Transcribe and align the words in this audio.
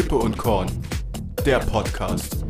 Kippe 0.00 0.16
und 0.16 0.38
Korn, 0.38 0.66
der 1.44 1.58
Podcast. 1.58 2.46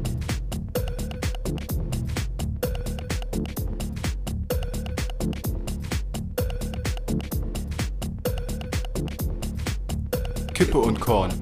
Kippe 10.54 10.78
und 10.78 11.00
Korn, 11.00 11.32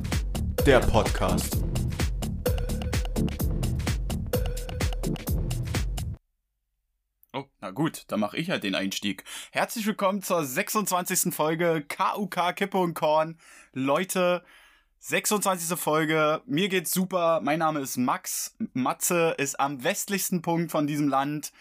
der 0.64 0.80
Podcast. 0.80 1.62
Oh, 7.34 7.44
na 7.60 7.70
gut, 7.70 8.04
dann 8.08 8.20
mache 8.20 8.38
ich 8.38 8.48
halt 8.48 8.64
den 8.64 8.74
Einstieg. 8.74 9.24
Herzlich 9.52 9.86
willkommen 9.86 10.22
zur 10.22 10.42
26. 10.42 11.34
Folge 11.34 11.84
KUK 11.86 12.56
Kippe 12.56 12.78
und 12.78 12.94
Korn. 12.94 13.38
Leute, 13.74 14.42
26. 15.00 15.78
Folge, 15.78 16.42
mir 16.46 16.68
geht's 16.68 16.92
super. 16.92 17.40
Mein 17.42 17.60
Name 17.60 17.80
ist 17.80 17.96
Max. 17.96 18.56
Matze 18.74 19.34
ist 19.38 19.60
am 19.60 19.84
westlichsten 19.84 20.42
Punkt 20.42 20.72
von 20.72 20.88
diesem 20.88 21.08
Land. 21.08 21.52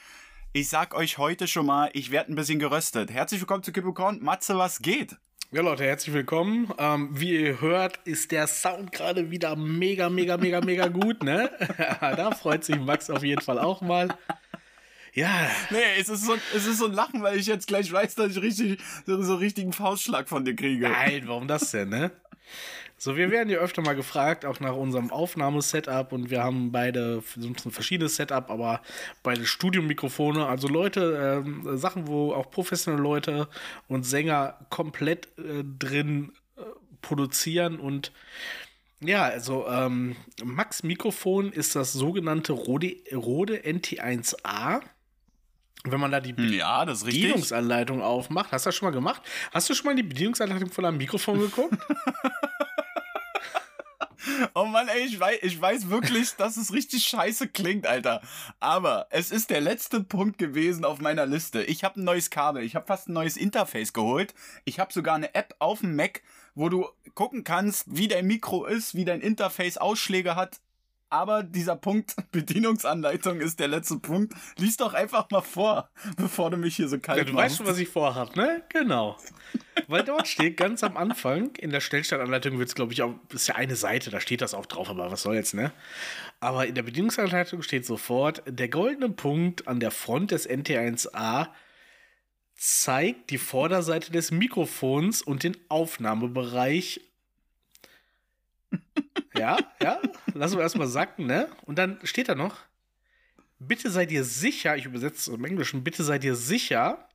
Ich 0.54 0.70
sag 0.70 0.96
euch 0.96 1.20
heute 1.20 1.48
schon 1.48 1.68
mal, 1.68 1.92
ich 1.94 2.10
werde 2.10 2.32
ein 2.32 2.36
bisschen 2.36 2.58
geröstet. 2.58 3.12
Herzlich 3.12 3.40
willkommen 3.40 3.62
zu 3.62 3.72
Kippe 3.72 3.90
und 3.90 3.94
Korn. 3.94 4.24
Matze, 4.24 4.58
was 4.58 4.82
geht? 4.82 5.18
Ja, 5.52 5.62
Leute, 5.62 5.84
herzlich 5.84 6.16
willkommen. 6.16 6.74
Ähm, 6.80 7.10
wie 7.12 7.40
ihr 7.40 7.62
hört, 7.62 8.00
ist 8.06 8.32
der 8.32 8.48
Sound 8.48 8.92
gerade 8.92 9.30
wieder 9.30 9.56
mega, 9.56 10.10
mega, 10.10 10.38
mega, 10.38 10.60
mega 10.60 10.88
gut, 10.88 11.22
ne? 11.22 11.52
da 12.02 12.32
freut 12.32 12.64
sich 12.64 12.80
Max 12.80 13.10
auf 13.12 13.24
jeden 13.24 13.42
Fall 13.42 13.60
auch 13.60 13.82
mal. 13.82 14.10
Ja. 15.14 15.48
Nee, 15.70 15.78
es 16.00 16.10
ist, 16.10 16.26
so, 16.26 16.36
es 16.56 16.66
ist 16.66 16.80
so 16.80 16.86
ein 16.88 16.94
Lachen, 16.94 17.22
weil 17.22 17.38
ich 17.38 17.46
jetzt 17.46 17.68
gleich 17.68 17.92
weiß, 17.92 18.16
dass 18.16 18.32
ich 18.32 18.42
richtig, 18.42 18.82
so, 19.06 19.22
so 19.22 19.36
richtigen 19.36 19.74
Faustschlag 19.74 20.28
von 20.28 20.44
dir 20.44 20.56
kriege. 20.56 20.90
Nein, 20.90 21.24
warum 21.28 21.48
das 21.48 21.70
denn, 21.70 21.90
ne? 21.90 22.12
So, 23.00 23.16
wir 23.16 23.30
werden 23.30 23.50
ja 23.50 23.60
öfter 23.60 23.84
mal 23.84 23.96
gefragt, 23.96 24.44
auch 24.44 24.60
nach 24.60 24.76
unserem 24.76 25.12
Aufnahmesetup 25.12 26.12
und 26.14 26.32
wir 26.32 26.44
haben 26.44 26.72
beide 26.72 27.22
so 27.36 27.48
ein 27.48 27.72
verschiedenes 27.72 28.16
Setup, 28.16 28.50
aber 28.50 28.82
beide 29.22 29.46
Studiomikrofone, 29.46 30.48
also 30.48 30.68
Leute, 30.68 31.46
äh, 31.46 31.78
Sachen, 31.78 32.08
wo 32.08 32.34
auch 32.34 32.50
professionelle 32.50 33.04
Leute 33.04 33.48
und 33.88 34.04
Sänger 34.04 34.58
komplett 34.72 35.28
äh, 35.38 35.64
drin 35.78 36.34
äh, 36.58 36.62
produzieren 37.04 37.80
und 37.80 38.12
ja, 39.00 39.26
also 39.26 39.68
ähm, 39.68 40.16
Max 40.44 40.82
Mikrofon 40.82 41.52
ist 41.52 41.76
das 41.76 41.94
sogenannte 41.94 42.54
Rode, 42.54 42.96
Rode 43.14 43.58
NT1A. 43.58 44.82
Wenn 45.84 46.00
man 46.00 46.12
da 46.12 46.20
die 46.20 46.34
ja, 46.58 46.84
Bedienungsanleitung 46.84 48.02
aufmacht, 48.02 48.52
hast 48.52 48.66
du 48.66 48.70
das 48.70 48.76
schon 48.76 48.88
mal 48.88 48.94
gemacht? 48.96 49.22
Hast 49.54 49.70
du 49.70 49.76
schon 49.76 49.86
mal 49.86 49.96
die 49.96 50.02
Bedienungsanleitung 50.02 50.72
von 50.72 50.84
einem 50.84 50.98
Mikrofon 50.98 51.40
geguckt? 51.40 51.78
Oh 54.54 54.66
Mann, 54.66 54.88
ey, 54.88 55.06
ich 55.06 55.20
weiß, 55.20 55.40
ich 55.42 55.60
weiß 55.60 55.90
wirklich, 55.90 56.36
dass 56.36 56.58
es 56.58 56.74
richtig 56.74 57.04
scheiße 57.04 57.48
klingt, 57.48 57.88
Alter. 57.88 58.22
Aber 58.60 59.08
es 59.10 59.32
ist 59.32 59.50
der 59.50 59.62
letzte 59.62 60.02
Punkt 60.02 60.38
gewesen 60.38 60.86
auf 60.86 61.00
meiner 61.00 61.26
Liste. 61.26 61.64
Ich 61.64 61.84
habe 61.84 62.00
ein 62.00 62.04
neues 62.04 62.30
Kabel, 62.30 62.64
ich 62.64 62.76
habe 62.76 62.86
fast 62.86 63.10
ein 63.10 63.14
neues 63.14 63.38
Interface 63.38 63.94
geholt. 63.94 64.34
Ich 64.66 64.80
habe 64.80 64.94
sogar 64.94 65.16
eine 65.16 65.34
App 65.36 65.56
auf 65.60 65.80
dem 65.80 65.96
Mac, 65.96 66.22
wo 66.56 66.70
du 66.70 66.88
gucken 67.14 67.44
kannst, 67.44 67.86
wie 67.88 68.08
dein 68.08 68.28
Mikro 68.28 68.66
ist, 68.66 68.96
wie 68.96 69.06
dein 69.06 69.22
Interface 69.22 69.78
Ausschläge 69.78 70.36
hat. 70.36 70.60
Aber 71.10 71.44
dieser 71.44 71.76
Punkt, 71.76 72.16
Bedienungsanleitung 72.32 73.40
ist 73.40 73.60
der 73.60 73.70
letzte 73.70 73.98
Punkt. 74.00 74.34
Lies 74.58 74.78
doch 74.78 74.94
einfach 74.94 75.30
mal 75.32 75.42
vor, 75.42 75.90
bevor 76.18 76.50
du 76.52 76.58
mich 76.58 76.76
hier 76.76 76.90
so 76.90 77.00
kalt 77.00 77.18
ja, 77.20 77.24
du 77.24 77.34
machst. 77.34 77.46
weißt 77.46 77.58
schon, 77.58 77.68
was 77.68 77.78
ich 77.78 77.88
vorhab, 77.88 78.36
ne? 78.36 78.64
Genau. 78.70 79.18
Weil 79.88 80.04
dort 80.04 80.28
steht 80.28 80.58
ganz 80.58 80.84
am 80.84 80.98
Anfang, 80.98 81.56
in 81.56 81.72
der 81.72 81.80
Stellstandsanleitung 81.80 82.60
wird 82.60 82.68
es, 82.68 82.76
glaube 82.76 82.92
ich, 82.92 83.02
auch, 83.04 83.14
ist 83.34 83.48
ja 83.48 83.56
eine 83.56 83.76
Seite, 83.76 84.10
da 84.10 84.20
steht 84.20 84.42
das 84.42 84.54
auch 84.54 84.66
drauf, 84.66 84.90
aber 84.90 85.10
was 85.10 85.22
soll 85.22 85.36
jetzt, 85.36 85.54
ne? 85.54 85.72
Aber 86.40 86.68
in 86.68 86.76
der 86.76 86.84
Bedienungsanleitung 86.84 87.62
steht 87.62 87.86
sofort, 87.86 88.44
der 88.46 88.68
goldene 88.68 89.10
Punkt 89.10 89.68
an 89.68 89.80
der 89.80 89.92
Front 89.92 90.32
des 90.32 90.50
NT1A 90.50 91.48
zeigt 92.56 93.30
die 93.30 93.38
Vorderseite 93.38 94.12
des 94.12 94.32
Mikrofons 94.32 95.22
und 95.22 95.44
den 95.44 95.56
Aufnahmebereich 95.70 97.02
ja, 99.38 99.58
ja, 99.82 100.00
lassen 100.34 100.58
wir 100.58 100.64
erstmal 100.64 100.88
sacken, 100.88 101.26
ne? 101.26 101.50
Und 101.66 101.78
dann 101.78 102.00
steht 102.04 102.30
da 102.30 102.36
noch, 102.36 102.58
bitte 103.60 103.90
sei 103.90 104.06
dir 104.06 104.24
sicher, 104.24 104.76
ich 104.78 104.86
übersetze 104.86 105.32
es 105.32 105.38
im 105.38 105.46
Englischen, 105.46 105.84
bitte 105.84 106.04
sei 106.04 106.20
dir 106.20 106.36
sicher, 106.36 107.08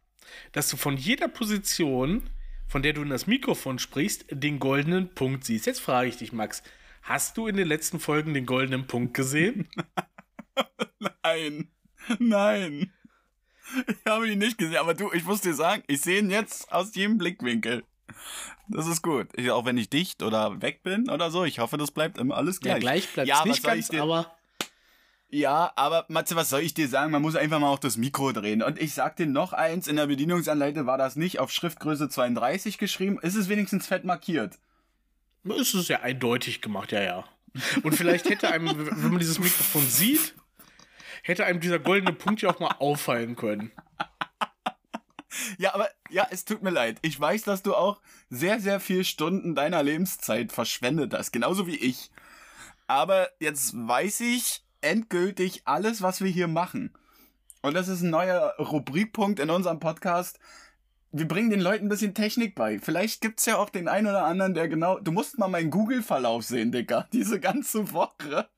dass 0.52 0.68
du 0.68 0.76
von 0.76 0.96
jeder 0.96 1.28
Position, 1.28 2.28
von 2.66 2.82
der 2.82 2.92
du 2.92 3.02
in 3.02 3.10
das 3.10 3.26
Mikrofon 3.26 3.78
sprichst, 3.78 4.26
den 4.30 4.58
goldenen 4.58 5.14
Punkt 5.14 5.44
siehst. 5.44 5.66
Jetzt 5.66 5.80
frage 5.80 6.08
ich 6.08 6.16
dich, 6.16 6.32
Max, 6.32 6.62
hast 7.02 7.36
du 7.36 7.46
in 7.46 7.56
den 7.56 7.68
letzten 7.68 8.00
Folgen 8.00 8.34
den 8.34 8.46
goldenen 8.46 8.86
Punkt 8.86 9.14
gesehen? 9.14 9.68
nein, 11.22 11.68
nein. 12.18 12.92
Ich 13.86 14.10
habe 14.10 14.28
ihn 14.28 14.38
nicht 14.38 14.58
gesehen, 14.58 14.76
aber 14.76 14.94
du, 14.94 15.12
ich 15.12 15.24
muss 15.24 15.40
dir 15.40 15.54
sagen, 15.54 15.82
ich 15.86 16.00
sehe 16.00 16.18
ihn 16.18 16.30
jetzt 16.30 16.70
aus 16.72 16.94
jedem 16.94 17.18
Blickwinkel. 17.18 17.84
Das 18.68 18.86
ist 18.86 19.02
gut. 19.02 19.28
Ich, 19.36 19.50
auch 19.50 19.64
wenn 19.64 19.76
ich 19.76 19.90
dicht 19.90 20.22
oder 20.22 20.60
weg 20.62 20.82
bin 20.82 21.10
oder 21.10 21.30
so, 21.30 21.44
ich 21.44 21.58
hoffe, 21.58 21.76
das 21.76 21.90
bleibt 21.90 22.18
immer 22.18 22.36
alles 22.36 22.60
gleich. 22.60 22.74
Ja, 22.74 22.78
gleich 22.78 23.08
bleibt 23.12 23.28
ja, 23.28 23.44
nicht 23.44 23.62
ganz, 23.62 23.88
dir, 23.88 24.02
aber... 24.02 24.34
Ja, 25.34 25.72
aber 25.76 26.04
Matze, 26.08 26.36
was 26.36 26.50
soll 26.50 26.60
ich 26.60 26.74
dir 26.74 26.88
sagen? 26.88 27.10
Man 27.10 27.22
muss 27.22 27.36
einfach 27.36 27.58
mal 27.58 27.70
auch 27.70 27.78
das 27.78 27.96
Mikro 27.96 28.32
drehen. 28.32 28.62
Und 28.62 28.78
ich 28.78 28.92
sag 28.92 29.16
dir 29.16 29.26
noch 29.26 29.54
eins, 29.54 29.88
in 29.88 29.96
der 29.96 30.06
Bedienungsanleitung 30.06 30.84
war 30.84 30.98
das 30.98 31.16
nicht 31.16 31.38
auf 31.38 31.50
Schriftgröße 31.50 32.10
32 32.10 32.76
geschrieben. 32.76 33.18
Ist 33.22 33.34
es 33.34 33.48
wenigstens 33.48 33.86
fett 33.86 34.04
markiert? 34.04 34.58
Ist 35.44 35.72
es 35.72 35.88
ja 35.88 36.00
eindeutig 36.00 36.60
gemacht, 36.60 36.92
ja, 36.92 37.00
ja. 37.00 37.24
Und 37.82 37.94
vielleicht 37.94 38.28
hätte 38.28 38.50
einem, 38.50 38.68
wenn 39.02 39.10
man 39.10 39.18
dieses 39.18 39.38
Mikrofon 39.38 39.86
sieht, 39.86 40.34
hätte 41.22 41.46
einem 41.46 41.60
dieser 41.60 41.78
goldene 41.78 42.12
Punkt 42.12 42.42
ja 42.42 42.50
auch 42.50 42.60
mal 42.60 42.74
auffallen 42.78 43.34
können. 43.34 43.72
Ja, 45.58 45.74
aber 45.74 45.88
ja, 46.10 46.26
es 46.30 46.44
tut 46.44 46.62
mir 46.62 46.70
leid. 46.70 46.98
Ich 47.02 47.18
weiß, 47.18 47.42
dass 47.42 47.62
du 47.62 47.74
auch 47.74 48.00
sehr, 48.30 48.60
sehr 48.60 48.80
viel 48.80 49.04
Stunden 49.04 49.54
deiner 49.54 49.82
Lebenszeit 49.82 50.52
verschwendet 50.52 51.14
hast, 51.14 51.32
genauso 51.32 51.66
wie 51.66 51.76
ich. 51.76 52.10
Aber 52.86 53.28
jetzt 53.40 53.74
weiß 53.74 54.20
ich 54.20 54.64
endgültig 54.80 55.62
alles, 55.64 56.02
was 56.02 56.20
wir 56.22 56.30
hier 56.30 56.48
machen. 56.48 56.92
Und 57.62 57.74
das 57.74 57.88
ist 57.88 58.02
ein 58.02 58.10
neuer 58.10 58.54
Rubrikpunkt 58.58 59.38
in 59.38 59.48
unserem 59.48 59.78
Podcast. 59.78 60.38
Wir 61.12 61.28
bringen 61.28 61.50
den 61.50 61.60
Leuten 61.60 61.86
ein 61.86 61.90
bisschen 61.90 62.14
Technik 62.14 62.54
bei. 62.54 62.78
Vielleicht 62.78 63.20
gibt's 63.20 63.46
ja 63.46 63.56
auch 63.56 63.70
den 63.70 63.86
einen 63.86 64.08
oder 64.08 64.24
anderen, 64.24 64.54
der 64.54 64.68
genau. 64.68 64.98
Du 64.98 65.12
musst 65.12 65.38
mal 65.38 65.48
meinen 65.48 65.70
Google-Verlauf 65.70 66.44
sehen, 66.44 66.72
Dicker. 66.72 67.06
Diese 67.12 67.38
ganze 67.38 67.92
Woche. 67.92 68.48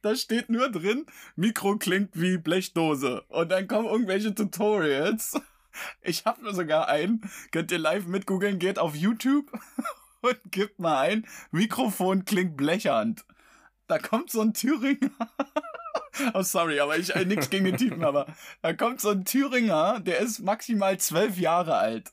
Da 0.00 0.16
steht 0.16 0.48
nur 0.48 0.70
drin, 0.70 1.04
Mikro 1.34 1.76
klingt 1.76 2.18
wie 2.18 2.38
Blechdose. 2.38 3.22
Und 3.28 3.50
dann 3.50 3.68
kommen 3.68 3.88
irgendwelche 3.88 4.34
Tutorials. 4.34 5.38
Ich 6.02 6.24
habe 6.24 6.42
nur 6.42 6.54
sogar 6.54 6.88
einen. 6.88 7.28
Könnt 7.52 7.72
ihr 7.72 7.78
live 7.78 8.06
mitgoogeln, 8.06 8.58
geht 8.58 8.78
auf 8.78 8.94
YouTube 8.94 9.50
und 10.20 10.38
gibt 10.50 10.78
mal 10.78 11.00
ein, 11.00 11.26
Mikrofon 11.50 12.24
klingt 12.24 12.56
blechernd. 12.56 13.24
Da 13.86 13.98
kommt 13.98 14.30
so 14.30 14.40
ein 14.40 14.54
Thüringer. 14.54 15.10
oh, 16.34 16.42
sorry, 16.42 16.80
aber 16.80 16.98
ich, 16.98 17.14
äh, 17.14 17.24
nix 17.24 17.50
gegen 17.50 17.66
den 17.66 17.76
Typen, 17.76 18.04
aber 18.04 18.26
da 18.62 18.72
kommt 18.72 19.00
so 19.00 19.10
ein 19.10 19.24
Thüringer, 19.24 20.00
der 20.00 20.18
ist 20.18 20.40
maximal 20.40 20.98
zwölf 20.98 21.38
Jahre 21.38 21.76
alt. 21.76 22.12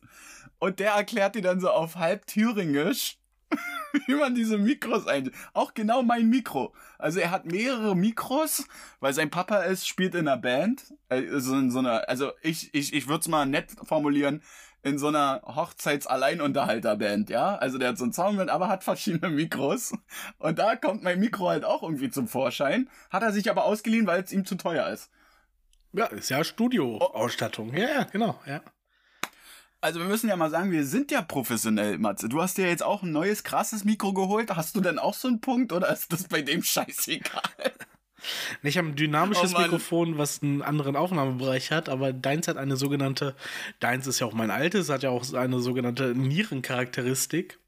Und 0.60 0.80
der 0.80 0.94
erklärt 0.94 1.36
dir 1.36 1.42
dann 1.42 1.60
so 1.60 1.70
auf 1.70 1.96
halb 1.96 2.28
Thüringisch, 2.28 3.18
wie 4.08 4.16
man 4.16 4.36
diese 4.36 4.58
Mikros 4.58 5.08
einstellt. 5.08 5.36
Auch 5.54 5.74
genau 5.74 6.04
mein 6.04 6.30
Mikro. 6.30 6.74
Also 6.98 7.20
er 7.20 7.32
hat 7.32 7.46
mehrere 7.46 7.96
Mikros, 7.96 8.68
weil 9.00 9.14
sein 9.14 9.30
Papa 9.30 9.62
ist, 9.64 9.88
spielt 9.88 10.16
in 10.16 10.28
einer 10.28 10.38
Band. 10.38 10.94
Also 11.10 11.56
in 11.56 11.72
so 11.72 11.80
einer, 11.80 12.08
also 12.10 12.32
ich, 12.42 12.74
ich, 12.74 12.94
ich 12.94 13.08
würde 13.08 13.22
es 13.22 13.28
mal 13.28 13.46
nett 13.46 13.72
formulieren, 13.84 14.42
in 14.84 14.98
so 14.98 15.08
einer 15.08 15.42
Hochzeits-Alleinunterhalter-Band, 15.46 17.30
ja? 17.30 17.56
Also 17.56 17.78
der 17.78 17.90
hat 17.90 17.98
so 17.98 18.04
ein 18.04 18.12
Soundband, 18.12 18.50
aber 18.50 18.68
hat 18.68 18.84
verschiedene 18.84 19.34
Mikros. 19.34 19.94
Und 20.40 20.60
da 20.60 20.76
kommt 20.76 21.04
mein 21.04 21.20
Mikro 21.20 21.48
halt 21.48 21.64
auch 21.64 21.84
irgendwie 21.84 22.10
zum 22.10 22.28
Vorschein. 22.28 22.90
Hat 23.10 23.24
er 23.24 23.32
sich 23.32 23.50
aber 23.50 23.64
ausgeliehen, 23.64 24.08
weil 24.08 24.22
es 24.22 24.34
ihm 24.34 24.46
zu 24.46 24.56
teuer 24.56 24.90
ist. 24.90 25.10
Ja, 25.94 26.08
ist 26.08 26.30
ja 26.30 26.44
Studioausstattung. 26.44 27.74
Ja, 27.76 27.88
ja, 27.88 28.04
genau, 28.04 28.40
ja. 28.46 28.62
Also 29.84 30.00
wir 30.00 30.08
müssen 30.08 30.30
ja 30.30 30.38
mal 30.38 30.50
sagen, 30.50 30.72
wir 30.72 30.86
sind 30.86 31.12
ja 31.12 31.22
professionell, 31.22 31.98
Matze. 31.98 32.30
Du 32.30 32.42
hast 32.42 32.58
dir 32.58 32.70
jetzt 32.70 32.84
auch 32.84 33.04
ein 33.04 33.12
neues, 33.12 33.44
krasses 33.44 33.84
Mikro 33.84 34.14
geholt. 34.14 34.50
Hast 34.56 34.78
du 34.78 34.82
denn 34.82 34.98
auch 34.98 35.14
so 35.14 35.28
einen 35.28 35.42
Punkt 35.42 35.74
oder 35.74 35.92
ist 35.92 36.14
das 36.14 36.24
bei 36.24 36.42
dem 36.42 36.64
scheißegal? 36.64 37.42
Ich 38.62 38.78
habe 38.78 38.88
ein 38.88 38.96
dynamisches 38.96 39.54
oh 39.54 39.60
Mikrofon, 39.60 40.18
was 40.18 40.42
einen 40.42 40.62
anderen 40.62 40.96
Aufnahmebereich 40.96 41.72
hat, 41.72 41.90
aber 41.90 42.14
deins 42.14 42.48
hat 42.48 42.56
eine 42.56 42.78
sogenannte, 42.78 43.36
deins 43.82 44.08
ist 44.08 44.22
ja 44.22 44.28
auch 44.28 44.34
mein 44.34 44.52
altes, 44.52 44.88
hat 44.88 45.04
ja 45.04 45.10
auch 45.10 45.34
eine 45.34 45.60
sogenannte 45.60 46.16
Nierencharakteristik. 46.16 47.60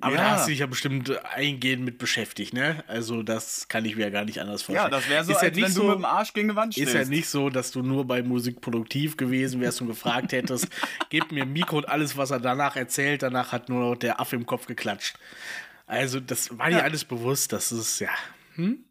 Aber 0.00 0.16
ja. 0.16 0.22
da 0.22 0.30
hast 0.32 0.46
du 0.46 0.50
dich 0.50 0.58
ja 0.60 0.66
bestimmt 0.66 1.10
eingehend 1.24 1.84
mit 1.84 1.98
beschäftigt, 1.98 2.52
ne? 2.52 2.84
Also 2.88 3.22
das 3.22 3.68
kann 3.68 3.84
ich 3.84 3.96
mir 3.96 4.02
ja 4.02 4.10
gar 4.10 4.24
nicht 4.24 4.40
anders 4.40 4.62
vorstellen. 4.62 4.92
Ja, 4.92 4.98
das 4.98 5.08
wäre 5.08 5.24
so, 5.24 5.32
ist 5.32 5.38
als 5.38 5.56
ja 5.56 5.62
wenn 5.64 5.72
so, 5.72 5.82
du 5.82 5.88
mit 5.88 5.96
dem 5.98 6.04
Arsch 6.04 6.32
gegen 6.34 6.48
die 6.48 6.56
Wand 6.56 6.74
stehst. 6.74 6.88
Ist 6.88 6.94
ja 6.94 7.04
nicht 7.08 7.28
so, 7.28 7.48
dass 7.48 7.70
du 7.70 7.82
nur 7.82 8.06
bei 8.06 8.22
Musik 8.22 8.60
produktiv 8.60 9.16
gewesen 9.16 9.60
wärst 9.60 9.80
und 9.80 9.86
gefragt 9.86 10.32
hättest, 10.32 10.68
gib 11.08 11.32
mir 11.32 11.46
Mikro 11.46 11.78
und 11.78 11.88
alles, 11.88 12.16
was 12.16 12.30
er 12.30 12.40
danach 12.40 12.76
erzählt. 12.76 13.22
Danach 13.22 13.52
hat 13.52 13.68
nur 13.68 13.80
noch 13.80 13.96
der 13.96 14.20
Affe 14.20 14.36
im 14.36 14.44
Kopf 14.46 14.66
geklatscht. 14.66 15.16
Also, 15.86 16.20
das 16.20 16.58
war 16.58 16.68
dir 16.70 16.78
Ja. 16.78 16.82
alles 16.82 17.04
bewusst, 17.04 17.52
das 17.52 17.70
ist 17.72 18.00
ja. 18.00 18.10
Hm? 18.56 18.84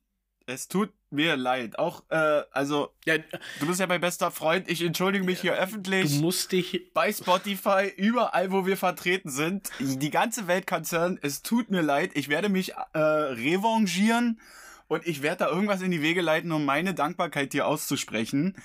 Es 0.46 0.68
tut 0.68 0.92
mir 1.10 1.38
leid. 1.38 1.80
Auch, 1.80 2.04
äh, 2.10 2.42
also, 2.52 2.90
Ja, 3.06 3.18
du 3.60 3.68
bist 3.68 3.80
ja 3.80 3.88
mein 3.88 4.02
bester 4.02 4.30
Freund. 4.30 4.70
Ich 4.70 4.82
entschuldige 4.82 5.24
mich 5.24 5.40
hier 5.40 5.54
du 5.54 5.58
öffentlich. 5.58 6.20
musst 6.20 6.52
dich. 6.52 6.92
bei 6.94 7.14
Spotify, 7.14 7.92
überall, 7.96 8.52
wo 8.52 8.66
wir 8.66 8.76
vertreten 8.76 9.30
sind. 9.30 9.70
Die 9.80 10.10
ganze 10.10 10.48
Welt 10.48 10.68
kann 10.68 10.84
hören. 10.92 11.18
Es 11.22 11.44
tut 11.44 11.70
mir 11.72 11.82
leid. 11.82 12.12
Ich 12.16 12.28
werde 12.28 12.50
mich 12.50 12.74
äh, 12.94 13.00
revanchieren 13.00 14.40
und 14.88 15.08
ich 15.08 15.22
werde 15.22 15.46
da 15.46 15.50
irgendwas 15.50 15.82
in 15.82 15.92
die 15.92 16.02
Wege 16.02 16.22
leiten, 16.22 16.52
um 16.52 16.66
meine 16.66 16.94
Dankbarkeit 16.94 17.54
hier 17.54 17.66
auszusprechen. 17.68 18.56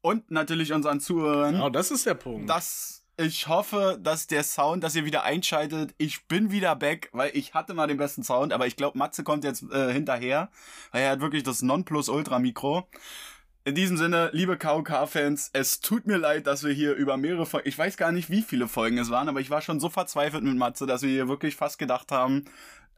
Und 0.00 0.30
natürlich 0.30 0.72
unseren 0.72 1.00
Zuhörern. 1.00 1.54
Genau, 1.54 1.68
das 1.70 1.90
ist 1.90 2.06
der 2.06 2.14
Punkt. 2.14 2.48
dass 2.48 2.97
ich 3.20 3.48
hoffe, 3.48 3.98
dass 4.00 4.28
der 4.28 4.44
Sound, 4.44 4.84
dass 4.84 4.94
ihr 4.94 5.04
wieder 5.04 5.24
einschaltet. 5.24 5.92
Ich 5.98 6.26
bin 6.26 6.52
wieder 6.52 6.76
back, 6.76 7.10
weil 7.12 7.32
ich 7.34 7.52
hatte 7.52 7.74
mal 7.74 7.88
den 7.88 7.96
besten 7.96 8.22
Sound, 8.22 8.52
aber 8.52 8.66
ich 8.68 8.76
glaube, 8.76 8.96
Matze 8.96 9.24
kommt 9.24 9.42
jetzt 9.42 9.64
äh, 9.72 9.92
hinterher, 9.92 10.50
weil 10.92 11.02
er 11.02 11.10
hat 11.10 11.20
wirklich 11.20 11.42
das 11.42 11.60
Nonplus-Ultra-Mikro. 11.62 12.88
In 13.64 13.74
diesem 13.74 13.96
Sinne, 13.96 14.30
liebe 14.32 14.56
KOK-Fans, 14.56 15.50
es 15.52 15.80
tut 15.80 16.06
mir 16.06 16.16
leid, 16.16 16.46
dass 16.46 16.62
wir 16.62 16.72
hier 16.72 16.94
über 16.94 17.16
mehrere 17.16 17.44
Folgen, 17.44 17.68
ich 17.68 17.76
weiß 17.76 17.96
gar 17.96 18.12
nicht, 18.12 18.30
wie 18.30 18.40
viele 18.40 18.68
Folgen 18.68 18.98
es 18.98 19.10
waren, 19.10 19.28
aber 19.28 19.40
ich 19.40 19.50
war 19.50 19.62
schon 19.62 19.80
so 19.80 19.90
verzweifelt 19.90 20.44
mit 20.44 20.56
Matze, 20.56 20.86
dass 20.86 21.02
wir 21.02 21.10
hier 21.10 21.28
wirklich 21.28 21.56
fast 21.56 21.78
gedacht 21.78 22.12
haben, 22.12 22.44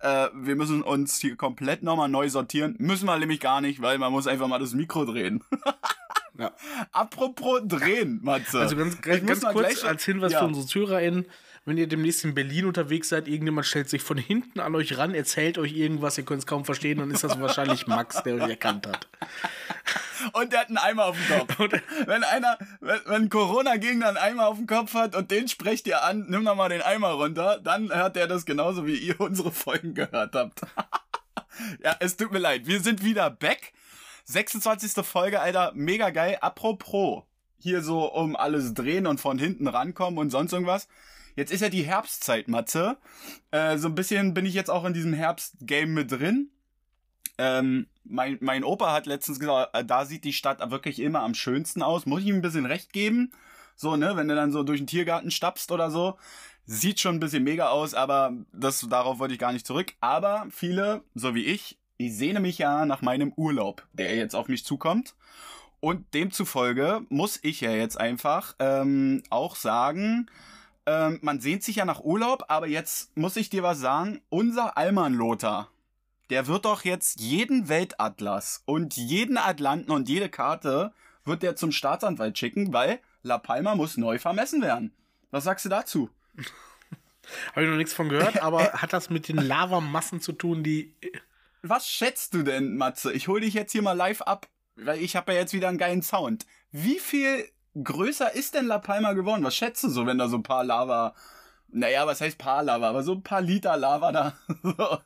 äh, 0.01 0.29
wir 0.35 0.57
müssen 0.57 0.83
uns 0.83 1.19
hier 1.19 1.37
komplett 1.37 1.83
nochmal 1.83 2.09
neu 2.09 2.29
sortieren. 2.29 2.75
Müssen 2.79 3.07
wir 3.07 3.19
nämlich 3.19 3.41
gar 3.41 3.61
nicht, 3.61 3.81
weil 3.83 3.99
man 3.99 4.13
muss 4.13 4.27
einfach 4.27 4.49
mal 4.49 4.59
das 4.59 4.75
Mikro 4.75 5.05
drehen. 5.05 5.43
Ja. 6.39 6.53
Apropos 6.93 7.61
drehen, 7.65 8.21
Matze. 8.23 8.61
Also 8.61 8.75
ganz, 8.75 8.99
ganz, 9.03 9.27
ganz 9.27 9.45
kurz 9.45 9.85
als 9.85 10.05
Hinweis 10.05 10.33
Ja. 10.33 10.39
für 10.39 10.47
unsere 10.47 10.65
ZuhörerInnen, 10.65 11.27
wenn 11.65 11.77
ihr 11.77 11.87
demnächst 11.87 12.25
in 12.25 12.35
Berlin 12.35 12.65
unterwegs 12.65 13.11
seid, 13.11 13.29
irgendjemand 13.29 13.67
stellt 13.67 13.89
sich 13.89 14.03
von 14.03 14.17
hinten 14.17 14.61
an 14.61 14.75
euch 14.75 14.97
ran, 14.97 15.15
erzählt 15.15 15.59
euch 15.59 15.73
irgendwas, 15.73 16.17
ihr 16.17 16.25
könnt 16.25 16.41
es 16.41 16.47
kaum 16.47 16.65
verstehen, 16.65 16.99
dann 16.99 17.11
ist 17.11 17.23
das 17.23 17.39
wahrscheinlich 17.41 17.87
Max, 17.87 18.23
der 18.23 18.37
euch 18.37 18.49
erkannt 18.49 18.87
hat. 18.87 19.07
Und 20.33 20.53
der 20.53 20.61
hat 20.61 20.69
einen 20.69 20.79
Eimer 20.79 21.07
auf 21.07 21.17
dem 21.17 21.39
Kopf. 21.39 21.59
wenn 22.07 22.25
einer, 22.25 22.59
wenn, 22.81 23.01
wenn 23.07 23.29
Corona-Gegner 23.29 24.09
einen 24.09 24.17
Eimer 24.17 24.49
auf 24.49 24.57
dem 24.57 24.67
Kopf 24.67 24.95
hat 24.95 25.15
und 25.15 25.31
den 25.31 25.49
sprecht 25.49 25.87
ihr 25.87 26.03
an, 26.03 26.27
nimm 26.29 26.45
doch 26.45 26.55
mal 26.55 26.69
den 26.69 26.83
Eimer 26.83 27.13
runter, 27.13 27.59
dann 27.63 27.95
hört 27.95 28.17
er 28.17 28.27
das 28.27 28.45
genauso, 28.45 28.87
wie 28.87 28.97
ihr 28.97 29.21
unsere 29.21 29.53
Folgen 29.53 29.95
gehört 29.95 30.35
habt. 30.35 30.61
ja, 31.85 31.97
es 32.01 32.17
tut 32.17 32.33
mir 32.33 32.39
leid. 32.39 32.67
Wir 32.67 32.81
sind 32.81 33.05
wieder 33.05 33.31
back. 33.31 33.73
26. 34.25 35.05
Folge, 35.05 35.41
Alter, 35.41 35.73
mega 35.75 36.11
geil. 36.11 36.39
Apropos, 36.41 37.25
hier 37.59 37.83
so 37.83 38.13
um 38.13 38.37
alles 38.37 38.75
drehen 38.75 39.07
und 39.07 39.21
von 39.21 39.39
hinten 39.39 39.67
rankommen 39.67 40.19
und 40.19 40.31
sonst 40.31 40.53
irgendwas. 40.53 40.89
Jetzt 41.37 41.53
ist 41.53 41.61
ja 41.61 41.69
die 41.69 41.83
Herbstzeit, 41.83 42.49
Matze. 42.49 42.99
Äh, 43.51 43.79
so 43.79 43.89
ein 43.89 43.95
bisschen 43.95 44.35
bin 44.35 44.47
ich 44.47 44.55
jetzt 44.55 44.71
auch 44.71 44.85
in 44.85 44.95
diesem 44.95 45.13
Herbst-Game 45.13 45.93
mit 45.93 46.11
drin. 46.11 46.51
Ähm, 47.39 47.87
mein, 48.05 48.39
mein 48.41 48.65
Opa 48.65 48.93
hat 48.93 49.07
letztens 49.07 49.41
gesagt, 49.41 49.75
äh, 49.75 49.85
da 49.85 50.05
sieht 50.05 50.25
die 50.25 50.33
Stadt 50.33 50.71
wirklich 50.71 51.01
immer 51.01 51.21
am 51.21 51.35
schönsten 51.35 51.83
aus. 51.83 52.07
Muss 52.07 52.21
ich 52.23 52.27
ihm 52.27 52.37
ein 52.37 52.43
bisschen 52.43 52.67
recht 52.67 52.93
geben. 52.93 53.33
So, 53.77 53.97
ne, 53.97 54.17
wenn 54.17 54.29
du 54.29 54.35
dann 54.35 54.53
so 54.53 54.63
durch 54.63 54.81
den 54.81 54.87
Tiergarten 54.87 55.31
stapfst 55.31 55.71
oder 55.71 55.91
so. 55.91 56.19
Sieht 56.67 57.01
schon 57.01 57.17
ein 57.17 57.21
bisschen 57.21 57.43
mega 57.43 57.71
aus, 57.71 57.95
aber 57.95 58.33
das, 58.53 58.87
darauf 58.89 59.19
wollte 59.19 59.35
ich 59.35 59.41
gar 59.41 59.53
nicht 59.53 59.67
zurück. 59.67 59.95
Aber 60.01 60.47
viele, 60.51 61.03
so 61.15 61.35
wie 61.35 61.45
ich, 61.45 61.79
ich 61.97 62.15
sehne 62.17 62.41
mich 62.41 62.59
ja 62.59 62.85
nach 62.85 63.03
meinem 63.03 63.33
Urlaub, 63.37 63.87
der 63.93 64.15
jetzt 64.17 64.35
auf 64.35 64.49
mich 64.49 64.65
zukommt. 64.65 65.15
Und 65.81 66.13
demzufolge 66.13 67.07
muss 67.09 67.39
ich 67.43 67.63
ja 67.63 67.71
jetzt 67.71 67.99
einfach 67.99 68.55
ähm, 68.59 69.23
auch 69.31 69.57
sagen, 69.57 70.31
ähm, 70.87 71.19
man 71.23 71.41
sehnt 71.41 71.63
sich 71.63 71.77
ja 71.77 71.85
nach 71.85 72.01
Urlaub, 72.01 72.45
aber 72.49 72.67
jetzt 72.67 73.17
muss 73.17 73.37
ich 73.37 73.51
dir 73.51 73.63
was 73.63 73.79
sagen. 73.79 74.21
Unser 74.29 74.77
Alman 74.77 75.15
Lothar, 75.15 75.71
der 76.31 76.47
wird 76.47 76.65
doch 76.65 76.85
jetzt 76.85 77.21
jeden 77.21 77.69
Weltatlas 77.69 78.63
und 78.65 78.97
jeden 78.97 79.37
Atlanten 79.37 79.91
und 79.91 80.09
jede 80.09 80.29
Karte 80.29 80.93
wird 81.25 81.43
der 81.43 81.57
zum 81.57 81.73
Staatsanwalt 81.73 82.39
schicken, 82.39 82.73
weil 82.73 83.01
La 83.23 83.39
Palma 83.39 83.75
muss 83.75 83.97
neu 83.97 84.19
vermessen 84.19 84.63
werden. 84.63 84.93
Was 85.31 85.45
sagst 85.45 85.65
du 85.65 85.69
dazu? 85.69 86.11
Habe 87.53 87.65
ich 87.65 87.71
noch 87.71 87.77
nichts 87.77 87.93
von 87.93 88.09
gehört, 88.09 88.43
aber 88.43 88.73
hat 88.73 88.93
das 88.93 89.11
mit 89.11 89.29
den 89.29 89.37
Lavamassen 89.37 90.21
zu 90.21 90.33
tun, 90.33 90.63
die. 90.63 90.95
Was 91.63 91.89
schätzt 91.89 92.35
du 92.35 92.43
denn, 92.43 92.77
Matze? 92.77 93.13
Ich 93.13 93.29
hole 93.29 93.43
dich 93.43 93.55
jetzt 93.55 93.73
hier 93.73 93.83
mal 93.83 93.93
live 93.93 94.23
ab, 94.23 94.49
weil 94.77 95.01
ich 95.01 95.15
habe 95.15 95.33
ja 95.33 95.41
jetzt 95.41 95.53
wieder 95.53 95.69
einen 95.69 95.79
geilen 95.79 96.03
Sound. 96.03 96.47
Wie 96.73 96.99
viel 96.99 97.47
größer 97.75 98.35
ist 98.35 98.55
denn 98.55 98.67
La 98.67 98.79
Palma 98.79 99.13
geworden? 99.13 99.45
Was 99.45 99.55
schätzt 99.57 99.83
du 99.85 99.89
so, 99.89 100.07
wenn 100.07 100.19
da 100.19 100.29
so 100.29 100.37
ein 100.37 100.43
paar 100.43 100.65
Lava, 100.65 101.15
naja, 101.69 102.07
was 102.07 102.21
heißt 102.21 102.39
paar 102.39 102.63
Lava, 102.63 102.89
aber 102.89 103.03
so 103.03 103.13
ein 103.15 103.23
paar 103.23 103.41
Liter 103.41 103.77
Lava 103.77 104.13
da 104.13 104.35
so 104.63 104.99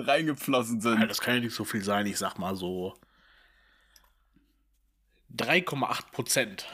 reingeflossen 0.00 0.80
Ja, 0.80 0.90
sind? 0.90 1.08
das 1.10 1.20
kann 1.20 1.34
ja 1.34 1.40
nicht 1.40 1.54
so 1.54 1.64
viel 1.64 1.82
sein, 1.82 2.06
ich 2.06 2.18
sag 2.18 2.38
mal 2.38 2.54
so. 2.56 2.94
3,8 5.34 6.10
Prozent. 6.12 6.66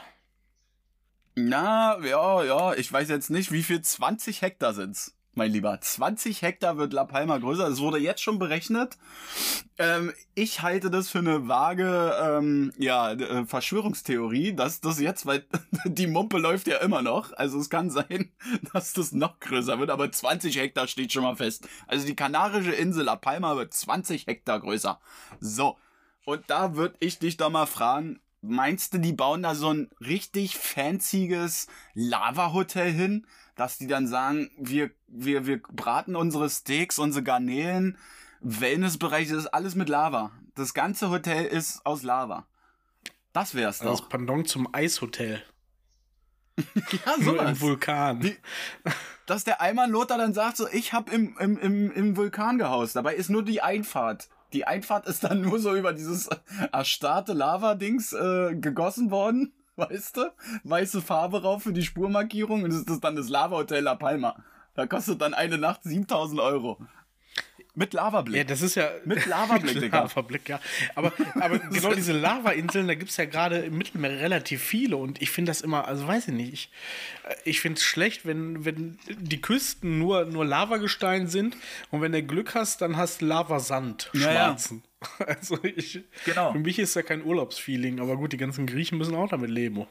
Na, 1.37 1.99
ja, 2.05 2.43
ja, 2.43 2.75
ich 2.75 2.93
weiß 2.93 3.09
jetzt 3.09 3.31
nicht, 3.31 3.53
wie 3.53 3.63
viel 3.63 3.81
20 3.81 4.43
Hektar 4.43 4.75
sind's, 4.75 5.17
mein 5.39 5.53
Lieber. 5.53 5.81
20 5.81 6.43
Hektar 6.43 6.77
wird 6.77 6.93
La 6.93 7.05
Palma 7.05 7.39
größer. 7.39 7.67
Es 7.67 7.81
wurde 7.81 7.99
jetzt 7.99 8.21
schon 8.21 8.39
berechnet. 8.39 8.99
Ähm, 9.79 10.13
ich 10.35 10.61
halte 10.61 10.91
das 10.91 11.09
für 11.09 11.21
eine 11.21 11.49
vage, 11.49 12.15
ähm, 12.23 12.73
ja, 12.77 13.13
äh, 13.13 13.47
Verschwörungstheorie, 13.47 14.53
dass 14.55 14.83
das 14.83 15.01
jetzt, 15.01 15.25
weil 15.25 15.47
die 15.87 16.07
Mumpe 16.07 16.37
läuft 16.37 16.67
ja 16.67 16.79
immer 16.79 17.01
noch. 17.01 17.33
Also 17.33 17.59
es 17.59 17.71
kann 17.71 17.89
sein, 17.89 18.33
dass 18.75 18.93
das 18.93 19.13
noch 19.13 19.41
größer 19.41 19.79
wird, 19.79 19.89
aber 19.89 20.13
20 20.13 20.59
Hektar 20.59 20.87
steht 20.89 21.13
schon 21.13 21.23
mal 21.23 21.37
fest. 21.37 21.67
Also 21.87 22.07
die 22.07 22.17
kanarische 22.17 22.73
Insel 22.73 23.05
La 23.05 23.17
Palma 23.17 23.57
wird 23.57 23.73
20 23.73 24.27
Hektar 24.27 24.61
größer. 24.61 25.01
So. 25.41 25.79
Und 26.27 26.43
da 26.49 26.75
würde 26.75 26.97
ich 27.01 27.19
dich 27.19 27.39
doch 27.39 27.49
mal 27.49 27.65
fragen, 27.65 28.21
meinst 28.41 28.95
du, 28.95 28.99
die 28.99 29.13
bauen 29.13 29.43
da 29.43 29.55
so 29.55 29.73
ein 29.73 29.91
richtig 30.01 30.57
fancyes 30.57 31.67
Lava-Hotel 31.95 32.91
hin, 32.93 33.27
dass 33.57 33.79
die 33.79 33.87
dann 33.87 34.07
sagen, 34.07 34.51
wir, 34.59 34.91
wir, 35.09 35.47
wir 35.47 35.61
braten 35.63 36.15
unsere 36.17 36.49
Steaks, 36.49 36.99
unsere 36.99 37.25
Garnelen, 37.25 37.99
Wellnessbereich, 38.41 39.29
das 39.29 39.39
ist 39.39 39.47
alles 39.49 39.75
mit 39.75 39.89
Lava. 39.89 40.31
Das 40.55 40.75
ganze 40.75 41.11
Hotel 41.11 41.45
ist 41.47 41.85
aus 41.85 42.03
Lava. 42.05 42.47
Das 43.33 43.55
wär's 43.55 43.79
Das 43.79 44.01
doch. 44.01 44.09
Pendant 44.09 44.49
zum 44.49 44.73
Eishotel. 44.73 45.43
Ja, 47.07 47.17
Nur 47.21 47.41
im. 47.41 47.61
Vulkan. 47.61 48.23
Wie- 48.23 48.37
Dass 49.27 49.45
der 49.45 49.61
Eimann 49.61 49.91
Lothar 49.91 50.19
dann 50.19 50.35
sagt, 50.35 50.57
so, 50.57 50.67
ich 50.69 50.93
hab 50.93 51.13
im, 51.13 51.37
im, 51.39 51.57
im, 51.59 51.93
im 51.93 52.17
Vulkan 52.17 52.59
gehaust. 52.59 52.97
Dabei 52.97 53.15
ist 53.15 53.29
nur 53.31 53.45
die 53.45 53.61
Einfahrt. 53.63 54.29
Die 54.53 54.67
Einfahrt 54.67 55.07
ist 55.07 55.25
dann 55.25 55.43
nur 55.43 55.59
so 55.59 55.75
über 55.75 55.93
dieses 55.93 56.29
erstarrte 56.73 57.33
Lava-Dings 57.35 58.13
äh, 58.13 58.55
gegossen 58.55 59.11
worden. 59.11 59.53
Weißt 59.77 60.17
du? 60.17 60.33
Weiße 60.65 61.03
Farbe 61.03 61.43
rauf 61.43 61.63
für 61.63 61.73
die 61.73 61.83
Spurmarkierung 61.83 62.65
und 62.65 62.71
das 62.71 62.83
ist 62.83 63.05
dann 63.05 63.17
das 63.17 63.29
Lava-Hotel 63.29 63.83
La 63.85 63.95
Palma. 63.95 64.37
Da 64.75 64.87
kostet 64.87 65.21
dann 65.21 65.35
eine 65.35 65.59
Nacht 65.59 65.83
7000 65.85 66.41
Euro. 66.41 66.79
Mit 67.79 67.95
Ja, 67.95 68.03
Lavablick. 68.03 68.47
das 68.49 68.61
ist 68.63 68.75
ja. 68.75 68.91
Mit 69.05 69.25
Lavablick, 69.27 69.75
Mit 69.75 69.85
Digga. 69.85 70.01
Lavablick, 70.03 70.49
ja. 70.49 70.61
Aber, 70.95 71.13
aber 71.41 71.59
genau 71.71 71.95
diese 71.95 72.13
Lava-Inseln, 72.13 72.89
da 72.89 72.95
gibt 72.95 73.11
es 73.11 73.17
ja 73.17 73.25
gerade 73.25 73.59
im 73.59 73.79
Mittelmeer 73.79 74.19
relativ 74.21 74.63
viele 74.63 74.97
und 74.97 75.23
ich 75.23 75.31
finde 75.31 75.51
das 75.51 75.61
immer, 75.61 75.87
also 75.87 76.07
weiß 76.07 76.29
ich 76.29 76.35
nicht, 76.35 76.53
ich, 76.53 76.71
äh, 77.29 77.35
ich 77.45 77.61
finde 77.61 77.79
es 77.79 77.85
schlecht, 77.85 78.27
wenn, 78.27 78.65
wenn 78.65 78.99
die 79.09 79.41
Küsten 79.41 79.99
nur, 79.99 80.25
nur 80.25 80.45
Lavagestein 80.45 81.29
sind 81.29 81.57
und 81.91 82.03
wenn 82.03 82.13
du 82.13 82.23
Glück 82.23 82.55
hast, 82.55 82.81
dann 82.83 82.97
hast 82.97 83.23
Lavasand, 83.23 84.11
Ja, 84.13 84.21
ja. 84.21 84.33
schwarzen. 84.47 84.83
Also 85.27 85.63
ich, 85.63 86.01
Genau. 86.25 86.51
für 86.53 86.59
mich 86.59 86.79
ist 86.81 86.97
ja 86.97 87.03
kein 87.03 87.23
Urlaubsfeeling, 87.25 88.01
aber 88.01 88.17
gut, 88.17 88.33
die 88.33 88.37
ganzen 88.37 88.67
Griechen 88.67 88.99
müssen 88.99 89.15
auch 89.15 89.29
damit 89.29 89.49
leben. 89.51 89.87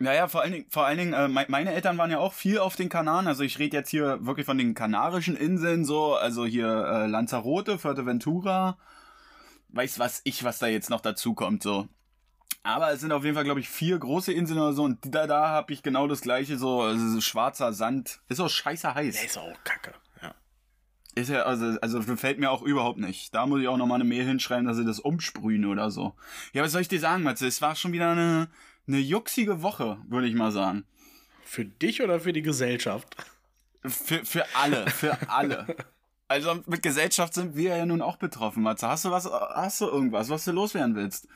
Naja, 0.00 0.28
vor 0.28 0.42
allen 0.42 0.52
Dingen, 0.52 0.66
vor 0.70 0.86
allen 0.86 0.98
Dingen 0.98 1.12
äh, 1.12 1.26
mei- 1.28 1.46
meine 1.48 1.72
Eltern 1.72 1.98
waren 1.98 2.10
ja 2.10 2.18
auch 2.18 2.32
viel 2.32 2.58
auf 2.58 2.76
den 2.76 2.88
Kanaren. 2.88 3.26
Also 3.26 3.42
ich 3.42 3.58
rede 3.58 3.76
jetzt 3.76 3.90
hier 3.90 4.24
wirklich 4.24 4.46
von 4.46 4.56
den 4.56 4.74
kanarischen 4.74 5.36
Inseln 5.36 5.84
so, 5.84 6.14
also 6.14 6.46
hier 6.46 6.68
äh, 6.68 7.06
Lanzarote, 7.06 7.78
Fuerteventura. 7.78 8.78
Weiß 9.70 9.98
was 9.98 10.20
ich, 10.24 10.44
was 10.44 10.60
da 10.60 10.66
jetzt 10.66 10.88
noch 10.88 11.00
dazu 11.00 11.34
kommt 11.34 11.62
so. 11.62 11.88
Aber 12.62 12.92
es 12.92 13.00
sind 13.00 13.12
auf 13.12 13.24
jeden 13.24 13.34
Fall, 13.34 13.44
glaube 13.44 13.60
ich, 13.60 13.68
vier 13.68 13.98
große 13.98 14.32
Inseln 14.32 14.58
oder 14.58 14.72
so. 14.72 14.82
Und 14.84 14.98
da, 15.02 15.26
da 15.26 15.48
habe 15.48 15.72
ich 15.72 15.82
genau 15.82 16.06
das 16.06 16.20
gleiche, 16.20 16.58
so, 16.58 16.82
also 16.82 17.08
so 17.08 17.20
schwarzer 17.20 17.72
Sand. 17.72 18.20
Ist 18.28 18.40
auch 18.40 18.48
scheiße 18.48 18.94
heiß. 18.94 19.14
Der 19.14 19.24
ist 19.24 19.38
auch 19.38 19.64
kacke. 19.64 19.94
Ja. 20.22 20.34
Ist 21.14 21.30
ja, 21.30 21.42
also, 21.42 21.78
also 21.80 22.00
gefällt 22.00 22.38
mir 22.38 22.50
auch 22.50 22.62
überhaupt 22.62 22.98
nicht. 22.98 23.34
Da 23.34 23.46
muss 23.46 23.60
ich 23.60 23.68
auch 23.68 23.76
nochmal 23.76 23.96
eine 23.96 24.08
Mail 24.08 24.24
hinschreiben, 24.24 24.66
dass 24.66 24.76
sie 24.76 24.84
das 24.84 25.00
umsprühen 25.00 25.64
oder 25.64 25.90
so. 25.90 26.14
Ja, 26.52 26.62
was 26.62 26.72
soll 26.72 26.82
ich 26.82 26.88
dir 26.88 27.00
sagen, 27.00 27.22
Matze? 27.22 27.46
Es 27.46 27.62
war 27.62 27.74
schon 27.74 27.92
wieder 27.92 28.10
eine, 28.10 28.48
eine 28.88 28.98
juxige 28.98 29.62
Woche, 29.62 29.98
würde 30.08 30.26
ich 30.26 30.34
mal 30.34 30.50
sagen. 30.50 30.84
Für 31.44 31.64
dich 31.64 32.02
oder 32.02 32.20
für 32.20 32.32
die 32.32 32.42
Gesellschaft? 32.42 33.16
Für, 33.84 34.24
für 34.24 34.44
alle, 34.54 34.88
für 34.90 35.30
alle. 35.30 35.66
Also 36.30 36.62
mit 36.66 36.82
Gesellschaft 36.82 37.32
sind 37.32 37.56
wir 37.56 37.74
ja 37.74 37.86
nun 37.86 38.02
auch 38.02 38.16
betroffen, 38.16 38.62
Matze. 38.62 38.86
Hast 38.86 39.06
du 39.06 39.10
was, 39.10 39.24
hast 39.24 39.80
du 39.80 39.86
irgendwas, 39.86 40.28
was 40.28 40.44
du 40.44 40.52
loswerden 40.52 40.94
willst? 40.94 41.26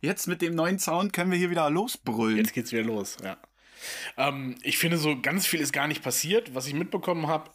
Jetzt 0.00 0.26
mit 0.26 0.42
dem 0.42 0.56
neuen 0.56 0.80
Sound 0.80 1.12
können 1.12 1.30
wir 1.30 1.38
hier 1.38 1.50
wieder 1.50 1.70
losbrüllen. 1.70 2.38
Jetzt 2.38 2.52
geht's 2.52 2.72
wieder 2.72 2.82
los, 2.82 3.16
ja. 3.22 3.36
Ähm, 4.16 4.56
ich 4.62 4.78
finde, 4.78 4.98
so 4.98 5.20
ganz 5.20 5.46
viel 5.46 5.60
ist 5.60 5.72
gar 5.72 5.86
nicht 5.86 6.02
passiert. 6.02 6.52
Was 6.52 6.66
ich 6.66 6.74
mitbekommen 6.74 7.28
habe, 7.28 7.48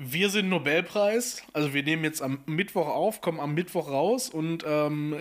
wir 0.00 0.30
sind 0.30 0.48
Nobelpreis. 0.48 1.42
Also 1.52 1.74
wir 1.74 1.82
nehmen 1.82 2.04
jetzt 2.04 2.22
am 2.22 2.38
Mittwoch 2.46 2.86
auf, 2.86 3.20
kommen 3.20 3.40
am 3.40 3.54
Mittwoch 3.54 3.88
raus 3.88 4.28
und 4.30 4.62
ähm, 4.64 5.12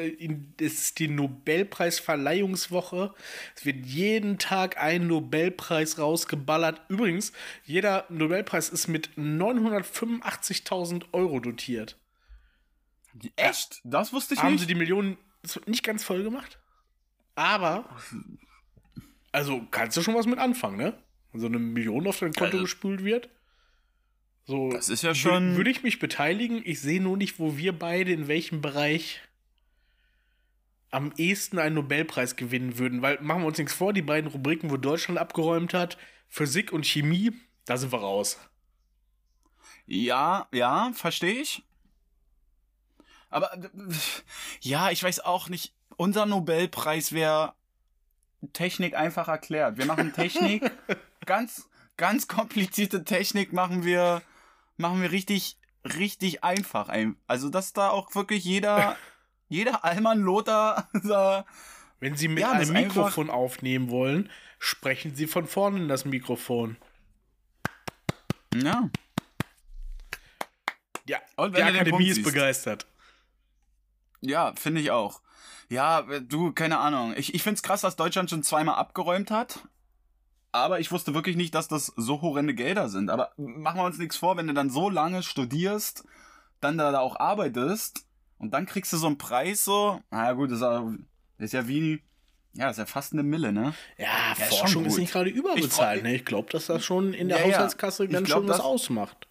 es 0.59 0.73
ist 0.79 0.99
die 0.99 1.07
Nobelpreisverleihungswoche. 1.07 3.11
Es 3.55 3.65
wird 3.65 3.83
jeden 3.87 4.37
Tag 4.37 4.77
ein 4.77 5.07
Nobelpreis 5.07 5.97
rausgeballert. 5.97 6.79
Übrigens, 6.89 7.33
jeder 7.65 8.05
Nobelpreis 8.09 8.69
ist 8.69 8.87
mit 8.87 9.09
985.000 9.17 11.05
Euro 11.11 11.39
dotiert. 11.39 11.97
Echt? 13.35 13.81
Das 13.83 14.13
wusste 14.13 14.35
ich 14.35 14.43
Haben 14.43 14.51
nicht. 14.53 14.61
sie 14.61 14.67
die 14.67 14.75
Millionen 14.75 15.17
nicht 15.65 15.81
ganz 15.83 16.03
voll 16.03 16.21
gemacht? 16.21 16.59
Aber, 17.33 17.89
also 19.31 19.65
kannst 19.71 19.97
du 19.97 20.03
schon 20.03 20.13
was 20.13 20.27
mit 20.27 20.37
anfangen, 20.37 20.77
ne? 20.77 20.93
Wenn 21.31 21.41
so 21.41 21.47
eine 21.47 21.57
Million 21.57 22.05
auf 22.05 22.19
dein 22.19 22.31
Konto 22.33 22.57
Also- 22.57 22.61
gespült 22.61 23.03
wird. 23.03 23.29
So, 24.47 24.71
Das 24.71 24.87
ist 24.89 25.03
ja 25.03 25.13
schon- 25.13 25.57
Würde 25.57 25.69
ich 25.69 25.83
mich 25.83 25.99
beteiligen? 25.99 26.61
Ich 26.63 26.79
sehe 26.81 27.01
nur 27.01 27.17
nicht, 27.17 27.37
wo 27.37 27.57
wir 27.57 27.77
beide 27.77 28.13
in 28.13 28.27
welchem 28.29 28.61
Bereich 28.61 29.21
am 30.89 31.11
ehesten 31.17 31.59
einen 31.59 31.75
Nobelpreis 31.75 32.37
gewinnen 32.37 32.77
würden. 32.79 33.01
Weil, 33.01 33.19
machen 33.21 33.41
wir 33.41 33.47
uns 33.47 33.57
nichts 33.57 33.73
vor, 33.73 33.91
die 33.91 34.01
beiden 34.01 34.31
Rubriken, 34.31 34.71
wo 34.71 34.77
Deutschland 34.77 35.19
abgeräumt 35.19 35.73
hat, 35.73 35.97
Physik 36.29 36.71
und 36.71 36.85
Chemie, 36.85 37.33
da 37.65 37.75
sind 37.77 37.91
wir 37.91 37.99
raus. 37.99 38.39
Ja, 39.85 40.47
ja, 40.53 40.91
verstehe 40.93 41.41
ich. 41.41 41.63
Aber 43.29 43.51
ja, 44.61 44.89
ich 44.91 45.03
weiß 45.03 45.19
auch 45.19 45.49
nicht. 45.49 45.73
Unser 45.97 46.25
Nobelpreis 46.25 47.11
wäre 47.11 47.53
Technik 48.53 48.95
einfach 48.95 49.27
erklärt. 49.27 49.77
Wir 49.77 49.85
machen 49.85 50.13
Technik, 50.13 50.71
ganz, 51.25 51.67
ganz 51.97 52.29
komplizierte 52.29 53.03
Technik 53.03 53.51
machen 53.51 53.83
wir, 53.83 54.21
machen 54.77 55.01
wir 55.01 55.11
richtig, 55.11 55.57
richtig 55.83 56.43
einfach. 56.43 56.89
ein- 56.89 57.17
Also, 57.27 57.49
dass 57.49 57.73
da 57.73 57.89
auch 57.89 58.13
wirklich 58.15 58.43
jeder, 58.43 58.95
jeder 59.49 59.83
Allmann 59.83 60.19
Lothar 60.19 60.89
da, 61.03 61.45
Wenn 61.99 62.15
Sie 62.15 62.27
mit 62.27 62.39
Ja, 62.39 62.51
einem 62.51 62.71
Mikrofon 62.73 63.29
aufnehmen 63.29 63.89
wollen, 63.89 64.29
sprechen 64.59 65.15
Sie 65.15 65.27
von 65.27 65.47
vorne 65.47 65.79
in 65.79 65.87
das 65.87 66.05
Mikrofon. 66.05 66.77
ja. 68.53 68.89
Ja, 71.07 71.19
Und 71.37 71.55
die 71.55 71.63
Akademie 71.63 72.09
ist 72.09 72.23
begeistert. 72.23 72.85
Ja, 74.19 74.53
finde 74.57 74.81
ich 74.81 74.91
auch. 74.91 75.21
Ja, 75.69 76.01
du, 76.01 76.51
keine 76.51 76.79
Ahnung. 76.79 77.13
Ich, 77.15 77.33
ich 77.33 77.43
finde 77.43 77.55
es 77.55 77.63
krass, 77.63 77.81
dass 77.81 77.95
Deutschland 77.95 78.29
schon 78.29 78.43
zweimal 78.43 78.75
abgeräumt 78.75 79.31
hat. 79.31 79.59
Aber 80.51 80.79
ich 80.79 80.91
wusste 80.91 81.13
wirklich 81.13 81.35
nicht, 81.35 81.53
dass 81.55 81.67
das 81.67 81.93
so 81.97 82.21
horrende 82.21 82.53
Gelder 82.53 82.89
sind. 82.89 83.09
Aber 83.09 83.31
machen 83.37 83.79
wir 83.79 83.85
uns 83.85 83.97
nichts 83.97 84.17
vor, 84.17 84.37
wenn 84.37 84.47
du 84.47 84.53
dann 84.53 84.69
so 84.69 84.89
lange 84.89 85.21
studierst, 85.23 86.03
dann 86.61 86.77
da, 86.77 86.91
da 86.91 86.99
auch 86.99 87.19
arbeitest 87.19 88.05
und 88.39 88.53
dann 88.53 88.65
kriegst 88.65 88.91
du 88.93 88.97
so 88.97 89.07
einen 89.07 89.17
Preis 89.17 89.63
so. 89.65 90.01
Na 90.09 90.25
ja, 90.25 90.33
gut, 90.33 90.49
das 90.51 90.57
ist, 90.57 90.63
ja- 90.63 90.91
ist 91.39 91.53
ja 91.53 91.67
wie. 91.67 92.01
Ja, 92.53 92.65
das 92.67 92.77
ist 92.77 92.79
ja 92.79 92.85
fast 92.87 93.13
eine 93.13 93.21
Mille, 93.21 93.51
ne? 93.51 93.73
Ja, 93.97 94.31
ist 94.31 94.39
schon 94.49 94.57
Forschung 94.59 94.85
ist 94.85 94.93
gut. 94.93 94.99
nicht 95.01 95.11
gerade 95.13 95.29
überbezahlt. 95.29 95.97
Ich 95.97 96.03
Ne? 96.03 96.15
Ich 96.15 96.25
glaube, 96.25 96.49
dass 96.51 96.65
das 96.65 96.83
schon 96.83 97.13
in 97.13 97.27
der 97.29 97.39
Ja, 97.39 97.45
ja. 97.45 97.53
Haushaltskasse 97.53 98.05
Ich 98.05 98.11
ganz 98.11 98.25
glaub, 98.25 98.39
schön 98.39 98.49
was 98.49 98.59
ausmacht. 98.61 99.27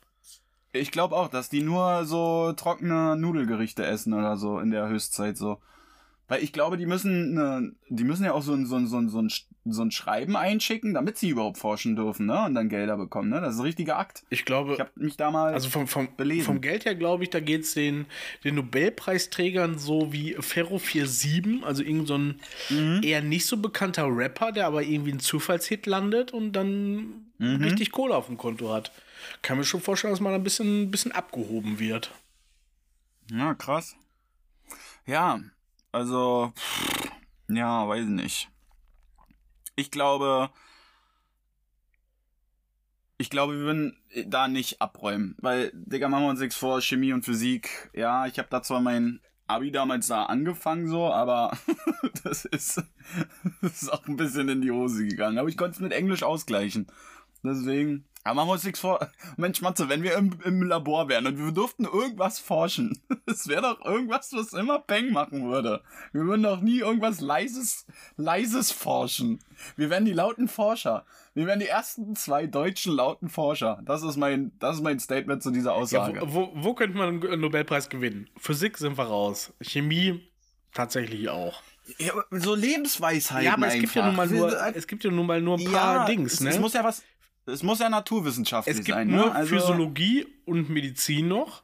Ich 0.73 0.93
glaube 0.93 1.17
auch, 1.17 1.29
dass 1.29 1.49
die 1.49 1.63
nur 1.63 2.05
so 2.05 2.53
trockene 2.53 3.17
Nudelgerichte 3.17 3.85
essen 3.85 4.13
oder 4.13 4.37
so 4.37 4.61
in 4.61 4.71
der 4.71 4.87
Höchstzeit 4.89 5.37
so. 5.37 5.59
Weil 6.29 6.43
ich 6.45 6.53
glaube, 6.53 6.77
die 6.77 6.87
müssen, 6.87 7.35
ne, 7.35 7.73
die 7.89 8.05
müssen 8.05 8.25
ja 8.25 8.33
auch 8.33 8.43
so 8.43 8.53
ein, 8.53 8.67
so 8.67 8.77
ein, 8.77 8.87
so 8.87 8.99
ein, 8.99 9.09
so 9.09 9.21
ein, 9.23 9.31
so 9.73 9.83
ein 9.83 9.91
Schreiben 9.91 10.37
einschicken, 10.37 10.95
damit 10.95 11.19
sie 11.19 11.29
überhaupt 11.31 11.59
forschen 11.59 11.97
dürfen, 11.97 12.27
ne? 12.27 12.45
Und 12.45 12.55
dann 12.55 12.69
Gelder 12.69 12.97
bekommen, 12.97 13.29
ne? 13.31 13.41
Das 13.41 13.55
ist 13.55 13.61
ein 13.61 13.65
richtiger 13.67 13.99
Akt. 13.99 14.25
Ich 14.31 14.45
glaube, 14.45 14.75
Ich 14.75 14.81
habe 14.81 14.91
mich 14.95 15.17
da 15.17 15.31
mal. 15.31 15.53
also 15.55 15.69
vom, 15.71 15.87
vom, 15.87 16.09
belesen. 16.17 16.45
vom 16.45 16.61
Geld 16.61 16.85
her 16.85 16.95
glaube 16.95 17.25
ich, 17.25 17.31
da 17.31 17.41
geht 17.41 17.63
es 17.63 17.75
den, 17.75 18.07
den 18.45 18.55
Nobelpreisträgern 18.57 19.79
so 19.79 20.13
wie 20.13 20.35
Ferro 20.41 20.79
47, 20.79 21.65
also 21.65 21.83
irgend 21.83 22.07
so 22.09 22.17
ein 22.19 22.41
Mhm. 22.71 23.01
eher 23.03 23.23
nicht 23.23 23.47
so 23.47 23.57
bekannter 23.57 24.07
Rapper, 24.09 24.53
der 24.53 24.67
aber 24.67 24.83
irgendwie 24.83 25.13
ein 25.13 25.21
Zufallshit 25.21 25.87
landet 25.87 26.33
und 26.33 26.53
dann 26.53 27.27
Mhm. 27.39 27.63
richtig 27.65 27.91
Kohle 27.93 28.15
auf 28.17 28.27
dem 28.27 28.37
Konto 28.39 28.73
hat. 28.73 28.93
Kann 29.43 29.59
mir 29.59 29.65
schon 29.65 29.81
vorstellen, 29.81 30.13
dass 30.13 30.21
man 30.21 30.33
ein 30.35 30.43
bisschen, 30.45 30.85
ein 30.85 30.91
bisschen 30.91 31.13
abgehoben 31.13 31.79
wird. 31.79 32.13
ja, 33.31 33.55
krass. 33.55 33.97
Ja, 35.07 35.41
also. 35.93 36.53
Ja, 37.49 37.87
weiß 37.89 38.07
nicht. 38.07 38.49
Ich 39.77 39.91
glaube. 39.91 40.51
Ich 43.19 43.31
glaube, 43.31 43.55
wir 43.55 43.61
würden 43.61 43.97
da 44.27 44.47
nicht 44.49 44.83
abräumen. 44.83 45.37
Weil, 45.39 45.71
Digga, 45.73 46.09
machen 46.09 46.25
wir 46.25 46.31
uns 46.31 46.41
nichts 46.41 46.57
vor, 46.57 46.83
Chemie 46.83 47.15
und 47.15 47.25
Physik. 47.25 47.91
Ja, 47.95 48.27
ich 48.27 48.39
habe 48.39 48.49
da 48.51 48.63
zwar 48.63 48.81
mein 48.81 49.21
Abi 49.47 49.71
damals 49.71 50.09
da 50.09 50.25
angefangen, 50.25 50.89
so, 50.89 51.07
aber 51.07 51.57
das 52.25 52.45
ist, 52.45 52.83
das 53.63 53.83
ist 53.83 53.93
auch 53.93 54.07
ein 54.07 54.17
bisschen 54.17 54.49
in 54.49 54.61
die 54.61 54.71
Hose 54.71 55.07
gegangen. 55.07 55.39
Aber 55.39 55.49
ich 55.49 55.57
konnte 55.57 55.77
es 55.77 55.81
mit 55.81 55.93
Englisch 55.93 56.23
ausgleichen. 56.25 56.89
Deswegen. 57.43 58.05
Aber 58.27 58.35
machen 58.35 58.49
wir 58.49 58.53
uns 58.55 58.65
nichts 58.65 58.81
vor. 58.81 59.09
Mensch, 59.37 59.61
Matze, 59.63 59.89
wenn 59.89 60.03
wir 60.03 60.15
im, 60.17 60.39
im 60.45 60.63
Labor 60.63 61.09
wären 61.09 61.27
und 61.27 61.39
wir 61.39 61.53
dürften 61.53 61.85
irgendwas 61.85 62.39
forschen, 62.39 63.01
es 63.27 63.47
wäre 63.47 63.63
doch 63.63 63.85
irgendwas, 63.85 64.33
was 64.33 64.53
immer 64.53 64.81
Peng 64.81 65.13
machen 65.13 65.51
würde. 65.51 65.83
Wir 66.13 66.23
würden 66.23 66.43
doch 66.43 66.61
nie 66.61 66.81
irgendwas 66.81 67.21
leises, 67.21 67.87
leises 68.17 68.73
forschen. 68.73 69.39
Wir 69.77 69.91
wären 69.91 70.05
die 70.05 70.13
lauten 70.13 70.49
Forscher. 70.49 71.05
Wir 71.35 71.47
wären 71.47 71.61
die 71.61 71.69
ersten 71.69 72.17
zwei 72.17 72.47
deutschen 72.47 72.95
lauten 72.95 73.29
Forscher. 73.29 73.81
Das 73.85 74.03
ist 74.03 74.17
mein, 74.17 74.53
das 74.59 74.77
ist 74.77 74.83
mein 74.83 74.99
Statement 74.99 75.43
zu 75.43 75.51
dieser 75.51 75.71
Ja, 75.71 75.77
Aussage. 75.77 76.21
wo, 76.23 76.35
wo, 76.35 76.53
wo 76.55 76.75
könnte 76.75 76.97
man 76.99 77.23
einen 77.23 77.41
Nobelpreis 77.41 77.89
gewinnen? 77.89 78.29
Physik 78.37 78.79
sind 78.79 78.99
wir 78.99 79.05
raus. 79.05 79.53
Chemie 79.63 80.21
tatsächlich 80.73 81.29
auch. 81.29 81.63
Ja, 81.99 82.13
so 82.31 82.55
Lebensweisheiten 82.55 83.47
Ja, 83.47 83.55
aber 83.55 83.69
es 83.69 83.75
gibt 83.75 83.95
ja 83.95 84.07
nun 84.07 84.17
mal 84.17 84.27
nur, 84.27 84.75
es 84.75 84.87
gibt 84.87 85.05
ja 85.05 85.11
nun 85.11 85.27
mal 85.27 85.41
nur 85.41 85.59
ein 85.59 85.65
paar 85.73 86.07
Dings, 86.07 86.35
es, 86.35 86.41
ne? 86.41 86.51
es 86.51 86.59
muss 86.59 86.73
ja 86.73 86.83
was, 86.83 87.05
es 87.47 87.63
muss 87.63 87.79
ja 87.79 87.89
naturwissenschaftlich 87.89 88.79
Es 88.79 88.85
gibt 88.85 88.97
sein, 88.97 89.09
nur 89.09 89.27
ne? 89.27 89.33
Also, 89.35 89.55
Physiologie 89.57 90.27
und 90.45 90.69
Medizin 90.71 91.29
noch. 91.29 91.63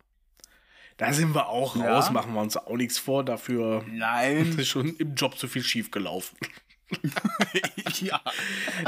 Da 0.96 1.12
sind 1.12 1.34
wir 1.34 1.48
auch 1.48 1.74
Ja. 1.76 1.94
raus, 1.94 2.10
machen 2.10 2.34
wir 2.34 2.40
uns 2.40 2.56
auch 2.56 2.76
nichts 2.76 2.98
vor. 2.98 3.24
Dafür 3.24 3.84
Nein. 3.90 4.54
ist 4.58 4.68
schon 4.68 4.94
im 4.96 5.14
Job 5.14 5.36
zu 5.38 5.48
viel 5.48 5.62
schief 5.64 5.90
gelaufen. 5.90 6.36
ja. 8.00 8.20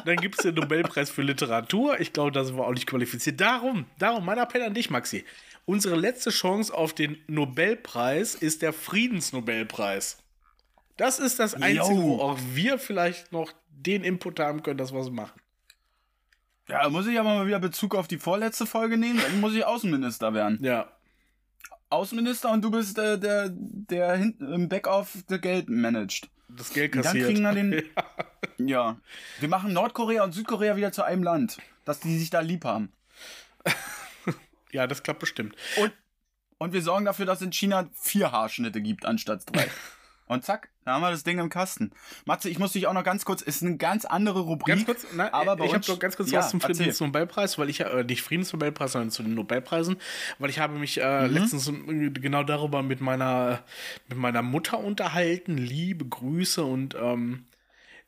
Dann 0.04 0.16
gibt 0.16 0.36
es 0.38 0.42
den 0.42 0.54
Nobelpreis 0.54 1.10
für 1.10 1.22
Literatur. 1.22 1.98
Ich 2.00 2.12
glaube, 2.12 2.32
da 2.32 2.44
sind 2.44 2.56
wir 2.56 2.66
auch 2.66 2.72
nicht 2.74 2.86
qualifiziert. 2.86 3.40
Darum, 3.40 3.86
darum, 3.98 4.24
mein 4.24 4.38
Appell 4.38 4.62
an 4.62 4.74
dich, 4.74 4.90
Maxi. 4.90 5.24
Unsere 5.64 5.96
letzte 5.96 6.28
Chance 6.30 6.74
auf 6.74 6.92
den 6.92 7.16
Nobelpreis 7.26 8.34
ist 8.34 8.60
der 8.62 8.72
Friedensnobelpreis. 8.74 10.18
Das 10.98 11.18
ist 11.18 11.38
das 11.40 11.54
Einzige, 11.54 11.94
Jo. 11.96 12.02
wo 12.02 12.20
auch 12.20 12.38
wir 12.52 12.78
vielleicht 12.78 13.32
noch 13.32 13.52
den 13.70 14.04
Input 14.04 14.38
haben 14.38 14.62
können, 14.62 14.78
dass 14.78 14.92
wir 14.92 15.00
es 15.00 15.10
machen. 15.10 15.40
Ja, 16.68 16.88
muss 16.88 17.06
ich 17.06 17.18
aber 17.18 17.34
mal 17.34 17.46
wieder 17.46 17.60
Bezug 17.60 17.94
auf 17.94 18.08
die 18.08 18.18
vorletzte 18.18 18.66
Folge 18.66 18.96
nehmen. 18.96 19.20
Dann 19.20 19.40
muss 19.40 19.54
ich 19.54 19.64
Außenminister 19.64 20.32
werden. 20.32 20.58
Ja. 20.62 20.90
Außenminister 21.90 22.50
und 22.50 22.62
du 22.62 22.70
bist 22.70 22.98
äh, 22.98 23.18
der, 23.18 23.50
der 23.52 24.16
hinten 24.16 24.52
im 24.52 24.68
Backoff 24.68 25.22
der 25.28 25.38
Geld 25.38 25.68
managt. 25.68 26.28
Das 26.48 26.72
Geld 26.72 26.94
Dann 26.94 27.02
kassiert. 27.02 27.26
kriegen 27.26 27.42
wir 27.42 27.52
den. 27.52 27.82
Ja. 28.58 28.98
Wir 29.40 29.48
machen 29.48 29.72
Nordkorea 29.72 30.22
und 30.22 30.32
Südkorea 30.32 30.76
wieder 30.76 30.92
zu 30.92 31.02
einem 31.02 31.24
Land. 31.24 31.58
Dass 31.84 31.98
die 31.98 32.16
sich 32.16 32.30
da 32.30 32.40
lieb 32.40 32.64
haben. 32.64 32.92
ja, 34.70 34.86
das 34.86 35.02
klappt 35.02 35.20
bestimmt. 35.20 35.56
Und, 35.80 35.92
und 36.58 36.72
wir 36.72 36.80
sorgen 36.80 37.04
dafür, 37.04 37.26
dass 37.26 37.40
es 37.40 37.46
in 37.46 37.52
China 37.52 37.90
vier 37.94 38.30
Haarschnitte 38.30 38.80
gibt 38.80 39.06
anstatt 39.06 39.42
drei. 39.52 39.66
Und 40.26 40.42
zack, 40.42 40.70
da 40.86 40.92
haben 40.94 41.02
wir 41.02 41.10
das 41.10 41.22
Ding 41.22 41.38
im 41.38 41.50
Kasten. 41.50 41.90
Matze, 42.24 42.48
ich 42.48 42.58
muss 42.58 42.72
dich 42.72 42.86
auch 42.86 42.94
noch 42.94 43.04
ganz 43.04 43.26
kurz, 43.26 43.42
ist 43.42 43.62
eine 43.62 43.76
ganz 43.76 44.06
andere 44.06 44.40
Rubrik. 44.40 44.68
Ganz 44.68 44.86
kurz, 44.86 45.06
nein, 45.12 45.32
aber 45.34 45.56
bei 45.56 45.66
ich 45.66 45.74
habe 45.74 45.84
noch 45.86 45.98
ganz 45.98 46.16
kurz 46.16 46.30
ja, 46.30 46.38
was 46.40 46.50
zum. 46.50 46.60
Friedensnobelpreis, 46.60 47.58
weil 47.58 47.68
ich 47.68 47.78
ja, 47.78 47.88
äh, 47.88 48.04
nicht 48.04 48.22
Friedensnobelpreis, 48.22 48.92
sondern 48.92 49.10
zu 49.10 49.22
den 49.22 49.34
Nobelpreisen, 49.34 49.96
weil 50.38 50.48
ich 50.48 50.58
habe 50.60 50.78
mich 50.78 50.98
äh, 51.00 51.28
Mhm. 51.28 51.34
letztens 51.34 51.68
äh, 51.68 52.10
genau 52.10 52.42
darüber 52.42 52.82
mit 52.82 53.02
meiner, 53.02 53.62
mit 54.08 54.16
meiner 54.16 54.40
Mutter 54.42 54.78
unterhalten, 54.78 55.58
liebe 55.58 56.06
Grüße 56.06 56.64
und 56.64 56.94
ähm, 56.94 57.44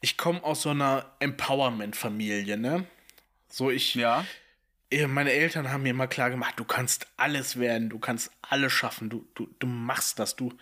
ich 0.00 0.16
komme 0.16 0.42
aus 0.42 0.62
so 0.62 0.70
einer 0.70 1.04
Empowerment-Familie, 1.20 2.56
ne? 2.56 2.84
So, 3.48 3.70
ich, 3.70 3.94
Ja. 3.94 4.24
äh, 4.90 5.06
meine 5.06 5.32
Eltern 5.32 5.70
haben 5.70 5.82
mir 5.82 5.90
immer 5.90 6.06
klar 6.06 6.30
gemacht, 6.30 6.54
du 6.56 6.64
kannst 6.64 7.06
alles 7.16 7.58
werden, 7.58 7.90
du 7.90 7.98
kannst 7.98 8.30
alles 8.42 8.72
schaffen, 8.72 9.10
du, 9.10 9.26
du, 9.34 9.48
du 9.58 9.66
machst 9.66 10.18
das, 10.18 10.36
du 10.36 10.52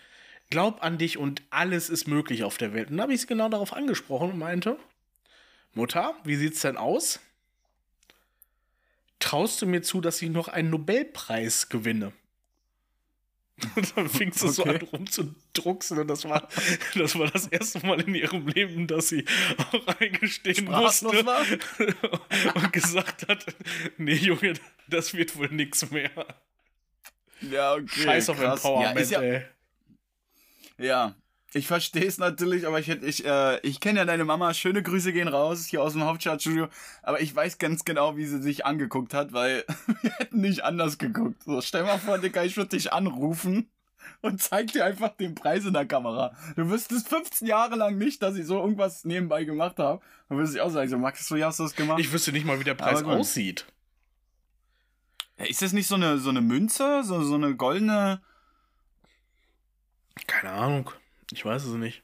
glaub 0.55 0.81
an 0.85 0.97
dich 0.97 1.17
und 1.17 1.41
alles 1.49 1.89
ist 1.89 2.07
möglich 2.07 2.45
auf 2.45 2.57
der 2.57 2.73
Welt. 2.73 2.89
Und 2.89 2.95
dann 2.95 3.01
habe 3.03 3.13
ich 3.13 3.19
sie 3.19 3.27
genau 3.27 3.49
darauf 3.49 3.73
angesprochen 3.73 4.31
und 4.31 4.39
meinte, 4.39 4.77
Mutter, 5.73 6.15
wie 6.23 6.37
sieht's 6.37 6.61
denn 6.61 6.77
aus? 6.77 7.19
Traust 9.19 9.61
du 9.61 9.65
mir 9.65 9.81
zu, 9.81 9.99
dass 9.99 10.21
ich 10.21 10.29
noch 10.29 10.47
einen 10.47 10.69
Nobelpreis 10.69 11.67
gewinne? 11.67 12.13
Und 13.75 13.97
dann 13.97 14.07
fing 14.07 14.31
sie 14.31 14.47
so 14.47 14.61
Okay. 14.61 14.79
an 14.79 14.87
rumzudrucksen 14.87 15.99
und 15.99 16.07
das 16.07 16.23
war, 16.23 16.47
das 16.95 17.19
war 17.19 17.27
das 17.29 17.47
erste 17.47 17.85
Mal 17.85 17.99
in 17.99 18.15
ihrem 18.15 18.47
Leben, 18.47 18.87
dass 18.87 19.09
sie 19.09 19.25
auch 19.57 19.87
eingestehen 19.99 20.55
Sprachlos 20.55 21.01
musste 21.01 21.25
war? 21.25 21.43
und 22.55 22.71
gesagt 22.71 23.27
hat, 23.27 23.45
nee 23.97 24.13
Junge, 24.15 24.53
Das 24.87 25.13
wird 25.13 25.35
wohl 25.35 25.49
nix 25.49 25.91
mehr. 25.91 26.11
Ja, 27.41 27.73
okay. 27.73 28.03
Scheiß 28.03 28.29
auf 28.29 28.37
krass. 28.39 28.63
Empowerment, 28.63 29.09
ja, 29.09 29.21
ja, 29.21 29.33
ey. 29.33 29.45
Ja, 30.77 31.15
ich 31.55 31.67
verstehe 31.67 32.05
es 32.05 32.17
natürlich, 32.17 32.67
aber 32.67 32.81
ich 32.81 32.89
hätte, 32.89 33.05
ich, 33.05 33.25
äh, 33.25 33.59
ich 33.61 33.79
kenne 33.79 33.99
ja 33.99 34.05
deine 34.05 34.25
Mama. 34.25 34.53
Schöne 34.53 34.83
Grüße 34.83 35.13
gehen 35.13 35.29
raus 35.29 35.65
hier 35.67 35.81
aus 35.81 35.93
dem 35.93 36.03
Hauptstadtstudio. 36.03 36.67
Aber 37.01 37.21
ich 37.21 37.33
weiß 37.33 37.59
ganz 37.59 37.85
genau, 37.85 38.17
wie 38.17 38.25
sie 38.25 38.41
sich 38.41 38.65
angeguckt 38.65 39.13
hat, 39.13 39.31
weil 39.31 39.63
wir 40.01 40.11
hätten 40.11 40.41
nicht 40.41 40.65
anders 40.65 40.97
geguckt. 40.97 41.43
So, 41.43 41.61
stell 41.61 41.83
mal 41.83 41.97
vor, 41.97 42.17
Digga, 42.17 42.43
ich 42.43 42.57
würde 42.57 42.71
dich 42.71 42.91
anrufen 42.91 43.69
und 44.21 44.41
zeig 44.41 44.73
dir 44.73 44.83
einfach 44.83 45.15
den 45.15 45.33
Preis 45.33 45.63
in 45.63 45.71
der 45.71 45.85
Kamera. 45.85 46.35
Du 46.57 46.69
wüsstest 46.69 47.07
15 47.07 47.47
Jahre 47.47 47.77
lang 47.77 47.97
nicht, 47.97 48.21
dass 48.21 48.35
ich 48.35 48.45
so 48.45 48.59
irgendwas 48.59 49.05
nebenbei 49.05 49.45
gemacht 49.45 49.79
habe. 49.79 50.01
Dann 50.27 50.37
würdest 50.37 50.55
du 50.55 50.61
auch 50.61 50.71
sagen, 50.71 50.89
so, 50.89 50.97
Max, 50.97 51.25
so, 51.25 51.37
ja, 51.37 51.47
hast 51.47 51.59
du 51.59 51.63
das 51.63 51.75
gemacht? 51.75 52.01
Ich 52.01 52.11
wüsste 52.11 52.33
nicht 52.33 52.45
mal, 52.45 52.59
wie 52.59 52.65
der 52.65 52.73
Preis 52.73 53.01
aussieht. 53.03 53.65
Ist 55.37 55.61
das 55.61 55.71
nicht 55.71 55.87
so 55.87 55.95
eine, 55.95 56.17
so 56.17 56.31
eine 56.31 56.41
Münze? 56.41 57.01
So, 57.05 57.23
so 57.23 57.35
eine 57.35 57.55
goldene. 57.55 58.21
Keine 60.27 60.53
Ahnung. 60.53 60.91
Ich 61.31 61.43
weiß 61.45 61.63
es 61.65 61.73
nicht. 61.75 62.01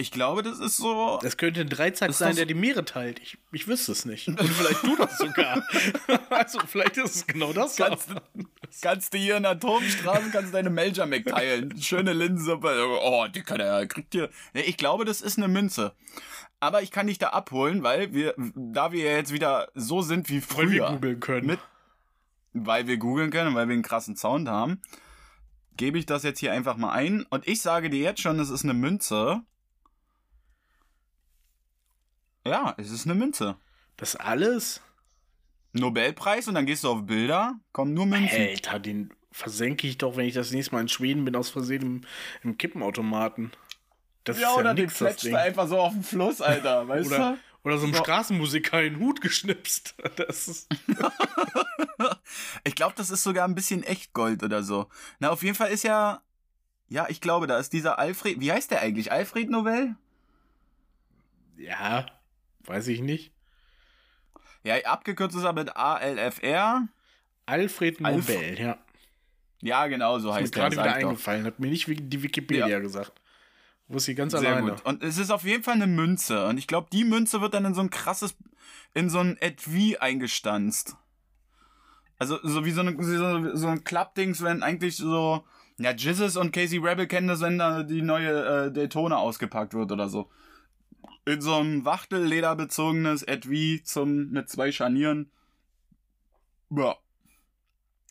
Ich 0.00 0.12
glaube, 0.12 0.44
das 0.44 0.60
ist 0.60 0.76
so. 0.76 1.18
Das 1.22 1.36
könnte 1.36 1.60
ein 1.60 1.68
Dreizack 1.68 2.12
sein, 2.12 2.36
der 2.36 2.46
die 2.46 2.54
Meere 2.54 2.84
teilt. 2.84 3.18
Ich, 3.18 3.36
ich 3.50 3.66
wüsste 3.66 3.90
es 3.90 4.04
nicht. 4.04 4.28
Und 4.28 4.40
vielleicht 4.40 4.84
du 4.84 4.94
das 4.96 5.18
sogar. 5.18 5.60
also 6.30 6.60
vielleicht 6.66 6.96
ist 6.98 7.16
es 7.16 7.26
genau 7.26 7.52
das. 7.52 7.74
Kannst, 7.74 8.10
kannst 8.80 9.12
du 9.12 9.18
hier 9.18 9.36
in 9.38 9.44
Atomstraßen, 9.44 10.30
kannst 10.30 10.50
du 10.50 10.52
deine 10.52 10.70
Melcher 10.70 11.06
mitteilen. 11.06 11.80
Schöne 11.82 12.12
Linsensuppe. 12.12 12.86
Oh, 13.02 13.26
die 13.26 13.42
kann 13.42 13.58
er, 13.58 13.86
kriegt 13.88 14.14
ihr. 14.14 14.30
Ich 14.52 14.76
glaube, 14.76 15.04
das 15.04 15.20
ist 15.20 15.36
eine 15.36 15.48
Münze. 15.48 15.94
Aber 16.60 16.82
ich 16.82 16.92
kann 16.92 17.08
dich 17.08 17.18
da 17.18 17.30
abholen, 17.30 17.82
weil 17.82 18.12
wir, 18.12 18.34
da 18.54 18.92
wir 18.92 19.02
ja 19.04 19.16
jetzt 19.16 19.32
wieder 19.32 19.68
so 19.74 20.02
sind 20.02 20.28
wie 20.28 20.42
Weil 20.42 20.70
wir 20.70 20.78
früher, 20.84 20.90
googeln 20.92 21.20
können. 21.20 21.46
Mit- 21.46 21.60
weil 22.52 22.86
wir 22.86 22.98
googeln 22.98 23.30
können 23.30 23.48
und 23.48 23.54
weil 23.56 23.68
wir 23.68 23.74
einen 23.74 23.82
krassen 23.82 24.16
Sound 24.16 24.48
haben, 24.48 24.80
gebe 25.78 25.98
ich 25.98 26.04
das 26.04 26.22
jetzt 26.24 26.40
hier 26.40 26.52
einfach 26.52 26.76
mal 26.76 26.92
ein. 26.92 27.24
Und 27.30 27.48
ich 27.48 27.62
sage 27.62 27.88
dir 27.88 28.00
jetzt 28.00 28.20
schon, 28.20 28.38
es 28.38 28.50
ist 28.50 28.64
eine 28.64 28.74
Münze. 28.74 29.40
Ja, 32.46 32.74
es 32.76 32.90
ist 32.90 33.06
eine 33.06 33.14
Münze. 33.14 33.56
das 33.96 34.14
alles? 34.16 34.82
Nobelpreis 35.72 36.48
und 36.48 36.54
dann 36.54 36.66
gehst 36.66 36.84
du 36.84 36.88
auf 36.90 37.04
Bilder, 37.06 37.58
kommen 37.72 37.94
nur 37.94 38.06
Münzen. 38.06 38.40
Alter, 38.40 38.78
den 38.78 39.12
versenke 39.30 39.86
ich 39.86 39.98
doch, 39.98 40.16
wenn 40.16 40.26
ich 40.26 40.34
das 40.34 40.50
nächste 40.50 40.74
Mal 40.74 40.80
in 40.80 40.88
Schweden 40.88 41.24
bin, 41.24 41.36
aus 41.36 41.50
Versehen 41.50 41.82
im, 41.82 42.00
im 42.42 42.58
Kippenautomaten. 42.58 43.52
Das 44.24 44.40
Ja, 44.40 44.48
ist 44.48 44.54
ja 44.54 44.60
oder 44.60 44.74
den 44.74 44.86
nix, 44.86 44.98
das 44.98 45.20
fletscht 45.20 45.34
einfach 45.36 45.68
so 45.68 45.78
auf 45.78 45.92
den 45.92 46.02
Fluss, 46.02 46.40
Alter, 46.40 46.88
weißt 46.88 47.06
Oder, 47.06 47.32
du? 47.32 47.38
Oder 47.64 47.78
so 47.78 47.84
einem 47.86 47.94
So. 47.94 48.00
Straßenmusiker 48.02 48.82
in 48.82 48.94
den 48.94 49.02
Hut 49.02 49.20
geschnipst. 49.20 49.94
Das 50.16 50.48
ist, 50.48 50.68
Ich 52.64 52.74
glaube, 52.74 52.94
das 52.96 53.10
ist 53.10 53.22
sogar 53.22 53.46
ein 53.46 53.54
bisschen 53.54 53.82
Echtgold 53.82 54.42
oder 54.42 54.62
so. 54.62 54.88
Na, 55.18 55.30
auf 55.30 55.42
jeden 55.42 55.54
Fall 55.54 55.70
ist 55.70 55.84
ja. 55.84 56.22
Ja, 56.90 57.06
ich 57.08 57.20
glaube, 57.20 57.46
da 57.46 57.58
ist 57.58 57.72
dieser 57.74 57.98
Alfred. 57.98 58.40
Wie 58.40 58.50
heißt 58.50 58.70
der 58.70 58.80
eigentlich? 58.80 59.12
Alfred 59.12 59.50
Novell? 59.50 59.94
ja, 61.56 62.06
weiß 62.64 62.88
ich 62.88 63.00
nicht. 63.00 63.32
Ja, 64.62 64.76
abgekürzt 64.84 65.36
ist 65.36 65.44
er 65.44 65.52
mit 65.52 65.76
ALFR. 65.76 66.86
Alfred 67.46 68.04
Alf- 68.04 68.28
Nobel, 68.28 68.58
ja. 68.60 68.78
Ja, 69.60 69.86
genau, 69.88 70.18
so 70.18 70.28
Ist 70.28 70.34
mir 70.34 70.40
heißt 70.42 70.54
der. 70.54 70.62
gerade 70.62 70.72
wieder 70.76 70.84
sag 70.84 70.96
ich 70.96 71.02
doch. 71.02 71.08
eingefallen. 71.10 71.44
Hat 71.44 71.58
mir 71.58 71.68
nicht 71.68 71.86
die 71.88 72.22
Wikipedia 72.22 72.68
Ja. 72.68 72.78
gesagt. 72.78 73.12
Wusste 73.88 74.12
ich 74.12 74.18
ganz 74.18 74.32
Sehr 74.32 74.40
alleine. 74.40 74.72
gut. 74.72 74.84
Und 74.84 75.02
es 75.02 75.16
ist 75.16 75.30
auf 75.30 75.44
jeden 75.44 75.62
Fall 75.62 75.74
eine 75.74 75.86
Münze. 75.86 76.46
Und 76.46 76.58
ich 76.58 76.66
glaube, 76.66 76.88
die 76.92 77.04
Münze 77.04 77.40
wird 77.40 77.54
dann 77.54 77.64
in 77.64 77.74
so 77.74 77.80
ein 77.80 77.90
krasses, 77.90 78.36
in 78.92 79.08
so 79.08 79.18
ein 79.20 79.38
Etui 79.40 79.96
eingestanzt. 79.96 80.96
Also 82.18 82.38
so 82.42 82.64
wie 82.64 82.72
so, 82.72 82.82
eine, 82.82 83.02
so, 83.02 83.56
so 83.56 83.66
ein 83.68 83.84
Klappdings, 83.84 84.42
wenn 84.42 84.62
eigentlich 84.62 84.96
so, 84.96 85.44
ja, 85.78 85.92
Jizzes 85.92 86.36
und 86.36 86.52
Casey 86.52 86.78
Rebel 86.78 87.06
kennen 87.06 87.28
das, 87.28 87.40
wenn 87.40 87.58
da 87.58 87.82
die 87.82 88.02
neue 88.02 88.66
äh, 88.66 88.72
Daytona 88.72 89.16
ausgepackt 89.16 89.72
wird 89.72 89.90
oder 89.90 90.08
so. 90.08 90.28
In 91.24 91.40
so 91.40 91.54
ein 91.54 91.84
Wachtellederbezogenes 91.84 93.22
Etui 93.22 93.82
zum, 93.84 94.30
mit 94.30 94.50
zwei 94.50 94.70
Scharnieren. 94.70 95.30
Ja. 96.70 96.96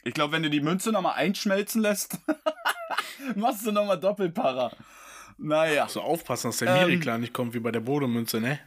Ich 0.04 0.14
glaube, 0.14 0.32
wenn 0.34 0.44
du 0.44 0.50
die 0.50 0.62
Münze 0.62 0.92
nochmal 0.92 1.16
einschmelzen 1.16 1.82
lässt, 1.82 2.18
machst 3.36 3.68
du 3.68 3.72
nochmal 3.72 4.00
Doppelpara. 4.00 4.72
Naja. 5.38 5.88
So 5.88 6.02
aufpassen, 6.02 6.50
dass 6.50 6.58
der 6.58 6.76
Ähm. 6.76 6.88
Miriklan 6.88 7.22
nicht 7.22 7.34
kommt 7.34 7.54
wie 7.54 7.60
bei 7.60 7.72
der 7.72 7.80
Bodemünze, 7.80 8.42
ne? 8.42 8.60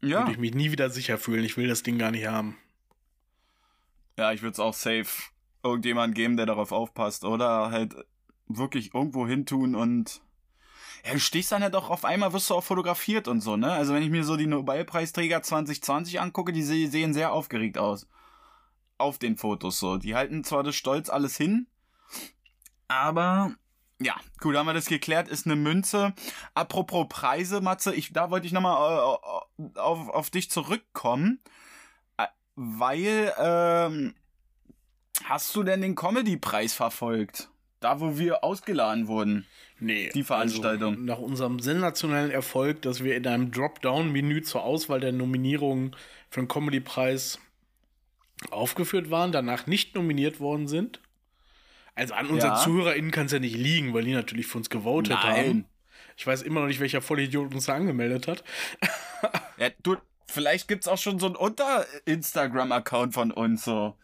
Ja. 0.00 0.20
Würde 0.20 0.32
ich 0.32 0.38
mich 0.38 0.54
nie 0.54 0.70
wieder 0.70 0.90
sicher 0.90 1.18
fühlen. 1.18 1.44
Ich 1.44 1.56
will 1.56 1.68
das 1.68 1.82
Ding 1.82 1.98
gar 1.98 2.10
nicht 2.10 2.26
haben. 2.26 2.56
Ja, 4.16 4.32
ich 4.32 4.42
würde 4.42 4.52
es 4.52 4.60
auch 4.60 4.74
safe 4.74 5.06
irgendjemand 5.62 6.14
geben, 6.14 6.36
der 6.36 6.46
darauf 6.46 6.72
aufpasst. 6.72 7.24
Oder 7.24 7.70
halt 7.70 7.94
wirklich 8.46 8.94
irgendwo 8.94 9.26
hin 9.26 9.46
tun 9.46 9.74
und. 9.74 10.22
Ja, 11.04 11.12
du 11.12 11.20
stehst 11.20 11.52
dann 11.52 11.62
ja 11.62 11.68
doch 11.68 11.90
auf 11.90 12.04
einmal, 12.04 12.32
wirst 12.32 12.50
du 12.50 12.54
auch 12.54 12.64
fotografiert 12.64 13.28
und 13.28 13.40
so, 13.40 13.56
ne? 13.56 13.72
Also 13.72 13.94
wenn 13.94 14.02
ich 14.02 14.10
mir 14.10 14.24
so 14.24 14.36
die 14.36 14.46
Nobelpreisträger 14.46 15.42
2020 15.42 16.20
angucke, 16.20 16.52
die 16.52 16.62
se 16.62 16.88
sehen 16.88 17.14
sehr 17.14 17.32
aufgeregt 17.32 17.78
aus. 17.78 18.08
Auf 18.98 19.18
den 19.18 19.36
Fotos 19.36 19.78
so. 19.78 19.98
Die 19.98 20.14
halten 20.14 20.42
zwar 20.42 20.62
das 20.62 20.74
Stolz 20.74 21.08
alles 21.08 21.36
hin, 21.36 21.66
aber 22.88 23.54
ja, 24.00 24.14
gut, 24.40 24.56
haben 24.56 24.66
wir 24.66 24.74
das 24.74 24.86
geklärt, 24.86 25.28
ist 25.28 25.46
eine 25.46 25.56
Münze. 25.56 26.12
Apropos 26.54 27.06
Preise, 27.08 27.60
Matze, 27.60 27.94
ich, 27.94 28.12
da 28.12 28.30
wollte 28.30 28.46
ich 28.46 28.52
nochmal 28.52 29.16
äh, 29.58 29.78
auf, 29.78 30.08
auf 30.10 30.30
dich 30.30 30.50
zurückkommen, 30.50 31.40
Äh, 32.18 32.26
weil, 32.56 33.32
ähm, 33.38 34.14
hast 35.24 35.54
du 35.56 35.62
denn 35.62 35.80
den 35.80 35.94
Comedy-Preis 35.94 36.74
verfolgt? 36.74 37.48
Da, 37.80 38.00
wo 38.00 38.18
wir 38.18 38.42
ausgeladen 38.44 39.06
wurden. 39.06 39.46
Nee. 39.78 40.10
Die 40.14 40.24
Veranstaltung. 40.24 40.94
Also 40.94 41.04
nach 41.04 41.18
unserem 41.18 41.60
sensationellen 41.60 42.30
Erfolg, 42.30 42.82
dass 42.82 43.04
wir 43.04 43.16
in 43.16 43.26
einem 43.26 43.50
Dropdown-Menü 43.50 44.42
zur 44.42 44.62
Auswahl 44.62 45.00
der 45.00 45.12
Nominierungen 45.12 45.94
für 46.30 46.40
den 46.40 46.48
Comedy-Preis 46.48 47.38
aufgeführt 48.50 49.10
waren, 49.10 49.32
danach 49.32 49.66
nicht 49.66 49.94
nominiert 49.94 50.40
worden 50.40 50.68
sind. 50.68 51.00
Also 51.96 52.14
an 52.14 52.26
unseren 52.28 52.52
Ja. 52.52 52.60
ZuhörerInnen 52.62 53.10
kann 53.10 53.26
es 53.26 53.32
ja 53.32 53.38
nicht 53.40 53.56
liegen, 53.56 53.92
weil 53.94 54.04
die 54.04 54.12
natürlich 54.12 54.46
für 54.46 54.58
uns 54.58 54.70
gewotet 54.70 55.16
haben. 55.16 55.34
Nein. 55.34 55.64
Ich 56.16 56.26
weiß 56.26 56.42
immer 56.42 56.60
noch 56.60 56.68
nicht, 56.68 56.80
welcher 56.80 57.02
Vollidiot 57.02 57.52
uns 57.54 57.66
da 57.66 57.74
angemeldet 57.74 58.28
hat. 58.28 58.44
Ja, 59.58 59.70
du, 59.82 59.96
vielleicht 60.26 60.68
gibt's 60.68 60.86
auch 60.86 60.98
schon 60.98 61.18
so 61.18 61.24
einen 61.26 61.36
Unter-Instagram-Account 61.36 63.14
von 63.14 63.30
uns, 63.30 63.64
so. 63.64 63.94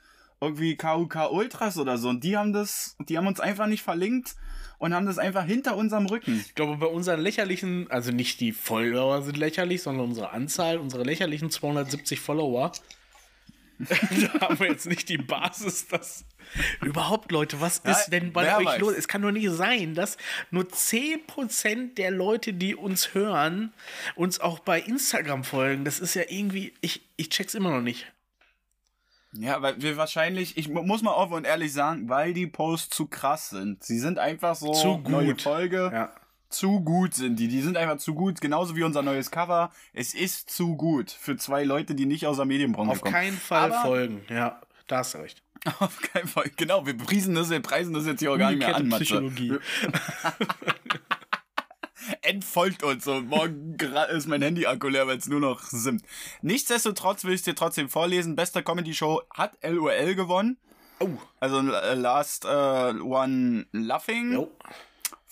Irgendwie 0.41 0.77
KUK 0.77 1.31
Ultras 1.31 1.77
oder 1.79 1.99
so. 1.99 2.09
Und 2.09 2.25
die 2.25 2.37
haben 2.37 2.53
das, 2.53 2.97
die 3.09 3.17
haben 3.17 3.27
uns 3.27 3.39
einfach 3.39 3.67
nicht 3.67 3.83
verlinkt 3.83 4.35
und 4.79 4.93
haben 4.95 5.07
das 5.07 5.19
einfach 5.19 5.45
hinter 5.45 5.77
unserem 5.77 6.07
Rücken. 6.07 6.43
Ich 6.45 6.55
glaube, 6.57 6.77
bei 6.79 6.87
unseren 6.87 7.21
lächerlichen, 7.21 7.89
also 7.91 8.11
nicht 8.11 8.41
die 8.41 8.51
Follower 8.53 9.23
sind 9.23 9.37
lächerlich, 9.37 9.83
sondern 9.83 10.07
unsere 10.07 10.31
Anzahl, 10.31 10.79
unsere 10.79 11.05
lächerlichen 11.05 11.51
270 11.51 12.19
Follower, 12.19 12.73
da 14.35 14.41
haben 14.41 14.59
wir 14.61 14.69
jetzt 14.69 14.87
nicht 14.87 15.09
die 15.09 15.19
Basis, 15.19 15.89
dass. 15.89 16.25
Überhaupt, 16.83 17.33
Leute, 17.33 17.61
was 17.61 17.83
Ja, 17.85 17.93
ist 17.93 18.11
denn 18.11 18.33
bei 18.33 18.57
euch 18.59 18.67
weiß. 18.67 18.81
los? 18.81 18.93
Es 18.95 19.09
kann 19.09 19.23
doch 19.23 19.31
nicht 19.31 19.49
sein, 19.51 19.95
dass 19.95 20.17
nur 20.51 20.65
10% 20.65 21.95
der 21.95 22.11
Leute, 22.11 22.53
die 22.53 22.75
uns 22.75 23.15
hören, 23.15 23.73
uns 24.17 24.41
auch 24.41 24.59
bei 24.59 24.81
Instagram 24.81 25.45
folgen. 25.45 25.85
Das 25.85 25.99
ist 26.01 26.15
ja 26.15 26.23
irgendwie. 26.29 26.75
Ich, 26.81 27.03
ich 27.17 27.31
check's 27.31 27.55
immer 27.55 27.71
noch 27.71 27.81
nicht. 27.83 28.07
Ja, 29.35 29.63
weil 29.63 29.81
wir 29.81 29.97
wahrscheinlich, 29.97 30.59
ich 30.59 30.69
mu- 30.69 30.83
muss 30.83 31.01
mal 31.03 31.15
offen 31.15 31.33
und 31.35 31.45
ehrlich 31.47 31.73
sagen, 31.73 32.09
weil 32.11 32.35
die 32.35 32.47
Posts 32.47 32.95
zu 32.95 33.07
krass 33.07 33.49
sind. 33.49 33.83
Sie 33.83 33.99
sind 33.99 34.19
einfach 34.19 34.55
so 34.55 34.73
Zu 34.73 34.99
neue 35.09 35.29
gut. 35.29 35.43
Folge. 35.43 35.91
Ja. 35.93 36.13
Zu 36.53 36.81
gut 36.81 37.15
sind 37.15 37.37
die. 37.39 37.49
Die 37.49 37.63
sind 37.63 37.77
einfach 37.77 37.97
zu 37.97 38.15
gut. 38.15 38.41
Genauso 38.41 38.77
wie 38.77 38.83
unser 38.83 39.03
neues 39.03 39.31
Cover. 39.31 39.73
Es 39.93 40.15
ist 40.15 40.51
zu 40.51 40.77
gut 40.77 41.11
für 41.11 41.37
zwei 41.37 41.65
Leute, 41.65 41.95
die 41.95 42.07
nicht 42.07 42.27
aus 42.27 42.37
der 42.37 42.45
Medienbranche 42.45 42.91
Auf 42.93 43.01
kommen. 43.01 43.15
keinen 43.15 43.37
Fall 43.39 43.73
Aber- 43.73 43.83
folgen. 43.83 44.21
Ja, 44.29 44.61
da 44.87 44.99
hast 44.99 45.15
du 45.15 45.19
recht. 45.19 45.43
Auf 45.79 46.01
keinen 46.01 46.27
Fall. 46.27 46.51
Genau, 46.57 46.85
wir 46.87 46.97
priesen 46.97 47.35
das, 47.35 47.49
wir 47.51 47.61
preisen 47.61 47.95
das 47.95 48.05
jetzt 48.07 48.21
hier 48.21 48.33
auch 48.33 48.39
gar 48.39 48.51
nicht 48.51 48.59
mehr 48.59 48.75
an, 48.77 48.89
Matze. 48.89 49.05
Psychologie. 49.05 49.55
entfolgt 52.23 52.83
uns 52.83 53.07
und 53.07 53.29
morgen 53.29 53.77
ist 54.15 54.27
mein 54.27 54.43
Handy-Akku 54.43 54.89
leer, 54.89 55.07
weil 55.07 55.19
es 55.19 55.29
nur 55.29 55.41
noch 55.41 55.63
simmt. 55.63 56.03
Nichtsdestotrotz 56.43 57.25
will 57.25 57.33
ich 57.33 57.41
es 57.41 57.45
dir 57.45 57.55
trotzdem 57.55 57.89
vorlesen. 57.89 58.35
Bester 58.37 58.63
Comedy-Show 58.63 59.23
hat 59.35 59.57
LOL 59.63 60.15
gewonnen. 60.15 60.59
Oh. 60.99 61.09
Also 61.41 61.59
äh, 61.61 61.95
Last 61.95 62.45
äh, 62.45 62.49
One 62.49 63.67
Laughing 63.73 64.33
Jo. 64.33 64.51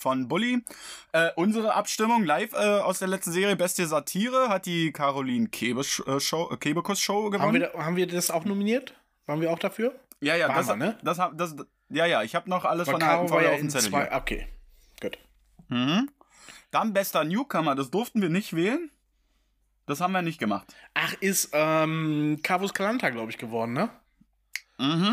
Von 0.01 0.27
Bully. 0.27 0.63
Äh, 1.11 1.29
unsere 1.35 1.73
Abstimmung 1.75 2.23
live 2.25 2.53
äh, 2.53 2.57
aus 2.57 2.99
der 2.99 3.07
letzten 3.07 3.31
Serie 3.31 3.55
Beste 3.55 3.85
Satire 3.85 4.49
hat 4.49 4.65
die 4.65 4.91
Caroline 4.91 5.47
Kebes, 5.47 6.01
äh, 6.07 6.19
Show, 6.19 6.49
äh, 6.51 6.57
Kebekus 6.57 6.99
Show 6.99 7.25
Haben 7.25 7.31
gewonnen. 7.31 7.53
wir, 7.61 7.67
da, 7.73 7.83
haben 7.85 7.95
wir 7.95 8.07
das 8.07 8.31
auch 8.31 8.43
nominiert? 8.45 8.95
Waren 9.27 9.41
wir 9.41 9.51
auch 9.51 9.59
dafür? 9.59 9.93
ja, 10.19 10.35
ja, 10.35 10.47
Waren 10.49 10.57
das, 10.57 10.67
wir, 10.67 10.75
ne? 10.75 10.97
das, 11.03 11.19
hab- 11.19 11.37
das, 11.37 11.55
ja, 11.89 12.05
ja, 12.05 12.23
ich 12.23 12.35
habe 12.35 12.49
noch 12.49 12.65
alles 12.65 12.87
Weil 12.87 12.93
von 12.93 12.99
der 12.99 13.27
Folge 13.27 13.45
ja 13.47 13.53
auf 13.53 13.59
dem 13.59 13.69
Zettel. 13.69 13.89
zwei. 13.89 14.11
Okay, 14.15 14.47
gut. 15.01 15.17
Mhm. 15.69 16.09
Dann 16.71 16.93
bester 16.93 17.23
Newcomer, 17.23 17.75
das 17.75 17.91
durften 17.91 18.21
wir 18.21 18.29
nicht 18.29 18.55
wählen. 18.55 18.89
Das 19.87 19.99
haben 19.99 20.11
wir 20.13 20.21
nicht 20.21 20.39
gemacht. 20.39 20.73
Ach, 20.93 21.13
ist 21.19 21.49
ähm, 21.53 22.39
Carvus 22.43 22.73
Calanta, 22.73 23.09
glaube 23.09 23.31
ich, 23.31 23.37
geworden, 23.37 23.73
ne? 23.73 23.89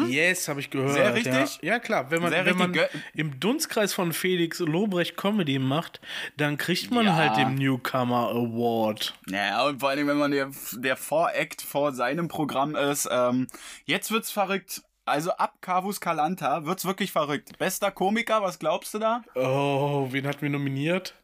Yes, 0.09 0.49
habe 0.49 0.61
ich 0.61 0.71
gehört. 0.71 0.93
Sehr 0.95 1.15
richtig? 1.15 1.59
Ja, 1.61 1.75
ja 1.75 1.79
klar. 1.79 2.11
Wenn 2.11 2.23
man, 2.23 2.31
Sehr 2.31 2.47
wenn 2.47 2.57
man 2.57 2.75
im 3.15 3.39
Dunstkreis 3.39 3.93
von 3.93 4.15
Felix 4.15 4.61
Lobrecht 4.61 5.17
Comedy 5.19 5.59
macht, 5.59 6.01
dann 6.39 6.57
kriegt 6.57 6.91
man 6.91 7.05
Ja. 7.05 7.15
halt 7.17 7.37
den 7.37 7.55
Newcomer 7.57 8.31
Award. 8.31 9.13
Ja, 9.29 9.67
und 9.67 9.81
vor 9.81 9.95
Dingen, 9.95 10.09
wenn 10.09 10.17
man 10.17 10.31
der, 10.31 10.51
der 10.73 10.97
Voract 10.97 11.61
vor 11.61 11.93
seinem 11.93 12.29
Programm 12.29 12.77
ist. 12.77 13.09
Ähm, 13.11 13.47
jetzt 13.85 14.11
wird's 14.11 14.31
verrückt. 14.31 14.83
Also 15.05 15.33
ab 15.33 15.55
Cavus 15.61 16.01
Calanta 16.01 16.65
wird's 16.65 16.85
wirklich 16.87 17.13
verrückt. 17.13 17.59
Bester 17.59 17.91
Komiker, 17.91 18.43
was 18.43 18.59
glaubst 18.59 18.95
du 18.95 18.99
da? 18.99 19.23
Oh, 19.35 20.07
wen 20.11 20.27
hatten 20.27 20.43
wir 20.43 20.51
nominiert? 20.51 21.15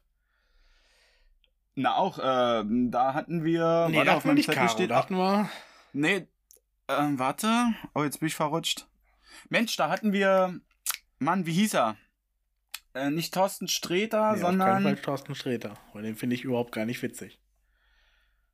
Na 1.77 1.97
auch, 1.97 2.19
äh, 2.19 2.63
da 2.67 3.15
hatten 3.15 3.43
wir. 3.45 3.89
Nee, 3.91 4.05
da 4.05 4.13
hatten 4.17 4.29
wir 4.29 4.35
nicht 4.35 4.47
Zettel 4.47 4.67
Caro. 4.67 4.87
Da 4.87 4.97
hatten 4.97 5.17
wir. 5.17 5.49
Nee, 5.93 6.27
ähm, 6.89 7.19
warte. 7.19 7.75
Oh, 7.95 8.03
jetzt 8.03 8.21
bin 8.21 8.29
ich 8.29 8.35
verrutscht. 8.35 8.87
Mensch, 9.49 9.77
da 9.77 9.89
hatten 9.89 10.13
wir. 10.13 10.61
Mann, 11.19 11.47
wie 11.47 11.53
hieß 11.53 11.75
er? 11.75 11.97
Äh, 12.95 13.11
nicht 13.11 13.35
Thorsten 13.35 13.69
Sträter, 13.69 14.19
Nee, 14.19 14.37
auf 14.37 14.41
keinen 14.43 14.59
sondern. 14.59 14.83
Fall 14.83 14.97
Thorsten 14.97 15.35
Sträter. 15.35 15.75
Weil 15.93 16.03
den 16.03 16.17
finde 16.17 16.37
ich 16.37 16.45
überhaupt 16.45 16.73
gar 16.73 16.87
nicht 16.87 17.03
witzig. 17.03 17.41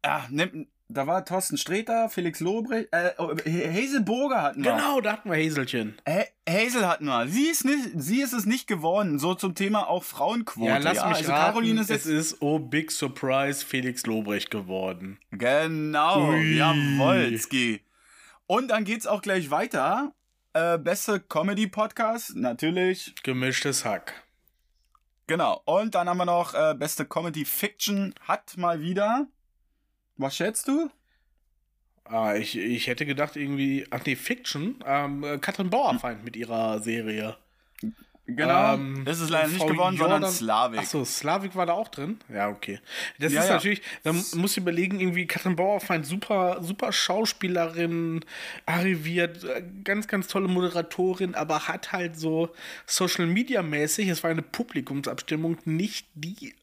Ah, 0.03 0.23
nimm, 0.31 0.67
da 0.89 1.07
war 1.07 1.25
Thorsten 1.25 1.57
Sträter, 1.57 2.09
Felix 2.09 2.41
Lobrecht, 2.41 2.89
äh, 2.93 3.13
oh, 3.19 3.35
Hazel 3.37 4.01
Burger 4.01 4.43
hatten 4.43 4.65
wir. 4.65 4.73
Genau, 4.73 5.01
da 5.01 5.13
hatten 5.13 5.31
wir 5.31 5.37
Häselchen. 5.37 5.97
Ha 6.09 6.25
Hazel 6.49 6.87
hatten 6.89 7.05
wir. 7.05 7.29
Sie 7.29 7.45
ist, 7.45 7.65
nicht, 7.65 7.91
sie 7.97 8.23
ist 8.23 8.33
es 8.33 8.47
nicht 8.47 8.67
geworden. 8.67 9.19
So 9.19 9.35
zum 9.35 9.55
Thema 9.55 9.89
auch 9.89 10.03
Frauenquote. 10.03 10.67
Ja, 10.67 10.79
lass 10.79 10.95
mich 10.95 11.03
also 11.03 11.33
raten. 11.33 11.53
Caroline 11.53 11.81
ist 11.83 11.91
es 11.91 12.05
jetzt. 12.05 12.33
ist, 12.33 12.43
oh, 12.43 12.59
big 12.59 12.91
surprise, 12.91 13.65
Felix 13.65 14.05
Lobrecht 14.07 14.51
geworden. 14.51 15.19
Genau, 15.31 16.31
Ui. 16.31 16.61
Und 18.51 18.73
dann 18.73 18.83
geht's 18.83 19.07
auch 19.07 19.23
gleich 19.23 19.53
weiter. 19.53 20.13
Äh, 20.55 20.77
beste 20.77 21.21
Comedy-Podcast, 21.21 22.35
natürlich. 22.35 23.15
Gemischtes 23.23 23.85
Hack. 23.85 24.25
Genau. 25.29 25.63
Und 25.67 25.95
dann 25.95 26.09
haben 26.09 26.17
wir 26.17 26.25
noch 26.25 26.53
äh, 26.55 26.75
beste 26.75 27.05
Comedy-Fiction. 27.05 28.13
Hat 28.23 28.57
mal 28.57 28.81
wieder. 28.81 29.29
Was 30.17 30.35
schätzt 30.35 30.67
du? 30.67 30.91
Ah, 32.03 32.35
ich, 32.35 32.59
ich 32.59 32.89
hätte 32.89 33.07
gedacht, 33.07 33.37
irgendwie. 33.37 33.87
Ach 33.91 34.05
nee, 34.05 34.17
Fiction. 34.17 34.83
Ähm, 34.85 35.23
äh, 35.23 35.39
Katrin 35.39 35.71
Bauerfeind 35.71 36.25
mit 36.25 36.35
ihrer 36.35 36.81
Serie. 36.83 37.37
Genau. 38.27 38.75
Ähm, 38.75 39.03
das 39.05 39.21
ist 39.21 39.31
leider 39.31 39.49
nicht 39.49 39.59
Frau 39.59 39.67
geworden, 39.67 39.97
sondern 39.97 40.31
Slavik. 40.31 40.81
Achso, 40.81 41.05
Slavik 41.05 41.57
war 41.57 41.67
da 41.67 41.73
auch 41.73 41.89
drin? 41.89 42.19
Ja, 42.33 42.49
okay. 42.49 42.81
Das 43.19 43.33
Ja, 43.33 43.41
ist 43.43 43.49
ja. 43.49 43.55
natürlich, 43.55 43.83
da 44.03 44.13
muss 44.13 44.53
ich 44.53 44.59
überlegen, 44.59 45.01
irgendwie 45.01 45.27
Katrin 45.27 45.57
Bauerfeind, 45.57 46.07
super, 46.07 46.59
super 46.63 46.93
Schauspielerin, 46.93 48.25
arriviert, 48.67 49.45
äh, 49.45 49.65
ganz, 49.85 50.07
ganz 50.07 50.29
tolle 50.29 50.49
Moderatorin, 50.49 51.35
aber 51.35 51.67
hat 51.67 51.93
halt 51.93 52.19
so 52.19 52.51
Social 52.87 53.27
Media 53.27 53.63
mäßig, 53.63 54.09
es 54.09 54.23
war 54.23 54.31
eine 54.31 54.43
Publikumsabstimmung, 54.43 55.59
nicht 55.65 56.07
die 56.15 56.55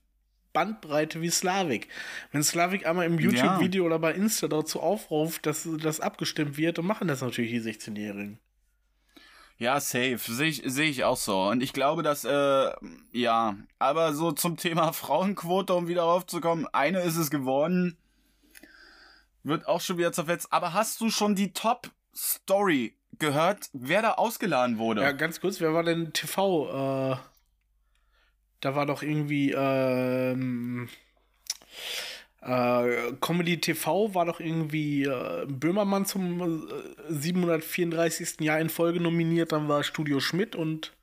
Bandbreite 0.53 1.21
wie 1.21 1.29
Slavik. 1.29 1.87
Wenn 2.31 2.43
Slavik 2.43 2.87
einmal 2.87 3.05
im 3.05 3.19
YouTube-Video 3.19 3.85
oder 3.85 3.99
bei 3.99 4.13
Insta 4.13 4.47
dazu 4.47 4.79
aufruft, 4.79 5.45
dass 5.45 5.67
das 5.81 5.99
abgestimmt 5.99 6.57
wird, 6.57 6.77
dann 6.79 6.85
machen 6.85 7.07
das 7.07 7.21
natürlich 7.21 7.51
die 7.51 7.61
16-Jährigen. 7.61 8.39
Ja, 9.57 9.79
safe. 9.79 10.19
Sehe 10.19 10.49
ich, 10.49 10.61
seh 10.65 10.83
ich 10.83 11.03
auch 11.03 11.17
so. 11.17 11.41
Und 11.43 11.63
ich 11.63 11.73
glaube, 11.73 12.03
dass, 12.03 12.23
äh, 12.25 12.71
ja, 13.11 13.55
aber 13.79 14.13
so 14.13 14.31
zum 14.31 14.57
Thema 14.57 14.93
Frauenquote, 14.93 15.73
um 15.73 15.87
wieder 15.87 16.03
aufzukommen, 16.03 16.67
eine 16.73 17.01
ist 17.01 17.17
es 17.17 17.31
geworden. 17.31 17.97
Wird 19.43 19.67
auch 19.67 19.81
schon 19.81 19.97
wieder 19.97 20.11
zerfetzt. 20.11 20.51
Aber 20.51 20.73
hast 20.73 21.01
du 21.01 21.09
schon 21.09 21.35
die 21.35 21.53
Top-Story 21.53 22.95
gehört, 23.17 23.69
wer 23.73 24.01
da 24.01 24.11
ausgeladen 24.13 24.77
wurde? 24.77 25.01
Ja, 25.01 25.11
ganz 25.11 25.41
kurz, 25.41 25.59
wer 25.59 25.73
war 25.73 25.83
denn 25.83 26.13
TV? 26.13 27.13
Äh, 27.13 27.17
da 28.59 28.75
war 28.75 28.85
doch 28.85 29.01
irgendwie 29.01 29.53
ähm, 29.57 30.89
äh, 32.47 33.13
Comedy 33.19 33.59
TV 33.59 34.13
war 34.15 34.25
doch 34.25 34.39
irgendwie 34.39 35.03
äh, 35.03 35.45
Böhmermann 35.47 36.05
zum 36.05 36.67
äh, 36.69 37.13
734. 37.13 38.39
Jahr 38.39 38.59
in 38.59 38.69
Folge 38.69 39.01
nominiert, 39.01 39.51
dann 39.51 39.67
war 39.67 39.83
Studio 39.83 40.21
Schmidt 40.21 40.55
und 40.55 40.93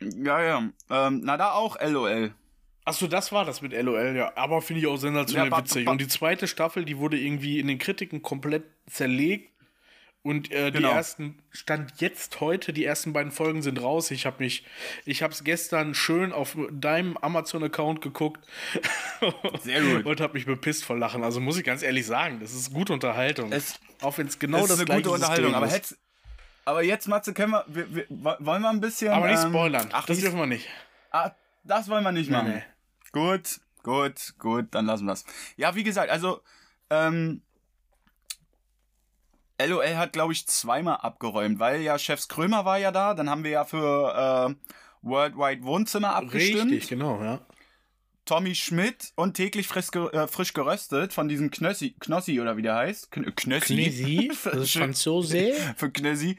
ja. 0.00 0.42
ja. 0.42 0.68
Ähm, 0.90 1.20
na, 1.24 1.36
da 1.36 1.52
auch 1.52 1.76
LOL. 1.80 2.32
Achso, 2.84 3.06
das 3.06 3.32
war 3.32 3.44
das 3.44 3.62
mit 3.62 3.72
LOL, 3.72 4.14
ja. 4.16 4.32
Aber 4.36 4.62
finde 4.62 4.80
ich 4.80 4.86
auch 4.86 4.96
sensationell 4.96 5.50
Ja, 5.50 5.58
witzig. 5.58 5.88
Und 5.88 6.00
die 6.00 6.08
zweite 6.08 6.46
Staffel, 6.46 6.84
die 6.84 6.98
wurde 6.98 7.18
irgendwie 7.18 7.58
in 7.58 7.66
den 7.66 7.78
Kritiken 7.78 8.22
komplett 8.22 8.64
zerlegt. 8.86 9.50
Und 10.22 10.50
äh, 10.50 10.70
die 10.70 10.78
Genau. 10.78 10.92
ersten, 10.92 11.38
Stand 11.50 11.94
jetzt 11.98 12.40
heute, 12.40 12.74
die 12.74 12.84
ersten 12.84 13.14
beiden 13.14 13.32
Folgen 13.32 13.62
sind 13.62 13.80
raus. 13.80 14.10
Ich 14.10 14.26
habe 14.26 14.36
mich, 14.44 14.64
ich 15.06 15.22
habe 15.22 15.32
es 15.32 15.44
gestern 15.44 15.94
schön 15.94 16.32
auf 16.32 16.58
deinem 16.70 17.16
Amazon-Account 17.16 18.02
geguckt. 18.02 18.46
Sehr 19.62 19.80
gut. 19.82 20.04
Und 20.04 20.20
habe 20.20 20.34
mich 20.34 20.44
bepisst 20.46 20.84
vor 20.84 20.98
Lachen. 20.98 21.24
Also 21.24 21.40
muss 21.40 21.56
ich 21.56 21.64
ganz 21.64 21.82
ehrlich 21.82 22.04
sagen, 22.06 22.38
das 22.40 22.52
ist 22.52 22.72
gute 22.72 22.92
Unterhaltung. 22.92 23.50
Es- 23.52 23.80
auch 24.02 24.16
wenn 24.18 24.26
es 24.26 24.38
genau 24.38 24.58
das 24.58 24.68
das, 24.68 24.78
ist 24.80 24.90
eine 24.90 25.00
gute 25.02 25.10
Unterhaltung. 25.14 25.54
Aber, 25.54 25.66
ist. 25.66 25.72
hätt's, 25.72 25.98
aber 26.66 26.82
jetzt, 26.82 27.08
Matze, 27.08 27.32
können 27.34 27.52
wir, 27.52 27.64
wir, 27.68 27.94
wir, 27.94 28.06
wollen 28.40 28.62
wir 28.62 28.70
ein 28.70 28.80
bisschen. 28.80 29.10
Aber 29.12 29.26
nicht 29.28 29.42
ähm, 29.42 29.50
spoilern. 29.50 29.88
Ach, 29.92 30.04
das 30.06 30.18
dürfen 30.20 30.38
wir 30.38 30.46
nicht. 30.46 30.68
Ah, 31.10 31.30
das 31.64 31.88
wollen 31.88 32.04
wir 32.04 32.12
nicht 32.12 32.30
Nee, 32.30 32.36
machen. 32.36 32.50
nee. 32.54 32.62
Gut, 33.12 33.60
gut, 33.82 34.34
gut, 34.38 34.66
dann 34.72 34.84
lassen 34.86 35.06
wir 35.06 35.12
es. 35.14 35.24
Ja, 35.56 35.74
wie 35.74 35.82
gesagt, 35.82 36.10
also, 36.10 36.40
ähm, 36.90 37.42
LOL 39.66 39.96
hat, 39.96 40.12
glaube 40.12 40.32
ich, 40.32 40.46
zweimal 40.46 40.96
abgeräumt, 40.96 41.58
weil 41.58 41.80
ja 41.80 41.98
Chefs 41.98 42.28
Krömer 42.28 42.64
war 42.64 42.78
ja 42.78 42.90
da, 42.92 43.14
dann 43.14 43.28
haben 43.30 43.44
wir 43.44 43.50
ja 43.50 43.64
für 43.64 44.56
äh, 44.56 44.72
Worldwide 45.02 45.64
Wohnzimmer 45.64 46.14
abgestimmt. 46.14 46.72
Richtig, 46.72 46.88
genau, 46.88 47.22
ja. 47.22 47.40
Tommy 48.24 48.54
Schmidt 48.54 49.12
und 49.16 49.34
täglich 49.34 49.66
frisch, 49.66 49.88
äh, 49.92 50.28
frisch 50.28 50.52
geröstet 50.52 51.12
von 51.12 51.28
diesem 51.28 51.50
Knossi, 51.50 51.96
Knossi 51.98 52.40
oder 52.40 52.56
wie 52.56 52.62
der 52.62 52.76
heißt. 52.76 53.10
Kn 53.10 53.34
Knössi. 53.34 54.30
Ist 54.52 54.72
Franzose. 54.72 55.52
Für 55.76 55.90
Knössi. 55.90 56.38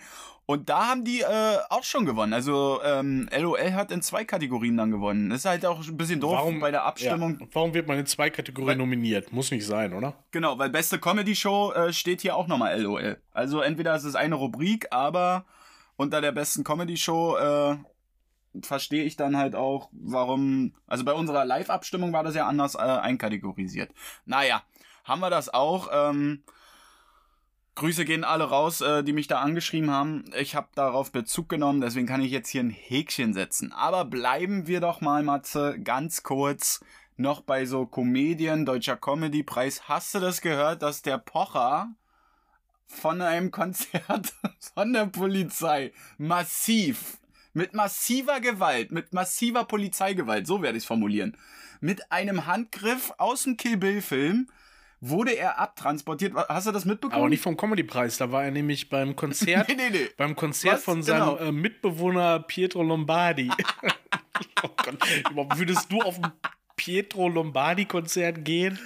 Und 0.52 0.68
da 0.68 0.88
haben 0.90 1.06
die 1.06 1.22
äh, 1.22 1.58
auch 1.70 1.86
schon 1.86 2.06
gewonnen. 2.06 2.34
Also 2.34 2.82
ähm, 2.84 3.30
LOL 3.34 3.72
hat 3.72 3.90
in 3.90 4.02
zwei 4.02 4.26
Kategorien 4.26 4.76
dann 4.76 4.92
gewonnen. 4.92 5.30
Das 5.30 5.40
ist 5.40 5.46
halt 5.46 5.66
auch 5.66 5.80
ein 5.88 5.96
bisschen 5.96 6.20
doof 6.20 6.42
bei 6.60 6.72
der 6.72 6.84
Abstimmung. 6.84 7.38
Ja. 7.40 7.48
Warum 7.54 7.74
wird 7.74 7.88
man 7.88 7.98
in 7.98 8.06
zwei 8.06 8.30
Kategorien 8.30 8.68
Weil- 8.68 8.76
nominiert? 8.76 9.32
Muss 9.32 9.50
nicht 9.50 9.66
sein, 9.66 9.94
oder? 9.94 10.14
Genau, 10.32 10.60
weil 10.60 10.70
beste 10.70 11.00
Comedy-Show 11.00 11.72
äh, 11.72 11.94
steht 11.94 12.20
hier 12.20 12.36
auch 12.36 12.48
nochmal 12.48 12.78
LOL. 12.82 13.16
Also 13.32 13.62
entweder 13.62 13.96
ist 13.96 14.04
es 14.04 14.16
eine 14.16 14.36
Rubrik, 14.36 14.88
aber 14.92 15.46
unter 15.96 16.20
der 16.20 16.34
besten 16.34 16.66
Comedy-Show 16.66 17.38
äh, 17.38 17.78
verstehe 18.62 19.06
ich 19.06 19.16
dann 19.16 19.38
halt 19.38 19.56
auch, 19.56 19.88
warum. 19.94 20.74
Also 20.86 21.06
bei 21.06 21.14
unserer 21.14 21.46
Live-Abstimmung 21.46 22.12
war 22.12 22.26
das 22.26 22.36
ja 22.36 22.46
anders 22.46 22.76
äh, 22.76 22.80
einkategorisiert. 22.80 23.92
Naja, 24.26 24.64
haben 25.06 25.22
wir 25.22 25.30
das 25.30 25.48
auch. 25.48 25.88
Ähm, 25.94 26.44
Grüße 27.76 28.06
gehen 28.06 28.24
alle 28.24 28.44
raus, 28.44 28.82
äh, 28.82 29.04
die 29.04 29.14
mich 29.14 29.28
da 29.28 29.40
angeschrieben 29.40 29.90
haben. 29.90 30.26
Ich 30.38 30.56
habe 30.56 30.68
darauf 30.76 31.12
Bezug 31.12 31.50
genommen, 31.50 31.82
deswegen 31.82 32.08
kann 32.08 32.22
ich 32.22 32.32
jetzt 32.32 32.50
hier 32.50 32.62
ein 32.62 32.70
Häkchen 32.70 33.34
setzen. 33.34 33.72
Aber 33.72 34.06
bleiben 34.06 34.68
wir 34.68 34.82
doch 34.82 35.02
mal, 35.02 35.24
Matze, 35.24 35.80
ganz 35.80 36.24
kurz 36.24 36.82
noch 37.18 37.42
bei 37.42 37.66
so 37.66 37.86
Komedien, 37.86 38.66
Deutscher 38.66 38.98
Comedy-Preis. 38.98 39.88
Hast 39.88 40.14
du 40.14 40.20
das 40.20 40.42
gehört, 40.42 40.82
dass 40.82 41.02
der 41.02 41.18
Pocher 41.18 41.90
von 42.88 43.22
einem 43.22 43.52
Konzert 43.52 44.34
von 44.74 44.92
der 44.92 45.06
Polizei 45.06 45.94
massiv, 46.18 47.20
mit 47.54 47.74
massiver 47.74 48.42
Gewalt, 48.42 48.92
mit 48.92 49.14
massiver 49.14 49.64
Polizeigewalt, 49.64 50.46
so 50.46 50.62
werde 50.62 50.78
ich 50.78 50.84
es 50.84 50.88
formulieren, 50.88 51.38
mit 51.80 52.12
einem 52.12 52.46
Handgriff 52.46 53.14
aus 53.18 53.44
dem 53.44 53.58
Kill 53.58 53.78
Bill-Film 53.78 54.50
wurde 55.02 55.36
er 55.36 55.60
abtransportiert. 55.60 56.34
Hast 56.36 56.68
du 56.68 56.72
das 56.72 56.86
mitbekommen? 56.86 57.20
Aber 57.20 57.30
nicht 57.30 57.42
vom 57.42 57.58
Comedy-Preis. 57.58 58.18
Da 58.18 58.32
war 58.32 58.44
er 58.46 58.52
nämlich 58.52 58.88
beim 58.90 59.16
Konzert, 59.18 59.68
Nee, 59.68 59.76
nee, 59.76 59.90
nee. 59.90 60.10
beim 60.16 60.36
Konzert 60.36 60.76
Was? 60.76 60.84
von 60.84 61.04
seinem 61.04 61.38
Genau. 61.38 61.38
äh, 61.38 61.52
Mitbewohner 61.52 62.40
Pietro 62.40 62.84
Lombardi. 62.84 63.50
oh 64.64 64.70
Gott. 64.84 65.58
Würdest 65.58 65.92
du 65.92 66.02
auf 66.02 66.18
ein 66.24 66.32
Pietro 66.76 67.28
Lombardi-Konzert 67.30 68.46
gehen? 68.46 68.80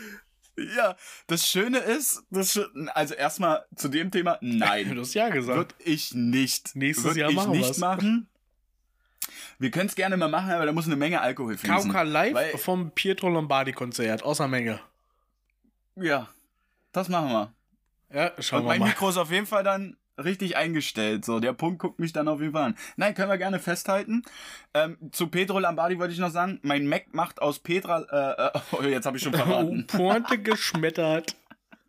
Ja, 0.78 0.96
das 1.28 1.46
Schöne 1.50 1.80
ist, 1.80 2.24
das 2.30 2.58
also 2.94 3.14
erstmal 3.14 3.66
zu 3.76 3.90
dem 3.90 4.10
Thema, 4.10 4.38
Du 4.42 4.48
nein, 4.48 4.98
hast 4.98 5.14
ja 5.14 5.28
gesagt. 5.28 5.58
würde 5.58 5.76
ich 5.84 6.14
nicht. 6.14 6.78
Nächstes 6.78 7.04
Würd 7.06 7.18
Jahr 7.18 7.30
ich 7.30 7.36
machen 7.36 7.52
nicht 7.52 7.68
wir's. 7.68 7.78
machen. 7.80 8.30
Wir 9.60 9.70
können 9.72 9.88
es 9.90 9.96
gerne 9.96 10.16
mal 10.16 10.30
machen, 10.30 10.52
aber 10.52 10.66
da 10.66 10.72
muss 10.72 10.86
eine 10.86 10.96
Menge 10.96 11.20
Alkohol 11.20 11.58
fließen. 11.58 11.92
KK 11.92 12.04
Live 12.04 12.62
vom 12.62 12.92
Pietro 12.92 13.28
Lombardi-Konzert. 13.30 14.24
Außer 14.24 14.48
Menge. 14.48 14.80
Ja, 15.96 16.28
das 16.92 17.10
machen 17.10 17.30
wir. 17.30 17.54
Ja, 18.14 18.32
schauen 18.42 18.60
Und 18.60 18.66
wir 18.66 18.70
mein 18.70 18.80
mal. 18.80 18.88
Mikro 18.90 19.10
ist 19.10 19.18
auf 19.18 19.32
jeden 19.32 19.46
Fall 19.48 19.64
dann 19.64 19.98
richtig 20.18 20.56
eingestellt. 20.56 21.26
So, 21.26 21.40
der 21.40 21.54
Punkt 21.54 21.80
guckt 21.80 22.00
mich 22.00 22.14
dann 22.14 22.28
auf 22.28 22.40
jeden 22.40 22.54
Fall 22.54 22.64
an. 22.64 22.78
Nein, 22.96 23.14
können 23.16 23.30
wir 23.30 23.38
gerne 23.38 23.60
festhalten. 23.60 24.24
Ähm, 24.74 24.98
zu 25.12 25.28
Pedro 25.28 25.60
Lombardi 25.60 26.00
wollte 26.00 26.14
ich 26.14 26.20
noch 26.20 26.30
sagen, 26.32 26.60
mein 26.64 26.88
Mac 26.88 27.14
macht 27.14 27.42
aus 27.42 27.60
Petra, 27.60 28.54
äh, 28.54 28.60
oh, 28.72 28.82
jetzt 28.84 29.06
habe 29.06 29.18
ich 29.18 29.24
schon 29.24 29.34
Oh, 29.34 29.38
verraten. 29.46 29.88
Pointe 29.88 30.38
geschmettert. 30.42 31.36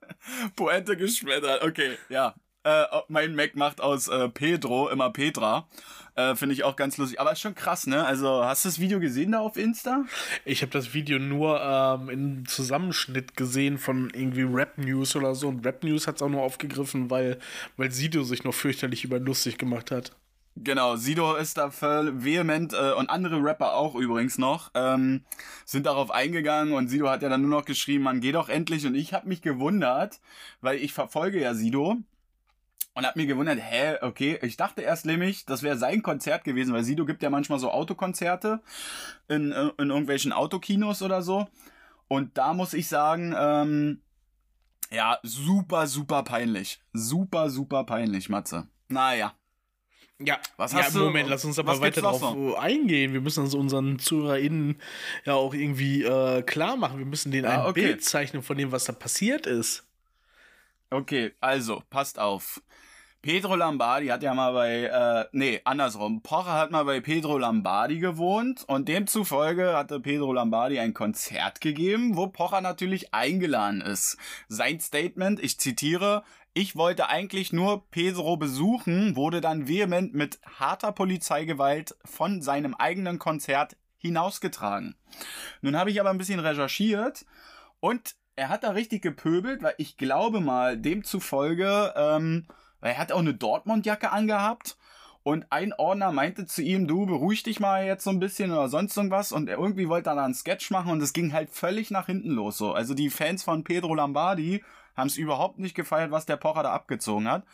Pointe 0.56 0.96
geschmettert. 0.96 1.62
Okay, 1.62 1.98
ja. 2.08 2.34
Äh, 2.66 2.84
mein 3.06 3.36
Mac 3.36 3.54
macht 3.54 3.80
aus 3.80 4.08
äh, 4.08 4.28
Pedro 4.28 4.88
immer 4.88 5.10
Petra. 5.10 5.68
Äh, 6.16 6.34
Finde 6.34 6.52
ich 6.52 6.64
auch 6.64 6.74
ganz 6.74 6.96
lustig. 6.96 7.20
Aber 7.20 7.30
ist 7.30 7.40
schon 7.40 7.54
krass, 7.54 7.86
ne? 7.86 8.04
Also, 8.04 8.44
hast 8.44 8.64
du 8.64 8.68
das 8.68 8.80
Video 8.80 8.98
gesehen 8.98 9.32
da 9.32 9.38
auf 9.38 9.56
Insta? 9.56 10.04
Ich 10.44 10.62
habe 10.62 10.72
das 10.72 10.92
Video 10.92 11.20
nur 11.20 11.60
ähm, 11.62 12.08
in 12.08 12.46
Zusammenschnitt 12.46 13.36
gesehen 13.36 13.78
von 13.78 14.10
irgendwie 14.10 14.42
Rap 14.42 14.78
News 14.78 15.14
oder 15.14 15.36
so. 15.36 15.46
Und 15.46 15.64
Rap 15.64 15.84
News 15.84 16.08
hat 16.08 16.16
es 16.16 16.22
auch 16.22 16.28
nur 16.28 16.42
aufgegriffen, 16.42 17.08
weil, 17.08 17.38
weil 17.76 17.92
Sido 17.92 18.24
sich 18.24 18.42
noch 18.42 18.54
fürchterlich 18.54 19.04
über 19.04 19.20
lustig 19.20 19.58
gemacht 19.58 19.92
hat. 19.92 20.10
Genau, 20.56 20.96
Sido 20.96 21.36
ist 21.36 21.58
da 21.58 21.70
voll 21.70 22.24
vehement 22.24 22.72
äh, 22.72 22.94
und 22.94 23.10
andere 23.10 23.40
Rapper 23.44 23.74
auch 23.74 23.94
übrigens 23.94 24.38
noch, 24.38 24.72
ähm, 24.74 25.22
sind 25.66 25.84
darauf 25.86 26.10
eingegangen 26.10 26.72
und 26.72 26.88
Sido 26.88 27.10
hat 27.10 27.20
ja 27.20 27.28
dann 27.28 27.42
nur 27.42 27.50
noch 27.50 27.66
geschrieben, 27.66 28.04
man 28.04 28.20
geh 28.20 28.32
doch 28.32 28.48
endlich 28.48 28.86
und 28.86 28.94
ich 28.94 29.12
habe 29.12 29.28
mich 29.28 29.42
gewundert, 29.42 30.18
weil 30.62 30.78
ich 30.78 30.94
verfolge 30.94 31.38
ja 31.38 31.52
Sido 31.52 31.98
und 32.96 33.06
hab 33.06 33.14
mir 33.14 33.26
gewundert, 33.26 33.60
hä, 33.62 33.98
okay, 34.00 34.38
ich 34.42 34.56
dachte 34.56 34.82
erst 34.82 35.06
nämlich, 35.06 35.44
das 35.46 35.62
wäre 35.62 35.76
sein 35.76 36.02
Konzert 36.02 36.42
gewesen, 36.42 36.74
weil 36.74 36.82
Sido 36.82 37.04
gibt 37.06 37.22
ja 37.22 37.30
manchmal 37.30 37.58
so 37.60 37.70
Autokonzerte 37.70 38.60
in, 39.28 39.52
äh, 39.52 39.68
in 39.78 39.90
irgendwelchen 39.90 40.32
Autokinos 40.32 41.02
oder 41.02 41.22
so 41.22 41.46
und 42.08 42.36
da 42.38 42.52
muss 42.54 42.72
ich 42.74 42.88
sagen, 42.88 43.34
ähm, 43.38 44.00
ja, 44.90 45.18
super, 45.22 45.86
super 45.88 46.22
peinlich. 46.22 46.80
Super, 46.92 47.50
super 47.50 47.84
peinlich, 47.84 48.28
Matze. 48.28 48.68
Naja. 48.88 49.34
Ja, 50.18 50.38
Was 50.56 50.72
ja, 50.72 50.78
hast 50.78 50.94
du- 50.94 51.00
Moment, 51.00 51.28
lass 51.28 51.44
uns 51.44 51.58
aber 51.58 51.72
weiter 51.80 52.00
gibt's 52.00 52.20
noch 52.22 52.54
eingehen. 52.54 53.12
Wir 53.12 53.20
müssen 53.20 53.40
uns 53.44 53.54
unseren 53.54 53.98
ZuhörerInnen 53.98 54.80
ja 55.26 55.34
auch 55.34 55.52
irgendwie 55.52 56.04
äh, 56.04 56.42
klar 56.42 56.76
machen. 56.76 56.98
Wir 56.98 57.04
müssen 57.04 57.32
denen 57.32 57.46
ein 57.46 57.60
Ah, 57.60 57.68
okay. 57.68 57.82
Bild 57.82 58.04
zeichnen 58.04 58.42
von 58.42 58.56
dem, 58.56 58.72
was 58.72 58.84
da 58.84 58.92
passiert 58.94 59.46
ist. 59.46 59.84
Okay, 60.88 61.34
also, 61.40 61.82
passt 61.90 62.18
auf. 62.18 62.62
Pedro 63.26 63.56
Lombardi 63.56 64.06
hat 64.06 64.22
ja 64.22 64.34
mal 64.34 64.52
bei, 64.52 64.84
äh, 64.84 65.24
nee, 65.32 65.60
andersrum. 65.64 66.22
Pocher 66.22 66.52
hat 66.52 66.70
mal 66.70 66.84
bei 66.84 67.00
Pedro 67.00 67.38
Lombardi 67.38 67.98
gewohnt 67.98 68.62
und 68.68 68.86
demzufolge 68.86 69.76
hatte 69.76 69.98
Pedro 69.98 70.32
Lombardi 70.32 70.78
ein 70.78 70.94
Konzert 70.94 71.60
gegeben, 71.60 72.16
wo 72.16 72.28
Pocher 72.28 72.60
natürlich 72.60 73.12
eingeladen 73.12 73.80
ist. 73.80 74.16
Sein 74.46 74.78
Statement, 74.78 75.42
ich 75.42 75.58
zitiere, 75.58 76.22
ich 76.54 76.76
wollte 76.76 77.08
eigentlich 77.08 77.52
nur 77.52 77.90
Pedro 77.90 78.36
besuchen, 78.36 79.16
wurde 79.16 79.40
dann 79.40 79.66
vehement 79.66 80.14
mit 80.14 80.38
harter 80.60 80.92
Polizeigewalt 80.92 81.96
von 82.04 82.42
seinem 82.42 82.76
eigenen 82.76 83.18
Konzert 83.18 83.76
hinausgetragen. 83.96 84.94
Nun 85.62 85.76
habe 85.76 85.90
ich 85.90 85.98
aber 85.98 86.10
ein 86.10 86.18
bisschen 86.18 86.38
recherchiert 86.38 87.26
und 87.80 88.14
er 88.36 88.50
hat 88.50 88.62
da 88.62 88.70
richtig 88.70 89.02
gepöbelt, 89.02 89.64
weil 89.64 89.74
ich 89.78 89.96
glaube 89.96 90.38
mal, 90.38 90.78
demzufolge, 90.78 91.92
ähm, 91.96 92.46
weil 92.80 92.92
er 92.92 92.98
hat 92.98 93.12
auch 93.12 93.20
eine 93.20 93.34
Dortmund-Jacke 93.34 94.10
angehabt. 94.10 94.76
Und 95.22 95.46
ein 95.50 95.72
Ordner 95.72 96.12
meinte 96.12 96.46
zu 96.46 96.62
ihm, 96.62 96.86
du 96.86 97.04
beruhig 97.04 97.42
dich 97.42 97.58
mal 97.58 97.84
jetzt 97.84 98.04
so 98.04 98.10
ein 98.10 98.20
bisschen 98.20 98.52
oder 98.52 98.68
sonst 98.68 98.96
irgendwas. 98.96 99.32
Und 99.32 99.48
er 99.48 99.58
irgendwie 99.58 99.88
wollte 99.88 100.10
da 100.10 100.24
einen 100.24 100.34
Sketch 100.34 100.70
machen 100.70 100.92
und 100.92 101.02
es 101.02 101.12
ging 101.12 101.32
halt 101.32 101.50
völlig 101.50 101.90
nach 101.90 102.06
hinten 102.06 102.30
los. 102.30 102.58
So. 102.58 102.72
Also 102.72 102.94
die 102.94 103.10
Fans 103.10 103.42
von 103.42 103.64
Pedro 103.64 103.94
Lombardi 103.94 104.62
haben 104.96 105.08
es 105.08 105.16
überhaupt 105.16 105.58
nicht 105.58 105.74
gefeiert, 105.74 106.12
was 106.12 106.26
der 106.26 106.36
Pocher 106.36 106.62
da 106.62 106.72
abgezogen 106.72 107.28
hat. 107.28 107.44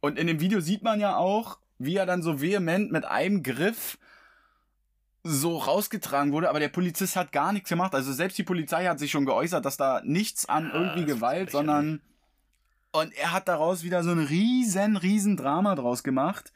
Und 0.00 0.18
in 0.18 0.26
dem 0.26 0.38
Video 0.38 0.60
sieht 0.60 0.82
man 0.82 1.00
ja 1.00 1.16
auch, 1.16 1.58
wie 1.78 1.96
er 1.96 2.06
dann 2.06 2.22
so 2.22 2.40
vehement 2.40 2.92
mit 2.92 3.04
einem 3.04 3.42
Griff 3.42 3.98
so 5.22 5.56
rausgetragen 5.58 6.32
wurde, 6.32 6.48
aber 6.48 6.60
der 6.60 6.68
Polizist 6.68 7.16
hat 7.16 7.32
gar 7.32 7.52
nichts 7.52 7.68
gemacht. 7.68 7.94
Also 7.94 8.12
selbst 8.12 8.38
die 8.38 8.44
Polizei 8.44 8.86
hat 8.86 8.98
sich 8.98 9.10
schon 9.10 9.26
geäußert, 9.26 9.64
dass 9.64 9.76
da 9.76 10.00
nichts 10.04 10.48
an 10.48 10.70
irgendwie 10.72 11.00
das 11.00 11.10
ist 11.10 11.16
Gewalt, 11.16 11.50
sondern 11.50 12.00
und 13.00 13.12
er 13.14 13.32
hat 13.32 13.48
daraus 13.48 13.82
wieder 13.82 14.02
so 14.02 14.10
ein 14.10 14.18
riesen, 14.18 14.96
riesen 14.96 15.36
Drama 15.36 15.74
draus 15.74 16.02
gemacht, 16.02 16.52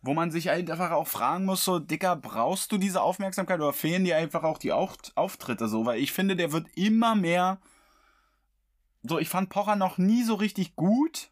wo 0.00 0.14
man 0.14 0.30
sich 0.30 0.48
halt 0.48 0.70
einfach 0.70 0.90
auch 0.90 1.06
fragen 1.06 1.44
muss, 1.44 1.64
so, 1.64 1.78
Dicker, 1.78 2.16
brauchst 2.16 2.72
du 2.72 2.78
diese 2.78 3.02
Aufmerksamkeit 3.02 3.60
oder 3.60 3.72
fehlen 3.72 4.04
dir 4.04 4.16
einfach 4.16 4.42
auch 4.42 4.58
die 4.58 4.72
Auf 4.72 4.96
Auftritte 5.14 5.68
so? 5.68 5.86
Weil 5.86 6.00
ich 6.00 6.12
finde, 6.12 6.36
der 6.36 6.52
wird 6.52 6.66
immer 6.74 7.14
mehr, 7.14 7.58
so, 9.02 9.18
ich 9.18 9.28
fand 9.28 9.50
Pocher 9.50 9.76
noch 9.76 9.98
nie 9.98 10.22
so 10.22 10.34
richtig 10.34 10.76
gut. 10.76 11.30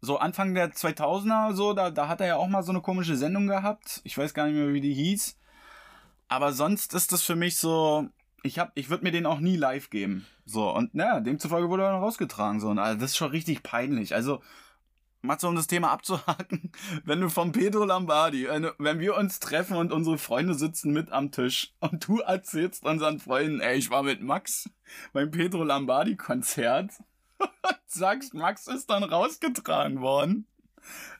So 0.00 0.18
Anfang 0.18 0.54
der 0.54 0.72
2000er, 0.72 1.54
so, 1.54 1.72
da, 1.72 1.90
da 1.90 2.08
hat 2.08 2.20
er 2.20 2.26
ja 2.28 2.36
auch 2.36 2.48
mal 2.48 2.62
so 2.62 2.70
eine 2.70 2.80
komische 2.80 3.16
Sendung 3.16 3.48
gehabt. 3.48 4.00
Ich 4.04 4.16
weiß 4.16 4.32
gar 4.34 4.46
nicht 4.46 4.54
mehr, 4.54 4.72
wie 4.72 4.80
die 4.80 4.94
hieß. 4.94 5.36
Aber 6.28 6.52
sonst 6.52 6.94
ist 6.94 7.12
das 7.12 7.22
für 7.22 7.36
mich 7.36 7.56
so, 7.56 8.08
ich 8.48 8.58
hab, 8.58 8.72
ich 8.74 8.90
würde 8.90 9.04
mir 9.04 9.12
den 9.12 9.26
auch 9.26 9.40
nie 9.40 9.56
live 9.56 9.90
geben. 9.90 10.26
So, 10.44 10.70
und 10.74 10.94
naja, 10.94 11.20
demzufolge 11.20 11.68
wurde 11.68 11.84
er 11.84 11.92
dann 11.92 12.00
rausgetragen. 12.00 12.60
So, 12.60 12.68
und 12.70 12.78
also, 12.78 12.98
das 12.98 13.10
ist 13.10 13.16
schon 13.16 13.30
richtig 13.30 13.62
peinlich. 13.62 14.14
Also, 14.14 14.40
Matze, 15.20 15.48
um 15.48 15.56
das 15.56 15.66
Thema 15.66 15.90
abzuhaken, 15.90 16.72
wenn 17.04 17.20
du 17.20 17.28
von 17.28 17.52
Pedro 17.52 17.84
Lombardi, 17.84 18.48
wenn, 18.78 19.00
wir 19.00 19.16
uns 19.16 19.40
treffen 19.40 19.76
und 19.76 19.92
unsere 19.92 20.18
Freunde 20.18 20.54
sitzen 20.54 20.92
mit 20.92 21.12
am 21.12 21.30
Tisch 21.30 21.74
und 21.80 22.06
du 22.08 22.20
erzählst 22.20 22.84
unseren 22.84 23.18
Freunden, 23.18 23.60
ey, 23.60 23.76
ich 23.76 23.90
war 23.90 24.02
mit 24.02 24.22
Max 24.22 24.70
beim 25.12 25.30
Pedro 25.30 25.64
Lombardi 25.64 26.16
Konzert 26.16 26.92
und 27.38 27.50
sagst, 27.86 28.34
Max 28.34 28.66
ist 28.66 28.90
dann 28.90 29.02
rausgetragen 29.02 30.00
worden. 30.00 30.46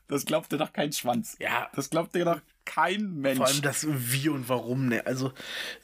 Das 0.08 0.24
glaubt 0.24 0.50
dir 0.50 0.56
doch 0.58 0.72
kein 0.72 0.92
Schwanz. 0.92 1.36
Ja, 1.38 1.70
Das 1.74 1.90
glaubt 1.90 2.14
dir 2.14 2.24
doch 2.24 2.40
kein 2.64 3.20
Mensch. 3.20 3.38
vor 3.38 3.46
allem 3.46 3.62
das 3.62 3.86
Wie 3.88 4.28
und 4.28 4.48
Warum, 4.48 4.88
ne? 4.88 5.06
Also, 5.06 5.32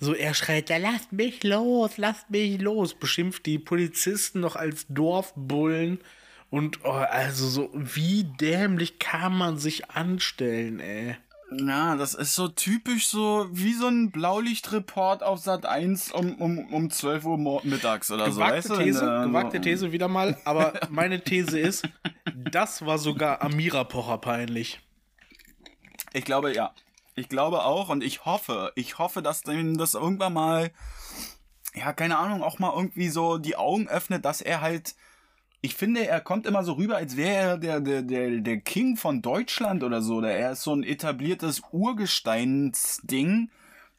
so 0.01 0.15
er 0.15 0.35
schreit, 0.35 0.69
da 0.71 0.77
lasst 0.79 1.13
mich 1.13 1.43
los, 1.45 1.97
lasst 1.99 2.31
mich 2.31 2.61
los, 2.61 2.95
beschimpft 2.95 3.47
die 3.47 3.59
Polizisten 3.59 4.41
noch 4.41 4.57
als 4.57 4.87
Dorfbullen. 4.89 5.99
Und 6.51 6.85
oh, 6.85 6.91
also 6.91 7.49
so, 7.49 7.71
wie 7.75 8.25
dämlich 8.25 8.99
kann 8.99 9.37
man 9.37 9.59
sich 9.59 9.91
anstellen, 9.91 10.81
ey. 10.81 11.17
Ja, 11.51 11.95
das 11.97 12.15
ist 12.15 12.35
so 12.35 12.49
typisch 12.49 13.07
so 13.07 13.47
wie 13.53 13.75
so 13.75 13.87
ein 13.89 14.11
Blaulichtreport 14.11 15.23
auf 15.23 15.39
Sat 15.41 15.67
1 15.67 16.13
um, 16.13 16.35
um, 16.37 16.73
um 16.73 16.91
12 16.91 17.25
Uhr 17.25 17.61
mittags 17.65 18.11
oder 18.11 18.27
so. 18.31 18.39
Gewagte 18.41 18.57
weißt 18.57 18.71
du? 18.71 18.77
These, 18.79 19.01
Wenn, 19.07 19.23
äh, 19.23 19.27
gewagte 19.27 19.57
so- 19.59 19.63
These 19.63 19.93
wieder 19.93 20.09
mal, 20.09 20.37
aber 20.45 20.73
meine 20.91 21.23
These 21.23 21.59
ist, 21.61 21.89
das 22.35 22.85
war 22.87 22.99
sogar 22.99 23.43
Amira 23.43 23.85
Pocher 23.85 24.19
peinlich. 24.19 24.81
Ich 26.13 26.25
glaube, 26.25 26.55
ja. 26.55 26.73
Ich 27.17 27.29
glaube 27.29 27.63
auch 27.65 27.91
und 27.91 28.03
ich 28.03 28.25
hoffe, 28.25 28.73
ich 28.75 28.99
hoffe, 28.99 29.23
dass 29.23 29.43
dem 29.43 29.79
das 29.79 29.95
irgendwann 29.95 30.33
mal, 30.33 30.73
ja, 31.75 31.93
keine 31.93 32.19
Ahnung, 32.19 32.43
auch 32.43 32.59
mal 32.59 32.73
irgendwie 32.75 33.09
so 33.09 33.39
die 33.39 33.55
Augen 33.57 33.87
öffnet, 33.87 34.25
dass 34.25 34.41
er 34.41 34.61
halt, 34.61 34.97
ich 35.65 35.77
finde, 35.77 36.07
er 36.07 36.21
kommt 36.21 36.45
immer 36.45 36.63
so 36.63 36.75
rüber, 36.75 36.97
als 36.97 37.17
wäre 37.17 37.35
er 37.35 37.57
der, 37.57 37.81
der, 37.81 38.03
der, 38.03 38.41
der 38.43 38.61
King 38.61 38.99
von 38.99 39.23
Deutschland 39.23 39.83
oder 39.83 40.03
so. 40.03 40.17
Oder 40.17 40.31
er 40.33 40.53
ist 40.53 40.63
so 40.63 40.75
ein 40.75 40.83
etabliertes 40.83 41.63
Urgesteinsding, 41.73 43.49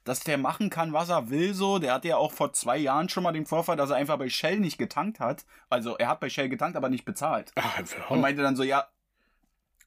dass 0.03 0.19
der 0.19 0.37
machen 0.37 0.69
kann, 0.69 0.93
was 0.93 1.09
er 1.09 1.31
will, 1.31 1.55
so. 1.55 1.79
Der 1.79 1.95
hatte 1.95 2.09
ja 2.09 2.17
auch 2.17 2.33
vor 2.33 2.53
zwei 2.53 2.77
Jahren 2.77 3.09
schon 3.09 3.23
mal 3.23 3.31
den 3.31 3.47
Vorfall, 3.47 3.77
dass 3.77 3.89
er 3.89 3.95
einfach 3.95 4.19
bei 4.19 4.29
Shell 4.29 4.59
nicht 4.59 4.77
getankt 4.77 5.19
hat. 5.19 5.43
Also, 5.67 5.97
er 5.97 6.09
hat 6.09 6.19
bei 6.19 6.29
Shell 6.29 6.49
getankt, 6.49 6.77
aber 6.77 6.89
nicht 6.89 7.03
bezahlt. 7.03 7.51
Ah, 7.55 7.81
Und 8.09 8.21
meinte 8.21 8.43
dann 8.43 8.55
so, 8.55 8.61
ja. 8.61 8.87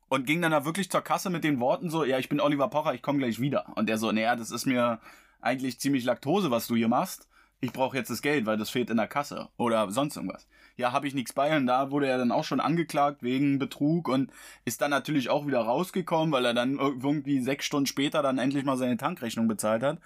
Und 0.09 0.27
ging 0.27 0.43
dann 0.43 0.51
da 0.51 0.65
wirklich 0.65 0.91
zur 0.91 1.03
Kasse 1.03 1.31
mit 1.31 1.45
den 1.45 1.61
Worten 1.61 1.91
so, 1.91 2.03
ja, 2.03 2.19
ich 2.19 2.29
bin 2.29 2.41
Oliver 2.41 2.67
Pocher, 2.67 2.95
ich 2.95 3.03
komme 3.03 3.21
gleich 3.21 3.39
wieder. 3.39 3.67
Und 3.77 3.89
der 3.89 3.99
so, 3.99 4.11
naja, 4.11 4.35
das 4.35 4.51
ist 4.51 4.67
mir 4.67 4.99
eigentlich 5.41 5.79
ziemlich 5.79 6.03
Laktose, 6.03 6.51
was 6.51 6.67
du 6.67 6.75
hier 6.75 6.89
machst. 6.89 7.28
Ich 7.61 7.73
brauche 7.73 7.97
jetzt 7.97 8.11
das 8.11 8.23
Geld, 8.23 8.47
weil 8.47 8.57
das 8.57 8.71
fehlt 8.71 8.89
in 8.91 8.99
der 8.99 9.09
Kasse. 9.09 9.49
Oder 9.57 9.91
sonst 9.91 10.17
irgendwas. 10.17 10.47
Ja, 10.77 10.93
habe 10.93 11.09
ich 11.09 11.15
nichts 11.15 11.33
bei. 11.33 11.57
Und 11.57 11.67
da 11.67 11.91
wurde 11.91 12.07
er 12.07 12.19
dann 12.19 12.31
auch 12.31 12.45
schon 12.45 12.61
angeklagt 12.61 13.23
wegen 13.23 13.59
Betrug 13.59 14.09
und 14.09 14.31
ist 14.65 14.81
dann 14.81 14.91
natürlich 14.91 15.29
auch 15.29 15.47
wieder 15.47 15.61
rausgekommen, 15.61 16.31
weil 16.31 16.45
er 16.45 16.55
dann 16.55 16.79
irgendwie 16.79 17.41
sechs 17.41 17.65
Stunden 17.65 17.87
später 17.87 18.23
dann 18.23 18.39
endlich 18.39 18.65
mal 18.65 18.77
seine 18.77 18.97
Tankrechnung 18.97 19.49
bezahlt 19.49 19.83
hat. 19.83 19.99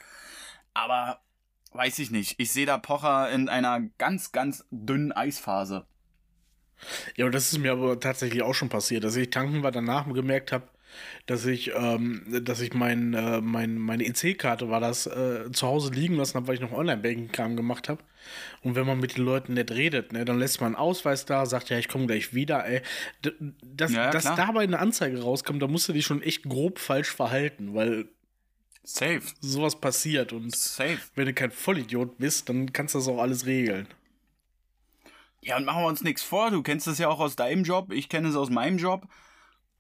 Aber 0.73 1.21
weiß 1.73 1.99
ich 1.99 2.11
nicht. 2.11 2.35
Ich 2.39 2.53
sehe 2.53 2.67
da 2.67 2.79
Pocher 2.79 3.31
in 3.31 3.51
einer 3.51 3.81
ganz, 3.99 4.33
ganz 4.33 4.65
dünnen 4.71 5.13
Eisphase. 5.13 5.85
Ja, 7.17 7.27
und 7.27 7.35
das 7.35 7.53
ist 7.53 7.59
mir 7.59 7.73
aber 7.73 8.01
tatsächlich 8.01 8.43
auch 8.43 8.55
schon 8.55 8.69
passiert, 8.69 9.05
dass 9.05 9.17
ich 9.17 9.31
tanken 9.31 9.63
war, 9.63 9.71
danach 9.71 10.13
gemerkt 10.13 10.53
habe, 10.53 10.67
dass 11.27 11.47
ich, 11.47 11.73
ähm, 11.75 12.25
dass 12.43 12.61
ich 12.61 12.75
mein, 12.75 13.15
äh, 13.15 13.41
mein, 13.41 13.79
meine 13.79 14.05
EC-Karte 14.05 14.69
war 14.69 14.81
das 14.81 15.07
äh, 15.07 15.51
zu 15.53 15.67
Hause 15.67 15.93
liegen 15.93 16.17
lassen 16.17 16.35
habe, 16.35 16.49
weil 16.49 16.55
ich 16.57 16.61
noch 16.61 16.73
Online-Banking-Kram 16.73 17.57
gemacht 17.57 17.89
habe. 17.89 18.03
Und 18.63 18.75
wenn 18.75 18.87
man 18.87 19.01
mit 19.01 19.17
den 19.17 19.25
Leuten 19.25 19.55
nicht 19.55 19.71
redet, 19.71 20.13
ne, 20.13 20.25
dann 20.25 20.39
lässt 20.39 20.61
man 20.61 20.69
einen 20.69 20.77
Ausweis 20.77 21.25
da, 21.25 21.47
sagt 21.47 21.71
ja, 21.71 21.79
ich 21.79 21.89
komme 21.89 22.07
gleich 22.07 22.35
wieder. 22.35 22.65
Ey. 22.67 22.83
D 23.25 23.33
dass, 23.63 23.93
Ja, 23.93 24.05
ja, 24.05 24.11
dass 24.11 24.25
dabei 24.25 24.63
eine 24.63 24.79
Anzeige 24.79 25.23
rauskommt, 25.23 25.63
da 25.63 25.67
musst 25.67 25.89
du 25.89 25.93
dich 25.93 26.07
schon 26.07 26.23
echt 26.23 26.45
grob 26.45 26.79
falsch 26.79 27.11
verhalten, 27.11 27.75
weil 27.75 28.09
Safe. 28.85 29.23
sowas 29.41 29.81
passiert. 29.81 30.33
Und 30.33 30.55
Safe. 30.55 30.99
wenn 31.15 31.27
du 31.27 31.35
kein 31.35 31.51
Vollidiot 31.51 32.19
bist, 32.19 32.49
dann 32.49 32.73
kannst 32.73 32.95
du 32.95 32.99
das 32.99 33.09
auch 33.09 33.19
alles 33.19 33.47
regeln. 33.47 33.87
Ja, 35.41 35.57
und 35.57 35.65
machen 35.65 35.83
wir 35.83 35.89
uns 35.89 36.03
nichts 36.03 36.23
vor. 36.23 36.51
Du 36.51 36.63
kennst 36.63 36.87
das 36.87 36.99
ja 36.99 37.09
auch 37.09 37.19
aus 37.19 37.35
deinem 37.35 37.65
Job. 37.65 37.93
Ich 37.93 38.09
kenne 38.09 38.29
es 38.29 38.37
aus 38.37 38.51
meinem 38.51 38.79
Job. 38.79 39.09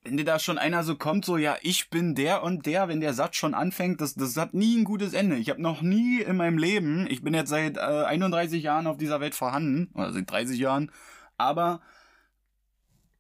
Wenn 0.04 0.16
dir 0.16 0.24
da 0.24 0.38
schon 0.38 0.58
einer 0.58 0.82
so 0.82 0.96
kommt, 0.96 1.24
so, 1.24 1.36
ja, 1.36 1.56
ich 1.62 1.88
bin 1.88 2.14
der 2.14 2.42
und 2.42 2.66
der, 2.66 2.88
wenn 2.88 3.00
der 3.00 3.14
Satz 3.14 3.36
schon 3.36 3.54
anfängt, 3.54 4.00
das, 4.00 4.14
das 4.14 4.36
hat 4.36 4.52
nie 4.52 4.76
ein 4.76 4.84
gutes 4.84 5.12
Ende. 5.12 5.36
Ich 5.36 5.48
habe 5.48 5.62
noch 5.62 5.80
nie 5.80 6.20
in 6.20 6.36
meinem 6.36 6.58
Leben, 6.58 7.06
ich 7.08 7.22
bin 7.22 7.34
jetzt 7.34 7.50
seit 7.50 7.76
äh, 7.76 7.80
31 7.80 8.62
Jahren 8.62 8.88
auf 8.88 8.96
dieser 8.96 9.20
Welt 9.20 9.34
vorhanden, 9.34 9.90
oder 9.94 10.12
seit 10.12 10.28
30 10.28 10.58
Jahren, 10.58 10.90
aber 11.38 11.80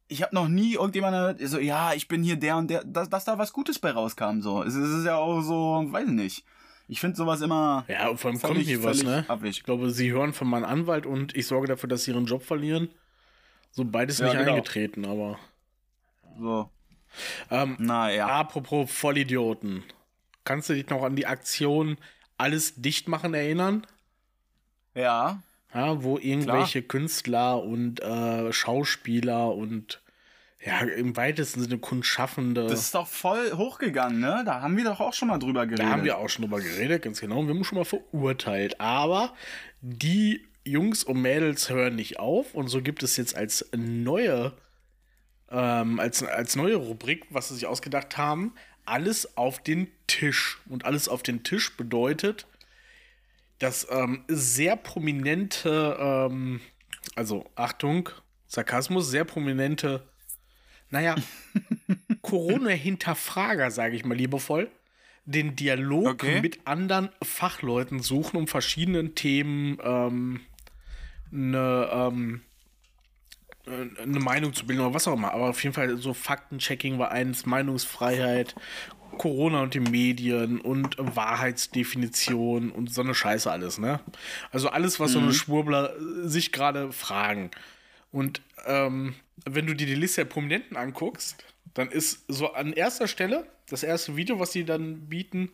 ich 0.08 0.22
habe 0.22 0.34
noch 0.34 0.48
nie 0.48 0.74
irgendjemand 0.74 1.40
so, 1.40 1.58
ja, 1.58 1.94
ich 1.94 2.08
bin 2.08 2.22
hier 2.22 2.36
der 2.36 2.56
und 2.56 2.68
der, 2.68 2.84
dass, 2.84 3.08
dass 3.08 3.24
da 3.24 3.38
was 3.38 3.52
Gutes 3.52 3.78
bei 3.78 3.90
rauskam. 3.90 4.40
So, 4.40 4.62
es, 4.62 4.74
es 4.74 4.90
ist 4.90 5.06
ja 5.06 5.16
auch 5.16 5.40
so, 5.40 5.86
weiß 5.88 6.06
ich 6.08 6.14
nicht. 6.14 6.44
Ich 6.88 7.00
finde 7.00 7.16
sowas 7.16 7.40
immer. 7.40 7.84
Ja, 7.88 8.14
vor 8.16 8.30
allem 8.30 8.40
kommt 8.40 8.58
hier 8.58 8.82
was, 8.84 9.02
ne? 9.02 9.24
Abweg. 9.28 9.50
Ich 9.50 9.62
glaube, 9.62 9.90
sie 9.90 10.12
hören 10.12 10.34
von 10.34 10.48
meinem 10.48 10.64
Anwalt 10.64 11.06
und 11.06 11.34
ich 11.34 11.46
sorge 11.46 11.66
dafür, 11.66 11.88
dass 11.88 12.04
sie 12.04 12.10
ihren 12.10 12.26
Job 12.26 12.42
verlieren. 12.42 12.90
So 13.70 13.84
beides 13.84 14.18
Ja, 14.18 14.26
nicht 14.26 14.36
genau. 14.36 14.50
eingetreten, 14.50 15.06
aber. 15.06 15.38
So, 16.38 16.70
Ähm, 17.50 17.76
naja. 17.78 18.26
Apropos 18.26 18.90
Vollidioten. 18.90 19.84
Kannst 20.44 20.68
du 20.68 20.74
dich 20.74 20.88
noch 20.88 21.02
an 21.02 21.16
die 21.16 21.26
Aktion 21.26 21.98
Alles 22.38 22.74
dicht 22.76 23.08
machen 23.08 23.34
erinnern? 23.34 23.86
Ja, 24.94 25.42
Ja, 25.74 26.02
wo 26.02 26.18
irgendwelche 26.18 26.82
Künstler 26.82 27.62
und 27.62 28.00
äh, 28.02 28.52
Schauspieler 28.52 29.54
und 29.54 30.00
ja, 30.64 30.80
im 30.80 31.16
weitesten 31.16 31.60
Sinne 31.60 31.78
Kunstschaffende. 31.78 32.66
das 32.66 32.80
ist 32.80 32.94
doch 32.94 33.06
voll 33.08 33.52
hochgegangen, 33.56 34.20
ne? 34.20 34.42
Da 34.46 34.60
haben 34.60 34.76
wir 34.76 34.84
doch 34.84 35.00
auch 35.00 35.12
schon 35.12 35.28
mal 35.28 35.38
drüber 35.38 35.66
geredet. 35.66 35.84
Da 35.84 35.90
haben 35.90 36.04
wir 36.04 36.18
auch 36.18 36.28
schon 36.28 36.42
drüber 36.44 36.60
geredet, 36.60 37.02
ganz 37.02 37.20
genau. 37.20 37.38
Und 37.40 37.48
wir 37.48 37.54
haben 37.54 37.64
schon 37.64 37.78
mal 37.78 37.84
verurteilt. 37.84 38.80
Aber 38.80 39.34
die 39.80 40.46
Jungs 40.64 41.02
und 41.02 41.20
Mädels 41.20 41.68
hören 41.68 41.96
nicht 41.96 42.20
auf. 42.20 42.54
Und 42.54 42.68
so 42.68 42.80
gibt 42.80 43.02
es 43.02 43.16
jetzt 43.16 43.36
als 43.36 43.68
neue, 43.76 44.52
ähm, 45.52 46.00
als, 46.00 46.22
als 46.22 46.56
neue 46.56 46.76
Rubrik, 46.76 47.26
was 47.30 47.48
sie 47.48 47.54
sich 47.54 47.66
ausgedacht 47.66 48.16
haben, 48.16 48.54
alles 48.84 49.36
auf 49.36 49.62
den 49.62 49.88
Tisch. 50.06 50.58
Und 50.68 50.84
alles 50.84 51.08
auf 51.08 51.22
den 51.22 51.44
Tisch 51.44 51.76
bedeutet, 51.76 52.46
dass 53.58 53.86
ähm, 53.90 54.24
sehr 54.28 54.76
prominente, 54.76 55.96
ähm, 56.00 56.60
also 57.14 57.48
Achtung, 57.54 58.08
Sarkasmus, 58.48 59.08
sehr 59.08 59.24
prominente, 59.24 60.08
naja, 60.90 61.14
Corona-Hinterfrager, 62.22 63.70
sage 63.70 63.94
ich 63.96 64.04
mal 64.04 64.16
liebevoll, 64.16 64.70
den 65.24 65.54
Dialog 65.54 66.08
Okay. 66.08 66.40
mit 66.40 66.66
anderen 66.66 67.10
Fachleuten 67.22 68.00
suchen, 68.00 68.36
um 68.36 68.48
verschiedenen 68.48 69.14
Themen 69.14 69.78
ähm, 69.82 70.40
eine, 71.32 71.88
ähm, 71.92 72.42
äh, 72.42 72.51
eine 73.66 74.18
Meinung 74.18 74.52
zu 74.52 74.66
bilden 74.66 74.82
oder 74.82 74.94
was 74.94 75.06
auch 75.06 75.14
immer. 75.14 75.32
Aber 75.32 75.50
auf 75.50 75.62
jeden 75.62 75.74
Fall 75.74 75.96
so 75.98 76.14
Faktenchecking 76.14 76.98
war 76.98 77.12
eins, 77.12 77.46
Meinungsfreiheit, 77.46 78.54
Corona 79.18 79.62
und 79.62 79.74
die 79.74 79.80
Medien 79.80 80.60
und 80.60 80.96
Wahrheitsdefinition 80.98 82.70
und 82.70 82.92
so 82.92 83.02
eine 83.02 83.14
Scheiße 83.14 83.50
alles, 83.50 83.78
ne? 83.78 84.00
Also 84.50 84.68
alles, 84.68 85.00
was 85.00 85.12
so 85.12 85.18
eine 85.18 85.34
Schwurbler 85.34 85.94
äh, 85.96 86.28
sich 86.28 86.52
gerade 86.52 86.92
fragen. 86.92 87.50
Und 88.10 88.42
ähm, 88.66 89.14
wenn 89.44 89.66
du 89.66 89.74
dir 89.74 89.86
die 89.86 89.94
Liste 89.94 90.22
der 90.22 90.30
Prominenten 90.30 90.76
anguckst, 90.76 91.44
dann 91.74 91.88
ist 91.88 92.24
so 92.28 92.52
an 92.52 92.72
erster 92.72 93.08
Stelle, 93.08 93.46
das 93.68 93.82
erste 93.82 94.16
Video, 94.16 94.38
was 94.38 94.52
sie 94.52 94.64
dann 94.64 95.08
bieten, 95.08 95.50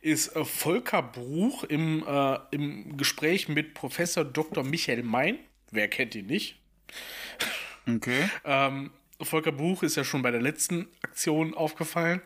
ist 0.00 0.36
äh, 0.36 0.44
Volker 0.44 1.02
Bruch 1.02 1.64
im, 1.64 2.04
äh, 2.06 2.38
im 2.50 2.96
Gespräch 2.96 3.48
mit 3.48 3.74
Professor 3.74 4.24
Dr. 4.24 4.64
Michael 4.64 5.02
Mein. 5.02 5.38
Wer 5.70 5.88
kennt 5.88 6.14
ihn 6.14 6.26
nicht? 6.26 6.60
Okay. 7.86 8.30
Ähm, 8.46 8.90
Volker 9.20 9.52
Bruch 9.52 9.82
ist 9.82 9.96
ja 9.96 10.04
schon 10.04 10.22
bei 10.22 10.30
der 10.30 10.40
letzten 10.40 10.88
Aktion 11.02 11.52
aufgefallen. 11.52 12.22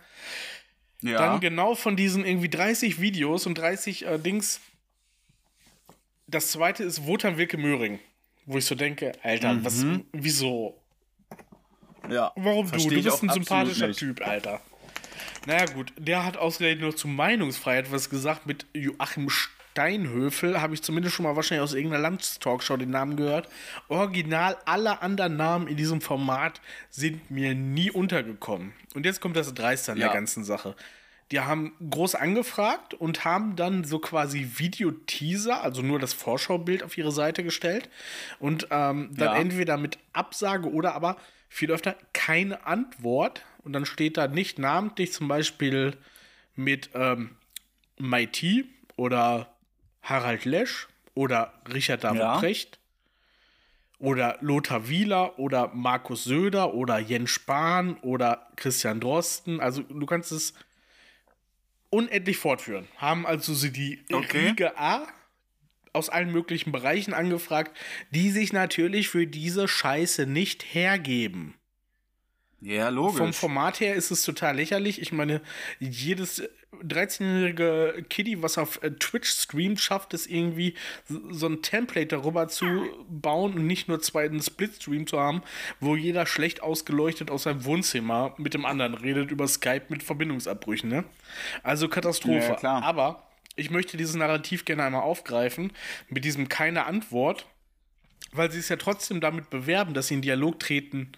Ja. 1.03 1.19
Dann 1.19 1.41
genau 1.41 1.75
von 1.75 1.97
diesen 1.97 2.25
irgendwie 2.25 2.49
30 2.49 3.01
Videos 3.01 3.45
und 3.47 3.57
30 3.57 4.07
äh, 4.07 4.19
Dings. 4.19 4.61
Das 6.29 6.53
zweite 6.53 6.85
ist 6.85 7.07
Wotan 7.07 7.39
Wilke 7.39 7.57
Möhring. 7.57 8.01
Wo 8.47 8.59
ich 8.59 8.65
so 8.65 8.75
denke, 8.75 9.13
Alter, 9.23 9.63
was, 9.65 9.85
wieso? 10.13 10.81
ja. 12.09 12.33
Warum 12.37 12.71
du? 12.71 12.79
Du 12.79 13.03
bist 13.03 13.23
ein 13.23 13.29
sympathischer 13.29 13.89
nicht. 13.89 13.99
Typ, 13.99 14.27
Alter. 14.27 14.61
Naja, 15.47 15.67
gut, 15.67 15.93
der 15.99 16.25
hat 16.25 16.37
ausgerechnet 16.37 16.83
noch 16.83 16.95
zu 16.95 17.09
Meinungsfreiheit 17.09 17.91
was 17.93 18.11
gesagt. 18.11 18.47
Mit 18.47 18.67
Joachim 18.73 19.29
Steinhöfel 19.83 20.61
habe 20.61 20.75
ich 20.75 20.83
zumindest 20.83 21.15
schon 21.15 21.23
mal 21.25 21.37
wahrscheinlich 21.37 21.63
aus 21.63 21.73
irgendeiner 21.73 22.03
Landstalkshow 22.03 22.77
den 22.77 22.91
Namen 22.91 23.15
gehört. 23.17 23.49
Original, 23.87 24.57
alle 24.65 25.03
anderen 25.03 25.37
Namen 25.37 25.69
in 25.69 25.77
diesem 25.77 26.01
Format 26.01 26.61
sind 26.91 27.31
mir 27.31 27.55
nie 27.55 27.93
untergekommen. 27.93 28.73
Und 28.95 29.07
jetzt 29.07 29.21
kommt 29.21 29.37
das 29.37 29.55
Dreiste 29.55 29.93
an 29.93 29.99
Ja. 29.99 30.07
der 30.09 30.15
ganzen 30.15 30.43
Sache. 30.43 30.75
Die 31.31 31.39
haben 31.39 31.75
groß 31.91 32.17
angefragt 32.17 32.93
und 32.95 33.25
haben 33.25 33.55
dann 33.55 33.85
so 33.85 34.01
quasi 34.01 34.51
Videoteaser, 34.57 35.63
also 35.63 35.83
nur 35.83 36.01
das 36.01 36.13
Vorschaubild 36.13 36.83
auf 36.83 36.99
ihre 36.99 37.13
Seite 37.13 37.45
gestellt 37.45 37.89
und 38.41 38.65
ähm, 38.73 39.11
dann 39.13 39.35
Ja. 39.35 39.37
entweder 39.37 39.77
mit 39.77 39.99
Absage 40.13 40.73
oder 40.73 40.97
aber 40.97 41.19
viel 41.49 41.71
öfter 41.71 41.95
keine 42.15 42.67
Antwort 42.67 43.43
und 43.63 43.75
dann 43.75 43.87
steht 43.87 44.17
da 44.17 44.27
nicht 44.27 44.59
namentlich 44.59 45.13
zum 45.13 45.29
Beispiel 45.29 45.97
mit 46.57 46.91
ähm, 46.95 47.37
Mighty 47.99 48.65
oder 48.97 49.55
Harald 50.03 50.45
Lesch 50.45 50.89
oder 51.15 51.53
Richard 51.73 52.05
David 52.05 52.21
Ja. 52.21 52.39
Precht 52.39 52.79
oder 53.99 54.39
Lothar 54.41 54.89
Wieler 54.89 55.39
oder 55.39 55.69
Markus 55.75 56.25
Söder 56.25 56.75
oder 56.75 56.99
Jens 56.99 57.31
Spahn 57.31 57.97
oder 57.99 58.49
Christian 58.57 59.01
Drosten. 59.01 59.61
Also 59.61 59.83
du 59.83 60.07
kannst 60.07 60.31
es 60.33 60.55
unendlich 61.91 62.37
fortführen. 62.37 62.87
Haben 62.97 63.27
also 63.27 63.55
sie 63.55 63.73
die 63.73 64.05
Okay. 64.13 64.49
Riege 64.49 64.79
A 64.79 65.07
aus 65.93 66.11
allen 66.11 66.31
möglichen 66.31 66.71
Bereichen 66.71 67.13
angefragt, 67.15 67.77
die 68.11 68.31
sich 68.31 68.53
natürlich 68.53 69.09
für 69.09 69.27
diese 69.27 69.67
Scheiße 69.67 70.27
nicht 70.27 70.63
hergeben. 70.75 71.55
Ja, 72.61 72.89
logisch. 72.89 73.19
Vom 73.19 73.33
Format 73.33 73.81
her 73.81 73.95
ist 73.95 74.11
es 74.11 74.23
total 74.23 74.57
lächerlich. 74.57 75.01
Ich 75.01 75.13
meine, 75.13 75.41
jedes 75.79 76.43
13-jährige 76.73 78.05
Kitty, 78.09 78.43
was 78.43 78.59
auf 78.59 78.83
äh, 78.83 78.91
Twitch 78.91 79.31
streamt, 79.31 79.81
schafft 79.81 80.13
es 80.15 80.27
irgendwie, 80.27 80.75
so 81.07 81.47
ein 81.47 81.63
Template 81.63 82.09
darüber 82.09 82.49
zu 82.49 82.67
bauen 83.09 83.55
und 83.55 83.67
nicht 83.67 83.89
nur 83.89 84.01
zwei 84.01 84.27
einen 84.27 84.43
Split-Stream 84.43 85.07
zu 85.07 85.19
haben, 85.19 85.43
wo 85.81 85.97
jeder 85.97 86.27
schlecht 86.27 86.63
ausgeleuchtet 86.63 87.31
aus 87.31 87.45
seinem 87.45 87.65
Wohnzimmer 87.65 88.35
mit 88.37 88.55
dem 88.55 88.67
anderen 88.67 88.95
redet 88.95 89.31
über 89.31 89.49
Skype 89.49 89.87
mit 89.89 90.03
Verbindungsabbrüchen. 90.03 90.91
Ne? 90.91 91.05
Also 91.63 91.89
Katastrophe. 91.89 92.57
Ja. 92.63 92.81
Aber 92.81 93.29
ich 93.57 93.71
möchte 93.71 93.97
dieses 93.97 94.15
Narrativ 94.15 94.65
gerne 94.65 94.85
einmal 94.85 95.03
aufgreifen 95.03 95.73
mit 96.09 96.25
diesem 96.25 96.49
keine 96.49 96.85
Antwort, 96.85 97.47
weil 98.33 98.51
sie 98.51 98.59
es 98.59 98.69
ja 98.69 98.77
trotzdem 98.77 99.21
damit 99.21 99.51
bewerben, 99.51 99.95
dass 99.95 100.09
sie 100.09 100.15
in 100.15 100.23
Dialog 100.23 100.61
treten 100.61 101.13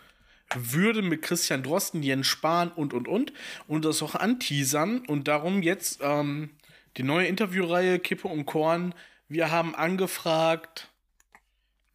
würde 0.54 1.02
mit 1.02 1.22
Christian 1.22 1.62
Drosten, 1.62 2.02
Jens 2.02 2.26
Spahn 2.26 2.70
und 2.70 2.92
und 2.92 3.08
und 3.08 3.32
und 3.68 3.84
das 3.84 4.02
auch 4.02 4.14
anteasern 4.14 5.00
und 5.06 5.28
darum 5.28 5.62
jetzt 5.62 6.00
ähm, 6.02 6.50
die 6.96 7.02
neue 7.02 7.26
Interviewreihe 7.26 7.98
Kippe 7.98 8.28
und 8.28 8.46
Korn. 8.46 8.94
Wir 9.28 9.50
haben 9.50 9.74
angefragt 9.74 10.88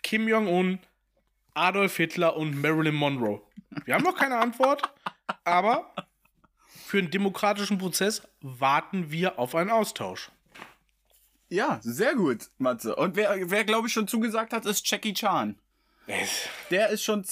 Kim 0.03 0.27
Jong-un, 0.27 0.79
Adolf 1.53 1.97
Hitler 1.97 2.37
und 2.37 2.61
Marilyn 2.61 2.95
Monroe. 2.95 3.41
Wir 3.83 3.95
haben 3.95 4.03
noch 4.03 4.15
keine 4.15 4.37
Antwort, 4.37 4.83
aber 5.43 5.93
für 6.85 6.99
einen 6.99 7.11
demokratischen 7.11 7.77
Prozess 7.77 8.21
warten 8.41 9.11
wir 9.11 9.39
auf 9.39 9.55
einen 9.55 9.71
Austausch. 9.71 10.29
Ja, 11.49 11.79
sehr 11.81 12.15
gut, 12.15 12.49
Matze. 12.57 12.95
Und 12.95 13.15
wer, 13.15 13.49
wer 13.49 13.63
glaube 13.63 13.87
ich, 13.87 13.93
schon 13.93 14.07
zugesagt 14.07 14.53
hat, 14.53 14.65
ist 14.65 14.89
Jackie 14.89 15.13
Chan. 15.13 15.57
Der 16.69 16.89
ist 16.89 17.03
schon. 17.03 17.25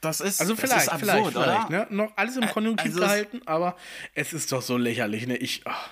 Das 0.00 0.20
ist. 0.20 0.40
Also 0.40 0.56
vielleicht, 0.56 0.82
ist 0.82 0.88
absurd, 0.88 1.10
vielleicht, 1.10 1.32
vielleicht, 1.32 1.68
oder? 1.68 1.68
ne? 1.68 1.86
Noch 1.90 2.12
alles 2.16 2.36
im 2.36 2.48
Konjunktiv 2.48 2.86
also 2.86 3.00
gehalten, 3.00 3.42
aber 3.46 3.76
es 4.14 4.32
ist 4.32 4.50
doch 4.52 4.62
so 4.62 4.76
lächerlich, 4.76 5.26
ne? 5.26 5.36
Ich, 5.36 5.62
ach, 5.66 5.90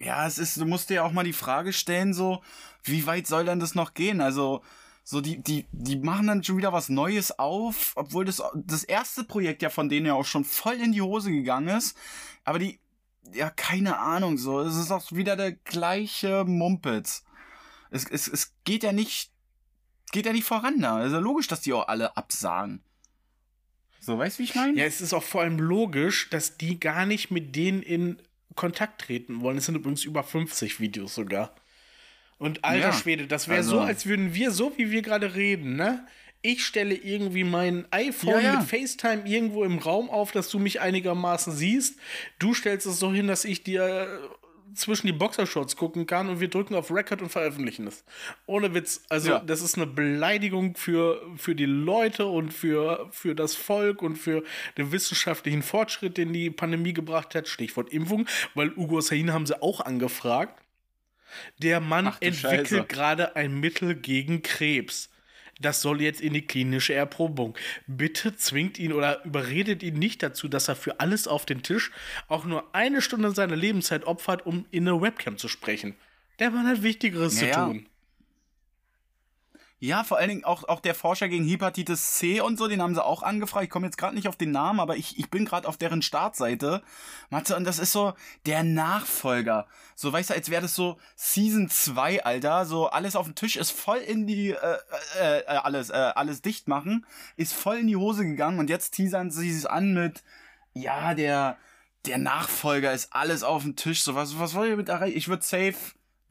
Ja, 0.00 0.26
es 0.26 0.38
ist, 0.38 0.56
du 0.56 0.66
musst 0.66 0.90
dir 0.90 1.04
auch 1.04 1.12
mal 1.12 1.24
die 1.24 1.32
Frage 1.32 1.72
stellen, 1.72 2.12
so, 2.12 2.42
wie 2.82 3.06
weit 3.06 3.26
soll 3.26 3.44
denn 3.44 3.60
das 3.60 3.74
noch 3.74 3.94
gehen? 3.94 4.20
Also, 4.20 4.62
so 5.04 5.20
die, 5.20 5.42
die, 5.42 5.66
die 5.70 5.96
machen 5.98 6.26
dann 6.26 6.42
schon 6.42 6.56
wieder 6.56 6.72
was 6.72 6.88
Neues 6.88 7.38
auf, 7.38 7.92
obwohl 7.94 8.24
das, 8.24 8.42
das 8.54 8.84
erste 8.84 9.22
Projekt 9.24 9.62
ja 9.62 9.70
von 9.70 9.88
denen 9.88 10.06
ja 10.06 10.14
auch 10.14 10.24
schon 10.24 10.44
voll 10.44 10.74
in 10.74 10.92
die 10.92 11.02
Hose 11.02 11.30
gegangen 11.30 11.68
ist. 11.68 11.96
Aber 12.44 12.58
die, 12.58 12.80
ja, 13.32 13.50
keine 13.50 13.98
Ahnung, 13.98 14.38
so, 14.38 14.60
es 14.60 14.76
ist 14.76 14.90
auch 14.90 15.12
wieder 15.12 15.36
der 15.36 15.52
gleiche 15.52 16.44
Mumpitz. 16.44 17.24
Es, 17.90 18.06
es, 18.10 18.28
es 18.28 18.54
geht 18.64 18.82
ja 18.82 18.92
nicht, 18.92 19.30
geht 20.14 20.24
ja 20.26 20.32
nicht 20.32 20.44
voran 20.46 20.80
da. 20.80 20.96
Also 20.96 21.18
logisch, 21.18 21.48
dass 21.48 21.60
die 21.60 21.72
auch 21.74 21.88
alle 21.88 22.16
absagen. 22.16 22.80
So, 24.00 24.18
weißt 24.18 24.38
du, 24.38 24.42
wie 24.42 24.44
ich 24.44 24.54
meine? 24.54 24.78
Ja, 24.78 24.84
es 24.84 25.00
ist 25.00 25.12
auch 25.12 25.22
vor 25.22 25.42
allem 25.42 25.58
logisch, 25.58 26.28
dass 26.30 26.56
die 26.56 26.78
gar 26.78 27.04
nicht 27.06 27.30
mit 27.30 27.56
denen 27.56 27.82
in 27.82 28.18
Kontakt 28.54 29.00
treten 29.00 29.40
wollen. 29.40 29.58
Es 29.58 29.66
sind 29.66 29.74
übrigens 29.74 30.04
über 30.04 30.22
50 30.22 30.78
Videos 30.80 31.14
sogar. 31.14 31.54
Und 32.38 32.64
alter 32.64 32.88
Ja, 32.88 32.92
Schwede, 32.92 33.26
das 33.26 33.48
wäre 33.48 33.58
also- 33.58 33.70
so, 33.76 33.80
als 33.80 34.06
würden 34.06 34.34
wir, 34.34 34.50
so 34.50 34.72
wie 34.76 34.90
wir 34.90 35.02
gerade 35.02 35.34
reden, 35.34 35.76
ne? 35.76 36.06
Ich 36.42 36.64
stelle 36.66 36.94
irgendwie 36.94 37.42
mein 37.44 37.86
iPhone 37.90 38.34
Ja, 38.34 38.40
ja. 38.40 38.60
mit 38.60 38.68
FaceTime 38.68 39.26
irgendwo 39.26 39.64
im 39.64 39.78
Raum 39.78 40.10
auf, 40.10 40.30
dass 40.30 40.50
du 40.50 40.58
mich 40.58 40.80
einigermaßen 40.80 41.54
siehst. 41.54 41.98
Du 42.38 42.52
stellst 42.52 42.86
es 42.86 42.98
so 42.98 43.12
hin, 43.14 43.26
dass 43.26 43.46
ich 43.46 43.64
dir 43.64 43.82
äh, 43.82 44.43
zwischen 44.74 45.06
die 45.06 45.12
Boxershorts 45.12 45.76
gucken 45.76 46.06
kann 46.06 46.28
und 46.28 46.40
wir 46.40 46.48
drücken 46.48 46.74
auf 46.74 46.90
Record 46.90 47.22
und 47.22 47.30
veröffentlichen 47.30 47.86
es. 47.86 48.04
Ohne 48.46 48.74
Witz. 48.74 49.02
Also, 49.08 49.30
Ja. 49.30 49.38
das 49.40 49.62
ist 49.62 49.76
eine 49.76 49.86
Beleidigung 49.86 50.76
für, 50.76 51.22
für 51.36 51.54
die 51.54 51.66
Leute 51.66 52.26
und 52.26 52.52
für, 52.52 53.08
für 53.10 53.34
das 53.34 53.54
Volk 53.54 54.02
und 54.02 54.16
für 54.16 54.42
den 54.76 54.92
wissenschaftlichen 54.92 55.62
Fortschritt, 55.62 56.16
den 56.16 56.32
die 56.32 56.50
Pandemie 56.50 56.92
gebracht 56.92 57.34
hat. 57.34 57.48
Stichwort 57.48 57.92
Impfung, 57.92 58.26
weil 58.54 58.72
Ugo 58.76 59.00
Sahin 59.00 59.32
haben 59.32 59.46
sie 59.46 59.60
auch 59.62 59.80
angefragt. 59.80 60.60
Der 61.58 61.80
Mann 61.80 62.06
Ach 62.06 62.16
entwickelt 62.20 62.88
gerade 62.88 63.36
ein 63.36 63.58
Mittel 63.58 63.94
gegen 63.94 64.42
Krebs. 64.42 65.10
Das 65.60 65.80
soll 65.82 66.02
jetzt 66.02 66.20
in 66.20 66.32
die 66.32 66.46
klinische 66.46 66.94
Erprobung. 66.94 67.56
Bitte 67.86 68.36
zwingt 68.36 68.78
ihn 68.78 68.92
oder 68.92 69.24
überredet 69.24 69.82
ihn 69.82 69.98
nicht 69.98 70.22
dazu, 70.22 70.48
dass 70.48 70.68
er 70.68 70.76
für 70.76 71.00
alles 71.00 71.28
auf 71.28 71.46
den 71.46 71.62
Tisch 71.62 71.90
auch 72.28 72.44
nur 72.44 72.74
eine 72.74 73.00
Stunde 73.00 73.30
seiner 73.32 73.56
Lebenszeit 73.56 74.04
opfert, 74.04 74.46
um 74.46 74.66
in 74.70 74.88
eine 74.88 75.00
Webcam 75.00 75.38
zu 75.38 75.48
sprechen. 75.48 75.94
Der 76.38 76.50
Mann 76.50 76.66
hat 76.66 76.82
Wichtigeres 76.82 77.40
Ja, 77.40 77.46
ja. 77.46 77.52
zu 77.54 77.72
tun. 77.72 77.86
Ja, 79.84 80.02
vor 80.02 80.16
allen 80.16 80.30
Dingen 80.30 80.44
auch, 80.44 80.64
auch 80.64 80.80
der 80.80 80.94
Forscher 80.94 81.28
gegen 81.28 81.46
Hepatitis 81.46 82.14
C 82.14 82.40
und 82.40 82.56
so, 82.56 82.68
den 82.68 82.80
haben 82.80 82.94
sie 82.94 83.04
auch 83.04 83.22
angefragt. 83.22 83.64
Ich 83.64 83.70
komme 83.70 83.84
jetzt 83.84 83.98
gerade 83.98 84.14
nicht 84.14 84.28
auf 84.28 84.36
den 84.36 84.50
Namen, 84.50 84.80
aber 84.80 84.96
ich, 84.96 85.18
ich 85.18 85.28
bin 85.28 85.44
gerade 85.44 85.68
auf 85.68 85.76
deren 85.76 86.00
Startseite. 86.00 86.80
Matze, 87.28 87.54
und 87.54 87.64
das 87.64 87.78
ist 87.78 87.92
so 87.92 88.14
der 88.46 88.62
Nachfolger. 88.62 89.66
So, 89.94 90.10
weißt 90.10 90.30
du, 90.30 90.34
als 90.34 90.48
wäre 90.48 90.62
das 90.62 90.74
so 90.74 90.96
Season 91.16 91.68
2, 91.68 92.24
Alter. 92.24 92.64
So, 92.64 92.86
alles 92.86 93.14
auf 93.14 93.26
dem 93.26 93.34
Tisch 93.34 93.56
ist 93.56 93.72
voll 93.72 93.98
in 93.98 94.26
die, 94.26 94.52
äh, 94.52 94.78
äh, 95.20 95.40
äh, 95.40 95.44
alles, 95.48 95.90
äh, 95.90 96.12
alles 96.14 96.40
dicht 96.40 96.66
machen, 96.66 97.04
ist 97.36 97.52
voll 97.52 97.76
in 97.76 97.86
die 97.86 97.96
Hose 97.96 98.24
gegangen 98.24 98.60
und 98.60 98.70
jetzt 98.70 98.92
teasern 98.92 99.30
sie 99.30 99.50
es 99.50 99.66
an 99.66 99.92
mit, 99.92 100.24
ja, 100.72 101.12
der, 101.12 101.58
der 102.06 102.16
Nachfolger 102.16 102.94
ist 102.94 103.12
alles 103.12 103.42
auf 103.42 103.64
dem 103.64 103.76
Tisch. 103.76 104.02
So, 104.02 104.14
was, 104.14 104.38
was 104.38 104.54
wollt 104.54 104.70
ihr 104.70 104.78
mit 104.78 104.88
erreichen? 104.88 105.18
Ich 105.18 105.28
würde 105.28 105.44
safe 105.44 105.74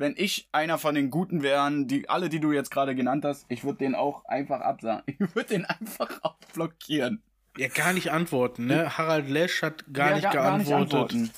wenn 0.03 0.13
ich 0.17 0.47
einer 0.51 0.77
von 0.77 0.93
den 0.95 1.09
Guten 1.09 1.41
wären, 1.43 1.87
die 1.87 2.09
alle, 2.09 2.27
die 2.29 2.39
du 2.41 2.51
jetzt 2.51 2.69
gerade 2.71 2.93
genannt 2.93 3.23
hast, 3.25 3.45
ich 3.49 3.63
würde 3.63 3.79
den 3.79 3.95
auch 3.95 4.25
einfach 4.25 4.59
absagen. 4.61 5.03
Ich 5.07 5.19
würde 5.35 5.49
den 5.49 5.65
einfach 5.65 6.09
auch 6.23 6.35
blockieren. 6.53 7.21
Ja, 7.57 7.67
gar 7.69 7.93
nicht 7.93 8.11
antworten, 8.11 8.65
ne? 8.65 8.97
Harald 8.97 9.29
Lesch 9.29 9.61
hat 9.61 9.85
gar, 9.93 10.09
Ja, 10.09 10.15
nicht, 10.15 10.23
gar- 10.23 10.33
gar 10.33 10.57
nicht 10.57 10.67
geantwortet. 10.69 11.31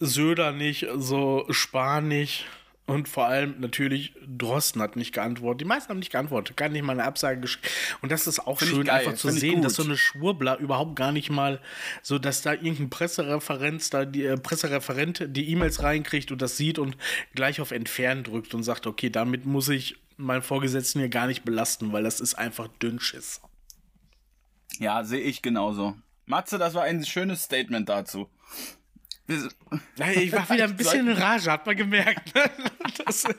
Söder 0.00 0.52
nicht, 0.52 0.86
so 0.96 1.44
Spahn 1.50 2.08
nicht. 2.08 2.46
Und 2.86 3.08
vor 3.08 3.26
allem 3.26 3.60
natürlich 3.60 4.14
Drosten 4.26 4.82
hat 4.82 4.96
nicht 4.96 5.12
geantwortet. 5.12 5.60
Die 5.60 5.64
meisten 5.64 5.90
haben 5.90 6.00
nicht 6.00 6.10
geantwortet, 6.10 6.56
gar 6.56 6.68
nicht 6.68 6.82
mal 6.82 6.92
eine 6.92 7.04
Absage 7.04 7.40
geschickt. 7.40 7.70
Und 8.02 8.10
das 8.10 8.26
ist 8.26 8.40
auch 8.40 8.58
Find 8.58 8.70
schön, 8.70 8.90
einfach 8.90 9.14
zu 9.14 9.28
find 9.28 9.38
sehen, 9.40 9.62
dass 9.62 9.74
so 9.74 9.84
eine 9.84 9.96
Schwurbler 9.96 10.58
überhaupt 10.58 10.96
gar 10.96 11.12
nicht 11.12 11.30
mal 11.30 11.60
so, 12.02 12.18
dass 12.18 12.42
da 12.42 12.52
irgendein 12.52 12.90
Pressereferenz, 12.90 13.90
da 13.90 14.04
die 14.04 14.24
äh, 14.24 14.36
Pressereferent 14.36 15.24
die 15.28 15.50
E-Mails 15.50 15.84
reinkriegt 15.84 16.32
und 16.32 16.42
das 16.42 16.56
sieht 16.56 16.80
und 16.80 16.96
gleich 17.34 17.60
auf 17.60 17.70
Entfernen 17.70 18.24
drückt 18.24 18.54
und 18.54 18.64
sagt, 18.64 18.88
okay, 18.88 19.08
damit 19.08 19.46
muss 19.46 19.68
ich 19.68 19.96
meinen 20.16 20.42
Vorgesetzten 20.42 20.98
hier 20.98 21.08
gar 21.08 21.28
nicht 21.28 21.44
belasten, 21.44 21.92
weil 21.92 22.02
das 22.02 22.20
ist 22.20 22.34
einfach 22.34 22.66
Dünnschiss. 22.82 23.40
Ja, 24.78 25.04
sehe 25.04 25.20
ich 25.20 25.42
genauso. 25.42 25.94
Matze, 26.26 26.58
das 26.58 26.74
war 26.74 26.84
ein 26.84 27.04
schönes 27.04 27.42
Statement 27.44 27.88
dazu. 27.88 28.28
Ich 29.28 30.32
war 30.32 30.48
wieder 30.50 30.64
ein 30.64 30.76
bisschen 30.76 31.08
in 31.08 31.16
Rage, 31.16 31.50
hat 31.50 31.66
man 31.66 31.76
gemerkt. 31.76 32.34
ne? 32.34 32.50
Das, 33.04 33.22
das, 33.22 33.34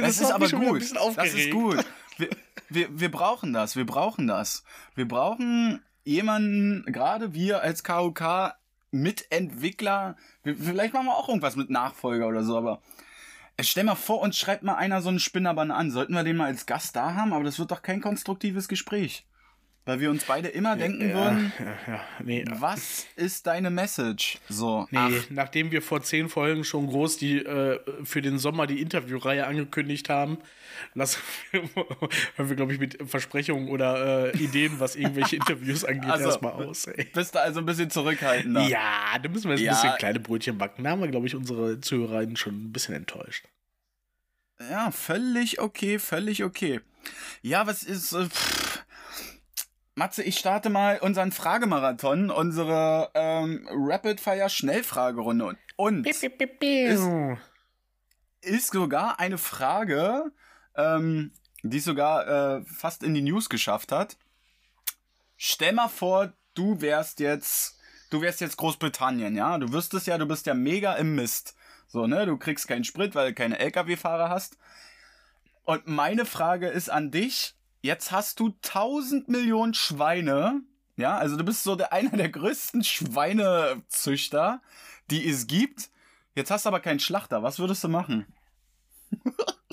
Das 0.00 0.20
ist 0.20 0.30
aber 0.30 0.48
gut. 0.48 0.82
Das 1.16 1.34
ist 1.34 1.50
gut. 1.50 1.84
Wir, 2.18 2.28
wir, 2.68 3.00
wir 3.00 3.10
brauchen 3.10 3.52
das. 3.52 3.76
Wir 3.76 3.86
brauchen 3.86 4.26
das. 4.26 4.64
Wir 4.94 5.06
brauchen 5.08 5.82
jemanden, 6.04 6.84
gerade 6.92 7.34
wir 7.34 7.62
als 7.62 7.82
KOK, 7.82 8.54
Mitentwickler. 8.90 10.16
Vielleicht 10.44 10.94
machen 10.94 11.06
wir 11.06 11.16
auch 11.16 11.28
irgendwas 11.28 11.56
mit 11.56 11.70
Nachfolger 11.70 12.28
oder 12.28 12.44
so, 12.44 12.56
aber 12.56 12.80
äh, 13.56 13.64
stell 13.64 13.84
mal 13.84 13.94
vor, 13.94 14.20
uns 14.20 14.36
schreibt 14.38 14.62
mal 14.62 14.74
einer 14.76 15.02
so 15.02 15.08
einen 15.08 15.18
Spinnerbann 15.18 15.70
an. 15.70 15.90
Sollten 15.90 16.14
wir 16.14 16.22
den 16.24 16.36
mal 16.36 16.46
als 16.46 16.66
Gast 16.66 16.94
da 16.96 17.14
haben? 17.14 17.32
Aber 17.32 17.44
das 17.44 17.58
wird 17.58 17.70
doch 17.70 17.82
kein 17.82 18.00
konstruktives 18.00 18.68
Gespräch. 18.68 19.26
Weil 19.86 20.00
wir 20.00 20.08
uns 20.10 20.24
beide 20.24 20.48
immer 20.48 20.76
denken 20.76 21.12
würden, 21.12 21.52
Ja, 21.58 21.92
ja, 21.94 22.00
nee. 22.22 22.42
was 22.48 23.04
ist 23.16 23.46
deine 23.46 23.68
Message? 23.68 24.38
So, 24.48 24.86
Nee, 24.90 24.98
ach, 24.98 25.12
nachdem 25.28 25.70
wir 25.72 25.82
vor 25.82 26.02
zehn 26.02 26.30
Folgen 26.30 26.64
schon 26.64 26.86
groß 26.86 27.18
die 27.18 27.38
äh, 27.44 27.78
für 28.02 28.22
den 28.22 28.38
Sommer 28.38 28.66
die 28.66 28.80
Interviewreihe 28.80 29.46
angekündigt 29.46 30.08
haben, 30.08 30.38
lassen 30.94 31.20
wir, 31.50 31.62
hören 32.36 32.48
wir, 32.48 32.56
glaube 32.56 32.72
ich, 32.72 32.78
mit 32.80 32.98
Versprechungen 33.06 33.68
oder 33.68 34.32
äh, 34.34 34.38
Ideen, 34.38 34.80
was 34.80 34.96
irgendwelche 34.96 35.36
Interviews 35.44 35.84
angeht, 35.84 36.10
Also, 36.10 36.26
erstmal 36.28 36.52
aus. 36.52 36.86
Ey. 36.86 37.04
bist 37.12 37.34
du 37.34 37.40
also 37.42 37.60
ein 37.60 37.66
bisschen 37.66 37.90
zurückhaltender. 37.90 38.62
Ja, 38.66 39.18
da 39.22 39.28
müssen 39.28 39.50
wir 39.50 39.56
jetzt 39.58 39.64
Ja. 39.66 39.72
ein 39.72 39.82
bisschen 39.82 39.98
kleine 39.98 40.20
Brötchen 40.20 40.56
backen. 40.56 40.82
Da 40.84 40.90
haben 40.90 41.00
wir, 41.02 41.08
glaube 41.08 41.26
ich, 41.26 41.34
unsere 41.34 41.78
ZuhörerInnen 41.80 42.36
schon 42.36 42.54
ein 42.54 42.72
bisschen 42.72 42.94
enttäuscht. 42.94 43.44
Ja, 44.70 44.90
völlig 44.92 45.60
okay, 45.60 45.98
völlig 45.98 46.42
okay. 46.42 46.80
Ja, 47.42 47.66
was 47.66 47.82
ist. 47.82 48.12
Äh, 48.14 48.24
pff. 48.30 48.73
Matze, 49.94 50.24
ich 50.24 50.38
starte 50.38 50.70
mal 50.70 50.98
unseren 50.98 51.30
Fragemarathon, 51.30 52.30
unsere 52.30 53.10
ähm, 53.14 53.68
Rapid 53.70 54.20
Fire 54.20 54.50
Schnellfragerunde. 54.50 55.44
Und, 55.44 55.58
und 55.76 56.02
Ist, 58.42 58.56
ist 58.56 58.72
sogar 58.72 59.20
eine 59.20 59.38
Frage, 59.38 60.32
ähm, 60.76 61.32
die 61.62 61.78
es 61.78 61.84
sogar 61.84 62.26
äh, 62.58 62.64
fast 62.64 63.04
in 63.04 63.14
die 63.14 63.22
News 63.22 63.48
geschafft 63.48 63.92
hat. 63.92 64.16
Stell 65.36 65.72
mal 65.72 65.88
vor, 65.88 66.32
du 66.54 66.80
wärst 66.80 67.20
jetzt, 67.20 67.78
du 68.10 68.20
wärst 68.20 68.40
jetzt 68.40 68.56
Großbritannien, 68.56 69.36
ja? 69.36 69.58
Du 69.58 69.72
wüsstest 69.72 70.08
ja, 70.08 70.18
du 70.18 70.26
bist 70.26 70.46
ja 70.46 70.54
mega 70.54 70.94
im 70.94 71.14
Mist. 71.14 71.54
So, 71.86 72.08
ne? 72.08 72.26
Du 72.26 72.36
kriegst 72.36 72.66
keinen 72.66 72.84
Sprit, 72.84 73.14
weil 73.14 73.28
du 73.28 73.34
keine 73.34 73.60
LKW-Fahrer 73.60 74.28
hast. 74.28 74.58
Und 75.64 75.86
meine 75.86 76.26
Frage 76.26 76.68
ist 76.68 76.90
an 76.90 77.12
dich, 77.12 77.54
jetzt 77.84 78.10
hast 78.12 78.40
du 78.40 78.48
1000 78.64 79.28
Millionen 79.28 79.74
Schweine, 79.74 80.62
ja? 80.96 81.18
Also 81.18 81.36
du 81.36 81.44
bist 81.44 81.62
so 81.62 81.76
der, 81.76 81.92
einer 81.92 82.16
der 82.16 82.30
größten 82.30 82.82
Schweinezüchter, 82.82 84.62
die 85.10 85.28
es 85.28 85.46
gibt. 85.46 85.90
Jetzt 86.34 86.50
hast 86.50 86.64
du 86.64 86.68
aber 86.68 86.80
keinen 86.80 86.98
Schlachter. 86.98 87.42
Was 87.42 87.58
würdest 87.58 87.84
du 87.84 87.88
machen? 87.88 88.26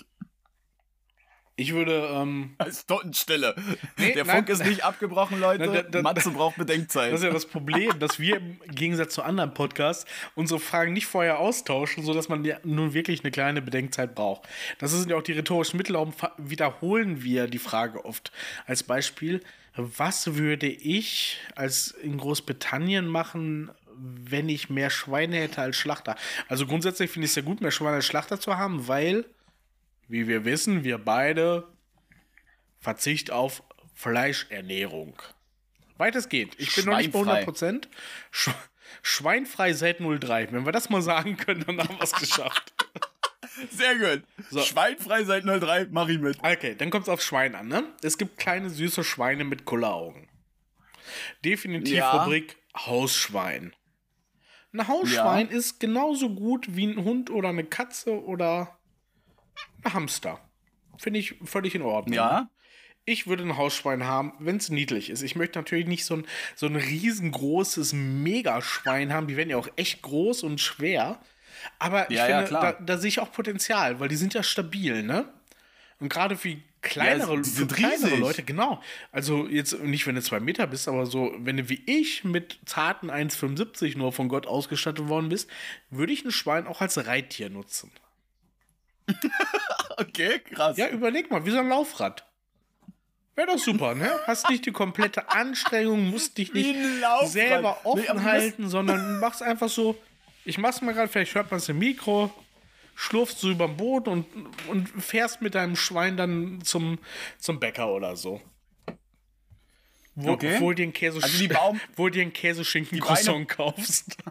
ich 1.56 1.74
würde, 1.74 2.10
ähm, 2.14 2.56
Es 2.60 2.68
ist 2.80 2.88
Totenstille. 2.88 3.56
Nee, 3.98 4.14
der 4.14 4.26
nein. 4.26 4.38
Funk 4.38 4.50
ist 4.50 4.66
nicht 4.66 4.84
abgebrochen, 4.84 5.40
Leute. 5.40 5.66
Nein, 5.66 5.74
da- 5.74 5.82
da- 5.84 6.02
Matze 6.02 6.32
braucht 6.32 6.58
Bedenkzeit. 6.58 7.12
Das 7.12 7.20
ist 7.20 7.26
ja 7.26 7.32
das 7.32 7.46
Problem, 7.46 8.00
dass 8.00 8.20
wir 8.20 8.38
im 8.38 8.60
Gegensatz 8.68 9.14
zu 9.14 9.22
anderen 9.24 9.54
Podcasts 9.54 10.06
unsere 10.36 10.60
Fragen 10.60 10.94
nicht 10.94 11.06
vorher 11.06 11.40
austauschen, 11.40 12.04
sodass 12.04 12.30
man 12.30 12.44
ja 12.46 12.58
nun 12.64 12.94
wirklich 12.94 13.22
eine 13.24 13.32
kleine 13.32 13.62
Bedenkzeit 13.62 14.16
braucht. 14.16 14.48
Das 14.80 14.92
sind 14.92 15.10
ja 15.10 15.18
auch 15.18 15.22
die 15.24 15.34
rhetorischen 15.34 15.78
Mittel, 15.78 15.94
darum 15.94 16.14
fa- 16.14 16.34
wiederholen 16.38 17.24
wir 17.24 17.48
die 17.48 17.60
Frage 17.60 18.06
oft. 18.06 18.32
Als 18.66 18.84
Beispiel, 18.84 19.42
was 19.76 20.36
würde 20.36 20.68
ich 20.68 21.38
als 21.56 21.92
in 21.92 22.18
Großbritannien 22.18 23.06
machen, 23.08 23.72
wenn 23.96 24.50
ich 24.50 24.70
mehr 24.70 24.90
Schweine 24.90 25.38
hätte 25.38 25.62
als 25.62 25.78
Schlachter? 25.78 26.16
Also 26.48 26.66
grundsätzlich 26.66 27.12
finde 27.12 27.26
ich 27.26 27.32
es 27.32 27.36
ja 27.36 27.42
gut, 27.44 27.62
mehr 27.62 27.72
Schweine 27.72 27.98
als 27.98 28.06
Schlachter 28.06 28.40
zu 28.40 28.58
haben, 28.58 28.88
weil, 28.88 29.26
wie 30.12 30.28
wir 30.28 30.44
wissen, 30.46 30.84
wir 30.84 30.98
beide 30.98 31.68
Verzicht 32.80 33.32
auf 33.32 33.64
Fleischernährung. 33.96 35.16
Weitestgehend. 35.98 36.56
Ich 36.58 36.76
bin 36.76 36.86
noch 36.86 36.98
nicht 36.98 37.12
bei 37.12 37.24
Schweinfrei. 37.24 37.52
100%. 37.52 37.88
Sch 38.32 38.50
Schweinfrei 39.04 39.74
seit 39.74 40.00
03. 40.00 40.52
Wenn 40.52 40.66
wir 40.66 40.72
das 40.74 40.90
mal 40.90 41.02
sagen 41.02 41.38
können, 41.38 41.64
dann 41.66 41.80
haben 41.80 41.96
wir 41.96 42.04
es 42.04 42.12
geschafft. 42.12 42.74
Sehr 43.72 43.96
gut. 43.96 44.24
So. 44.50 44.62
Schweinfrei 44.62 45.24
seit 45.24 45.44
03, 45.46 45.88
mach 45.92 46.10
ich 46.10 46.20
mit. 46.20 46.40
Okay, 46.44 46.76
dann 46.76 46.90
kommt 46.90 47.04
es 47.04 47.10
aufs 47.10 47.24
Schwein 47.24 47.56
an, 47.56 47.68
ne? 47.68 47.84
Es 48.02 48.18
gibt 48.18 48.38
kleine 48.38 48.70
süße 48.70 49.04
Schweine 49.04 49.44
mit 49.44 49.66
Kulleraugen. 49.66 50.28
Definitiv 51.46 51.96
Ja. 51.96 52.12
Rubrik 52.24 52.58
Hausschwein. 52.76 53.74
Ein 54.74 54.88
Hausschwein 54.88 55.50
ist 55.50 55.80
genauso 55.80 56.30
gut 56.30 56.76
wie 56.76 56.88
ein 56.88 57.04
Hund 57.04 57.30
oder 57.30 57.50
eine 57.50 57.66
Katze 57.66 58.24
oder 58.24 58.78
ein 59.84 59.94
Hamster. 59.94 60.40
Finde 60.98 61.20
ich 61.20 61.36
völlig 61.44 61.76
in 61.76 61.82
Ordnung. 61.82 62.14
Ja. 62.16 62.50
Ich 63.06 63.26
würde 63.26 63.44
ein 63.44 63.58
Hausschwein 63.58 64.04
haben, 64.06 64.34
wenn 64.40 64.58
es 64.58 64.70
niedlich 64.70 65.10
ist. 65.10 65.24
Ich 65.24 65.36
möchte 65.36 65.58
natürlich 65.58 65.88
nicht 65.88 66.06
so 66.06 66.18
ein, 66.18 66.28
so 66.56 66.68
ein 66.68 66.76
riesengroßes 66.76 67.94
Megaschwein 67.94 69.12
haben. 69.12 69.28
Die 69.28 69.36
werden 69.38 69.50
ja 69.50 69.58
auch 69.58 69.70
echt 69.76 70.04
groß 70.04 70.44
und 70.44 70.62
schwer. 70.62 71.20
Aber 71.80 72.10
ich 72.12 72.18
Ja, 72.18 72.28
ja, 72.30 72.38
finde, 72.38 72.50
klar. 72.50 72.74
da, 72.74 72.80
da 72.80 72.98
sehe 72.98 73.10
ich 73.10 73.20
auch 73.20 73.32
Potenzial, 73.32 74.00
weil 74.00 74.08
die 74.08 74.16
sind 74.16 74.34
ja 74.36 74.44
stabil, 74.44 75.02
ne? 75.04 75.28
Und 76.00 76.10
gerade 76.10 76.36
für 76.36 76.58
kleinere, 76.82 77.42
die 77.42 77.50
für 77.50 77.68
kleinere. 77.68 78.16
Leute, 78.18 78.44
genau. 78.44 78.82
Also 79.12 79.48
jetzt 79.48 79.80
nicht, 79.84 80.06
wenn 80.08 80.16
du 80.16 80.22
zwei 80.22 80.40
Meter 80.40 80.66
bist, 80.68 80.88
aber 80.88 81.06
so, 81.06 81.34
wenn 81.38 81.58
du 81.58 81.70
wie 81.70 81.82
ich 81.86 82.24
mit 82.24 82.60
zarten 82.66 83.10
1,75 83.12 83.98
nur 83.98 84.12
von 84.12 84.30
Gott 84.30 84.48
ausgestattet 84.48 85.08
worden 85.08 85.30
bist, 85.30 85.50
würde 85.90 86.14
ich 86.14 86.26
ein 86.26 86.32
Schwein 86.32 86.66
auch 86.68 86.82
als 86.82 87.06
Reittier 87.06 87.50
nutzen. 87.50 87.92
Okay, 90.02 90.40
krass. 90.40 90.78
Ja, 90.78 90.88
überleg 90.90 91.30
mal, 91.32 91.46
wie 91.46 91.52
so 91.52 91.60
ein 91.60 91.70
Laufrad. 91.70 92.26
Wäre 93.36 93.48
doch 93.48 93.58
super, 93.60 93.96
ne? 93.96 94.12
Hast 94.28 94.50
nicht 94.50 94.66
die 94.66 94.72
komplette 94.72 95.30
Anstrengung, 95.30 96.10
musst 96.10 96.38
dich 96.38 96.54
nicht 96.54 96.76
selber 97.26 97.78
Nee, 97.84 97.90
offen 97.90 98.18
du 98.18 98.24
halten, 98.24 98.70
sondern 98.70 99.20
machst 99.20 99.42
einfach 99.42 99.70
so 99.70 99.98
Ich 100.44 100.58
mach's 100.58 100.82
mal 100.82 100.94
gerade, 100.94 101.08
vielleicht 101.08 101.34
hört 101.36 101.50
man 101.52 101.60
es 101.60 101.70
im 101.70 101.80
Mikro, 101.80 102.30
schlurfst 102.96 103.42
du 103.44 103.52
überm 103.52 103.78
Boden 103.78 104.10
und, 104.10 104.26
und 104.68 104.88
fährst 105.02 105.42
mit 105.42 105.56
deinem 105.56 105.76
Schwein 105.76 106.18
dann 106.18 106.62
zum, 106.64 107.00
zum 107.40 107.60
Bäcker 107.60 107.90
oder 107.94 108.16
so. 108.16 108.42
Wo, 110.16 110.32
Okay. 110.34 110.58
wo 110.60 110.74
dir 110.74 110.84
einen 110.84 110.94
Käse, 110.94 111.24
Also 111.24 111.38
die 111.38 111.48
Baum- 111.48 111.80
wo 111.96 112.10
dir 112.10 112.24
einen 112.24 112.34
Käseschinken 112.34 113.00
Croissant 113.00 113.48
kaufst. 113.48 114.18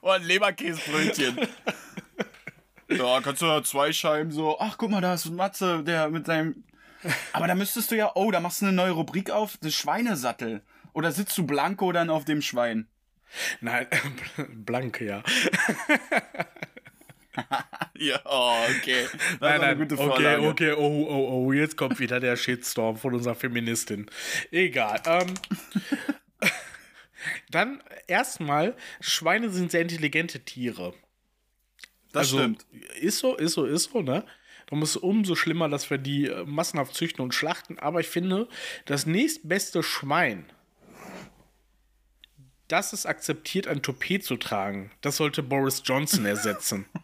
Oh, 0.00 0.10
ein 0.10 0.22
Leberkäsebrötchen. 0.22 1.36
ja, 2.88 3.20
kannst 3.20 3.42
du 3.42 3.46
da 3.46 3.62
zwei 3.62 3.92
Scheiben 3.92 4.30
so. 4.30 4.58
Ach, 4.58 4.76
guck 4.78 4.90
mal, 4.90 5.00
da 5.00 5.14
ist 5.14 5.30
Matze, 5.30 5.82
der 5.84 6.08
mit 6.08 6.26
seinem. 6.26 6.64
Aber 7.32 7.46
da 7.46 7.54
müsstest 7.54 7.90
du 7.90 7.96
ja. 7.96 8.12
Oh, 8.14 8.30
da 8.30 8.40
machst 8.40 8.60
du 8.60 8.66
eine 8.66 8.74
neue 8.74 8.92
Rubrik 8.92 9.30
auf. 9.30 9.56
Das 9.60 9.74
Schweinesattel. 9.74 10.62
Oder 10.92 11.12
sitzt 11.12 11.36
du 11.38 11.46
blanko 11.46 11.92
dann 11.92 12.10
auf 12.10 12.24
dem 12.24 12.42
Schwein? 12.42 12.88
Nein, 13.60 13.86
blank, 14.48 15.00
ja. 15.00 15.22
Ja, 17.94 18.20
oh, 18.24 18.54
okay. 18.78 19.06
Das 19.12 19.40
Nein, 19.40 19.60
nein, 19.60 19.78
gute 19.78 19.94
okay, 19.94 20.06
Vorlage. 20.08 20.42
okay, 20.42 20.72
oh, 20.72 21.06
oh, 21.08 21.46
oh, 21.46 21.52
jetzt 21.52 21.76
kommt 21.76 22.00
wieder 22.00 22.18
der 22.18 22.36
Shitstorm 22.36 22.96
von 22.96 23.14
unserer 23.14 23.36
Feministin. 23.36 24.10
Egal. 24.50 25.00
Ähm, 25.06 25.34
dann 27.50 27.82
erstmal, 28.08 28.74
Schweine 29.00 29.50
sind 29.50 29.70
sehr 29.70 29.82
intelligente 29.82 30.40
Tiere. 30.40 30.94
Das 32.12 32.26
Also, 32.26 32.38
stimmt. 32.38 32.66
Ist 33.00 33.18
so, 33.18 33.36
ist 33.36 33.52
so, 33.52 33.64
ist 33.64 33.90
so, 33.90 34.02
ne? 34.02 34.24
Darum 34.66 34.82
ist 34.82 34.90
es 34.90 34.96
umso 34.96 35.34
schlimmer, 35.34 35.68
dass 35.68 35.88
wir 35.88 35.96
die 35.98 36.26
äh, 36.26 36.44
massenhaft 36.44 36.94
züchten 36.94 37.22
und 37.22 37.34
schlachten. 37.34 37.78
Aber 37.78 38.00
ich 38.00 38.08
finde, 38.08 38.48
das 38.84 39.06
nächstbeste 39.06 39.82
Schwein, 39.82 40.44
das 42.68 42.92
es 42.92 43.06
akzeptiert, 43.06 43.66
ein 43.66 43.82
Toupet 43.82 44.22
zu 44.24 44.36
tragen, 44.36 44.90
das 45.00 45.16
sollte 45.16 45.42
Boris 45.42 45.82
Johnson 45.84 46.26
ersetzen. 46.26 46.86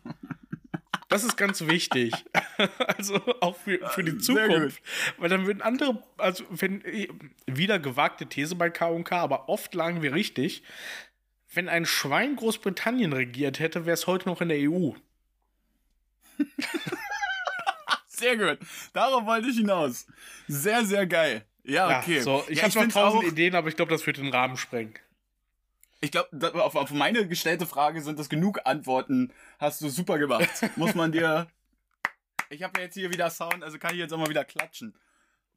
Das 1.10 1.22
ist 1.22 1.36
ganz 1.36 1.60
wichtig. 1.60 2.12
Also 2.78 3.20
auch 3.40 3.56
für, 3.56 3.78
für 3.90 4.02
die 4.02 4.18
Zukunft. 4.18 4.82
Weil 5.18 5.28
dann 5.28 5.46
würden 5.46 5.60
andere, 5.60 6.02
also 6.18 6.44
wenn, 6.50 6.82
wieder 7.46 7.78
gewagte 7.78 8.26
These 8.26 8.54
bei 8.56 8.70
K&K, 8.70 9.16
aber 9.16 9.48
oft 9.48 9.74
lagen 9.74 10.02
wir 10.02 10.12
richtig. 10.12 10.62
Wenn 11.54 11.68
ein 11.68 11.86
Schwein 11.86 12.36
Großbritannien 12.36 13.12
regiert 13.12 13.58
hätte, 13.58 13.86
wäre 13.86 13.94
es 13.94 14.06
heute 14.06 14.28
noch 14.28 14.40
in 14.40 14.48
der 14.48 14.58
EU. 14.58 14.92
Sehr 18.08 18.36
gut. 18.36 18.58
Darauf 18.92 19.24
wollte 19.26 19.48
ich 19.48 19.56
hinaus. 19.56 20.06
Sehr, 20.48 20.84
sehr 20.84 21.06
geil. 21.06 21.44
Ja, 21.62 21.90
Ja, 21.90 22.00
okay. 22.00 22.20
so, 22.20 22.44
ich 22.48 22.58
ja, 22.58 22.64
habe 22.64 22.86
noch 22.86 22.92
tausend 22.92 23.24
Ideen, 23.24 23.54
aber 23.54 23.68
ich 23.68 23.76
glaube, 23.76 23.90
das 23.90 24.06
wird 24.06 24.18
den 24.18 24.28
Rahmen 24.30 24.56
sprengen. 24.56 24.94
Ich 26.00 26.10
glaube, 26.10 26.62
auf, 26.62 26.74
auf 26.74 26.90
meine 26.90 27.26
gestellte 27.26 27.66
Frage 27.66 28.02
sind 28.02 28.18
das 28.18 28.28
genug 28.28 28.60
Antworten. 28.64 29.32
Hast 29.58 29.80
du 29.80 29.88
super 29.88 30.18
gemacht. 30.18 30.48
Muss 30.76 30.94
man 30.94 31.12
dir. 31.12 31.46
Ich 32.50 32.62
habe 32.62 32.78
ja 32.78 32.84
jetzt 32.84 32.94
hier 32.94 33.10
wieder 33.10 33.30
Sound, 33.30 33.64
also 33.64 33.78
kann 33.78 33.94
ich 33.94 33.98
jetzt 34.00 34.12
auch 34.12 34.18
mal 34.18 34.28
wieder 34.28 34.44
klatschen. 34.44 34.94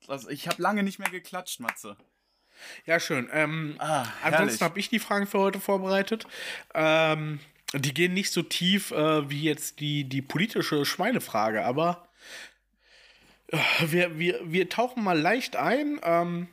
Das, 0.07 0.25
ich 0.27 0.47
habe 0.47 0.61
lange 0.61 0.83
nicht 0.83 0.99
mehr 0.99 1.09
geklatscht, 1.09 1.59
Matze. 1.59 1.97
Ja, 2.85 2.99
schön. 2.99 3.29
Ähm, 3.31 3.75
Ah, 3.79 4.05
ansonsten 4.23 4.63
habe 4.63 4.79
ich 4.79 4.89
die 4.89 4.99
Fragen 4.99 5.27
für 5.27 5.39
heute 5.39 5.59
vorbereitet. 5.59 6.25
Ähm, 6.73 7.39
die 7.73 7.93
gehen 7.93 8.13
nicht 8.13 8.31
so 8.31 8.43
tief 8.43 8.91
äh, 8.91 9.29
wie 9.29 9.43
jetzt 9.43 9.79
die, 9.79 10.03
die 10.05 10.21
politische 10.21 10.85
Schweinefrage, 10.85 11.65
aber 11.65 12.07
äh, 13.47 13.57
wir, 13.87 14.17
wir, 14.17 14.39
wir 14.45 14.69
tauchen 14.69 15.03
mal 15.03 15.19
leicht 15.19 15.55
ein. 15.57 15.99
Ähm, 16.03 16.47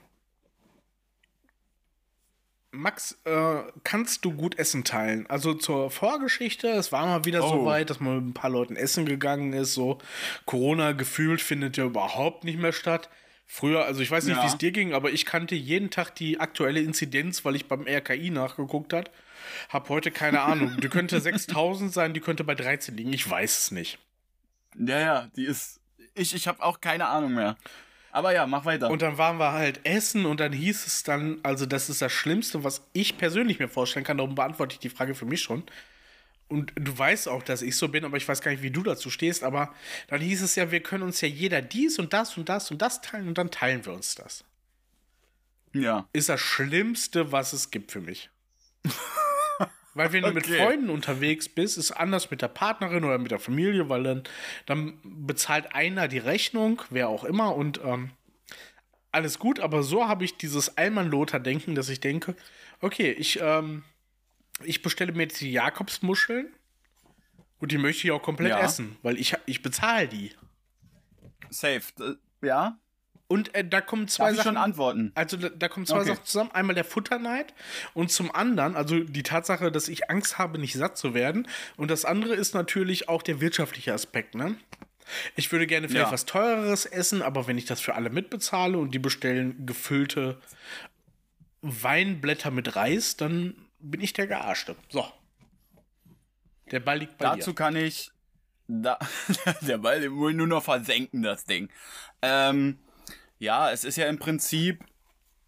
Max, 2.72 3.16
äh, 3.24 3.62
kannst 3.84 4.24
du 4.24 4.32
gut 4.32 4.59
Essen 4.59 4.82
teilen? 4.82 5.28
Also 5.28 5.55
zur 5.55 5.92
Vorgeschichte, 5.92 6.66
es 6.70 6.90
war 6.90 7.07
mal 7.07 7.24
wieder 7.24 7.40
so 7.40 7.61
Oh. 7.61 7.64
weit, 7.66 7.88
dass 7.88 8.00
man 8.00 8.16
mit 8.16 8.24
ein 8.26 8.34
paar 8.34 8.50
Leuten 8.50 8.74
essen 8.74 9.07
gegangen 9.07 9.52
ist. 9.52 9.74
So 9.74 9.98
Corona 10.44 10.90
gefühlt 10.90 11.40
findet 11.40 11.76
ja 11.76 11.84
überhaupt 11.84 12.42
nicht 12.42 12.59
mehr 12.59 12.72
statt. 12.72 13.09
Früher, 13.47 13.84
also 13.84 14.01
ich 14.01 14.11
weiß 14.11 14.24
nicht, 14.24 14.36
Ja. 14.36 14.42
wie 14.42 14.47
es 14.47 14.59
dir 14.59 14.72
ging, 14.72 14.95
aber 14.95 15.11
ich 15.12 15.26
kannte 15.26 15.55
jeden 15.55 15.90
Tag 15.90 16.14
die 16.14 16.40
aktuelle 16.40 16.80
Inzidenz, 16.80 17.45
weil 17.45 17.57
ich 17.57 17.66
beim 17.68 17.86
RKI 17.86 18.30
nachgeguckt 18.30 18.92
hat. 18.92 19.11
Hab 19.68 19.88
heute 19.90 20.11
keine 20.11 20.40
Ahnung. 20.40 20.78
Die 20.80 20.88
könnte 20.88 21.20
6000 21.20 21.92
sein, 21.92 22.14
die 22.14 22.20
könnte 22.20 22.42
bei 22.45 22.55
13 22.55 22.97
liegen. 22.97 23.12
Ich 23.12 23.28
weiß 23.28 23.59
es 23.59 23.70
nicht. 23.70 23.99
Ja, 24.78 24.99
ja, 24.99 25.28
die 25.36 25.45
ist. 25.45 25.80
Ich, 26.14 26.34
ich 26.34 26.49
habe 26.49 26.62
auch 26.62 26.80
keine 26.80 27.07
Ahnung 27.07 27.34
mehr. 27.34 27.57
Aber 28.11 28.32
ja, 28.32 28.47
mach 28.47 28.64
weiter. 28.64 28.90
Und 28.90 29.03
dann 29.03 29.18
waren 29.18 29.38
wir 29.38 29.53
halt 29.53 29.80
essen 29.84 30.24
und 30.24 30.38
dann 30.40 30.53
hieß 30.53 30.86
es 30.86 31.03
dann, 31.03 31.40
also 31.42 31.66
das 31.66 31.90
ist 31.90 32.01
das 32.01 32.12
Schlimmste, 32.12 32.62
was 32.62 32.86
ich 32.92 33.18
persönlich 33.18 33.59
mir 33.59 33.68
vorstellen 33.68 34.05
kann, 34.05 34.18
darum 34.18 34.36
beantworte 34.36 34.74
ich 34.74 34.78
die 34.78 34.88
Frage 34.88 35.14
für 35.16 35.26
mich 35.26 35.42
schon. 35.42 35.64
Und 36.55 36.72
du 36.76 36.96
weißt 36.96 37.28
auch, 37.28 37.42
dass 37.42 37.62
ich 37.62 37.76
so 37.76 37.88
bin, 37.88 38.05
aber 38.05 38.16
ich 38.16 38.28
weiß 38.28 38.40
gar 38.40 38.50
nicht, 38.52 38.62
wie 38.62 38.70
du 38.70 38.82
dazu 38.82 39.11
stehst, 39.11 39.42
aber 39.44 39.74
dann 40.09 40.20
hieß 40.20 40.42
es 40.42 40.55
ja, 40.57 40.70
wir 40.70 40.80
können 40.82 41.02
uns 41.02 41.20
ja 41.20 41.28
jeder 41.28 41.62
dies 41.62 41.98
und 41.98 42.12
das 42.12 42.36
und 42.38 42.48
das 42.48 42.70
und 42.70 42.80
das 42.82 43.00
teilen 43.02 43.28
und 43.28 43.38
dann 43.38 43.50
teilen 43.50 43.84
wir 43.86 43.92
uns 43.92 44.14
das. 44.14 44.44
ja. 45.72 46.09
Ist 46.12 46.28
das 46.28 46.40
Schlimmste, 46.40 47.32
was 47.32 47.52
es 47.52 47.70
gibt 47.70 47.92
für 47.92 48.00
mich. 48.00 48.30
Weil 49.94 50.12
wenn 50.12 50.24
du 50.24 50.32
mit 50.32 50.44
Okay. 50.44 50.57
Freunden 50.57 50.90
unterwegs 50.90 51.48
bist, 51.48 51.78
ist 51.78 51.92
anders 51.92 52.30
mit 52.30 52.42
der 52.42 52.48
Partnerin 52.48 53.05
oder 53.05 53.18
mit 53.18 53.30
der 53.30 53.38
Familie, 53.38 53.88
weil 53.88 54.02
dann, 54.02 54.22
dann 54.66 54.98
bezahlt 55.05 55.74
einer 55.74 56.09
die 56.09 56.18
Rechnung, 56.18 56.82
wer 56.90 57.09
auch 57.09 57.22
immer, 57.24 57.55
und 57.55 57.80
ähm, 57.84 58.11
alles 59.12 59.38
gut, 59.38 59.61
aber 59.61 59.84
so 59.84 60.09
habe 60.09 60.24
ich 60.24 60.36
dieses 60.36 60.76
Allmann-Lothar-Denken, 60.76 61.76
dass 61.76 61.88
ich 61.88 62.00
denke, 62.00 62.34
okay, 62.80 63.12
ich, 63.12 63.38
ähm, 63.40 63.84
ich 64.62 64.82
bestelle 64.82 65.12
mir 65.12 65.24
jetzt 65.24 65.40
die 65.40 65.52
Jakobsmuscheln 65.52 66.48
und 67.59 67.72
die 67.72 67.78
möchte 67.78 68.07
ich 68.07 68.12
auch 68.12 68.22
komplett 68.22 68.50
Ja. 68.50 68.61
essen, 68.61 68.96
weil 69.02 69.18
ich, 69.18 69.34
ich 69.46 69.62
bezahle 69.62 70.09
die. 70.09 70.32
Safe. 71.50 71.82
Ja? 72.42 72.78
Und 73.26 73.55
äh, 73.55 73.66
da 73.66 73.80
kommen 73.80 74.07
zwei 74.07 74.28
Darf 74.28 74.36
Sachen. 74.38 74.48
schon 74.48 74.57
antworten? 74.59 75.12
Also 75.14 75.36
da, 75.36 75.48
da 75.48 75.68
kommen 75.68 75.86
zwei 75.86 76.00
Okay. 76.00 76.09
Sachen 76.14 76.24
zusammen. 76.24 76.50
Einmal 76.52 76.74
der 76.74 76.84
Futterneid 76.84 77.55
und 77.94 78.11
zum 78.12 78.34
anderen, 78.34 78.76
also 78.76 79.00
die 79.00 79.22
Tatsache, 79.22 79.72
dass 79.72 79.88
ich 79.88 80.11
Angst 80.11 80.36
habe, 80.38 80.59
nicht 80.59 80.74
satt 80.74 80.98
zu 80.98 81.14
werden. 81.14 81.48
Und 81.76 81.90
das 81.90 82.05
andere 82.05 82.34
ist 82.34 82.55
natürlich 82.55 83.09
auch 83.09 83.22
der 83.22 83.40
wirtschaftliche 83.40 83.92
Aspekt, 83.94 84.34
ne? 84.34 84.57
Ich 85.36 85.52
würde 85.52 85.66
gerne 85.66 85.88
vielleicht 85.88 86.07
Ja. 86.07 86.12
was 86.12 86.24
teureres 86.26 86.86
essen, 86.86 87.20
aber 87.22 87.46
wenn 87.46 87.59
ich 87.59 87.66
das 87.66 87.80
für 87.80 87.94
alle 87.94 88.09
mitbezahle 88.11 88.78
und 88.78 88.94
die 88.94 88.98
bestellen 88.98 89.66
gefüllte 89.66 90.40
Weinblätter 91.62 92.50
mit 92.50 92.76
Reis, 92.76 93.16
dann 93.16 93.55
bin 93.85 94.01
ich 94.01 94.12
der 94.12 94.26
Gearschte. 94.26 94.76
So. 94.89 95.07
Der 96.70 96.80
Ball 96.80 96.99
liegt 96.99 97.18
bei 97.18 97.37
Dazu 97.37 97.55
kann 97.55 97.76
ich. 97.76 98.11
Da, 98.66 98.99
der 99.61 99.78
Ball 99.78 100.01
den 100.01 100.12
ich 100.12 100.37
nur 100.37 100.47
noch 100.47 100.62
versenken, 100.62 101.22
das 101.22 101.45
Ding. 101.45 101.68
Ähm, 102.22 102.78
ja, 103.39 103.70
es 103.70 103.85
ist 103.85 103.97
ja 103.97 104.07
im 104.07 104.18
Prinzip. 104.18 104.85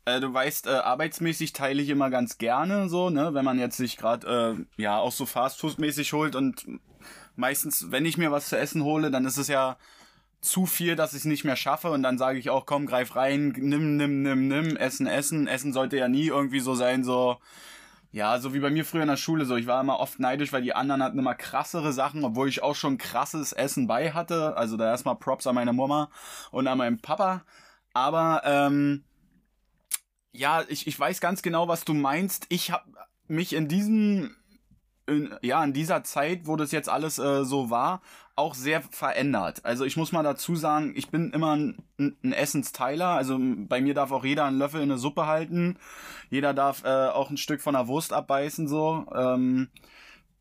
Äh, 0.04 0.20
du 0.20 0.32
weißt, 0.32 0.66
äh, 0.66 0.70
arbeitsmäßig 0.70 1.52
teile 1.52 1.82
ich 1.82 1.88
immer 1.88 2.10
ganz 2.10 2.38
gerne 2.38 2.88
so, 2.88 3.10
ne? 3.10 3.32
Wenn 3.32 3.44
man 3.44 3.58
jetzt 3.58 3.78
sich 3.78 3.96
gerade, 3.96 4.56
äh, 4.78 4.80
ja, 4.82 4.98
auch 4.98 5.12
so 5.12 5.24
Fastfood-mäßig 5.24 6.12
holt 6.12 6.36
und 6.36 6.66
meistens, 7.34 7.90
wenn 7.90 8.04
ich 8.04 8.18
mir 8.18 8.30
was 8.30 8.48
zu 8.48 8.58
essen 8.58 8.84
hole, 8.84 9.10
dann 9.10 9.24
ist 9.24 9.38
es 9.38 9.48
ja 9.48 9.78
zu 10.42 10.66
viel, 10.66 10.94
dass 10.94 11.12
ich 11.12 11.20
es 11.20 11.24
nicht 11.24 11.44
mehr 11.44 11.56
schaffe 11.56 11.90
und 11.90 12.02
dann 12.02 12.18
sage 12.18 12.38
ich 12.38 12.50
auch, 12.50 12.66
komm, 12.66 12.86
greif 12.86 13.16
rein, 13.16 13.54
nimm, 13.56 13.96
nimm, 13.96 14.22
nimm, 14.22 14.46
nimm, 14.46 14.76
essen, 14.76 15.06
essen. 15.06 15.48
Essen 15.48 15.72
sollte 15.72 15.96
ja 15.96 16.06
nie 16.06 16.26
irgendwie 16.26 16.60
so 16.60 16.74
sein, 16.74 17.02
so, 17.02 17.38
ja, 18.16 18.38
so 18.38 18.54
wie 18.54 18.60
bei 18.60 18.70
mir 18.70 18.86
früher 18.86 19.02
in 19.02 19.08
der 19.08 19.18
Schule, 19.18 19.44
so 19.44 19.56
ich 19.56 19.66
war 19.66 19.78
immer 19.78 20.00
oft 20.00 20.18
neidisch, 20.18 20.50
weil 20.50 20.62
die 20.62 20.74
anderen 20.74 21.02
hatten 21.02 21.18
immer 21.18 21.34
krassere 21.34 21.92
Sachen, 21.92 22.24
obwohl 22.24 22.48
ich 22.48 22.62
auch 22.62 22.74
schon 22.74 22.96
krasses 22.96 23.52
Essen 23.52 23.86
bei 23.86 24.12
hatte. 24.12 24.56
Also 24.56 24.78
da 24.78 24.86
erstmal 24.86 25.16
Props 25.16 25.46
an 25.46 25.54
meine 25.54 25.74
Mama 25.74 26.08
und 26.50 26.66
an 26.66 26.78
meinen 26.78 26.98
Papa. 26.98 27.44
Aber 27.92 28.40
ähm, 28.46 29.04
ja, 30.32 30.64
ich, 30.66 30.86
ich 30.86 30.98
weiß 30.98 31.20
ganz 31.20 31.42
genau, 31.42 31.68
was 31.68 31.84
du 31.84 31.92
meinst. 31.92 32.46
Ich 32.48 32.70
habe 32.70 32.90
mich 33.28 33.52
in 33.52 33.68
diesem 33.68 34.34
in, 35.06 35.34
ja, 35.42 35.62
in 35.62 35.72
dieser 35.72 36.02
Zeit, 36.04 36.46
wo 36.46 36.56
das 36.56 36.72
jetzt 36.72 36.88
alles 36.88 37.18
äh, 37.18 37.44
so 37.44 37.70
war, 37.70 38.00
auch 38.36 38.54
sehr 38.54 38.82
verändert. 38.82 39.64
Also 39.64 39.84
ich 39.84 39.96
muss 39.96 40.12
mal 40.12 40.22
dazu 40.22 40.56
sagen, 40.56 40.92
ich 40.94 41.08
bin 41.08 41.30
immer 41.30 41.56
ein, 41.56 41.82
ein 41.98 42.32
Essensteiler. 42.32 43.08
Also 43.08 43.38
bei 43.40 43.80
mir 43.80 43.94
darf 43.94 44.12
auch 44.12 44.24
jeder 44.24 44.44
einen 44.44 44.58
Löffel 44.58 44.82
in 44.82 44.90
eine 44.90 44.98
Suppe 44.98 45.26
halten. 45.26 45.78
Jeder 46.28 46.52
darf 46.52 46.84
äh, 46.84 47.08
auch 47.08 47.30
ein 47.30 47.38
Stück 47.38 47.62
von 47.62 47.74
der 47.74 47.88
Wurst 47.88 48.12
abbeißen, 48.12 48.68
so. 48.68 49.06
Ähm, 49.14 49.68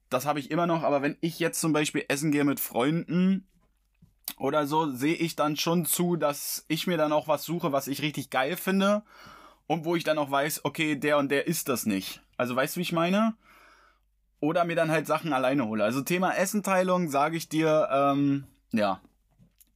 das 0.10 0.26
habe 0.26 0.40
ich 0.40 0.52
immer 0.52 0.68
noch. 0.68 0.84
Aber 0.84 1.02
wenn 1.02 1.18
ich 1.22 1.40
jetzt 1.40 1.62
zum 1.62 1.72
Beispiel 1.72 2.04
essen 2.10 2.32
gehe 2.32 2.44
mit 2.44 2.60
Freunden 2.60 3.48
oder 4.38 4.68
so, 4.68 4.92
sehe 4.92 5.16
ich 5.16 5.38
dann 5.38 5.56
schon 5.56 5.86
zu, 5.86 6.18
dass 6.18 6.66
ich 6.68 6.88
mir 6.88 6.98
dann 6.98 7.14
auch 7.14 7.30
was 7.30 7.46
suche, 7.46 7.72
was 7.72 7.88
ich 7.88 8.02
richtig 8.02 8.30
geil 8.30 8.58
finde. 8.58 9.04
Und 9.68 9.86
wo 9.86 9.96
ich 9.96 10.04
dann 10.04 10.20
auch 10.20 10.30
weiß, 10.30 10.64
okay, 10.64 10.96
der 10.96 11.18
und 11.18 11.32
der 11.32 11.48
ist 11.48 11.70
das 11.70 11.86
nicht. 11.86 12.22
Also 12.38 12.56
weißt 12.56 12.76
du, 12.76 12.80
wie 12.80 12.84
ich 12.84 12.92
meine? 12.92 13.36
Oder 14.40 14.66
mir 14.66 14.76
dann 14.76 14.92
halt 14.92 15.08
Sachen 15.08 15.34
alleine 15.34 15.66
hole. 15.66 15.84
Also 15.84 16.02
Thema 16.02 16.36
Essenteilung, 16.36 17.10
sage 17.10 17.38
ich 17.38 17.50
dir, 17.50 17.88
ähm, 17.92 18.46
ja, 18.72 19.02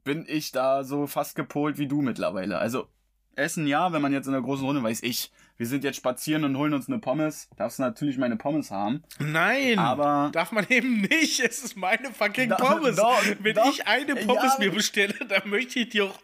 bin 0.04 0.26
ich 0.28 0.52
da 0.52 0.84
so 0.84 1.08
fast 1.08 1.36
gepolt 1.36 1.78
wie 1.78 1.88
du 1.88 2.02
mittlerweile. 2.02 2.58
Also 2.60 2.88
Essen 3.36 3.68
ja, 3.68 3.94
wenn 3.94 4.02
man 4.02 4.12
jetzt 4.14 4.26
in 4.28 4.34
der 4.34 4.42
großen 4.42 4.66
Runde 4.66 4.84
weiß 4.84 5.02
ich, 5.04 5.32
wir 5.58 5.66
sind 5.68 5.84
jetzt 5.84 5.98
spazieren 5.98 6.44
und 6.46 6.58
holen 6.58 6.74
uns 6.74 6.88
eine 6.88 7.00
Pommes, 7.00 7.50
darfst 7.58 7.80
du 7.80 7.84
natürlich 7.84 8.18
meine 8.18 8.38
Pommes 8.38 8.70
haben. 8.72 9.04
Nein, 9.20 9.78
Aber- 9.80 10.30
darf 10.34 10.52
man 10.52 10.66
eben 10.70 11.02
nicht. 11.02 11.40
Es 11.42 11.64
ist 11.64 11.76
meine 11.78 12.12
fucking 12.14 12.50
Doch, 12.58 12.58
Pommes. 12.58 12.96
doch, 12.96 13.22
Wenn 13.40 13.56
doch. 13.56 13.70
ich 13.70 13.88
eine 13.88 14.16
Pommes 14.16 14.54
Ja. 14.54 14.60
mir 14.60 14.72
bestelle, 14.72 15.14
dann 15.28 15.50
möchte 15.50 15.80
ich 15.80 15.90
die 15.90 16.02
auch, 16.02 16.18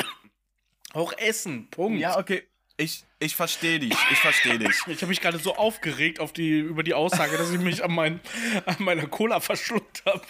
auch 0.94 1.14
essen. 1.18 1.68
Punkt. 1.70 2.00
Ja, 2.00 2.18
okay. 2.18 2.44
Ich, 2.78 3.06
ich 3.20 3.36
verstehe 3.36 3.80
dich. 3.80 3.96
Ich 4.12 4.20
verstehe 4.20 4.60
dich. 4.60 4.76
Ich 4.88 4.98
habe 5.02 5.08
mich 5.08 5.22
gerade 5.22 5.38
so 5.40 5.56
aufgeregt 5.56 6.20
auf 6.20 6.34
die, 6.34 6.60
über 6.60 6.84
die 6.84 6.94
Aussage, 6.94 7.38
dass 7.38 7.52
ich 7.52 7.60
mich 7.60 7.84
an, 7.84 7.94
mein, 7.94 8.20
an 8.66 8.76
meiner 8.80 9.08
Cola 9.08 9.40
verschluckt 9.40 10.04
habe. 10.06 10.22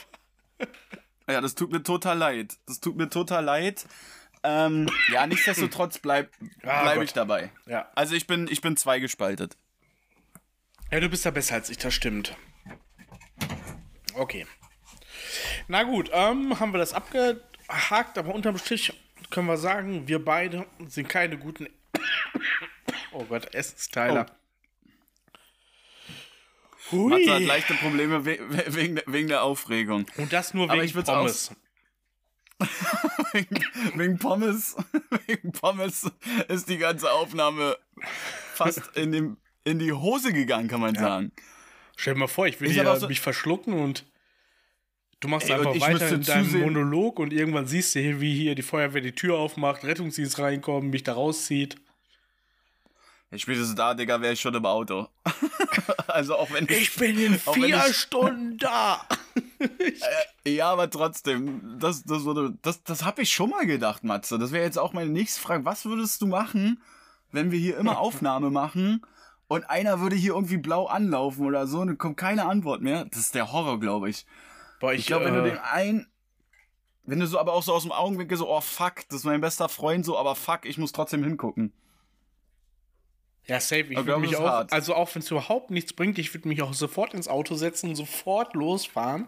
Ja, 1.27 1.41
das 1.41 1.55
tut 1.55 1.71
mir 1.71 1.81
total 1.81 2.17
leid. 2.19 2.55
Das 2.67 2.79
tut 2.79 2.97
mir 2.97 3.09
total 3.09 3.43
leid. 3.43 3.85
Ähm, 4.43 4.87
ja, 5.11 5.25
nichtsdestotrotz 5.25 5.97
bleib, 5.97 6.29
Ah, 6.61 6.83
bleib 6.83 6.95
Gott. 6.97 7.03
ich 7.05 7.13
dabei. 7.13 7.49
Ja. 7.65 7.89
Also 7.95 8.13
ich 8.13 8.27
bin, 8.27 8.47
ich 8.47 8.61
bin 8.61 8.77
zweigespaltet. 8.77 9.57
Ja, 10.91 10.99
du 10.99 11.09
bist 11.09 11.25
da 11.25 11.31
besser 11.31 11.55
als 11.55 11.71
ich, 11.71 11.79
das 11.79 11.95
stimmt. 11.95 12.37
Okay. 14.13 14.45
Na 15.67 15.81
gut, 15.81 16.11
ähm, 16.13 16.59
haben 16.59 16.71
wir 16.73 16.77
das 16.77 16.93
abgehakt, 16.93 18.19
aber 18.19 18.35
unterm 18.35 18.57
Strich 18.59 18.93
können 19.31 19.47
wir 19.47 19.57
sagen, 19.57 20.07
wir 20.07 20.23
beide 20.23 20.67
sind 20.87 21.09
keine 21.09 21.37
guten. 21.39 21.67
Oh 23.11 23.23
Gott, 23.23 23.53
Essensteiler. 23.55 24.25
Hui. 26.91 27.09
Matze 27.09 27.33
hat 27.33 27.41
leichte 27.43 27.73
Probleme 27.75 28.25
we 28.25 28.37
we 28.49 28.75
wegen, 28.75 28.95
der- 28.95 29.03
wegen 29.07 29.27
der 29.27 29.43
Aufregung. 29.43 30.05
Und 30.17 30.31
das 30.33 30.53
nur 30.53 30.69
wegen 30.69 31.03
Pommes. 31.03 31.51
wegen, 33.31 33.65
wegen 33.95 34.17
Pommes. 34.19 34.75
Wegen 35.27 35.51
Pommes 35.53 36.09
ist 36.47 36.69
die 36.69 36.77
ganze 36.77 37.11
Aufnahme 37.11 37.77
fast 38.53 38.95
in, 38.95 39.11
dem, 39.11 39.37
in 39.63 39.79
die 39.79 39.91
Hose 39.91 40.31
gegangen, 40.33 40.67
kann 40.67 40.79
man 40.81 40.93
sagen. 40.95 41.31
Stell 41.97 42.13
dir 42.13 42.19
mal 42.21 42.27
vor, 42.27 42.47
ich 42.47 42.59
will 42.61 42.69
Ich 42.69 42.77
so- 42.99 43.07
mich 43.07 43.19
verschlucken 43.21 43.73
und 43.73 44.05
du 45.19 45.27
machst 45.27 45.49
Ey, 45.49 45.55
einfach 45.55 45.79
weiter 45.79 46.09
in 46.09 46.21
deinem 46.21 46.45
zusehen- 46.45 46.61
Monolog 46.61 47.19
und 47.19 47.33
irgendwann 47.33 47.65
siehst 47.67 47.95
du 47.95 47.99
hier, 47.99 48.21
wie 48.21 48.35
hier 48.35 48.55
die 48.55 48.61
Feuerwehr 48.61 49.01
die 49.01 49.13
Tür 49.15 49.37
aufmacht, 49.37 49.83
Rettungsdienst 49.83 50.37
reinkommt, 50.39 50.91
mich 50.91 51.03
da 51.03 51.13
rauszieht. 51.13 51.77
Spätestens 53.37 53.75
da, 53.75 53.93
Digga, 53.93 54.21
wäre 54.21 54.33
ich 54.33 54.41
schon 54.41 54.55
im 54.55 54.65
Auto. 54.65 55.07
also 56.07 56.35
auch 56.35 56.51
wenn 56.51 56.65
ich... 56.65 56.71
Ich 56.71 56.95
bin 56.95 57.17
in 57.17 57.37
vier 57.39 57.83
ich- 57.87 57.95
Stunden 57.97 58.57
da. 58.59 59.01
Ja, 60.45 60.71
aber 60.71 60.89
trotzdem, 60.89 61.77
das, 61.79 62.03
das, 62.03 62.25
würde, 62.25 62.57
das, 62.61 62.83
das 62.83 63.03
habe 63.03 63.21
ich 63.21 63.31
schon 63.31 63.49
mal 63.49 63.65
gedacht, 63.65 64.03
Matze. 64.03 64.37
Das 64.37 64.51
wäre 64.51 64.63
jetzt 64.63 64.77
auch 64.77 64.93
meine 64.93 65.09
nächste 65.09 65.41
Frage. 65.41 65.65
Was 65.65 65.85
würdest 65.85 66.21
du 66.21 66.27
machen, 66.27 66.81
wenn 67.31 67.51
wir 67.51 67.59
hier 67.59 67.77
immer 67.77 67.97
Aufnahme 67.99 68.49
machen 68.51 69.05
und 69.47 69.69
einer 69.69 69.99
würde 69.99 70.15
hier 70.15 70.33
irgendwie 70.33 70.57
blau 70.57 70.85
anlaufen 70.87 71.45
oder 71.45 71.67
so 71.67 71.79
und 71.79 71.87
dann 71.87 71.97
kommt 71.97 72.17
keine 72.17 72.45
Antwort 72.45 72.81
mehr? 72.81 73.05
Das 73.05 73.19
ist 73.19 73.35
der 73.35 73.51
Horror, 73.51 73.79
glaube 73.79 74.09
ich. 74.09 74.25
Boah, 74.79 74.93
Ich 74.93 75.05
glaube, 75.07 75.25
wenn 75.25 75.35
du 75.35 75.41
äh, 75.41 75.51
den 75.51 75.57
ein... 75.59 76.07
Wenn 77.07 77.19
du 77.19 77.27
so 77.27 77.37
aber 77.37 77.53
auch 77.53 77.61
so 77.61 77.71
aus 77.71 77.83
dem 77.83 77.91
Augenwinkel 77.91 78.35
so, 78.35 78.49
oh 78.49 78.61
fuck, 78.61 79.07
das 79.09 79.19
ist 79.19 79.25
mein 79.25 79.39
bester 79.39 79.69
Freund, 79.69 80.03
so, 80.03 80.17
aber 80.17 80.33
fuck, 80.33 80.65
ich 80.65 80.79
muss 80.79 80.91
trotzdem 80.91 81.23
hingucken. 81.23 81.71
Ja, 83.47 83.59
safe. 83.59 83.85
Ich 83.89 84.05
würde 84.05 84.19
mich 84.19 84.35
auch, 84.35 84.47
hart. 84.47 84.73
also 84.73 84.95
auch 84.95 85.13
wenn 85.13 85.21
es 85.21 85.29
überhaupt 85.29 85.69
nichts 85.69 85.93
bringt, 85.93 86.17
ich 86.17 86.33
würde 86.33 86.47
mich 86.47 86.61
auch 86.61 86.73
sofort 86.73 87.13
ins 87.13 87.27
Auto 87.27 87.55
setzen 87.55 87.89
und 87.89 87.95
sofort 87.95 88.53
losfahren. 88.55 89.27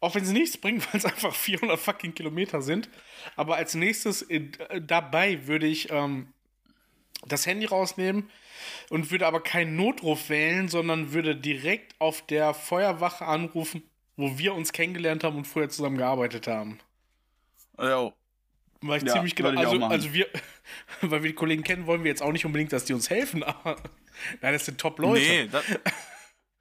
Auch 0.00 0.14
wenn 0.14 0.22
es 0.22 0.30
nichts 0.30 0.56
bringt, 0.56 0.86
weil 0.92 0.98
es 0.98 1.04
einfach 1.04 1.34
400 1.34 1.78
fucking 1.78 2.14
Kilometer 2.14 2.62
sind. 2.62 2.88
Aber 3.36 3.56
als 3.56 3.74
nächstes 3.74 4.22
äh, 4.22 4.50
dabei 4.80 5.46
würde 5.46 5.66
ich 5.66 5.90
ähm, 5.90 6.28
das 7.26 7.46
Handy 7.46 7.66
rausnehmen 7.66 8.30
und 8.90 9.10
würde 9.10 9.26
aber 9.26 9.42
keinen 9.42 9.76
Notruf 9.76 10.28
wählen, 10.28 10.68
sondern 10.68 11.12
würde 11.12 11.34
direkt 11.34 11.94
auf 11.98 12.22
der 12.22 12.54
Feuerwache 12.54 13.24
anrufen, 13.24 13.82
wo 14.16 14.38
wir 14.38 14.54
uns 14.54 14.72
kennengelernt 14.72 15.24
haben 15.24 15.36
und 15.36 15.46
vorher 15.46 15.70
zusammen 15.70 15.98
gearbeitet 15.98 16.46
haben. 16.46 16.78
Jo. 17.78 18.12
Weil 18.86 18.98
ich 18.98 19.04
Ja, 19.04 19.14
ziemlich 19.14 19.34
genau, 19.34 19.52
ich 19.52 19.58
also, 19.58 19.82
also 19.82 20.12
wir, 20.12 20.26
weil 21.00 21.22
wir 21.22 21.30
die 21.30 21.36
Kollegen 21.36 21.62
kennen, 21.62 21.86
wollen 21.86 22.04
wir 22.04 22.10
jetzt 22.10 22.22
auch 22.22 22.32
nicht 22.32 22.44
unbedingt, 22.44 22.72
dass 22.72 22.84
die 22.84 22.92
uns 22.92 23.10
helfen, 23.10 23.42
aber 23.42 23.76
nein, 24.40 24.52
das 24.52 24.66
sind 24.66 24.78
Top-Leute. 24.78 25.20
Nee, 25.20 25.48
das 25.50 25.64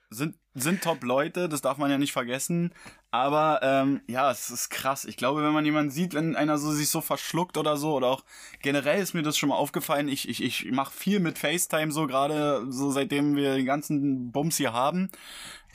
sind, 0.09 0.35
sind 0.53 0.83
Top-Leute, 0.83 1.49
das 1.49 1.61
darf 1.61 1.77
man 1.77 1.89
ja 1.89 1.97
nicht 1.97 2.13
vergessen. 2.13 2.73
Aber 3.11 3.59
ähm, 3.63 4.01
ja, 4.07 4.31
es 4.31 4.49
ist 4.49 4.69
krass. 4.69 5.05
Ich 5.05 5.17
glaube, 5.17 5.43
wenn 5.43 5.53
man 5.53 5.65
jemanden 5.65 5.91
sieht, 5.91 6.13
wenn 6.13 6.35
einer 6.35 6.57
so 6.57 6.71
sich 6.71 6.89
so 6.89 7.01
verschluckt 7.01 7.57
oder 7.57 7.77
so, 7.77 7.93
oder 7.95 8.07
auch 8.07 8.23
generell 8.61 9.01
ist 9.01 9.13
mir 9.13 9.23
das 9.23 9.37
schon 9.37 9.49
mal 9.49 9.55
aufgefallen, 9.55 10.07
ich, 10.07 10.29
ich, 10.29 10.43
ich 10.43 10.71
mache 10.71 10.93
viel 10.93 11.19
mit 11.19 11.37
FaceTime 11.37 11.91
so 11.91 12.07
gerade, 12.07 12.65
so 12.69 12.91
seitdem 12.91 13.35
wir 13.35 13.55
den 13.55 13.65
ganzen 13.65 14.31
Bums 14.31 14.57
hier 14.57 14.73
haben. 14.73 15.09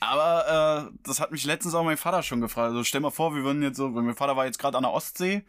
Aber 0.01 0.91
äh, 0.91 0.99
das 1.03 1.21
hat 1.21 1.33
mich 1.33 1.45
letztens 1.45 1.75
auch 1.75 1.85
mein 1.85 1.97
Vater 1.97 2.23
schon 2.23 2.41
gefragt. 2.41 2.71
Also 2.71 2.85
stell 2.85 3.01
mal 3.01 3.11
vor, 3.11 3.35
wir 3.35 3.43
würden 3.43 3.63
jetzt 3.63 3.77
so, 3.77 3.89
mein 3.89 4.15
Vater 4.15 4.37
war 4.37 4.47
jetzt 4.47 4.59
gerade 4.59 4.77
an 4.77 4.85
der 4.85 4.93
Ostsee. 4.93 5.45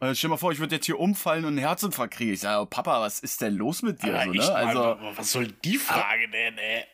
Und 0.00 0.16
stell 0.16 0.30
mal 0.30 0.36
vor, 0.36 0.52
ich 0.52 0.60
würde 0.60 0.76
jetzt 0.76 0.86
hier 0.86 0.98
umfallen 0.98 1.44
und 1.44 1.50
einen 1.50 1.58
Herzinfarkt 1.58 2.14
kriegen. 2.14 2.32
Ich 2.32 2.40
sage, 2.40 2.64
Papa, 2.66 3.00
was 3.00 3.18
ist 3.18 3.40
denn 3.40 3.56
los 3.56 3.82
mit 3.82 4.02
dir? 4.02 4.22
So, 4.24 4.32
ne? 4.32 4.54
Also, 4.54 4.84
aber 4.84 5.16
was 5.16 5.32
soll 5.32 5.48
die 5.64 5.76
Frage 5.76 6.28
denn, 6.28 6.56
ey? 6.58 6.84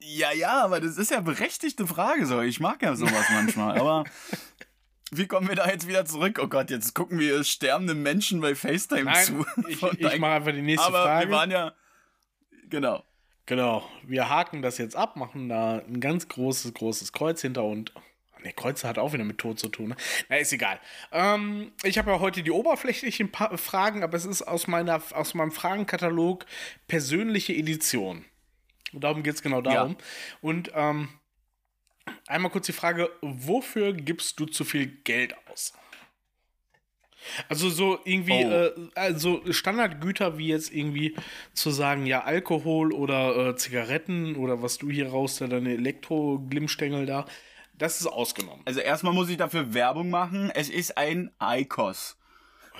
ja, 0.00 0.32
ja, 0.32 0.64
aber 0.64 0.80
das 0.80 0.96
ist 0.96 1.10
ja 1.10 1.20
berechtigte 1.20 1.86
Frage 1.86 2.26
so. 2.26 2.40
Ich 2.40 2.60
mag 2.60 2.82
ja 2.82 2.96
sowas 2.96 3.26
manchmal, 3.32 3.78
aber 3.78 4.04
wie 5.10 5.26
kommen 5.26 5.48
wir 5.48 5.56
da 5.56 5.68
jetzt 5.68 5.88
wieder 5.88 6.04
zurück? 6.04 6.38
Oh 6.42 6.48
Gott, 6.48 6.70
jetzt 6.70 6.94
gucken 6.94 7.18
wir 7.18 7.42
sterbende 7.44 7.94
Menschen 7.94 8.40
bei 8.40 8.54
FaceTime 8.54 9.04
Nein, 9.04 9.24
zu. 9.24 9.46
ich, 9.68 9.82
ich 9.98 10.18
mache 10.18 10.32
einfach 10.32 10.52
die 10.52 10.62
nächste 10.62 10.86
aber 10.86 11.02
Frage. 11.02 11.28
wir 11.28 11.36
waren 11.36 11.50
ja 11.50 11.72
genau. 12.68 13.04
genau, 13.46 13.88
wir 14.04 14.28
haken 14.28 14.62
das 14.62 14.78
jetzt 14.78 14.96
ab, 14.96 15.16
machen 15.16 15.48
da 15.48 15.78
ein 15.78 16.00
ganz 16.00 16.28
großes, 16.28 16.74
großes 16.74 17.12
Kreuz 17.12 17.40
hinter 17.40 17.64
und 17.64 17.92
Ne, 18.42 18.52
Kreuze 18.52 18.86
hat 18.88 18.98
auch 18.98 19.12
wieder 19.12 19.24
mit 19.24 19.38
Tod 19.38 19.58
zu 19.58 19.68
tun. 19.68 19.88
Ne? 19.88 19.96
Na, 20.28 20.36
ist 20.36 20.52
egal. 20.52 20.78
Ähm, 21.12 21.72
ich 21.82 21.98
habe 21.98 22.10
ja 22.10 22.20
heute 22.20 22.42
die 22.42 22.50
oberflächlichen 22.50 23.30
pa 23.32 23.56
Fragen, 23.56 24.02
aber 24.02 24.16
es 24.16 24.24
ist 24.24 24.42
aus, 24.42 24.66
meiner, 24.66 25.02
aus 25.12 25.34
meinem 25.34 25.50
Fragenkatalog 25.52 26.46
persönliche 26.86 27.52
Edition. 27.54 28.24
Und 28.92 29.04
darum 29.04 29.22
geht 29.22 29.34
es 29.34 29.42
genau 29.42 29.60
darum. 29.60 29.96
Und 30.40 30.70
ähm, 30.74 31.08
einmal 32.26 32.50
kurz 32.50 32.66
die 32.66 32.72
Frage: 32.72 33.10
Wofür 33.20 33.92
gibst 33.92 34.40
du 34.40 34.46
zu 34.46 34.64
viel 34.64 34.86
Geld 34.86 35.34
aus? 35.50 35.74
Also 37.48 37.68
so 37.68 37.98
irgendwie, 38.04 38.44
Oh. 38.44 38.50
äh, 38.50 38.72
also 38.94 39.42
Standardgüter 39.52 40.38
wie 40.38 40.48
jetzt 40.48 40.72
irgendwie 40.72 41.16
zu 41.52 41.70
sagen, 41.70 42.06
ja, 42.06 42.22
Alkohol 42.24 42.92
oder 42.92 43.48
äh, 43.50 43.56
Zigaretten 43.56 44.36
oder 44.36 44.62
was 44.62 44.78
du 44.78 44.88
hier 44.90 45.08
raus, 45.08 45.36
da 45.38 45.48
deine 45.48 45.72
Elektro-Glimmstängel 45.74 47.06
da, 47.06 47.26
das 47.78 48.00
ist 48.00 48.06
ausgenommen. 48.06 48.62
Also 48.64 48.80
erstmal 48.80 49.12
muss 49.12 49.28
ich 49.28 49.36
dafür 49.36 49.72
Werbung 49.74 50.10
machen. 50.10 50.50
Es 50.54 50.68
ist 50.68 50.98
ein 50.98 51.30
ICOS. 51.42 52.16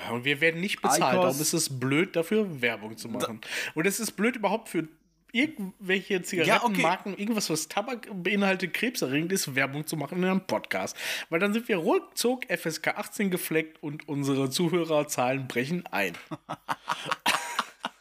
Ja, 0.04 0.10
und 0.12 0.24
wir 0.24 0.40
werden 0.40 0.60
nicht 0.60 0.80
bezahlt, 0.80 1.02
Icos- 1.02 1.22
darum 1.22 1.40
ist 1.40 1.52
es 1.52 1.80
blöd, 1.80 2.14
dafür 2.14 2.60
Werbung 2.62 2.96
zu 2.96 3.08
machen. 3.08 3.40
Und 3.74 3.86
es 3.86 3.98
ist 4.00 4.12
blöd 4.12 4.36
überhaupt 4.36 4.68
für 4.68 4.86
irgendwelche 5.32 6.22
Zigarettenmarken, 6.22 7.18
irgendwas, 7.18 7.50
was 7.50 7.68
Tabak 7.68 8.08
beinhaltet, 8.22 8.72
krebserregend 8.72 9.30
ist, 9.32 9.54
Werbung 9.54 9.86
zu 9.86 9.96
machen 9.96 10.18
in 10.18 10.24
einem 10.24 10.46
Podcast. 10.46 10.96
Weil 11.28 11.38
dann 11.40 11.52
sind 11.52 11.68
wir 11.68 11.76
ruckzuck 11.76 12.44
FSK 12.48 12.88
18 12.96 13.30
gefleckt 13.30 13.82
und 13.82 14.08
unsere 14.08 14.50
Zuhörerzahlen 14.50 15.46
brechen 15.48 15.84
ein. 15.86 16.14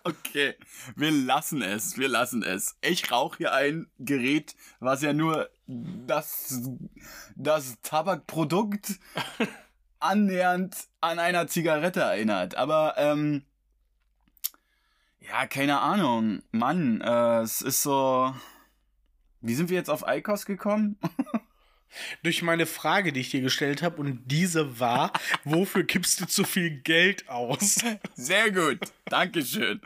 Okay, 0.04 0.56
wir 0.96 1.12
lassen 1.12 1.62
es, 1.62 1.98
wir 1.98 2.08
lassen 2.08 2.42
es. 2.42 2.78
Ich 2.82 3.12
rauche 3.12 3.40
hier 3.40 3.54
ein 3.54 3.88
Gerät, 4.00 4.56
was 4.80 5.02
ja 5.02 5.12
nur 5.12 5.50
das, 5.68 6.62
das 7.36 7.78
Tabakprodukt 7.82 9.00
annähernd 10.00 10.76
an 11.02 11.20
einer 11.20 11.48
Zigarette 11.48 12.02
erinnert. 12.02 12.56
Aber, 12.56 12.96
ähm, 12.98 13.44
ja, 15.20 15.46
keine 15.48 15.80
Ahnung. 15.80 16.42
Mann, 16.52 17.02
äh, 17.02 17.42
es 17.42 17.62
ist 17.62 17.82
so. 17.82 18.34
Wie 19.42 19.56
sind 19.56 19.70
wir 19.70 19.78
jetzt 19.78 19.90
auf 19.90 20.06
ICOS 20.08 20.46
gekommen? 20.46 20.98
Durch 22.24 22.42
meine 22.42 22.66
Frage, 22.66 23.14
die 23.14 23.22
ich 23.22 23.30
dir 23.30 23.42
gestellt 23.42 23.82
habe, 23.82 23.98
und 24.02 24.22
diese 24.26 24.80
war, 24.80 25.12
wofür 25.44 25.84
gibst 25.84 26.22
du 26.22 26.26
zu 26.26 26.44
viel 26.44 26.82
Geld 26.82 27.28
aus? 27.30 27.84
Sehr 28.16 28.52
gut. 28.52 28.80
Dankeschön. 29.06 29.82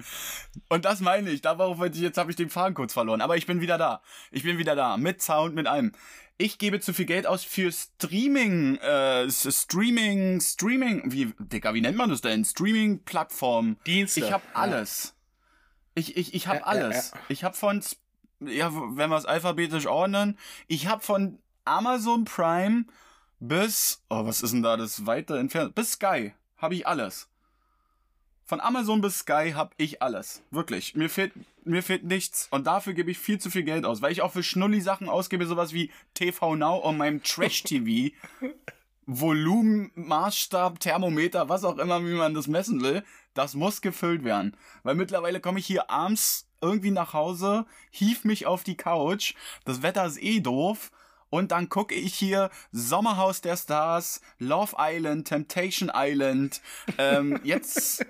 Und 0.70 0.86
das 0.86 1.00
meine 1.00 1.30
ich. 1.30 1.42
Darauf 1.42 1.78
wollte 1.78 1.98
ich, 1.98 2.04
jetzt 2.04 2.18
habe 2.18 2.32
ich 2.32 2.38
den 2.38 2.50
Faden 2.50 2.74
kurz 2.74 2.94
verloren. 2.94 3.22
Aber 3.22 3.38
ich 3.38 3.46
bin 3.46 3.62
wieder 3.62 3.78
da. 3.78 4.02
Ich 4.32 4.44
bin 4.44 4.58
wieder 4.58 4.76
da. 4.76 4.98
Mit 4.98 5.22
Sound, 5.22 5.56
mit 5.56 5.68
allem. 5.68 5.92
Ich 6.38 6.58
gebe 6.58 6.80
zu 6.80 6.94
viel 6.94 7.06
Geld 7.06 7.28
aus 7.28 7.44
für 7.44 7.72
Streaming, 7.72 8.78
äh, 8.78 9.30
Streaming, 9.30 10.42
Streaming, 10.42 11.12
wie, 11.12 11.34
Digga, 11.38 11.76
wie 11.76 11.82
nennt 11.82 11.98
man 11.98 12.10
das 12.10 12.22
denn? 12.22 12.44
Streaming-Plattformen. 12.44 13.78
Dienste. 13.86 14.22
Ich 14.22 14.32
habe 14.32 14.44
alles. 14.54 15.14
Ich, 15.94 16.18
ich, 16.18 16.34
ich 16.34 16.48
habe 16.48 16.66
alles. 16.66 17.12
Ich 17.30 17.44
habe 17.44 17.56
von, 17.56 17.84
ja, 18.40 18.72
wenn 18.74 19.10
wir 19.12 19.18
es 19.18 19.26
alphabetisch 19.26 19.86
ordnen, 19.86 20.40
ich 20.68 20.88
habe 20.88 21.04
von 21.04 21.38
Amazon 21.66 22.26
Prime 22.26 22.86
bis, 23.40 24.04
oh, 24.10 24.26
was 24.26 24.42
ist 24.42 24.54
denn 24.54 24.64
da 24.64 24.78
das 24.78 25.06
weiter 25.06 25.40
entfernt? 25.40 25.76
Bis 25.76 25.94
Sky 25.94 26.34
habe 26.58 26.76
ich 26.76 26.88
alles. 26.88 27.28
Von 28.46 28.60
Amazon 28.60 29.02
bis 29.02 29.20
Sky 29.20 29.54
habe 29.56 29.72
ich 29.78 30.02
alles. 30.02 30.44
Wirklich. 30.52 30.96
Mir 30.96 31.10
fehlt, 31.10 31.32
mir 31.64 31.82
fehlt 31.82 32.04
nichts. 32.04 32.48
Und 32.52 32.68
dafür 32.68 32.94
gebe 32.94 33.10
ich 33.10 33.18
viel 33.18 33.40
zu 33.40 33.50
viel 33.50 33.64
Geld 33.64 33.86
aus. 33.86 34.02
Weil 34.02 34.12
ich 34.12 34.22
auch 34.22 34.34
für 34.34 34.44
Schnulli-Sachen 34.44 35.10
ausgebe, 35.10 35.48
sowas 35.48 35.74
wie 35.74 35.90
TV 36.14 36.56
Now 36.56 36.76
und 36.78 36.98
meinem 36.98 37.24
Trash-TV. 37.24 38.14
Volumen, 39.06 39.92
Maßstab, 39.96 40.80
Thermometer, 40.80 41.50
was 41.50 41.64
auch 41.64 41.78
immer, 41.78 42.06
wie 42.06 42.14
man 42.14 42.34
das 42.34 42.48
messen 42.48 42.82
will. 42.82 43.04
Das 43.34 43.56
muss 43.56 43.82
gefüllt 43.82 44.24
werden. 44.24 44.56
Weil 44.84 44.96
mittlerweile 44.96 45.40
komme 45.40 45.60
ich 45.60 45.66
hier 45.66 45.90
abends 45.90 46.48
irgendwie 46.62 46.92
nach 46.92 47.14
Hause, 47.14 47.66
hief 47.90 48.24
mich 48.24 48.46
auf 48.46 48.64
die 48.64 48.78
Couch. 48.78 49.34
Das 49.66 49.82
Wetter 49.82 50.06
ist 50.06 50.22
eh 50.22 50.42
doof. 50.42 50.92
Und 51.32 51.52
dann 51.52 51.70
gucke 51.70 51.96
ich 51.96 52.14
hier 52.14 52.52
Sommerhaus 52.72 53.42
der 53.42 53.58
Stars, 53.58 54.22
Love 54.38 54.76
Island, 54.78 55.28
Temptation 55.28 55.92
Island, 55.96 56.62
ähm, 57.00 57.40
jetzt 57.44 58.06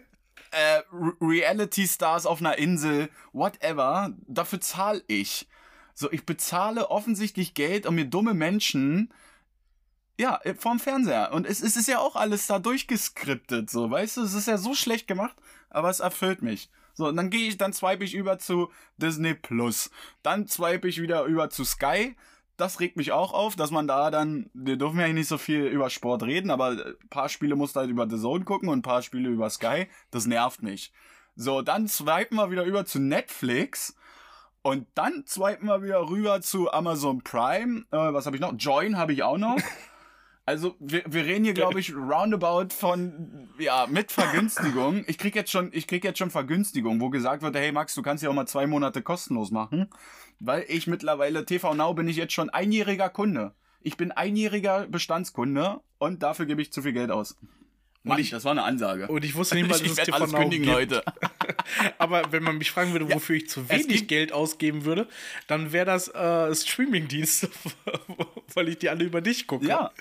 äh, 0.52 0.82
Reality 1.22 1.88
Stars 1.88 2.26
auf 2.26 2.42
einer 2.42 2.58
Insel, 2.58 3.10
whatever. 3.32 4.12
Dafür 4.28 4.60
zahle 4.60 5.02
ich. 5.08 5.48
So, 5.94 6.12
ich 6.12 6.26
bezahle 6.26 6.90
offensichtlich 6.92 7.54
Geld, 7.54 7.86
um 7.86 7.96
mir 7.96 8.06
dumme 8.06 8.34
Menschen 8.34 9.14
ja, 10.20 10.40
vorm 10.58 10.80
Fernseher. 10.80 11.32
Und 11.34 11.48
es, 11.48 11.62
es 11.62 11.76
ist 11.76 11.88
ja 11.88 12.00
auch 12.00 12.16
alles 12.16 12.46
da 12.46 12.60
durchgeskriptet, 12.60 13.70
so, 13.70 13.90
weißt 13.90 14.18
du? 14.18 14.22
Es 14.22 14.36
ist 14.36 14.48
ja 14.48 14.58
so 14.58 14.76
schlecht 14.76 15.08
gemacht, 15.08 15.36
aber 15.70 15.90
es 15.90 16.00
erfüllt 16.00 16.44
mich. 16.44 16.70
So, 16.94 17.08
und 17.08 17.16
dann 17.16 17.30
gehe 17.30 17.48
ich, 17.48 17.58
dann 17.58 17.74
swipe 17.74 18.04
ich 18.04 18.14
über 18.14 18.38
zu 18.38 18.72
Disney 18.98 19.34
Plus. 19.34 19.90
Dann 20.22 20.48
swipe 20.48 20.88
ich 20.88 21.02
wieder 21.02 21.24
über 21.24 21.50
zu 21.50 21.64
Sky. 21.64 22.16
Das 22.62 22.80
regt 22.80 22.96
mich 22.96 23.12
auch 23.12 23.34
auf, 23.34 23.56
dass 23.56 23.72
man 23.72 23.88
da 23.88 24.12
dann, 24.12 24.52
wir 24.54 24.78
dürfen 24.78 25.00
ja 25.00 25.08
nicht 25.08 25.28
so 25.28 25.40
viel 25.40 25.66
über 25.66 25.90
Sport 25.90 26.22
reden, 26.22 26.52
aber 26.52 26.68
ein 26.68 27.10
paar 27.10 27.28
Spiele 27.28 27.56
musst 27.56 27.76
du 27.76 27.80
halt 27.80 27.90
über 27.90 28.08
The 28.08 28.22
Zone 28.22 28.46
gucken 28.46 28.70
und 28.70 28.78
ein 28.78 28.84
paar 28.84 29.02
Spiele 29.02 29.30
über 29.30 29.50
Sky. 29.50 29.88
Das 30.12 30.28
nervt 30.28 30.62
mich. 30.62 30.94
So, 31.36 31.64
dann 31.64 31.88
swipen 31.88 32.38
wir 32.38 32.52
wieder 32.52 32.64
über 32.64 32.86
zu 32.86 33.00
Netflix. 33.00 33.96
Und 34.62 34.86
dann 34.94 35.24
swipen 35.26 35.66
wir 35.66 35.82
wieder 35.82 36.08
rüber 36.08 36.42
zu 36.42 36.72
Amazon 36.72 37.24
Prime. 37.24 37.80
Äh, 37.90 38.14
was 38.14 38.28
habe 38.28 38.36
ich 38.36 38.42
noch? 38.44 38.54
Join 38.56 38.96
habe 38.96 39.12
ich 39.14 39.24
auch 39.24 39.40
noch. 39.40 39.58
Also 40.52 40.76
wir, 40.82 41.02
wir 41.08 41.24
reden 41.24 41.46
hier, 41.46 41.54
glaube 41.54 41.80
ich, 41.80 41.96
roundabout 41.96 42.76
von, 42.76 43.48
ja, 43.58 43.88
mit 43.90 44.12
Vergünstigung. 44.12 45.06
Ich 45.08 45.18
krieg 45.18 45.34
jetzt 45.34 45.50
schon, 45.50 45.70
ich 45.72 45.88
krieg 45.88 46.04
jetzt 46.04 46.20
schon 46.20 46.30
Vergünstigung, 46.30 47.00
wo 47.00 47.10
gesagt 47.10 47.42
wird, 47.42 47.56
hey 47.56 47.72
Max, 47.72 47.96
du 47.96 48.02
kannst 48.02 48.22
ja 48.22 48.30
auch 48.30 48.34
mal 48.34 48.48
zwei 48.48 48.68
Monate 48.68 49.02
kostenlos 49.02 49.50
machen. 49.50 49.88
Weil 50.42 50.66
ich 50.68 50.88
mittlerweile, 50.88 51.46
TV 51.46 51.74
Now 51.74 51.94
bin 51.94 52.10
ich 52.10 52.18
jetzt 52.18 52.34
schon 52.34 52.50
einjähriger 52.50 53.08
Kunde. 53.08 53.54
Ich 53.80 53.96
bin 53.96 54.12
einjähriger 54.12 54.88
Bestandskunde 54.90 55.80
und 56.00 56.22
dafür 56.22 56.46
gebe 56.46 56.62
ich 56.62 56.74
zu 56.74 56.82
viel 56.82 56.92
Geld 56.92 57.12
aus. 57.12 57.38
Mann, 58.04 58.20
ich, 58.20 58.32
das 58.32 58.44
war 58.44 58.52
eine 58.52 58.64
Ansage. 58.64 59.08
Und 59.08 59.24
ich 59.24 59.36
wusste 59.36 59.56
nicht 59.62 59.70
mal, 59.70 59.78
dass 59.78 59.82
ich 59.84 59.92
es 59.92 59.96
TV 59.96 60.18
alles 60.18 60.34
Now 60.34 60.40
kündigen, 60.40 60.66
gibt. 60.66 60.76
Leute. 60.76 61.04
Aber 61.98 62.30
wenn 62.34 62.44
man 62.44 62.58
mich 62.58 62.72
fragen 62.72 62.92
würde, 62.92 63.10
wofür 63.10 63.38
ich 63.38 63.48
zu 63.48 63.70
wenig 63.70 64.10
Geld 64.10 64.34
ausgeben 64.34 64.84
würde, 64.84 65.08
dann 65.48 65.72
wäre 65.72 65.86
das 65.86 66.10
äh, 66.10 66.54
Streaming-Dienste, 66.54 67.50
weil 68.54 68.68
ich 68.68 68.80
die 68.80 68.90
alle 68.90 69.06
über 69.06 69.22
dich 69.22 69.48
gucke. 69.48 69.66
Ja. 69.66 69.92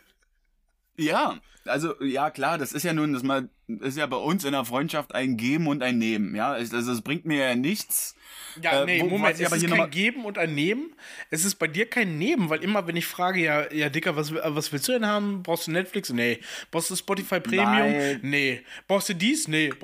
Ja, 1.01 1.39
also 1.65 1.95
ja 2.03 2.31
klar, 2.31 2.59
das 2.59 2.73
ist 2.73 2.83
ja 2.83 2.93
nun, 2.93 3.13
das 3.13 3.23
mal 3.23 3.49
ist 3.67 3.97
ja 3.97 4.07
bei 4.07 4.17
uns 4.17 4.45
in 4.45 4.53
der 4.53 4.65
Freundschaft 4.65 5.15
ein 5.15 5.37
Geben 5.37 5.67
und 5.67 5.83
ein 5.83 5.99
Nehmen, 5.99 6.35
ja. 6.35 6.53
Also 6.53 6.77
es 6.77 7.03
bringt 7.03 7.25
mir 7.25 7.49
ja 7.49 7.55
nichts. 7.55 8.15
Ja, 8.61 8.83
Äh, 8.83 8.87
nee, 8.87 9.03
Moment, 9.03 9.39
es 9.39 9.47
aber 9.47 9.57
ist 9.57 9.67
kein 9.69 9.91
Geben 9.91 10.25
und 10.25 10.39
ein 10.39 10.55
Nehmen. 10.55 10.95
Es 11.31 11.45
ist 11.45 11.57
bei 11.57 11.69
dir 11.69 11.89
kein 11.89 12.19
Nehmen, 12.19 12.51
weil 12.51 12.63
immer, 12.63 12.87
wenn 12.87 12.97
ich 12.97 13.07
frage, 13.07 13.41
ja, 13.41 13.73
ja, 13.73 13.89
Dicker, 13.89 14.17
was, 14.17 14.35
was 14.35 14.73
willst 14.73 14.89
du 14.89 14.93
denn 14.93 15.07
haben? 15.07 15.43
Brauchst 15.43 15.67
du 15.69 15.73
Netflix? 15.73 16.11
Nee. 16.11 16.41
Brauchst 16.71 16.91
du 16.91 16.97
Spotify 16.97 17.41
Premium? 17.41 17.73
Nein. 17.73 18.21
Nee. 18.23 18.63
Brauchst 18.89 19.09
du 19.09 19.15
dies? 19.15 19.49
Nee. 19.49 19.73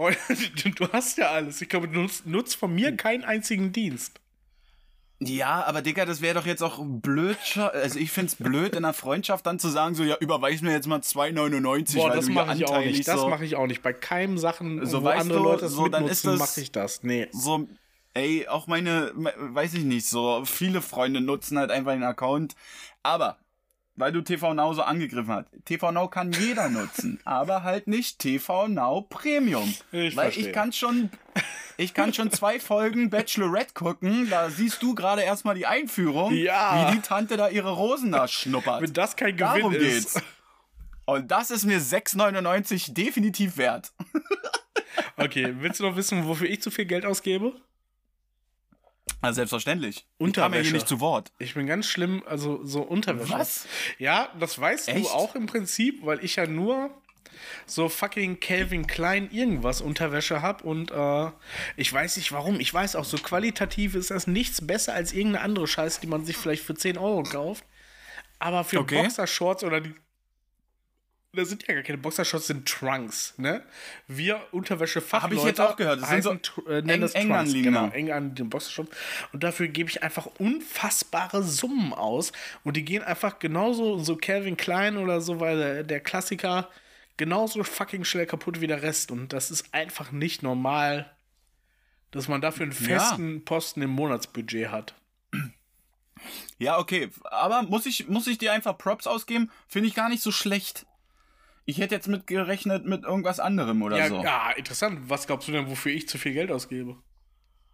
Du 0.77 0.89
hast 0.93 1.19
ja 1.19 1.31
alles. 1.31 1.61
Ich 1.61 1.69
glaube, 1.69 1.89
du 1.89 2.01
nutzt, 2.01 2.27
nutzt 2.27 2.57
von 2.57 2.75
mir 2.75 2.97
keinen 2.97 3.25
einzigen 3.25 3.73
Dienst. 3.73 4.21
Ja, 5.19 5.65
aber 5.65 5.81
Digga, 5.81 6.05
das 6.05 6.21
wäre 6.21 6.35
doch 6.35 6.45
jetzt 6.47 6.63
auch 6.63 6.79
blöd. 6.85 7.39
Also 7.73 7.99
ich 7.99 8.11
find's 8.13 8.35
blöd 8.35 8.73
in 8.77 8.85
einer 8.85 8.93
Freundschaft 8.93 9.47
dann 9.47 9.59
zu 9.59 9.69
sagen, 9.71 9.95
so 9.95 10.05
ja, 10.05 10.17
überweis 10.21 10.61
mir 10.61 10.73
jetzt 10.73 10.87
mal 10.87 11.01
2,99. 11.01 11.95
Boah, 11.97 12.11
das 12.11 12.29
mache 12.29 12.55
ich 12.55 12.67
auch 12.69 12.79
nicht. 12.81 13.09
Das 13.09 13.21
so, 13.21 13.29
mache 13.29 13.45
ich 13.47 13.57
auch 13.57 13.67
nicht. 13.67 13.83
Bei 13.83 13.95
keinem 13.95 14.37
Sachen, 14.37 14.85
So, 14.85 15.03
wo 15.03 15.09
andere 15.09 15.39
du, 15.39 15.45
Leute 15.45 15.63
das 15.63 15.73
so, 15.73 15.89
dann 15.89 16.05
ist 16.07 16.25
mitnutzen, 16.25 16.39
das- 16.39 16.51
mache 16.51 16.61
ich 16.61 16.71
das. 16.73 17.03
Nee. 17.03 17.29
so, 17.33 17.67
ey, 18.13 18.47
auch 18.47 18.67
meine, 18.67 19.13
me- 19.15 19.33
weiß 19.39 19.73
ich 19.75 19.85
nicht, 19.85 20.07
so 20.07 20.45
viele 20.45 20.83
Freunde 20.83 21.23
nutzen 21.23 21.59
halt 21.59 21.71
einfach 21.71 21.93
den 21.93 22.03
Account. 22.05 22.55
Aber, 23.03 23.39
weil 23.97 24.13
du 24.13 24.21
TV 24.23 24.55
Now 24.55 24.73
so 24.75 24.83
angegriffen 24.83 25.33
hast, 25.33 25.47
TV 25.65 25.91
Now 25.93 26.09
kann 26.09 26.33
jeder 26.33 26.69
nutzen, 26.71 27.21
aber 27.25 27.63
halt 27.63 27.87
nicht 27.89 28.19
TV 28.19 28.69
Now 28.69 29.03
Premium. 29.03 29.73
Ich 29.93 30.17
weil 30.17 30.25
verstehe. 30.31 30.47
ich 30.49 30.53
kann 30.53 30.73
schon, 30.73 31.11
ich 31.77 31.95
kann 31.95 32.13
schon 32.15 32.31
zwei 32.31 32.61
Folgen 32.61 33.11
Bachelorette 33.11 33.75
gucken, 33.75 34.29
da 34.31 34.51
siehst 34.51 34.83
du 34.83 34.95
gerade 34.95 35.23
erstmal 35.23 35.55
die 35.55 35.67
Einführung, 35.67 36.33
Ja. 36.35 36.89
wie 36.91 36.97
die 36.97 37.03
Tante 37.03 37.37
da 37.37 37.49
ihre 37.49 37.71
Rosen 37.73 38.13
da 38.13 38.29
schnuppert. 38.29 38.83
Wenn 38.83 38.93
das 38.93 39.17
kein 39.17 39.37
Gewinn 39.37 39.61
Darum 39.61 39.73
ist. 39.75 39.81
geht's. 40.15 40.23
Und 41.05 41.31
das 41.31 41.51
ist 41.53 41.65
mir 41.65 41.81
6,99 41.81 42.93
definitiv 42.95 43.57
wert. 43.57 43.93
Okay, 45.19 45.55
willst 45.61 45.81
du 45.81 45.85
noch 45.85 45.97
wissen, 45.97 46.27
wofür 46.27 46.49
ich 46.49 46.61
zu 46.63 46.71
viel 46.71 46.85
Geld 46.87 47.05
ausgebe? 47.07 47.53
Also 49.21 49.37
selbstverständlich. 49.37 49.97
Ich 49.97 50.05
kam 50.05 50.17
ja 50.19 50.27
Unterwäsche. 50.27 50.63
hier 50.65 50.73
nicht 50.75 50.89
zu 50.89 51.01
Wort. 51.01 51.33
Ich 51.39 51.55
bin 51.55 51.67
ganz 51.67 51.87
schlimm, 51.87 52.23
also 52.27 52.65
so 52.65 52.83
Unterwäsche. 52.83 53.33
Was? 53.33 53.67
Ja, 53.99 54.29
das 54.39 54.59
weißt 54.59 54.89
Echt? 54.89 55.05
du 55.05 55.09
auch 55.11 55.35
im 55.35 55.47
Prinzip, 55.47 56.05
weil 56.05 56.25
ich 56.25 56.37
ja 56.37 56.47
nur 56.47 56.91
so 57.67 57.89
fucking 57.89 58.41
Calvin 58.41 58.87
Klein 58.87 59.31
irgendwas 59.31 59.81
Unterwäsche 59.81 60.43
hab 60.43 60.63
und 60.65 60.91
äh, 60.91 61.31
ich 61.77 61.93
weiß 61.93 62.17
nicht 62.17 62.33
warum. 62.33 62.61
Ich 62.61 62.73
weiß 62.73 62.97
auch, 62.97 63.05
so 63.05 63.17
qualitativ 63.19 63.95
ist 63.95 64.11
das 64.11 64.27
nichts 64.27 64.67
besser 64.67 64.95
als 64.95 65.13
irgendeine 65.13 65.45
andere 65.45 65.67
Scheiße, 65.67 66.01
die 66.01 66.07
man 66.07 66.25
sich 66.25 66.37
vielleicht 66.37 66.63
für 66.65 66.75
10 66.75 66.99
Euro 66.99 67.23
kauft. 67.23 67.65
Aber 68.39 68.65
für 68.65 68.81
Okay. 68.81 69.03
Boxershorts 69.03 69.65
oder 69.65 69.81
die. 69.81 69.95
Das 71.37 71.49
sind 71.51 71.67
ja 71.69 71.75
gar 71.75 71.83
keine 71.83 71.99
Boxershorts, 71.99 72.47
sind 72.49 72.67
Trunks, 72.69 73.35
ne? 73.37 73.63
Wir 74.09 74.41
Unterwäsche-Fachleute 74.53 75.35
Hab 75.37 75.41
ich 75.41 75.45
jetzt 75.45 75.61
auch 75.61 75.77
gehört, 75.77 76.03
das 76.03 76.09
sind 76.09 76.23
so 76.55 76.67
äh, 76.69 76.79
eng- 76.79 77.01
das 77.01 77.15
eng 77.15 77.29
Trunks, 77.29 77.53
genau, 77.53 77.89
eng 77.91 78.11
an 78.11 78.35
den 78.35 78.49
Boxershorts. 78.51 78.91
Und 79.33 79.43
dafür 79.43 79.69
gebe 79.69 79.91
ich 79.91 80.03
einfach 80.03 80.27
unfassbare 80.39 81.43
Summen 81.43 81.93
aus. 81.93 82.33
Und 82.65 82.77
die 82.77 82.85
gehen 82.85 83.03
einfach 83.03 83.39
genauso, 83.39 83.99
so 83.99 84.17
Calvin 84.17 84.57
Klein 84.57 84.97
oder 84.97 85.21
so, 85.21 85.39
weil 85.39 85.57
der, 85.59 85.85
der 85.85 86.01
Klassiker 86.01 86.69
genauso 87.17 87.63
fucking 87.65 88.05
schnell 88.05 88.27
kaputt 88.27 88.61
wie 88.61 88.67
der 88.67 88.83
Rest. 88.83 89.11
Und 89.11 89.33
das 89.33 89.51
ist 89.51 89.73
einfach 89.73 90.13
nicht 90.13 90.43
normal, 90.43 91.11
dass 92.11 92.29
man 92.29 92.41
dafür 92.41 92.65
einen 92.65 92.73
Ja. 92.73 92.99
festen 93.01 93.45
Posten 93.45 93.83
im 93.83 93.91
Monatsbudget 93.91 94.71
hat. 94.71 94.95
Ja, 96.59 96.79
okay. 96.79 97.11
Aber 97.25 97.63
muss 97.63 97.85
ich, 97.85 98.09
muss 98.09 98.27
ich 98.27 98.39
dir 98.39 98.53
einfach 98.53 98.79
Props 98.79 99.07
ausgeben? 99.07 99.51
Finde 99.69 99.89
ich 99.89 99.95
gar 99.95 100.09
nicht 100.09 100.23
so 100.23 100.33
schlecht. 100.33 100.87
Ich 101.69 101.79
hätte 101.79 101.95
jetzt 101.97 102.07
mit 102.09 102.27
gerechnet 102.29 102.87
mit 102.87 103.03
irgendwas 103.05 103.41
anderem 103.41 103.83
oder 103.83 103.99
Ja, 103.99 104.09
so. 104.09 104.23
ja, 104.23 104.51
interessant. 104.53 105.01
Was 105.11 105.27
glaubst 105.27 105.49
du 105.49 105.53
denn, 105.53 105.69
wofür 105.69 105.91
ich 105.93 106.09
zu 106.09 106.17
viel 106.17 106.33
Geld 106.33 106.51
ausgebe? 106.53 106.97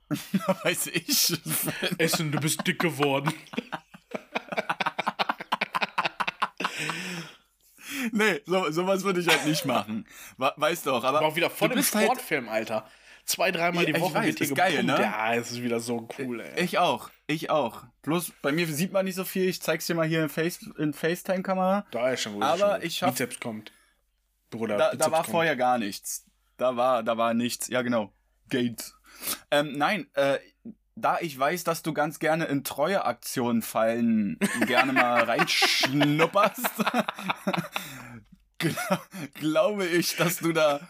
Weiß 0.65 0.87
ich. 0.89 1.39
Essen, 1.99 2.33
du 2.33 2.41
bist 2.41 2.67
dick 2.67 2.79
geworden. 2.79 3.33
nee, 8.13 8.41
so, 8.47 8.71
sowas 8.71 9.05
würde 9.05 9.21
ich 9.21 9.29
halt 9.29 9.45
nicht 9.47 9.65
machen. 9.67 10.07
We- 10.39 10.53
Weißt 10.57 10.87
du 10.87 10.93
auch, 10.93 11.05
aber. 11.05 11.19
Aber 11.19 11.29
auch 11.29 11.37
wieder 11.37 11.51
voll 11.51 11.71
im 11.73 11.77
halt- 11.77 11.87
Sportfilm, 11.87 12.49
Alter. 12.49 12.87
Zwei, 13.25 13.53
dreimal 13.53 13.87
die 13.87 13.95
Woche 14.01 14.15
weiß, 14.15 14.27
wird 14.27 14.39
hier 14.39 14.47
ist 14.49 14.57
geil, 14.57 14.83
ne? 14.83 14.97
Ja, 15.01 15.33
es 15.35 15.53
ist 15.53 15.63
wieder 15.63 15.79
so 15.79 16.09
cool, 16.19 16.41
ey. 16.41 16.65
Ich 16.65 16.79
auch, 16.79 17.09
ich 17.29 17.51
auch. 17.51 17.85
Bloß 18.03 18.33
bei 18.43 18.51
mir 18.51 18.67
sieht 18.67 18.91
man 18.93 19.05
nicht 19.05 19.15
so 19.15 19.25
viel. 19.25 19.49
Ich 19.49 19.63
zeig's 19.63 19.87
dir 19.87 19.95
mal 19.95 20.09
hier 20.09 20.25
in, 20.25 20.29
Face, 20.29 20.59
in 20.77 20.93
FaceTime-Kamera. 20.93 21.87
Da 21.93 22.11
ist 22.11 22.23
schon 22.23 22.33
gut. 22.35 22.43
Aber 22.43 22.77
schon 22.79 22.83
ich 22.87 22.99
schaff- 22.99 23.11
Bizeps 23.11 23.39
kommt. 23.39 23.71
Bruder, 24.53 24.77
Da, 24.79 24.95
da 24.95 25.11
war 25.11 25.25
vorher 25.25 25.57
gar 25.57 25.79
nichts. 25.79 26.25
Da 26.57 26.77
war, 26.77 27.03
da 27.03 27.17
war 27.19 27.35
nichts. 27.35 27.67
Ja, 27.69 27.83
genau. 27.83 28.13
Gates. 28.49 28.95
Ähm, 29.51 29.73
nein, 29.77 30.07
äh, 30.15 30.39
da 30.95 31.19
ich 31.21 31.37
weiß, 31.39 31.65
dass 31.65 31.83
du 31.83 31.93
ganz 31.95 32.19
gerne 32.19 32.45
in 32.45 32.65
Treueaktionen 32.65 33.63
fallen, 33.63 34.39
gerne 34.67 34.93
mal 34.93 35.23
reinschnupperst, 35.31 36.67
gl- 38.61 38.99
glaube 39.35 39.87
ich, 39.87 40.17
dass 40.17 40.39
du 40.39 40.53
da 40.53 40.81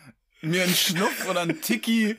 mir 0.40 0.64
einen 0.64 0.74
Schnuff 0.74 1.28
oder 1.28 1.42
einen 1.42 1.60
Tiki 1.60 2.16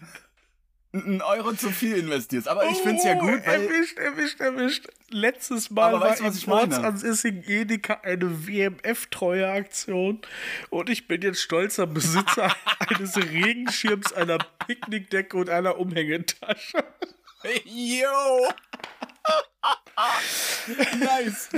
einen 0.93 1.21
Euro 1.21 1.53
zu 1.53 1.71
viel 1.71 1.97
investierst. 1.97 2.47
Aber 2.47 2.69
ich 2.69 2.77
find's 2.77 3.03
ja 3.03 3.15
Oh, 3.15 3.19
gut, 3.19 3.45
weil 3.45 3.63
Erwischt, 3.63 3.97
erwischt, 3.97 4.39
erwischt. 4.39 4.87
Letztes 5.09 5.71
Mal 5.71 5.93
war 5.93 6.01
weißt 6.01 6.23
was 6.23 6.37
ich 6.37 6.47
meine? 6.47 6.75
Ortsansissing 6.75 7.43
Edeka 7.47 7.99
eine 8.03 8.47
WMF-Treue-Aktion 8.47 10.21
und 10.69 10.89
ich 10.89 11.07
bin 11.07 11.21
jetzt 11.21 11.41
stolzer 11.41 11.87
Besitzer 11.87 12.55
eines 12.79 13.17
Regenschirms, 13.17 14.13
einer 14.13 14.37
Picknickdecke 14.67 15.35
und 15.37 15.49
einer 15.49 15.79
Umhängetasche. 15.79 16.83
Yo! 17.65 18.47
nice. 20.99 21.49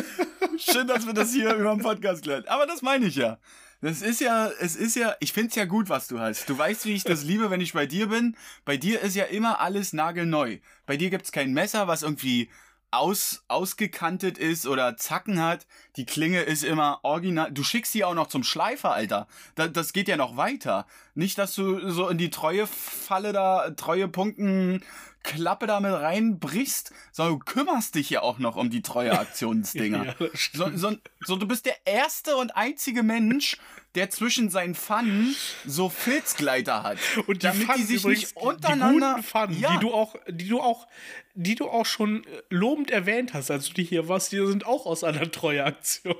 Schön, 0.57 0.88
dass 0.88 1.05
wir 1.05 1.13
das 1.13 1.31
hier 1.31 1.53
über 1.53 1.75
den 1.75 1.81
Podcast 1.81 2.23
klären. 2.23 2.43
Aber 2.47 2.65
das 2.65 2.81
meine 2.81 3.05
ich 3.05 3.15
ja. 3.15 3.38
Das 3.86 4.01
ist 4.01 4.19
ja, 4.19 4.49
es 4.59 4.75
ist 4.75 4.95
ja, 4.95 5.15
ich 5.19 5.31
find's 5.31 5.53
ja 5.53 5.65
gut, 5.65 5.89
was 5.89 6.07
du 6.07 6.19
hast. 6.19 6.49
Du 6.49 6.57
weißt, 6.57 6.88
wie 6.88 6.93
ich 6.93 7.03
das 7.03 7.23
liebe, 7.23 7.51
wenn 7.51 7.61
ich 7.61 7.73
bei 7.73 7.86
dir 7.86 8.07
bin. 8.07 8.36
Bei 8.65 8.77
dir 8.77 8.99
ist 9.01 9.15
ja 9.15 9.25
immer 9.25 9.59
alles 9.59 9.93
nagelneu. 9.93 10.57
Bei 10.88 10.97
dir 10.97 11.11
gibt's 11.11 11.31
kein 11.31 11.53
Messer, 11.53 11.88
was 11.88 12.01
irgendwie 12.01 12.49
aus, 12.91 13.43
ausgekantet 13.47 14.38
ist 14.38 14.67
oder 14.67 14.97
Zacken 14.97 15.41
hat. 15.41 15.67
Die 15.95 16.05
Klinge 16.05 16.41
ist 16.41 16.63
immer 16.63 16.99
original. 17.03 17.51
Du 17.51 17.63
schickst 17.63 17.91
sie 17.91 18.03
auch 18.03 18.13
noch 18.13 18.27
zum 18.27 18.43
Schleifer, 18.43 18.93
Alter. 18.93 19.27
Da, 19.55 19.67
das 19.67 19.93
geht 19.93 20.07
ja 20.07 20.17
noch 20.17 20.38
weiter. 20.38 20.86
Nicht, 21.13 21.38
dass 21.38 21.55
du 21.55 21.89
so 21.89 22.09
in 22.09 22.17
die 22.17 22.29
Treuefalle 22.29 23.33
da, 23.33 23.71
Treuepunkten 23.71 24.83
Klappe 25.25 25.65
damit 25.65 25.93
reinbrichst, 25.93 26.93
sondern 27.11 27.39
du 27.39 27.45
kümmerst 27.45 27.95
dich 27.95 28.11
ja 28.11 28.21
auch 28.21 28.38
noch 28.38 28.55
um 28.55 28.69
die 28.69 28.81
Treueaktionsdinger. 28.81 30.15
Ja, 30.19 30.29
so, 30.53 30.69
so, 30.75 30.95
so, 31.21 31.36
du 31.36 31.47
bist 31.47 31.65
der 31.65 31.75
erste 31.86 32.36
und 32.38 32.55
einzige 32.55 33.01
Mensch, 33.01 33.57
der 33.96 34.10
zwischen 34.10 34.50
seinen 34.50 34.76
Pfannen 34.76 35.36
so 35.66 35.89
Filzgleiter 35.89 36.84
hat. 36.84 36.98
Und 37.28 37.43
die 37.43 37.48
damit 37.48 37.62
die 37.62 37.66
Pfannen 37.66 37.88
sich 37.88 38.04
übrigens, 38.04 38.22
nicht 38.22 38.38
untereinander. 38.38 39.08
Die 39.10 39.16
guten 39.16 39.24
Pfannen, 39.24 39.60
ja, 39.60 39.74
die 39.74 39.80
du 39.80 39.93
auch, 39.93 40.16
die 40.28 40.48
du 40.48 40.62
auch, 40.62 40.88
die 41.34 41.56
du 41.56 41.70
auch 41.70 41.86
schon 41.86 42.24
äh, 42.26 42.41
lobend 42.50 42.91
erwähnt 42.91 43.34
hast, 43.34 43.52
als 43.52 43.68
du 43.68 43.74
die 43.74 43.84
hier 43.84 44.08
warst, 44.08 44.32
die 44.32 44.46
sind 44.46 44.66
auch 44.66 44.86
aus 44.86 45.04
einer 45.04 45.30
Treueaktion. 45.32 46.16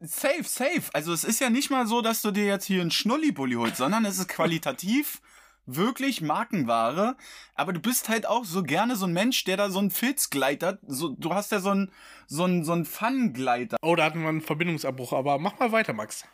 Safe, 0.00 0.44
safe. 0.44 0.82
Also 0.92 1.12
es 1.12 1.24
ist 1.24 1.40
ja 1.40 1.48
nicht 1.48 1.70
mal 1.70 1.86
so, 1.86 2.02
dass 2.02 2.22
du 2.22 2.30
dir 2.30 2.46
jetzt 2.46 2.66
hier 2.66 2.82
einen 2.82 2.90
Schnullibully 2.90 3.54
holst, 3.54 3.78
sondern 3.78 4.04
es 4.04 4.18
ist 4.18 4.28
qualitativ 4.28 5.20
wirklich 5.66 6.20
Markenware. 6.20 7.16
Aber 7.54 7.72
du 7.72 7.80
bist 7.80 8.08
halt 8.08 8.26
auch 8.26 8.44
so 8.44 8.62
gerne 8.62 8.96
so 8.96 9.06
ein 9.06 9.12
Mensch, 9.12 9.44
der 9.44 9.56
da 9.56 9.70
so 9.70 9.78
einen 9.78 9.90
Filzgleiter, 9.90 10.78
so, 10.86 11.08
du 11.08 11.34
hast 11.34 11.52
ja 11.52 11.60
so 11.60 11.70
einen, 11.70 11.90
so 12.26 12.44
einen, 12.44 12.64
so 12.64 12.72
einen 12.72 12.84
Pfannengleiter. 12.84 13.76
Oh, 13.82 13.96
da 13.96 14.04
hatten 14.04 14.22
wir 14.22 14.28
einen 14.28 14.42
Verbindungsabbruch, 14.42 15.12
aber 15.12 15.38
mach 15.38 15.58
mal 15.58 15.72
weiter, 15.72 15.92
Max. 15.92 16.24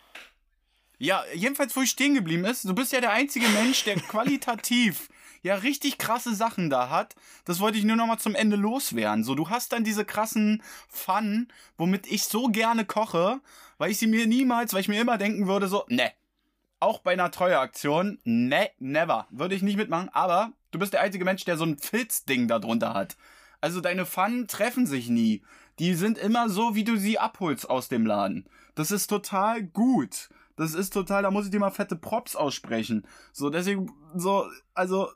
Ja, 1.03 1.25
jedenfalls, 1.35 1.75
wo 1.75 1.83
ich 1.83 1.91
stehen 1.91 2.15
geblieben 2.15 2.45
ist, 2.45 2.65
du 2.65 2.77
bist 2.77 2.93
ja 2.93 3.01
der 3.01 3.11
einzige 3.11 3.49
Mensch, 3.49 3.83
der 3.83 3.97
qualitativ 4.09 5.09
ja 5.43 5.57
richtig 5.57 5.99
krasse 5.99 6.33
Sachen 6.33 6.71
da 6.71 6.91
hat. 6.91 7.17
Das 7.45 7.59
wollte 7.59 7.77
ich 7.77 7.83
nur 7.83 7.97
noch 7.97 8.07
mal 8.07 8.19
zum 8.19 8.37
Ende 8.37 8.55
loswerden. 8.55 9.25
So, 9.25 9.35
du 9.35 9.51
hast 9.51 9.73
dann 9.73 9.83
diese 9.83 10.05
krassen 10.05 10.63
Pfannen, 10.89 11.53
womit 11.77 12.07
ich 12.07 12.23
so 12.23 12.47
gerne 12.47 12.85
koche, 12.85 13.41
weil 13.79 13.91
ich 13.91 13.99
sie 13.99 14.07
mir 14.07 14.29
niemals, 14.29 14.75
weil 14.75 14.83
ich 14.83 14.87
mir 14.87 15.01
immer 15.01 15.19
denken 15.19 15.49
würde, 15.49 15.67
so, 15.67 15.85
ne. 15.89 16.13
Auch 16.79 17.01
bei 17.01 17.15
einer 17.15 17.33
Treueaktion, 17.33 18.21
ne, 18.23 18.71
never. 18.79 19.27
Würde 19.31 19.57
ich 19.57 19.63
nicht 19.63 19.79
mitmachen, 19.79 20.09
aber 20.11 20.53
du 20.71 20.79
bist 20.79 20.93
der 20.93 21.01
einzige 21.01 21.25
Mensch, 21.25 21.45
der 21.45 21.57
so 21.57 21.65
ein 21.65 21.79
Filzding 21.79 22.47
da 22.47 22.61
drunter 22.61 22.95
hat. 22.95 23.17
Also 23.61 23.81
deine 23.81 24.07
Pfannen 24.07 24.47
treffen 24.47 24.87
sich 24.87 25.09
nie. 25.09 25.43
Die 25.81 25.95
sind 25.95 26.17
immer 26.17 26.49
so, 26.49 26.77
wie 26.77 26.85
du 26.85 26.97
sie 26.97 27.19
abholst 27.19 27.69
aus 27.69 27.89
dem 27.89 28.07
Laden. 28.07 28.47
Das 28.77 28.93
ist 28.93 29.09
total 29.09 29.65
gut. 29.65 30.29
Das 30.57 30.75
ist 30.75 30.93
total, 30.93 31.23
da 31.23 31.31
muss 31.31 31.47
ich 31.47 31.51
dir 31.51 31.61
mal 31.61 31.71
fette 31.71 31.97
Props 31.97 32.37
aussprechen. 32.37 33.07
So, 33.33 33.49
deswegen, 33.51 33.91
so, 34.15 34.47
also, 34.75 35.09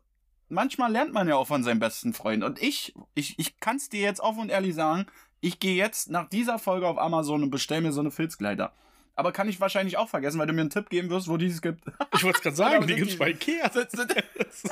manchmal 0.49 0.91
lernt 0.93 1.13
man 1.13 1.29
ja 1.29 1.37
auch 1.37 1.47
von 1.47 1.63
seinem 1.63 1.79
besten 1.81 2.15
Freund. 2.15 2.43
Und 2.45 2.63
ich, 2.63 2.95
ich, 3.15 3.39
ich 3.39 3.61
kann's 3.61 3.89
dir 3.89 4.01
jetzt 4.01 4.21
offen 4.21 4.41
und 4.41 4.49
ehrlich 4.51 4.75
sagen, 4.75 5.07
ich 5.41 5.61
gehe 5.61 5.75
jetzt 5.77 6.11
nach 6.11 6.29
dieser 6.29 6.59
Folge 6.59 6.89
auf 6.89 6.99
Amazon 6.99 7.43
und 7.43 7.51
bestell 7.51 7.81
mir 7.83 7.93
so 7.93 8.01
eine 8.01 8.11
Filzkleider. 8.11 8.73
Aber 9.19 9.33
kann 9.33 9.49
ich 9.49 9.61
wahrscheinlich 9.61 9.97
auch 9.97 10.11
vergessen, 10.11 10.39
weil 10.39 10.47
du 10.47 10.53
mir 10.53 10.61
einen 10.61 10.69
Tipp 10.71 10.91
geben 10.91 11.09
wirst, 11.09 11.27
wo 11.29 11.39
die 11.39 11.47
es 11.47 11.63
gibt. 11.63 11.85
Ich 12.15 12.23
wollte 12.23 12.37
es 12.37 12.43
gerade 12.43 12.57
sagen, 12.57 12.81
die 12.87 12.93
sind 12.93 12.97
gibt's 12.99 13.13
die- 13.15 13.19
bei 13.19 13.31
Ikea. 13.31 13.67
Ist- 13.69 14.71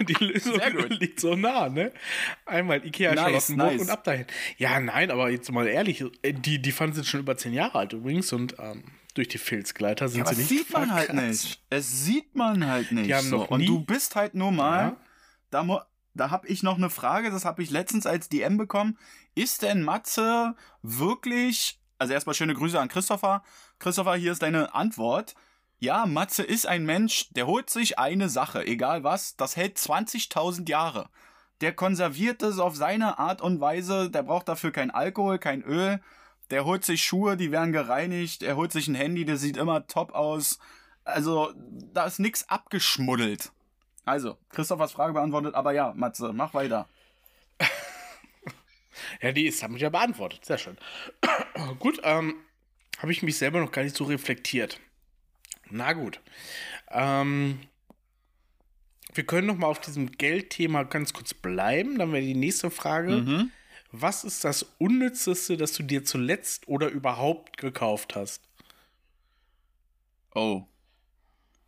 Die 0.00 0.24
Lösung 0.24 0.60
liegt 0.90 1.18
so 1.20 1.34
nah, 1.34 1.68
ne? 1.68 1.92
Einmal 2.46 2.84
Ikea 2.86 3.14
Nice, 3.14 3.20
Charlottenburg 3.24 3.72
nice. 3.72 3.80
und 3.82 3.90
ab 3.90 4.04
dahin. 4.04 4.26
Ja, 4.58 4.78
nein, 4.78 5.10
aber 5.10 5.30
jetzt 5.30 5.50
mal 5.50 5.66
ehrlich, 5.66 6.04
die, 6.24 6.60
die 6.62 6.72
Pfannen 6.72 6.92
sind 6.92 7.06
schon 7.06 7.20
über 7.20 7.36
zehn 7.36 7.52
Jahre 7.52 7.78
alt 7.78 7.92
übrigens 7.92 8.32
und 8.32 8.54
ähm, 8.60 8.84
durch 9.14 9.28
die 9.28 9.38
Filzgleiter 9.38 10.08
sind 10.08 10.18
Ja, 10.20 10.24
aber 10.26 10.34
sie 10.34 10.42
das 10.42 10.50
nicht 10.50 10.58
sieht 10.66 10.72
man 10.72 10.92
halt 10.92 11.12
nicht. 11.14 11.64
Es 11.70 12.04
sieht 12.04 12.34
man 12.34 12.66
halt 12.66 12.92
nicht. 12.92 13.06
Die 13.06 13.14
haben 13.14 13.26
so. 13.28 13.38
noch 13.38 13.50
und 13.50 13.60
nie- 13.60 13.66
du 13.66 13.80
bist 13.84 14.16
halt 14.16 14.34
nur 14.34 14.52
mal, 14.52 14.80
Ja. 14.80 14.96
da, 15.50 15.86
da 16.14 16.30
hab 16.30 16.44
ich 16.48 16.62
noch 16.62 16.76
eine 16.76 16.90
Frage, 16.90 17.30
das 17.30 17.44
habe 17.44 17.62
ich 17.62 17.70
letztens 17.70 18.06
als 18.06 18.28
DM 18.28 18.56
bekommen. 18.56 18.98
Ist 19.34 19.62
denn 19.62 19.82
Matze 19.82 20.54
wirklich, 20.82 21.80
also 21.98 22.12
erstmal 22.12 22.34
schöne 22.34 22.54
Grüße 22.54 22.78
an 22.80 22.88
Christopher. 22.88 23.42
Christopher, 23.78 24.14
hier 24.16 24.32
ist 24.32 24.42
deine 24.42 24.74
Antwort. 24.74 25.34
Ja, 25.78 26.04
Matze 26.06 26.42
ist 26.42 26.66
ein 26.66 26.84
Mensch, 26.84 27.30
der 27.30 27.46
holt 27.46 27.70
sich 27.70 27.98
eine 27.98 28.28
Sache, 28.28 28.66
egal 28.66 29.02
was, 29.02 29.36
das 29.36 29.56
hält 29.56 29.78
20.000 29.78 30.68
Jahre. 30.68 31.08
Der 31.62 31.72
konserviert 31.74 32.42
es 32.42 32.58
auf 32.58 32.76
seine 32.76 33.18
Art 33.18 33.40
und 33.40 33.60
Weise, 33.60 34.10
der 34.10 34.22
braucht 34.22 34.48
dafür 34.48 34.72
kein 34.72 34.90
Alkohol, 34.90 35.38
kein 35.38 35.62
Öl. 35.62 36.00
Der 36.50 36.64
holt 36.64 36.84
sich 36.84 37.02
Schuhe, 37.02 37.36
die 37.36 37.52
werden 37.52 37.72
gereinigt. 37.72 38.42
Er 38.42 38.56
holt 38.56 38.72
sich 38.72 38.88
ein 38.88 38.94
Handy, 38.94 39.24
das 39.24 39.40
sieht 39.40 39.56
immer 39.56 39.86
top 39.86 40.12
aus. 40.12 40.58
Also, 41.04 41.52
da 41.92 42.04
ist 42.06 42.18
nix 42.18 42.48
abgeschmuddelt. 42.48 43.52
Also, 44.04 44.36
Christophers 44.50 44.92
Frage 44.92 45.12
beantwortet, 45.12 45.54
aber 45.54 45.72
ja, 45.72 45.92
Matze, 45.94 46.32
mach 46.32 46.54
weiter. 46.54 46.88
Ja, 49.22 49.32
die 49.32 49.46
ist 49.46 49.62
damit 49.62 49.80
ja 49.80 49.88
beantwortet. 49.88 50.44
Sehr 50.44 50.58
schön. 50.58 50.76
gut, 51.78 52.00
ähm, 52.04 52.34
habe 52.98 53.12
ich 53.12 53.22
mich 53.22 53.38
selber 53.38 53.60
noch 53.60 53.72
gar 53.72 53.82
nicht 53.82 53.96
so 53.96 54.04
reflektiert. 54.04 54.78
Na 55.70 55.92
gut. 55.94 56.20
Ähm, 56.90 57.60
wir 59.14 59.24
können 59.24 59.46
noch 59.46 59.56
mal 59.56 59.66
auf 59.66 59.80
diesem 59.80 60.12
Geldthema 60.12 60.84
ganz 60.84 61.12
kurz 61.12 61.34
bleiben. 61.34 61.98
Dann 61.98 62.12
wäre 62.12 62.22
die 62.22 62.34
nächste 62.34 62.70
Frage. 62.70 63.16
Mhm. 63.16 63.50
Was 63.92 64.24
ist 64.24 64.44
das 64.44 64.64
Unnützeste, 64.78 65.56
das 65.56 65.72
du 65.72 65.82
dir 65.82 66.04
zuletzt 66.04 66.68
oder 66.68 66.88
überhaupt 66.88 67.56
gekauft 67.56 68.14
hast? 68.14 68.42
Oh. 70.34 70.62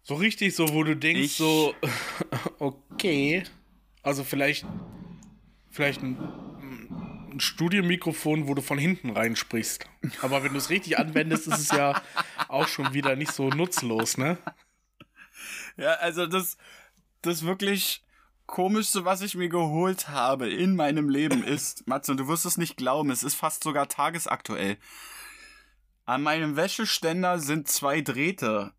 So 0.04 0.14
richtig 0.14 0.54
so, 0.54 0.72
wo 0.72 0.82
du 0.84 0.96
denkst, 0.96 1.22
Ich- 1.22 1.36
so, 1.36 1.74
okay. 2.58 3.42
Also 4.02 4.24
vielleicht, 4.24 4.64
vielleicht 5.70 6.02
ein, 6.02 6.16
ein 7.32 7.40
Studiomikrofon, 7.40 8.46
wo 8.48 8.54
du 8.54 8.62
von 8.62 8.78
hinten 8.78 9.10
reinsprichst. 9.10 9.86
Aber 10.20 10.42
wenn 10.42 10.52
du 10.52 10.58
es 10.58 10.70
richtig 10.70 10.98
anwendest, 10.98 11.46
ist 11.46 11.58
es 11.58 11.70
ja 11.70 12.00
auch 12.48 12.68
schon 12.68 12.94
wieder 12.94 13.16
nicht 13.16 13.32
so 13.32 13.48
nutzlos, 13.48 14.18
ne? 14.18 14.38
Ja, 15.76 15.94
also 15.94 16.26
das, 16.26 16.56
das 17.22 17.44
wirklich 17.46 18.02
komischste, 18.52 19.06
was 19.06 19.22
ich 19.22 19.34
mir 19.34 19.48
geholt 19.48 20.10
habe 20.10 20.48
in 20.50 20.76
meinem 20.76 21.08
Leben 21.08 21.42
ist, 21.56 21.88
Matze, 21.88 22.12
und 22.12 22.18
du 22.20 22.28
wirst 22.28 22.44
es 22.44 22.58
nicht 22.58 22.76
glauben, 22.76 23.10
es 23.10 23.22
ist 23.24 23.34
fast 23.34 23.64
sogar 23.64 23.88
tagesaktuell. 23.88 24.76
An 26.04 26.22
meinem 26.22 26.54
Wäscheständer 26.56 27.38
sind 27.38 27.66
zwei 27.68 28.02
Drähte. 28.02 28.72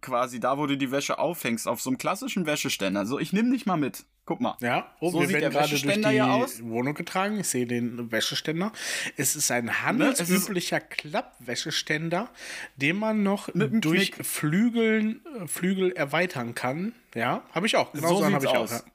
Quasi 0.00 0.40
da, 0.40 0.56
wo 0.56 0.66
du 0.66 0.78
die 0.78 0.90
Wäsche 0.90 1.18
aufhängst, 1.18 1.68
auf 1.68 1.82
so 1.82 1.90
einem 1.90 1.98
klassischen 1.98 2.46
Wäscheständer. 2.46 3.04
So, 3.04 3.18
ich 3.18 3.34
nehme 3.34 3.52
dich 3.52 3.66
mal 3.66 3.76
mit. 3.76 4.06
Guck 4.24 4.40
mal. 4.40 4.56
Ja, 4.60 4.86
oh, 5.00 5.10
So 5.10 5.20
wir 5.20 5.26
sieht 5.26 5.42
der 5.42 5.52
Wäscheständer 5.52 6.08
die 6.10 6.16
ja 6.16 6.32
aus. 6.32 6.62
Wohnung 6.62 6.94
getragen. 6.94 7.40
Ich 7.40 7.48
sehe 7.48 7.66
den 7.66 8.10
Wäscheständer. 8.10 8.72
Es 9.18 9.36
ist 9.36 9.50
ein 9.50 9.66
Ne, 9.66 9.82
handelsüblicher 9.82 10.80
Klappwäscheständer, 10.80 12.30
den 12.76 12.96
man 12.96 13.22
noch 13.22 13.50
durch 13.54 14.12
Knick. 14.12 14.24
Flügeln, 14.26 15.20
äh, 15.42 15.46
Flügel 15.46 15.92
erweitern 15.92 16.54
kann. 16.54 16.94
Ja, 17.14 17.42
habe 17.52 17.66
ich 17.66 17.76
auch. 17.76 17.92
Genau 17.92 18.08
So 18.08 18.16
so, 18.24 18.32
habe 18.32 18.44
ich 18.46 18.50
aus. 18.50 18.72
auch. 18.72 18.76
Ja. 18.78 18.92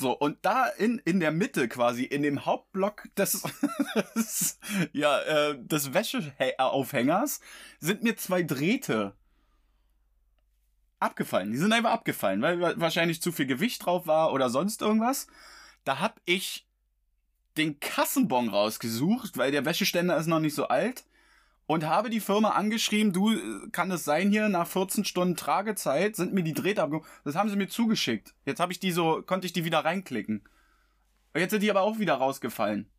So, 0.00 0.12
und 0.18 0.38
da 0.42 0.66
in, 0.66 0.98
in 1.04 1.20
der 1.20 1.30
Mitte 1.30 1.68
quasi, 1.68 2.02
in 2.04 2.22
dem 2.22 2.44
Hauptblock 2.44 3.08
des, 3.16 3.42
des, 4.16 4.58
ja, 4.92 5.20
äh, 5.22 5.58
des 5.58 5.94
Wäscheaufhängers, 5.94 7.40
sind 7.78 8.02
mir 8.02 8.16
zwei 8.16 8.42
Drähte 8.42 9.14
abgefallen. 10.98 11.52
Die 11.52 11.58
sind 11.58 11.72
einfach 11.72 11.92
abgefallen, 11.92 12.42
weil 12.42 12.60
wa- 12.60 12.74
wahrscheinlich 12.76 13.20
zu 13.22 13.32
viel 13.32 13.46
Gewicht 13.46 13.84
drauf 13.84 14.06
war 14.06 14.32
oder 14.32 14.50
sonst 14.50 14.82
irgendwas. 14.82 15.26
Da 15.84 15.98
hab 16.00 16.20
ich 16.24 16.66
den 17.56 17.80
Kassenbon 17.80 18.48
rausgesucht, 18.48 19.36
weil 19.36 19.52
der 19.52 19.64
Wäscheständer 19.64 20.16
ist 20.16 20.26
noch 20.26 20.40
nicht 20.40 20.54
so 20.54 20.68
alt. 20.68 21.04
Und 21.66 21.86
habe 21.86 22.10
die 22.10 22.20
Firma 22.20 22.50
angeschrieben, 22.50 23.12
du, 23.12 23.32
äh, 23.32 23.70
kann 23.70 23.90
es 23.90 24.04
sein 24.04 24.30
hier, 24.30 24.48
nach 24.48 24.66
14 24.66 25.04
Stunden 25.04 25.36
Tragezeit 25.36 26.16
sind 26.16 26.32
mir 26.32 26.42
die 26.42 26.54
Drähte 26.54 26.82
abgekommen. 26.82 27.08
Das 27.24 27.36
haben 27.36 27.48
sie 27.48 27.56
mir 27.56 27.68
zugeschickt. 27.68 28.34
Jetzt 28.44 28.60
habe 28.60 28.72
ich 28.72 28.80
die 28.80 28.92
so, 28.92 29.22
konnte 29.22 29.46
ich 29.46 29.52
die 29.52 29.64
wieder 29.64 29.84
reinklicken. 29.84 30.42
Und 31.34 31.40
jetzt 31.40 31.50
sind 31.50 31.62
die 31.62 31.70
aber 31.70 31.82
auch 31.82 31.98
wieder 31.98 32.14
rausgefallen. 32.14 32.90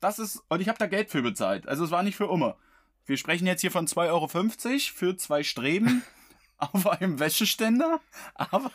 Das 0.00 0.18
ist, 0.18 0.42
und 0.48 0.60
ich 0.60 0.68
habe 0.68 0.78
da 0.78 0.86
Geld 0.86 1.10
für 1.10 1.22
bezahlt. 1.22 1.68
Also 1.68 1.84
es 1.84 1.90
war 1.90 2.02
nicht 2.02 2.16
für 2.16 2.28
Umme. 2.28 2.56
Wir 3.06 3.16
sprechen 3.16 3.46
jetzt 3.46 3.60
hier 3.60 3.70
von 3.70 3.86
2,50 3.86 4.08
Euro 4.08 4.28
für 4.94 5.16
zwei 5.16 5.42
Streben 5.42 6.02
auf 6.58 6.86
einem 6.86 7.18
Wäscheständer. 7.18 8.00
Aber 8.34 8.70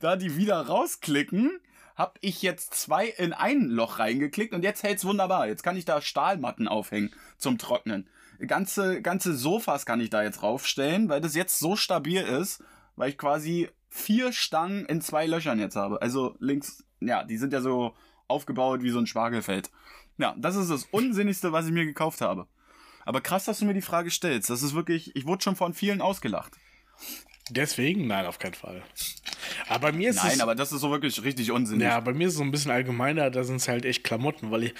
da 0.00 0.16
die 0.16 0.36
wieder 0.36 0.60
rausklicken, 0.60 1.60
habe 1.94 2.14
ich 2.20 2.42
jetzt 2.42 2.74
zwei 2.74 3.06
in 3.06 3.32
ein 3.32 3.68
Loch 3.68 3.98
reingeklickt 3.98 4.54
und 4.54 4.62
jetzt 4.62 4.82
hält's 4.82 5.04
wunderbar. 5.04 5.48
Jetzt 5.48 5.62
kann 5.62 5.76
ich 5.76 5.84
da 5.84 6.00
Stahlmatten 6.00 6.68
aufhängen 6.68 7.12
zum 7.38 7.58
Trocknen. 7.58 8.08
Ganze, 8.46 9.02
ganze 9.02 9.34
Sofas 9.36 9.84
kann 9.84 10.00
ich 10.00 10.10
da 10.10 10.22
jetzt 10.22 10.42
raufstellen, 10.42 11.08
weil 11.08 11.20
das 11.20 11.34
jetzt 11.34 11.58
so 11.58 11.74
stabil 11.76 12.22
ist, 12.22 12.62
weil 12.96 13.10
ich 13.10 13.18
quasi 13.18 13.68
vier 13.88 14.32
Stangen 14.32 14.84
in 14.86 15.00
zwei 15.00 15.26
Löchern 15.26 15.58
jetzt 15.58 15.76
habe. 15.76 16.00
Also 16.02 16.36
links, 16.38 16.84
ja, 17.00 17.24
die 17.24 17.36
sind 17.36 17.52
ja 17.52 17.60
so 17.60 17.94
aufgebaut 18.28 18.82
wie 18.82 18.90
so 18.90 18.98
ein 18.98 19.06
Spargelfeld. 19.06 19.70
Ja, 20.18 20.34
das 20.38 20.56
ist 20.56 20.70
das 20.70 20.84
Unsinnigste, 20.90 21.52
was 21.52 21.66
ich 21.66 21.72
mir 21.72 21.84
gekauft 21.84 22.20
habe. 22.20 22.46
Aber 23.04 23.20
krass, 23.20 23.46
dass 23.46 23.58
du 23.58 23.64
mir 23.64 23.74
die 23.74 23.80
Frage 23.80 24.10
stellst. 24.10 24.50
Das 24.50 24.62
ist 24.62 24.74
wirklich, 24.74 25.16
ich 25.16 25.26
wurde 25.26 25.42
schon 25.42 25.56
von 25.56 25.72
vielen 25.72 26.02
ausgelacht. 26.02 26.52
Deswegen? 27.50 28.06
Nein, 28.06 28.26
auf 28.26 28.38
keinen 28.38 28.54
Fall. 28.54 28.82
Aber 29.68 29.90
bei 29.90 29.92
mir 29.92 30.10
ist 30.10 30.16
Nein, 30.16 30.32
es. 30.34 30.40
aber 30.40 30.54
das 30.54 30.72
ist 30.72 30.80
so 30.80 30.90
wirklich 30.90 31.22
richtig 31.22 31.50
unsinnig. 31.50 31.84
Ja, 31.86 32.00
bei 32.00 32.12
mir 32.12 32.26
ist 32.26 32.34
es 32.34 32.38
so 32.38 32.44
ein 32.44 32.50
bisschen 32.50 32.70
allgemeiner, 32.70 33.30
da 33.30 33.44
sind 33.44 33.56
es 33.56 33.68
halt 33.68 33.84
echt 33.84 34.04
Klamotten, 34.04 34.50
weil 34.50 34.64
ich, 34.64 34.74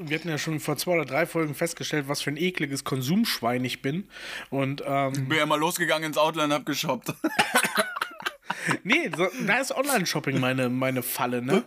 wir 0.00 0.18
hatten 0.18 0.28
ja 0.28 0.38
schon 0.38 0.60
vor 0.60 0.76
zwei 0.76 0.92
oder 0.92 1.04
drei 1.04 1.26
Folgen 1.26 1.54
festgestellt, 1.54 2.06
was 2.08 2.22
für 2.22 2.30
ein 2.30 2.36
ekliges 2.36 2.84
Konsumschwein 2.84 3.64
ich 3.64 3.82
bin. 3.82 4.08
Und 4.50 4.82
ähm, 4.86 5.12
Ich 5.14 5.28
bin 5.28 5.38
ja 5.38 5.46
mal 5.46 5.58
losgegangen 5.58 6.06
ins 6.08 6.18
Outlet 6.18 6.44
und 6.44 6.52
hab 6.52 6.66
geshoppt. 6.66 7.12
nee, 8.84 9.10
so, 9.16 9.26
da 9.46 9.58
ist 9.58 9.72
Online-Shopping 9.74 10.38
meine, 10.40 10.68
meine 10.68 11.02
Falle, 11.02 11.42
ne? 11.42 11.64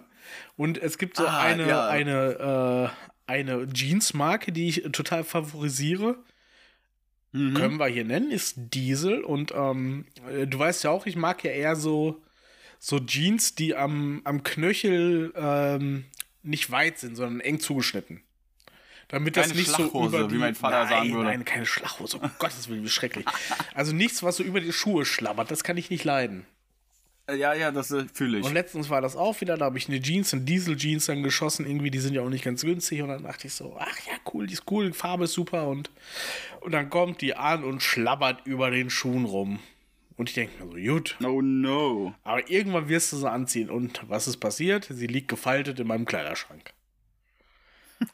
Und 0.57 0.77
es 0.77 0.97
gibt 0.97 1.17
so 1.17 1.27
Ah, 1.27 1.41
eine, 1.41 1.67
ja. 1.67 1.87
eine, 1.87 2.89
äh, 3.27 3.31
eine 3.31 3.67
Jeans-Marke, 3.67 4.51
die 4.51 4.67
ich 4.69 4.83
total 4.91 5.23
favorisiere. 5.23 6.17
Mhm. 7.35 7.53
Können 7.53 7.77
wir 7.77 7.87
hier 7.87 8.05
nennen, 8.05 8.31
ist 8.31 8.55
Diesel. 8.55 9.21
Und 9.21 9.53
ähm, 9.53 10.05
äh, 10.31 10.47
du 10.47 10.57
weißt 10.57 10.85
ja 10.85 10.91
auch, 10.91 11.05
ich 11.05 11.17
mag 11.17 11.43
ja 11.43 11.51
eher 11.51 11.75
so, 11.75 12.21
so 12.79 12.99
Jeans, 12.99 13.55
die 13.55 13.75
am, 13.75 14.21
am 14.23 14.43
Knöchel 14.43 15.33
ähm, 15.35 16.05
nicht 16.43 16.71
weit 16.71 16.97
sind, 16.97 17.17
sondern 17.17 17.41
eng 17.41 17.59
zugeschnitten. 17.59 18.21
Damit 19.09 19.35
das 19.35 19.49
Keine 19.49 19.59
nicht 19.59 19.69
so 19.69 20.07
über 20.07 20.27
die, 20.27 20.33
wie 20.33 20.37
mein 20.37 20.55
Vater 20.55 20.79
nein, 20.79 20.89
sagen 20.89 21.13
würde. 21.13 21.25
Nein, 21.25 21.45
keine 21.45 21.65
Schlachhose. 21.65 22.17
Um 22.17 22.31
Gottes 22.39 22.69
Willen, 22.69 22.83
wie 22.83 22.89
schrecklich. 22.89 23.25
Also 23.73 23.91
nichts, 23.91 24.23
was 24.23 24.37
so 24.37 24.43
über 24.43 24.61
die 24.61 24.71
Schuhe 24.71 25.05
schlabbert, 25.05 25.51
das 25.51 25.63
kann 25.65 25.75
ich 25.75 25.89
nicht 25.89 26.05
leiden. 26.05 26.45
Ja, 27.29 27.53
ja, 27.53 27.71
das 27.71 27.89
äh, 27.91 28.05
fühle 28.13 28.39
ich. 28.39 28.45
Und 28.45 28.53
letztens 28.53 28.89
war 28.89 29.01
das 29.01 29.15
auch 29.15 29.41
wieder, 29.41 29.57
da 29.57 29.65
habe 29.65 29.77
ich 29.77 29.87
eine 29.89 29.99
Jeans, 29.99 30.33
eine 30.33 30.43
Diesel-Jeans 30.43 31.07
dann 31.07 31.23
geschossen, 31.23 31.65
irgendwie, 31.65 31.89
die 31.89 31.99
sind 31.99 32.13
ja 32.13 32.21
auch 32.21 32.29
nicht 32.29 32.43
ganz 32.43 32.61
günstig. 32.61 33.01
Und 33.01 33.09
dann 33.09 33.23
dachte 33.23 33.47
ich 33.47 33.53
so, 33.53 33.75
ach 33.79 33.97
ja, 34.05 34.13
cool, 34.33 34.45
die 34.45 34.53
ist 34.53 34.69
cool, 34.69 34.87
die 34.87 34.93
Farbe 34.93 35.23
ist 35.23 35.33
super. 35.33 35.67
Und, 35.67 35.89
und 36.61 36.71
dann 36.71 36.89
kommt 36.89 37.21
die 37.21 37.35
an 37.35 37.63
und 37.63 37.81
schlabbert 37.81 38.45
über 38.45 38.69
den 38.69 38.89
Schuhen 38.91 39.25
rum. 39.25 39.59
Und 40.17 40.29
ich 40.29 40.35
denke 40.35 40.63
mir 40.63 40.71
so, 40.71 40.93
gut. 40.93 41.17
Oh 41.23 41.41
no. 41.41 42.13
Aber 42.23 42.47
irgendwann 42.49 42.89
wirst 42.89 43.11
du 43.11 43.17
sie 43.17 43.29
anziehen. 43.29 43.69
Und 43.69 44.01
was 44.07 44.27
ist 44.27 44.37
passiert? 44.37 44.87
Sie 44.89 45.07
liegt 45.07 45.27
gefaltet 45.27 45.79
in 45.79 45.87
meinem 45.87 46.05
Kleiderschrank. 46.05 46.73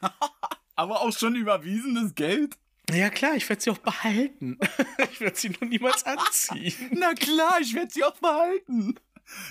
Aber 0.74 1.02
auch 1.02 1.12
schon 1.12 1.36
überwiesenes 1.36 2.14
Geld? 2.14 2.56
Ja 2.90 3.10
klar, 3.10 3.34
ich 3.36 3.48
werde 3.48 3.62
sie 3.62 3.70
auch 3.70 3.78
behalten. 3.78 4.58
ich 5.12 5.20
werde 5.20 5.36
sie 5.38 5.50
nur 5.50 5.68
niemals 5.68 6.04
anziehen. 6.04 6.74
Na 6.92 7.14
klar, 7.14 7.58
ich 7.60 7.74
werde 7.74 7.90
sie 7.92 8.04
auch 8.04 8.16
behalten. 8.16 8.96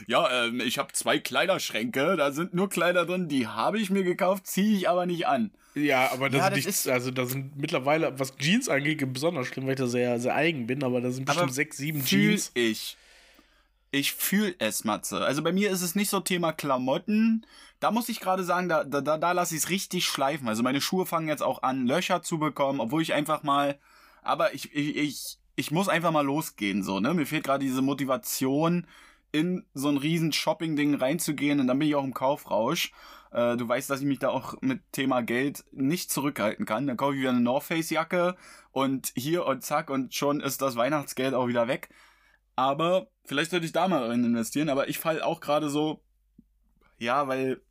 Ja, 0.05 0.45
ähm, 0.45 0.59
ich 0.59 0.77
habe 0.77 0.91
zwei 0.93 1.17
Kleiderschränke, 1.17 2.15
da 2.17 2.31
sind 2.31 2.53
nur 2.53 2.69
Kleider 2.69 3.05
drin, 3.05 3.29
die 3.29 3.47
habe 3.47 3.79
ich 3.79 3.89
mir 3.89 4.03
gekauft, 4.03 4.45
ziehe 4.45 4.77
ich 4.77 4.89
aber 4.89 5.05
nicht 5.05 5.25
an. 5.27 5.51
Ja, 5.73 6.11
aber 6.11 6.29
das, 6.29 6.37
Ja, 6.39 6.43
sind 6.45 6.51
das 6.51 6.57
nicht, 6.57 6.67
ist- 6.67 6.87
also 6.89 7.09
da 7.11 7.25
sind 7.25 7.57
mittlerweile, 7.57 8.19
was 8.19 8.35
Jeans 8.35 8.67
angeht, 8.67 9.01
besonders 9.13 9.47
schlimm, 9.47 9.65
weil 9.65 9.73
ich 9.73 9.79
da 9.79 9.87
sehr, 9.87 10.19
sehr 10.19 10.35
eigen 10.35 10.67
bin, 10.67 10.83
aber 10.83 10.99
da 10.99 11.09
sind 11.09 11.25
bestimmt 11.25 11.43
Aber 11.45 11.53
sechs, 11.53 11.77
sieben 11.77 12.01
Fühl 12.01 12.31
Jeans. 12.31 12.51
ich. 12.53 12.97
Ich 13.91 14.13
fühle 14.13 14.55
es, 14.59 14.85
Matze. 14.85 15.19
Also 15.19 15.43
bei 15.43 15.51
mir 15.51 15.69
ist 15.69 15.81
es 15.81 15.95
nicht 15.95 16.09
so 16.09 16.21
Thema 16.21 16.53
Klamotten. 16.53 17.45
Da 17.79 17.91
muss 17.91 18.09
ich 18.09 18.21
gerade 18.21 18.43
sagen, 18.43 18.69
da, 18.69 18.83
da, 18.85 19.01
da, 19.01 19.31
lasse 19.33 19.55
ich 19.55 19.63
es 19.63 19.69
richtig 19.69 20.05
schleifen. 20.05 20.47
Also 20.47 20.63
meine 20.63 20.81
Schuhe 20.81 21.05
fangen 21.05 21.27
jetzt 21.27 21.43
auch 21.43 21.63
an, 21.63 21.85
Löcher 21.85 22.23
zu 22.23 22.39
bekommen, 22.39 22.79
obwohl 22.79 23.01
ich 23.01 23.13
einfach 23.13 23.43
mal. 23.43 23.79
Aber 24.21 24.53
ich, 24.53 24.73
ich, 24.73 24.95
ich, 24.95 25.37
ich 25.55 25.71
muss 25.71 25.89
einfach 25.89 26.11
mal 26.11 26.25
losgehen, 26.25 26.83
so, 26.83 26.99
ne? 26.99 27.13
Mir 27.13 27.25
fehlt 27.25 27.43
gerade 27.43 27.65
diese 27.65 27.81
Motivation, 27.81 28.87
in 29.31 29.65
so 29.73 29.89
ein 29.89 29.97
riesen 29.97 30.33
Shopping-Ding 30.33 30.95
reinzugehen 30.95 31.59
und 31.59 31.67
dann 31.67 31.79
bin 31.79 31.87
ich 31.87 31.95
auch 31.95 32.03
im 32.03 32.13
Kaufrausch. 32.13 32.91
Äh, 33.31 33.57
du 33.57 33.67
weißt, 33.67 33.89
dass 33.89 34.01
ich 34.01 34.05
mich 34.05 34.19
da 34.19 34.29
auch 34.29 34.55
mit 34.61 34.81
Thema 34.91 35.21
Geld 35.21 35.63
nicht 35.71 36.11
zurückhalten 36.11 36.65
kann. 36.65 36.87
Dann 36.87 36.97
kaufe 36.97 37.13
ich 37.13 37.21
wieder 37.21 37.29
eine 37.29 37.41
North 37.41 37.63
Face-Jacke 37.63 38.35
und 38.71 39.11
hier 39.15 39.45
und 39.45 39.63
zack 39.63 39.89
und 39.89 40.13
schon 40.13 40.41
ist 40.41 40.61
das 40.61 40.75
Weihnachtsgeld 40.75 41.33
auch 41.33 41.47
wieder 41.47 41.67
weg. 41.67 41.89
Aber 42.55 43.07
vielleicht 43.31 43.51
sollte 43.51 43.65
ich 43.65 43.71
da 43.71 43.87
mal 43.87 44.03
rein 44.03 44.25
investieren. 44.25 44.67
Aber 44.67 44.89
ich 44.89 44.99
fall 44.99 45.21
auch 45.21 45.39
gerade 45.39 45.69
so, 45.69 46.03
ja, 46.97 47.29
weil 47.29 47.61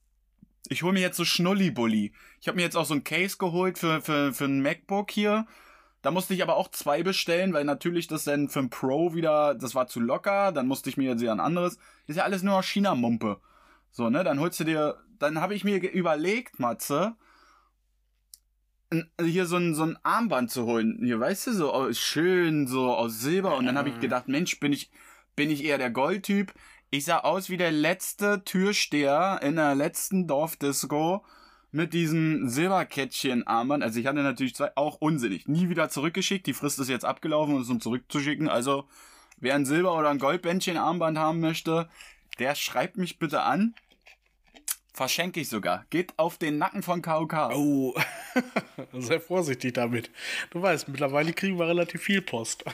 ich 0.71 0.83
hole 0.83 0.95
mir 0.95 1.01
jetzt 1.01 1.19
so 1.19 1.27
Schnullibulli. 1.27 2.15
Ich 2.41 2.49
habe 2.49 2.57
mir 2.57 2.63
jetzt 2.63 2.77
auch 2.77 2.87
so 2.87 2.95
ein 2.95 3.05
Case 3.05 3.37
geholt 3.37 3.77
für, 3.77 4.01
für, 4.01 4.33
für 4.33 4.47
ein 4.47 4.63
MacBook 4.63 5.11
hier. 5.11 5.47
Da 6.01 6.11
musste 6.11 6.33
ich 6.33 6.43
aber 6.43 6.57
auch 6.57 6.71
zwei 6.71 7.03
bestellen, 7.03 7.53
weil 7.53 7.65
natürlich 7.65 8.07
das 8.07 8.25
dann 8.25 8.49
für 8.49 8.61
ein 8.61 8.71
Pro 8.71 9.13
wieder, 9.13 9.55
das 9.55 9.75
war 9.75 9.87
zu 9.87 10.01
locker. 10.01 10.51
Dann 10.51 10.67
musste 10.67 10.89
ich 10.89 10.97
mir 10.97 11.11
jetzt 11.11 11.21
wieder 11.21 11.33
ein 11.33 11.41
anderes. 11.41 11.77
Das 11.77 12.15
ist 12.15 12.17
ja 12.17 12.25
alles 12.25 12.43
nur 12.43 12.63
China-Mumpe. 12.63 13.39
So, 13.91 14.09
ne? 14.09 14.25
Dann 14.25 14.41
holst 14.41 14.59
du 14.61 14.65
dir, 14.65 14.97
dann 15.19 15.43
habe 15.43 15.55
ich 15.55 15.63
mir 15.63 15.77
überlegt, 15.93 16.59
Matze, 16.59 17.17
ein- 18.89 19.11
hier 19.21 19.45
so 19.45 19.57
ein, 19.57 19.75
so 19.75 19.83
ein 19.83 19.99
Armband 20.05 20.51
zu 20.51 20.65
holen. 20.65 21.01
Hier, 21.05 21.21
weißt 21.21 21.49
du, 21.49 21.53
so 21.53 21.93
schön, 21.93 22.67
so 22.67 22.95
aus 22.95 23.21
Silber. 23.21 23.59
Und 23.59 23.67
dann 23.67 23.77
habe 23.77 23.91
ich 23.91 24.01
gedacht, 24.01 24.27
Mensch, 24.27 24.59
bin 24.59 24.73
ich, 24.73 24.91
bin 25.37 25.51
ich 25.51 25.65
eher 25.65 25.79
der 25.79 25.91
Goldtyp. 25.91 26.53
Ich 26.91 27.05
sah 27.05 27.19
aus 27.19 27.51
wie 27.51 27.57
der 27.57 27.71
letzte 27.71 28.43
Türsteher 28.45 29.41
in 29.43 29.57
der 29.57 29.75
letzten 29.75 30.27
Dorfdisco 30.27 31.25
mit 31.73 31.95
diesem 31.95 32.49
Silberkettchen-Armband. 32.49 33.83
Also 33.83 34.01
ich 34.01 34.07
hatte 34.07 34.23
natürlich 34.23 34.55
zwei, 34.55 34.73
auch 34.77 34.97
unsinnig. 35.01 35.47
Nie 35.47 35.69
wieder 35.69 35.89
zurückgeschickt. 35.89 36.47
Die 36.47 36.53
Frist 36.55 36.81
ist 36.81 36.89
jetzt 36.89 37.05
abgelaufen, 37.05 37.55
um 37.55 37.61
es 37.61 37.71
um 37.71 37.81
zurückzuschicken. 37.81 38.49
Also 38.49 38.89
wer 39.39 39.55
ein 39.55 39.67
Silber- 39.67 39.97
oder 39.97 40.11
ein 40.11 40.19
Goldbändchen-Armband 40.19 41.19
haben 41.19 41.41
möchte, 41.41 41.89
der 42.39 42.55
schreibt 42.55 42.97
mich 42.97 43.19
bitte 43.19 43.43
an. 43.43 43.75
Verschenke 44.93 45.41
ich 45.41 45.49
sogar. 45.49 45.87
Geht 45.91 46.19
auf 46.19 46.37
den 46.39 46.59
Nacken 46.59 46.83
von 46.83 47.01
KOK. 47.03 47.51
Oh, 47.55 47.95
sei 48.93 49.21
vorsichtig 49.21 49.75
damit. 49.75 50.11
Du 50.51 50.61
weißt, 50.61 50.89
mittlerweile 50.89 51.33
kriegen 51.33 51.59
wir 51.59 51.69
relativ 51.69 52.03
viel 52.03 52.21
Post. 52.21 52.65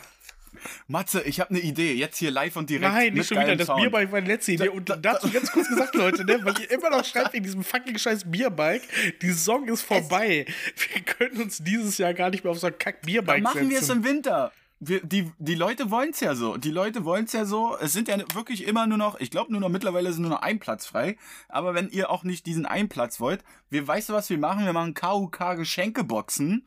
Matze, 0.88 1.22
ich 1.22 1.40
habe 1.40 1.50
eine 1.50 1.60
Idee. 1.60 1.94
Jetzt 1.94 2.18
hier 2.18 2.30
live 2.30 2.56
und 2.56 2.70
direkt. 2.70 2.92
Nein, 2.92 3.14
nicht 3.14 3.28
schon 3.28 3.38
wieder. 3.38 3.56
Das 3.56 3.66
Sound. 3.66 3.82
Bierbike 3.82 4.12
war 4.12 4.20
die 4.20 4.28
letzte 4.28 4.52
Idee. 4.52 4.68
Und 4.68 4.92
dazu 5.02 5.30
ganz 5.32 5.50
kurz 5.52 5.68
gesagt, 5.68 5.94
Leute, 5.94 6.24
ne, 6.24 6.38
weil 6.42 6.54
ihr 6.60 6.70
immer 6.70 6.90
noch 6.90 7.04
schreibt 7.04 7.32
wegen 7.32 7.44
diesem 7.44 7.64
fucking 7.64 7.98
scheiß 7.98 8.30
Bierbike, 8.30 8.82
die 9.22 9.28
Saison 9.28 9.66
ist 9.68 9.82
vorbei. 9.82 10.46
Wir 10.92 11.02
können 11.02 11.42
uns 11.42 11.58
dieses 11.58 11.98
Jahr 11.98 12.14
gar 12.14 12.30
nicht 12.30 12.44
mehr 12.44 12.50
auf 12.50 12.58
so 12.58 12.66
ein 12.66 12.78
kack 12.78 13.02
Dann 13.02 13.06
Bierbike 13.06 13.42
machen 13.42 13.68
wir 13.68 13.78
es 13.78 13.86
setzen. 13.86 13.98
im 13.98 14.04
Winter. 14.04 14.52
Wir, 14.78 15.02
die, 15.02 15.32
die 15.38 15.54
Leute 15.54 15.90
wollen 15.90 16.10
es 16.10 16.20
ja 16.20 16.34
so. 16.34 16.58
Die 16.58 16.70
Leute 16.70 17.06
wollen 17.06 17.24
es 17.24 17.32
ja 17.32 17.46
so. 17.46 17.78
Es 17.80 17.94
sind 17.94 18.08
ja 18.08 18.18
wirklich 18.34 18.66
immer 18.66 18.86
nur 18.86 18.98
noch, 18.98 19.18
ich 19.20 19.30
glaube 19.30 19.50
nur 19.50 19.60
noch 19.60 19.70
mittlerweile 19.70 20.10
ist 20.10 20.18
nur 20.18 20.28
noch 20.28 20.42
ein 20.42 20.58
Platz 20.58 20.84
frei. 20.84 21.16
Aber 21.48 21.74
wenn 21.74 21.88
ihr 21.88 22.10
auch 22.10 22.24
nicht 22.24 22.44
diesen 22.44 22.66
einen 22.66 22.90
Platz 22.90 23.18
wollt, 23.18 23.42
wir 23.70 23.88
weißt 23.88 24.10
du, 24.10 24.12
was 24.12 24.28
wir 24.28 24.36
machen? 24.36 24.66
Wir 24.66 24.74
machen 24.74 24.92
KUK 24.92 25.56
Geschenkeboxen, 25.56 26.66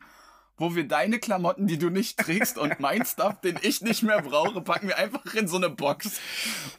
wo 0.60 0.74
wir 0.76 0.86
deine 0.86 1.18
Klamotten, 1.18 1.66
die 1.66 1.78
du 1.78 1.88
nicht 1.90 2.18
trägst 2.18 2.58
und 2.58 2.78
mein 2.80 3.04
Stuff, 3.06 3.40
den 3.40 3.58
ich 3.62 3.80
nicht 3.80 4.02
mehr 4.02 4.20
brauche, 4.22 4.60
packen 4.60 4.88
wir 4.88 4.98
einfach 4.98 5.24
in 5.34 5.48
so 5.48 5.56
eine 5.56 5.70
Box. 5.70 6.20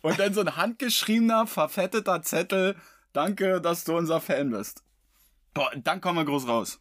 Und 0.01 0.19
dann 0.19 0.34
so 0.34 0.41
ein 0.41 0.55
handgeschriebener, 0.55 1.47
verfetteter 1.47 2.21
Zettel. 2.21 2.75
Danke, 3.11 3.59
dass 3.59 3.84
du 3.84 3.97
unser 3.97 4.21
Fan 4.21 4.51
bist. 4.51 4.84
Boah, 5.53 5.71
dann 5.75 5.99
kommen 5.99 6.19
wir 6.19 6.25
groß 6.25 6.47
raus. 6.47 6.79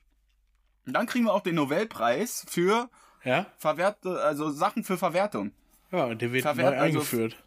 Und 0.87 0.93
dann 0.93 1.07
kriegen 1.07 1.25
wir 1.25 1.33
auch 1.35 1.43
den 1.43 1.55
Nobelpreis 1.57 2.45
für 2.49 2.89
Ja? 3.25 3.47
verwertete, 3.57 4.21
also 4.23 4.51
Sachen 4.51 4.85
für 4.85 4.97
Verwertung. 4.99 5.53
Ja, 5.91 6.15
der 6.15 6.33
wird 6.33 6.43
Verwehrt- 6.43 6.75
neu 6.75 6.81
also- 6.81 6.99
eingeführt. 6.99 7.43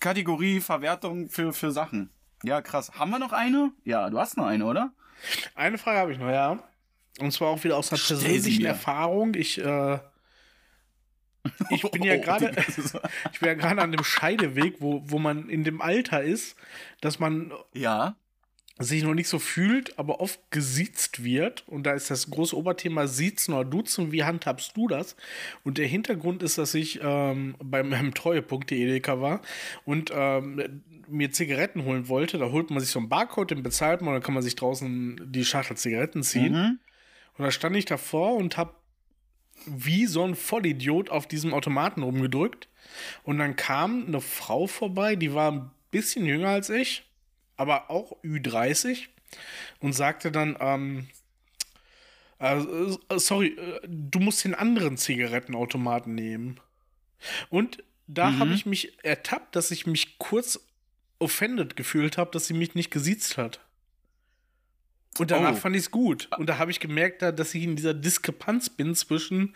Kategorie 0.00 0.60
Verwertung 0.60 1.28
für, 1.28 1.52
für 1.52 1.70
Sachen. 1.72 2.10
Ja, 2.44 2.62
krass. 2.62 2.92
Haben 2.98 3.10
wir 3.10 3.18
noch 3.18 3.32
eine? 3.32 3.72
Ja, 3.84 4.08
du 4.10 4.18
hast 4.18 4.36
noch 4.36 4.46
eine, 4.46 4.64
oder? 4.64 4.92
Eine 5.54 5.76
Frage 5.76 5.98
habe 5.98 6.12
ich 6.12 6.18
noch, 6.18 6.30
ja. 6.30 6.58
Und 7.18 7.32
zwar 7.32 7.48
auch 7.48 7.64
wieder 7.64 7.76
aus 7.76 7.90
einer 7.90 7.98
Stell 7.98 8.18
persönlichen. 8.18 8.64
Erfahrung. 8.64 9.34
Ich, 9.34 9.58
äh, 9.58 9.98
ich 11.70 11.82
bin 11.90 12.02
ja 12.02 12.14
Oh, 12.18 12.20
gerade, 12.20 12.52
ich 13.32 13.40
bin 13.40 13.48
ja 13.48 13.54
gerade 13.54 13.80
an 13.82 13.92
dem 13.92 14.04
Scheideweg, 14.04 14.76
wo, 14.80 15.02
wo 15.06 15.18
man 15.18 15.48
in 15.48 15.64
dem 15.64 15.80
Alter 15.80 16.22
ist, 16.22 16.56
dass 17.00 17.18
man 17.18 17.52
Ja. 17.74 18.16
sich 18.78 19.02
noch 19.02 19.14
nicht 19.14 19.28
so 19.28 19.38
fühlt, 19.38 19.98
aber 19.98 20.20
oft 20.20 20.38
gesiezt 20.50 21.24
wird. 21.24 21.66
Und 21.66 21.84
da 21.84 21.92
ist 21.94 22.10
das 22.10 22.30
große 22.30 22.56
Oberthema 22.56 23.06
Siezen 23.08 23.54
oder 23.54 23.64
Duzen. 23.68 24.12
Wie 24.12 24.24
handhabst 24.24 24.76
du 24.76 24.86
das? 24.88 25.16
Und 25.64 25.78
der 25.78 25.86
Hintergrund 25.86 26.42
ist, 26.42 26.58
dass 26.58 26.74
ich 26.74 27.00
ähm, 27.02 27.56
bei 27.62 27.82
meinem 27.82 28.14
Treuepunkt, 28.14 28.70
der 28.70 28.78
Edeka 28.78 29.20
war, 29.20 29.40
und 29.84 30.12
ähm, 30.14 30.82
mir 31.08 31.32
Zigaretten 31.32 31.84
holen 31.84 32.08
wollte. 32.08 32.36
Da 32.38 32.50
holt 32.50 32.70
man 32.70 32.80
sich 32.80 32.90
so 32.90 32.98
einen 32.98 33.08
Barcode, 33.08 33.50
den 33.52 33.62
bezahlt 33.62 34.02
man, 34.02 34.12
dann 34.14 34.22
kann 34.22 34.34
man 34.34 34.42
sich 34.42 34.54
draußen 34.56 35.20
die 35.32 35.44
Schachtel 35.44 35.76
Zigaretten 35.76 36.22
ziehen. 36.22 36.52
Mhm. 36.52 36.78
Und 37.38 37.44
da 37.44 37.50
stand 37.50 37.76
ich 37.76 37.84
davor 37.84 38.34
und 38.34 38.56
hab 38.56 38.80
wie 39.66 40.06
so 40.06 40.24
ein 40.24 40.34
Vollidiot 40.34 41.10
auf 41.10 41.26
diesem 41.26 41.54
Automaten 41.54 42.02
rumgedrückt. 42.02 42.68
Und 43.22 43.38
dann 43.38 43.56
kam 43.56 44.06
eine 44.06 44.20
Frau 44.20 44.66
vorbei, 44.66 45.16
die 45.16 45.34
war 45.34 45.52
ein 45.52 45.70
bisschen 45.90 46.26
jünger 46.26 46.50
als 46.50 46.70
ich, 46.70 47.04
aber 47.56 47.90
auch 47.90 48.16
Ü30 48.22 49.06
und 49.80 49.92
sagte 49.92 50.32
dann, 50.32 50.56
ähm, 50.60 51.08
äh, 52.40 52.56
äh, 52.56 53.18
sorry, 53.18 53.48
äh, 53.48 53.80
du 53.86 54.20
musst 54.20 54.44
den 54.44 54.54
anderen 54.54 54.96
Zigarettenautomaten 54.96 56.14
nehmen. 56.14 56.60
Und 57.50 57.82
da 58.06 58.38
habe 58.38 58.54
ich 58.54 58.64
mich 58.64 59.04
ertappt, 59.04 59.54
dass 59.54 59.70
ich 59.70 59.86
mich 59.86 60.18
kurz 60.18 60.60
offended 61.18 61.76
gefühlt 61.76 62.16
habe, 62.16 62.30
dass 62.30 62.46
sie 62.46 62.54
mich 62.54 62.74
nicht 62.74 62.90
gesiezt 62.90 63.36
hat. 63.36 63.60
Und 65.18 65.30
danach 65.30 65.52
Oh. 65.52 65.56
fand 65.56 65.76
ich 65.76 65.82
es 65.82 65.90
gut. 65.90 66.28
Und 66.38 66.48
da 66.48 66.58
habe 66.58 66.70
ich 66.70 66.80
gemerkt, 66.80 67.22
da, 67.22 67.32
dass 67.32 67.54
ich 67.54 67.62
in 67.64 67.76
dieser 67.76 67.94
Diskrepanz 67.94 68.70
bin 68.70 68.94
zwischen 68.94 69.54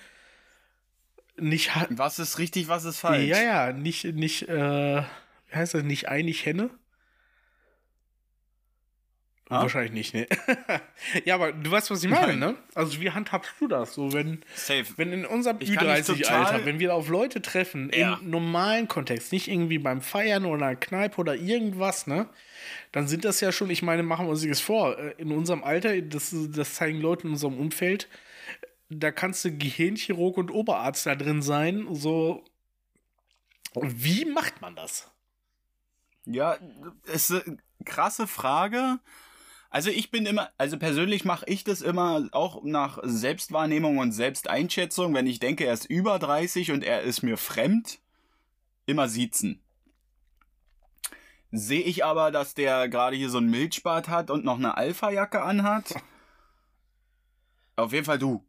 nicht 1.36 1.70
Was 1.90 2.18
ist 2.18 2.38
richtig, 2.38 2.68
was 2.68 2.84
ist 2.84 2.98
falsch? 2.98 3.26
Ja, 3.26 3.42
ja, 3.42 3.72
nicht, 3.72 4.04
nicht, 4.04 4.48
äh, 4.48 5.02
wie 5.02 5.54
heißt 5.54 5.74
das, 5.74 5.82
nicht 5.82 6.08
einig 6.08 6.44
Henne? 6.44 6.70
Ah? 9.52 9.62
Wahrscheinlich 9.62 9.92
nicht, 9.92 10.14
ne? 10.14 10.26
ja, 11.24 11.34
aber 11.34 11.52
du 11.52 11.70
weißt, 11.70 11.90
was 11.90 12.02
ich 12.02 12.10
meine, 12.10 12.28
Nein. 12.36 12.38
ne? 12.38 12.54
Also 12.74 13.00
wie 13.00 13.10
handhabst 13.10 13.52
du 13.60 13.68
das? 13.68 13.92
So, 13.94 14.12
wenn, 14.12 14.42
Safe. 14.54 14.84
wenn 14.96 15.12
in 15.12 15.26
unserem 15.26 15.58
Ich 15.60 15.74
kann 15.74 15.86
dich 15.86 16.06
Ü30-Alter, 16.06 16.44
total- 16.52 16.64
wenn 16.64 16.78
wir 16.80 16.94
auf 16.94 17.08
Leute 17.08 17.42
treffen, 17.42 17.90
Ja. 17.94 18.14
im 18.22 18.30
normalen 18.30 18.88
Kontext, 18.88 19.32
nicht 19.32 19.48
irgendwie 19.48 19.78
beim 19.78 20.00
Feiern 20.00 20.44
oder 20.46 20.66
einer 20.66 20.76
Kneipe 20.76 21.18
oder 21.20 21.34
irgendwas, 21.34 22.06
ne? 22.06 22.28
Dann 22.92 23.08
sind 23.08 23.24
das 23.24 23.40
ja 23.40 23.52
schon, 23.52 23.68
ich 23.70 23.82
meine, 23.82 24.02
machen 24.02 24.26
wir 24.26 24.30
uns 24.30 24.46
das 24.46 24.60
vor, 24.60 24.98
äh, 24.98 25.14
in 25.18 25.32
unserem 25.32 25.62
Alter, 25.64 26.00
das, 26.00 26.34
das 26.50 26.74
zeigen 26.74 27.00
Leute 27.00 27.26
in 27.26 27.32
unserem 27.34 27.58
Umfeld, 27.58 28.08
da 28.88 29.10
kannst 29.10 29.44
du 29.44 29.50
Gehirnchirurg 29.56 30.36
und 30.38 30.50
Oberarzt 30.50 31.06
da 31.06 31.14
drin 31.14 31.42
sein, 31.42 31.86
so. 31.90 32.44
Wie 33.74 34.24
macht 34.26 34.60
man 34.60 34.76
das? 34.76 35.10
Ja, 36.26 36.56
ist 37.12 37.30
eine 37.32 37.56
krasse 37.84 38.26
Frage. 38.26 38.98
Also 39.72 39.88
ich 39.88 40.10
bin 40.10 40.26
immer, 40.26 40.50
also 40.58 40.78
persönlich 40.78 41.24
mache 41.24 41.46
ich 41.48 41.64
das 41.64 41.80
immer 41.80 42.28
auch 42.32 42.62
nach 42.62 42.98
Selbstwahrnehmung 43.04 43.96
und 43.96 44.12
Selbsteinschätzung, 44.12 45.14
wenn 45.14 45.26
ich 45.26 45.40
denke, 45.40 45.64
er 45.64 45.72
ist 45.72 45.86
über 45.86 46.18
30 46.18 46.72
und 46.72 46.84
er 46.84 47.00
ist 47.00 47.22
mir 47.22 47.38
fremd, 47.38 47.98
immer 48.84 49.08
siezen. 49.08 49.62
Sehe 51.52 51.80
ich 51.80 52.04
aber, 52.04 52.30
dass 52.30 52.52
der 52.52 52.90
gerade 52.90 53.16
hier 53.16 53.30
so 53.30 53.38
einen 53.38 53.50
Milchbart 53.50 54.10
hat 54.10 54.30
und 54.30 54.44
noch 54.44 54.58
eine 54.58 54.76
Alpha-Jacke 54.76 55.40
anhat. 55.40 55.94
Auf 57.76 57.94
jeden 57.94 58.04
Fall 58.04 58.18
du. 58.18 58.44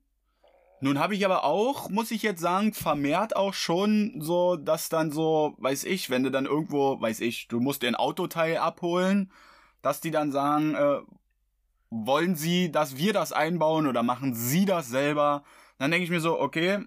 Nun 0.81 0.99
habe 0.99 1.15
ich 1.15 1.23
aber 1.23 1.45
auch, 1.45 1.89
muss 1.89 2.11
ich 2.11 2.21
jetzt 2.21 2.41
sagen, 2.41 2.73
vermehrt 2.73 3.37
auch 3.37 3.53
schon 3.53 4.19
so, 4.19 4.57
dass 4.57 4.89
dann 4.89 5.09
so, 5.09 5.55
weiß 5.59 5.85
ich, 5.85 6.09
wenn 6.09 6.23
du 6.23 6.31
dann 6.31 6.47
irgendwo, 6.47 6.99
weiß 6.99 7.21
ich, 7.21 7.47
du 7.47 7.61
musst 7.61 7.81
dir 7.81 7.87
ein 7.87 7.95
Autoteil 7.95 8.57
abholen, 8.57 9.31
dass 9.83 10.01
die 10.01 10.09
dann 10.09 10.31
sagen, 10.31 10.73
äh, 10.73 11.01
wollen 11.91 12.35
sie, 12.35 12.71
dass 12.71 12.97
wir 12.97 13.13
das 13.13 13.31
einbauen 13.31 13.85
oder 13.85 14.01
machen 14.01 14.33
sie 14.33 14.65
das 14.65 14.89
selber? 14.89 15.43
Dann 15.77 15.91
denke 15.91 16.05
ich 16.05 16.09
mir 16.09 16.21
so, 16.21 16.39
okay, 16.39 16.79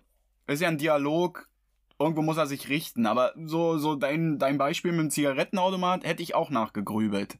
ist 0.49 0.63
ja 0.63 0.69
ein 0.69 0.79
Dialog, 0.79 1.49
irgendwo 1.99 2.23
muss 2.23 2.39
er 2.39 2.47
sich 2.47 2.69
richten, 2.69 3.07
aber 3.07 3.33
so, 3.45 3.79
so 3.79 3.95
dein, 3.95 4.39
dein 4.39 4.59
Beispiel 4.59 4.93
mit 4.93 5.01
dem 5.01 5.11
Zigarettenautomat 5.11 6.05
hätte 6.05 6.23
ich 6.23 6.35
auch 6.35 6.51
nachgegrübelt. 6.51 7.39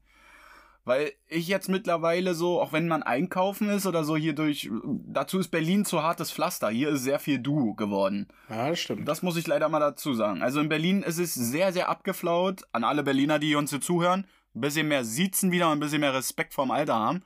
Weil 0.85 1.13
ich 1.27 1.49
jetzt 1.49 1.69
mittlerweile 1.69 2.35
so, 2.35 2.61
auch 2.61 2.73
wenn 2.73 2.87
man 2.87 3.03
einkaufen 3.03 3.69
ist 3.71 3.87
oder 3.87 4.05
so 4.05 4.17
hier 4.17 4.35
durch, 4.35 4.71
dazu 4.85 5.41
ist 5.41 5.49
Berlin 5.49 5.85
zu 5.85 6.05
hartes 6.05 6.31
Pflaster. 6.31 6.69
Hier 6.69 6.91
ist 6.91 7.03
sehr 7.03 7.19
viel 7.19 7.41
Du 7.41 7.75
geworden. 7.75 8.29
Ja, 8.49 8.69
das 8.69 8.79
stimmt. 8.79 9.09
Das 9.09 9.21
muss 9.21 9.37
ich 9.37 9.49
leider 9.49 9.69
mal 9.69 9.81
dazu 9.81 10.15
sagen. 10.15 10.43
Also 10.43 10.61
in 10.61 10.69
Berlin 10.69 11.03
ist 11.03 11.19
es 11.19 11.35
sehr, 11.35 11.73
sehr 11.73 11.89
abgeflaut. 11.89 12.63
An 12.71 12.85
alle 12.85 13.03
Berliner, 13.03 13.41
die 13.41 13.57
uns 13.57 13.71
hier 13.71 13.81
zuhören. 13.81 14.29
Ein 14.57 14.61
bisschen 14.63 14.89
mehr 14.89 15.05
Siezen 15.05 15.53
wieder 15.53 15.67
und 15.71 15.77
ein 15.77 15.81
bisschen 15.81 16.01
mehr 16.01 16.15
Respekt 16.15 16.55
vorm 16.55 16.71
Alter 16.71 16.95
haben. 16.95 17.23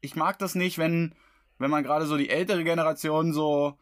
Ich 0.00 0.16
mag 0.16 0.38
das 0.38 0.54
nicht, 0.56 0.78
wenn, 0.78 1.14
wenn 1.58 1.70
man 1.70 1.84
gerade 1.84 2.06
so 2.06 2.16
die 2.16 2.30
ältere 2.30 2.64
Generation 2.64 3.32
so, 3.34 3.78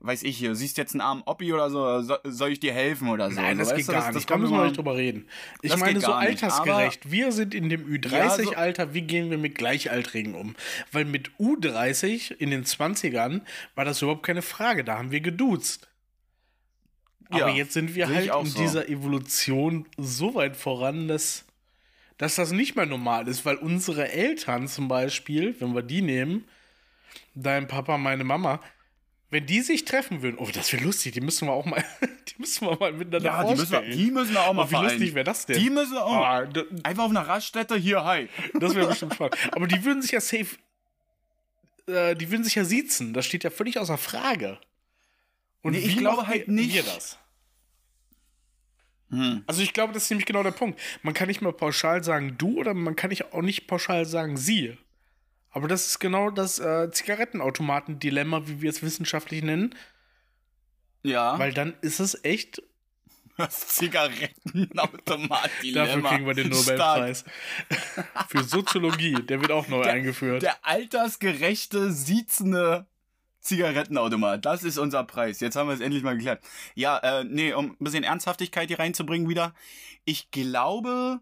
weiß 0.00 0.22
ich 0.22 0.36
hier, 0.36 0.54
siehst 0.54 0.76
jetzt 0.76 0.92
einen 0.92 1.00
armen 1.00 1.22
Oppi 1.24 1.50
oder 1.54 1.70
so, 1.70 2.02
so 2.02 2.16
soll 2.24 2.50
ich 2.52 2.60
dir 2.60 2.74
helfen 2.74 3.08
oder 3.08 3.30
so. 3.30 3.40
Nein, 3.40 3.56
so, 3.56 3.60
das 3.60 3.68
weißt 3.70 3.76
geht 3.78 3.88
du, 3.88 3.92
gar 3.92 4.12
nicht. 4.12 4.30
da 4.30 4.36
müssen 4.36 4.52
wir 4.54 4.64
nicht 4.64 4.76
drüber 4.76 4.96
reden. 4.96 5.26
Ich 5.62 5.70
Das 5.70 5.80
meine, 5.80 5.98
so 5.98 6.08
gar 6.08 6.20
nicht, 6.28 6.42
altersgerecht. 6.44 7.10
wir 7.10 7.32
sind 7.32 7.54
in 7.54 7.70
dem 7.70 7.80
Ja, 8.04 8.28
so- 8.28 8.42
Ü30-Alter, 8.42 8.92
wie 8.92 9.00
gehen 9.02 9.30
wir 9.30 9.38
mit 9.38 9.54
Gleichaltrigen 9.54 10.34
um? 10.34 10.54
Weil 10.92 11.06
mit 11.06 11.30
U30 11.40 12.32
in 12.36 12.50
den 12.50 12.64
20ern 12.64 13.40
war 13.74 13.86
das 13.86 14.02
überhaupt 14.02 14.22
keine 14.24 14.42
Frage. 14.42 14.84
Da 14.84 14.98
haben 14.98 15.10
wir 15.10 15.22
geduzt. 15.22 15.88
Aber 17.30 17.48
Ja, 17.48 17.54
jetzt 17.56 17.72
sind 17.72 17.94
wir 17.94 18.08
halt 18.08 18.30
auch 18.30 18.44
in 18.44 18.50
so. 18.50 18.58
dieser 18.60 18.88
Evolution 18.90 19.86
so 19.96 20.34
weit 20.34 20.54
voran, 20.56 21.08
dass, 21.08 21.45
dass 22.18 22.36
das 22.36 22.52
nicht 22.52 22.76
mehr 22.76 22.86
normal 22.86 23.28
ist, 23.28 23.44
weil 23.44 23.56
unsere 23.56 24.10
Eltern 24.10 24.68
zum 24.68 24.88
Beispiel, 24.88 25.54
wenn 25.60 25.74
wir 25.74 25.82
die 25.82 26.02
nehmen, 26.02 26.46
dein 27.34 27.66
Papa, 27.68 27.98
meine 27.98 28.24
Mama, 28.24 28.60
wenn 29.30 29.44
die 29.44 29.60
sich 29.60 29.84
treffen 29.84 30.22
würden, 30.22 30.38
oh, 30.38 30.48
das 30.52 30.72
wäre 30.72 30.84
lustig, 30.84 31.12
die 31.12 31.20
müssen 31.20 31.48
wir 31.48 31.52
auch 31.52 31.66
mal, 31.66 31.84
die 32.28 32.34
müssen 32.38 32.66
wir 32.68 32.76
mal 32.78 32.92
miteinander 32.92 33.28
Ja, 33.28 33.44
die 33.44 33.54
müssen, 33.60 33.72
wir, 33.72 33.80
die 33.82 34.10
müssen 34.10 34.32
wir 34.34 34.42
auch 34.44 34.52
mal 34.54 34.66
oh, 34.66 34.70
wie 34.70 34.82
lustig 34.84 35.14
wäre 35.14 35.24
das 35.24 35.46
denn? 35.46 35.58
Die 35.60 35.68
müssen 35.70 35.96
auch. 35.98 36.12
Ah, 36.24 36.44
d- 36.46 36.64
Einfach 36.84 37.04
auf 37.04 37.10
einer 37.10 37.26
Raststätte, 37.26 37.76
hier, 37.76 38.04
hi. 38.04 38.28
das 38.60 38.74
wäre 38.74 38.86
bestimmt 38.88 39.14
spannend. 39.14 39.36
Aber 39.52 39.66
die 39.66 39.84
würden 39.84 40.00
sich 40.00 40.12
ja 40.12 40.20
safe, 40.20 40.56
äh, 41.88 42.14
die 42.14 42.30
würden 42.30 42.44
sich 42.44 42.54
ja 42.54 42.64
siezen. 42.64 43.12
Das 43.14 43.26
steht 43.26 43.44
ja 43.44 43.50
völlig 43.50 43.78
außer 43.78 43.98
Frage. 43.98 44.58
Und 45.62 45.72
Nee, 45.72 45.78
ich 45.78 45.96
glaube 45.96 46.26
halt 46.28 46.46
nicht. 46.48 46.72
Wir 46.74 46.82
das? 46.84 47.18
Hm. 49.16 49.42
Also 49.46 49.62
ich 49.62 49.72
glaube, 49.72 49.92
das 49.92 50.04
ist 50.04 50.10
nämlich 50.10 50.26
genau 50.26 50.42
der 50.42 50.50
Punkt. 50.50 50.78
Man 51.02 51.14
kann 51.14 51.28
nicht 51.28 51.40
mal 51.40 51.52
pauschal 51.52 52.04
sagen 52.04 52.36
du 52.38 52.58
oder 52.58 52.74
man 52.74 52.96
kann 52.96 53.10
nicht 53.10 53.32
auch 53.32 53.42
nicht 53.42 53.66
pauschal 53.66 54.04
sagen 54.04 54.36
sie. 54.36 54.76
Aber 55.50 55.68
das 55.68 55.86
ist 55.86 55.98
genau 56.00 56.30
das 56.30 56.58
äh, 56.58 56.90
Zigarettenautomaten-Dilemma, 56.90 58.42
wie 58.46 58.60
wir 58.60 58.68
es 58.68 58.82
wissenschaftlich 58.82 59.42
nennen, 59.42 59.74
Ja, 61.02 61.38
weil 61.38 61.54
dann 61.54 61.72
ist 61.80 61.98
es 61.98 62.22
echt, 62.24 62.62
das 63.38 63.68
Zigarettenautomat-Dilemma. 63.68 65.86
dafür 65.86 66.02
kriegen 66.02 66.26
wir 66.26 66.34
den. 66.34 66.50
Nobelpreis. 66.50 67.24
Für 68.28 68.44
Soziologie, 68.44 69.14
der 69.14 69.40
wird 69.40 69.50
auch 69.50 69.68
neu 69.68 69.82
eingeführt. 69.82 70.42
Der 70.42 70.56
altersgerechte, 70.62 71.90
siezende 71.92 72.86
Zigarettenautomat. 73.46 74.44
Das 74.44 74.64
ist 74.64 74.78
unser 74.78 75.04
Preis. 75.04 75.40
Jetzt 75.40 75.56
haben 75.56 75.68
wir 75.68 75.74
es 75.74 75.80
endlich 75.80 76.02
mal 76.02 76.16
geklärt. 76.16 76.42
Ja, 76.74 76.98
äh, 76.98 77.24
nee, 77.24 77.52
um 77.52 77.72
ein 77.72 77.76
bisschen 77.84 78.04
Ernsthaftigkeit 78.04 78.68
hier 78.68 78.78
reinzubringen 78.78 79.28
wieder. 79.28 79.54
Ich 80.04 80.30
glaube, 80.30 81.20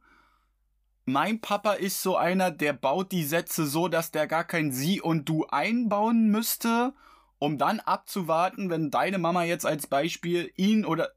mein 1.05 1.41
Papa 1.41 1.75
ist 1.75 2.03
so 2.03 2.17
einer, 2.17 2.51
der 2.51 2.73
baut 2.73 3.13
die 3.13 3.25
Sätze 3.25 3.67
so, 3.67 3.89
dass 3.89 4.11
der 4.11 4.27
gar 4.27 4.45
kein 4.45 4.73
Sie 4.73 5.01
und 5.01 5.29
Du 5.29 5.47
einbauen 5.47 6.29
müsste, 6.29 6.95
um 7.39 7.59
dann 7.59 7.81
abzuwarten, 7.81 8.71
wenn 8.71 8.91
deine 8.91 9.19
Mama 9.19 9.45
jetzt 9.45 9.67
als 9.67 9.87
Beispiel 9.87 10.51
ihn 10.57 10.85
oder 10.85 11.11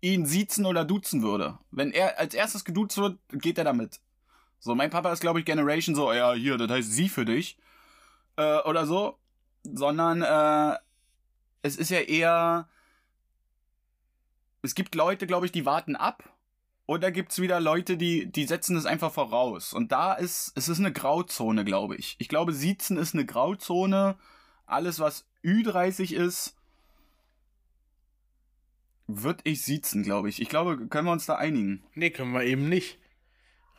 ihn 0.00 0.26
siezen 0.26 0.66
oder 0.66 0.84
duzen 0.84 1.22
würde. 1.22 1.58
Wenn 1.70 1.90
er 1.90 2.18
als 2.18 2.34
erstes 2.34 2.64
geduzt 2.64 2.96
wird, 2.98 3.18
geht 3.32 3.58
er 3.58 3.64
damit. 3.64 4.00
So, 4.60 4.74
mein 4.74 4.90
Papa 4.90 5.12
ist, 5.12 5.20
glaube 5.20 5.40
ich, 5.40 5.44
Generation 5.44 5.94
so, 5.94 6.12
ja, 6.12 6.32
hier, 6.32 6.56
das 6.56 6.70
heißt 6.70 6.92
sie 6.92 7.08
für 7.08 7.24
dich. 7.24 7.58
Äh, 8.36 8.60
oder 8.60 8.86
so. 8.86 9.18
Sondern, 9.64 10.22
äh, 10.22 10.78
es 11.62 11.76
ist 11.76 11.90
ja 11.90 12.00
eher. 12.00 12.68
Es 14.62 14.74
gibt 14.74 14.94
Leute, 14.94 15.26
glaube 15.26 15.46
ich, 15.46 15.52
die 15.52 15.66
warten 15.66 15.96
ab. 15.96 16.30
Oder 16.86 17.10
gibt's 17.10 17.40
wieder 17.40 17.60
Leute, 17.60 17.96
die, 17.96 18.26
die 18.30 18.44
setzen 18.46 18.76
es 18.76 18.84
einfach 18.84 19.10
voraus. 19.12 19.72
Und 19.72 19.90
da 19.90 20.12
ist, 20.12 20.52
es 20.54 20.68
ist 20.68 20.78
eine 20.78 20.92
Grauzone, 20.92 21.64
glaube 21.64 21.96
ich. 21.96 22.16
Ich 22.18 22.28
glaube, 22.28 22.52
Siezen 22.52 22.98
ist 22.98 23.14
eine 23.14 23.24
Grauzone. 23.24 24.16
Alles, 24.66 25.00
was 25.00 25.26
Ü30 25.42 26.14
ist, 26.14 26.54
würde 29.06 29.40
ich 29.44 29.62
siezen, 29.62 30.02
glaube 30.02 30.28
ich. 30.28 30.40
Ich 30.42 30.48
glaube, 30.48 30.86
können 30.88 31.06
wir 31.06 31.12
uns 31.12 31.26
da 31.26 31.36
einigen. 31.36 31.82
Nee, 31.94 32.10
können 32.10 32.32
wir 32.32 32.44
eben 32.44 32.68
nicht. 32.68 32.98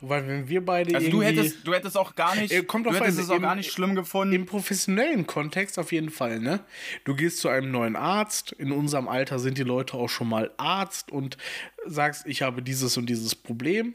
Weil 0.02 0.28
wenn 0.28 0.50
wir 0.50 0.64
beide 0.64 0.94
Also 0.94 1.10
du 1.10 1.24
hättest, 1.24 1.66
du 1.66 1.74
hättest 1.74 1.98
auch 1.98 2.16
gar 2.16 2.36
nicht, 2.36 2.52
Äh, 2.52 2.64
kommt 2.64 2.86
du 2.86 2.94
hättest 2.94 3.18
es 3.18 3.30
auch 3.30 3.38
im- 3.38 3.42
gar 3.44 3.56
nicht 3.56 3.72
schlimm 3.72 3.96
gefunden. 3.96 4.34
Im 4.36 4.46
professionellen 4.46 5.26
Kontext 5.26 5.80
auf 5.80 5.92
jeden 5.92 6.10
Fall, 6.10 6.40
ne? 6.40 6.60
Du 7.06 7.16
gehst 7.16 7.40
zu 7.40 7.48
einem 7.50 7.72
neuen 7.72 7.96
Arzt, 7.96 8.52
in 8.52 8.72
unserem 8.74 9.08
Alter 9.08 9.40
sind 9.40 9.58
die 9.58 9.64
Leute 9.64 9.94
auch 9.96 10.10
schon 10.10 10.28
mal 10.28 10.52
Arzt 10.58 11.12
und 11.12 11.38
sagst, 11.86 12.26
ich 12.28 12.42
habe 12.42 12.62
dieses 12.62 12.98
und 12.98 13.06
dieses 13.08 13.36
Problem. 13.36 13.94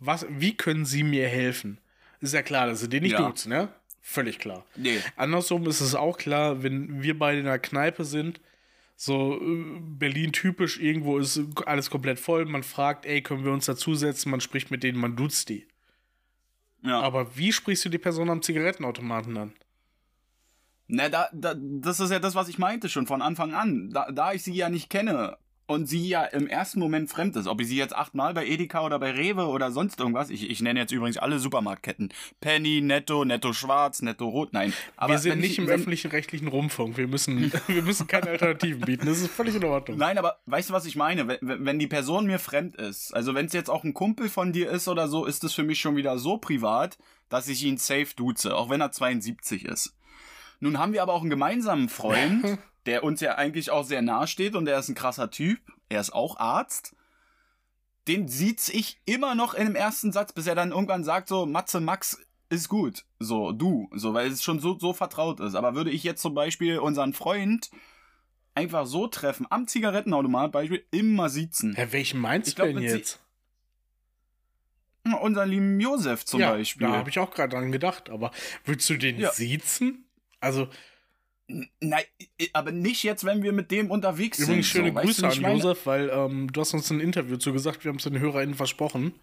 Was, 0.00 0.26
wie 0.28 0.56
können 0.56 0.84
sie 0.84 1.02
mir 1.04 1.28
helfen? 1.28 1.78
Ist 2.20 2.34
ja 2.34 2.42
klar, 2.42 2.66
dass 2.66 2.80
sie 2.80 2.88
dir 2.88 3.00
nicht 3.00 3.12
Ja. 3.12 3.26
duzen, 3.28 3.50
ne? 3.50 3.68
Völlig 4.02 4.38
klar. 4.38 4.64
Nee. 4.76 4.98
Andersrum 5.16 5.66
ist 5.68 5.80
es 5.80 5.94
auch 5.94 6.18
klar, 6.18 6.62
wenn 6.62 7.02
wir 7.02 7.18
beide 7.18 7.40
in 7.40 7.46
einer 7.46 7.58
Kneipe 7.58 8.04
sind, 8.04 8.40
so 8.96 9.40
äh, 9.40 9.80
Berlin 9.80 10.32
typisch, 10.32 10.80
irgendwo 10.80 11.18
ist 11.18 11.40
alles 11.66 11.90
komplett 11.90 12.18
voll, 12.18 12.46
man 12.46 12.62
fragt, 12.62 13.04
ey, 13.06 13.22
können 13.22 13.44
wir 13.44 13.52
uns 13.52 13.66
dazusetzen, 13.66 14.30
man 14.30 14.40
spricht 14.40 14.70
mit 14.70 14.82
denen, 14.82 14.98
man 14.98 15.16
duzt 15.16 15.50
die. 15.50 15.68
Ja. 16.82 17.00
Aber 17.00 17.36
wie 17.36 17.52
sprichst 17.52 17.84
du 17.84 17.88
die 17.88 17.98
Person 17.98 18.30
am 18.30 18.42
Zigarettenautomaten 18.42 19.36
an? 19.36 19.52
Na, 20.88 21.08
da, 21.08 21.28
da, 21.32 21.54
das 21.54 22.00
ist 22.00 22.10
ja 22.10 22.20
das, 22.20 22.34
was 22.34 22.48
ich 22.48 22.58
meinte 22.58 22.88
schon 22.88 23.06
von 23.06 23.20
Anfang 23.20 23.54
an. 23.54 23.90
Da, 23.90 24.10
da 24.12 24.32
ich 24.32 24.42
sie 24.42 24.54
ja 24.54 24.68
nicht 24.68 24.88
kenne 24.88 25.36
und 25.66 25.86
sie 25.86 26.08
ja 26.08 26.24
im 26.24 26.48
ersten 26.48 26.80
Moment 26.80 27.08
fremd 27.08 27.36
ist, 27.36 27.46
ob 27.46 27.60
ich 27.60 27.68
sie 27.68 27.76
jetzt 27.76 27.94
achtmal 27.94 28.34
bei 28.34 28.46
Edeka 28.46 28.84
oder 28.84 28.98
bei 28.98 29.12
Rewe 29.12 29.46
oder 29.46 29.70
sonst 29.70 30.00
irgendwas, 30.00 30.30
ich, 30.30 30.50
ich 30.50 30.60
nenne 30.60 30.80
jetzt 30.80 30.92
übrigens 30.92 31.18
alle 31.18 31.38
Supermarktketten. 31.38 32.12
Penny, 32.40 32.80
Netto, 32.80 33.24
Netto 33.24 33.52
Schwarz, 33.52 34.02
Netto 34.02 34.28
Rot, 34.28 34.52
nein. 34.52 34.72
Aber 34.96 35.12
wir 35.12 35.18
sind 35.18 35.40
nicht 35.40 35.52
ich, 35.52 35.58
im 35.58 35.68
öffentlichen 35.68 36.10
rechtlichen 36.10 36.48
Rundfunk. 36.48 36.96
Wir 36.96 37.06
müssen, 37.06 37.52
wir 37.66 37.82
müssen 37.82 38.06
keine 38.06 38.30
Alternativen 38.30 38.80
bieten. 38.80 39.06
Das 39.06 39.20
ist 39.20 39.30
völlig 39.30 39.54
in 39.54 39.64
Ordnung. 39.64 39.98
Nein, 39.98 40.18
aber 40.18 40.38
weißt 40.46 40.70
du, 40.70 40.74
was 40.74 40.86
ich 40.86 40.96
meine? 40.96 41.28
Wenn, 41.28 41.38
wenn 41.64 41.76
wenn 41.76 41.80
die 41.80 41.86
Person 41.88 42.24
mir 42.26 42.38
fremd 42.38 42.76
ist, 42.76 43.12
also 43.12 43.34
wenn 43.34 43.44
es 43.44 43.52
jetzt 43.52 43.68
auch 43.68 43.84
ein 43.84 43.92
Kumpel 43.92 44.30
von 44.30 44.50
dir 44.50 44.70
ist 44.70 44.88
oder 44.88 45.08
so, 45.08 45.26
ist 45.26 45.44
es 45.44 45.52
für 45.52 45.62
mich 45.62 45.78
schon 45.78 45.94
wieder 45.94 46.18
so 46.18 46.38
privat, 46.38 46.96
dass 47.28 47.48
ich 47.48 47.62
ihn 47.64 47.76
safe 47.76 48.08
duze, 48.16 48.56
auch 48.56 48.70
wenn 48.70 48.80
er 48.80 48.92
72 48.92 49.66
ist. 49.66 49.94
Nun 50.58 50.78
haben 50.78 50.94
wir 50.94 51.02
aber 51.02 51.12
auch 51.12 51.20
einen 51.20 51.28
gemeinsamen 51.28 51.90
Freund, 51.90 52.58
der 52.86 53.04
uns 53.04 53.20
ja 53.20 53.34
eigentlich 53.36 53.70
auch 53.70 53.84
sehr 53.84 54.02
nahe 54.02 54.26
steht 54.26 54.54
und 54.54 54.64
der 54.64 54.78
ist 54.78 54.88
ein 54.88 54.94
krasser 54.94 55.30
Typ. 55.30 55.60
Er 55.88 56.00
ist 56.00 56.12
auch 56.12 56.38
Arzt. 56.38 56.94
Den 58.08 58.28
sieht's 58.28 58.68
ich 58.68 59.00
immer 59.04 59.34
noch 59.34 59.54
in 59.54 59.66
dem 59.66 59.74
ersten 59.74 60.12
Satz, 60.12 60.32
bis 60.32 60.46
er 60.46 60.54
dann 60.54 60.70
irgendwann 60.70 61.02
sagt 61.04 61.28
so, 61.28 61.44
Matze 61.46 61.80
Max 61.80 62.18
ist 62.48 62.68
gut. 62.68 63.04
So, 63.18 63.50
du. 63.50 63.90
So, 63.94 64.14
weil 64.14 64.28
es 64.30 64.42
schon 64.44 64.60
so, 64.60 64.78
so 64.78 64.92
vertraut 64.92 65.40
ist. 65.40 65.56
Aber 65.56 65.74
würde 65.74 65.90
ich 65.90 66.04
jetzt 66.04 66.22
zum 66.22 66.32
Beispiel 66.34 66.78
unseren 66.78 67.12
Freund 67.12 67.70
einfach 68.54 68.86
so 68.86 69.08
treffen, 69.08 69.46
am 69.50 69.66
Zigarettenautomat 69.66 70.52
Beispiel, 70.52 70.86
immer 70.92 71.28
sitzen. 71.28 71.74
Ja, 71.76 71.90
welchen 71.92 72.20
meinst 72.20 72.48
Ich 72.48 72.54
du 72.54 72.62
glaub, 72.62 72.74
denn 72.74 72.88
Sie- 72.88 72.96
jetzt? 72.96 73.20
Unseren 75.20 75.48
lieben 75.48 75.78
Josef 75.78 76.24
zum 76.24 76.40
ja, 76.40 76.50
Beispiel. 76.52 76.86
da 76.88 76.94
habe 76.94 77.08
ich 77.10 77.18
auch 77.20 77.30
gerade 77.32 77.54
dran 77.54 77.70
gedacht. 77.70 78.10
Aber 78.10 78.32
willst 78.64 78.90
du 78.90 78.96
den 78.96 79.18
Ja. 79.18 79.30
siezen? 79.30 80.08
Also, 80.40 80.68
Nein, 81.48 82.02
aber 82.54 82.72
nicht 82.72 83.04
jetzt, 83.04 83.24
wenn 83.24 83.42
wir 83.42 83.52
mit 83.52 83.70
dem 83.70 83.90
unterwegs 83.90 84.38
sind. 84.38 84.46
übrigens 84.48 84.66
schöne 84.66 84.88
so, 84.88 84.94
weißt 84.96 85.06
Grüße 85.06 85.22
du, 85.22 85.46
an? 85.46 85.56
Josef, 85.56 85.86
weil 85.86 86.10
ähm, 86.12 86.52
du 86.52 86.60
hast 86.60 86.74
uns 86.74 86.90
ein 86.90 87.00
Interview 87.00 87.36
zugesagt, 87.36 87.84
wir 87.84 87.90
haben 87.90 87.98
es 87.98 88.04
den 88.04 88.18
HörerInnen 88.18 88.54
versprochen. 88.54 89.14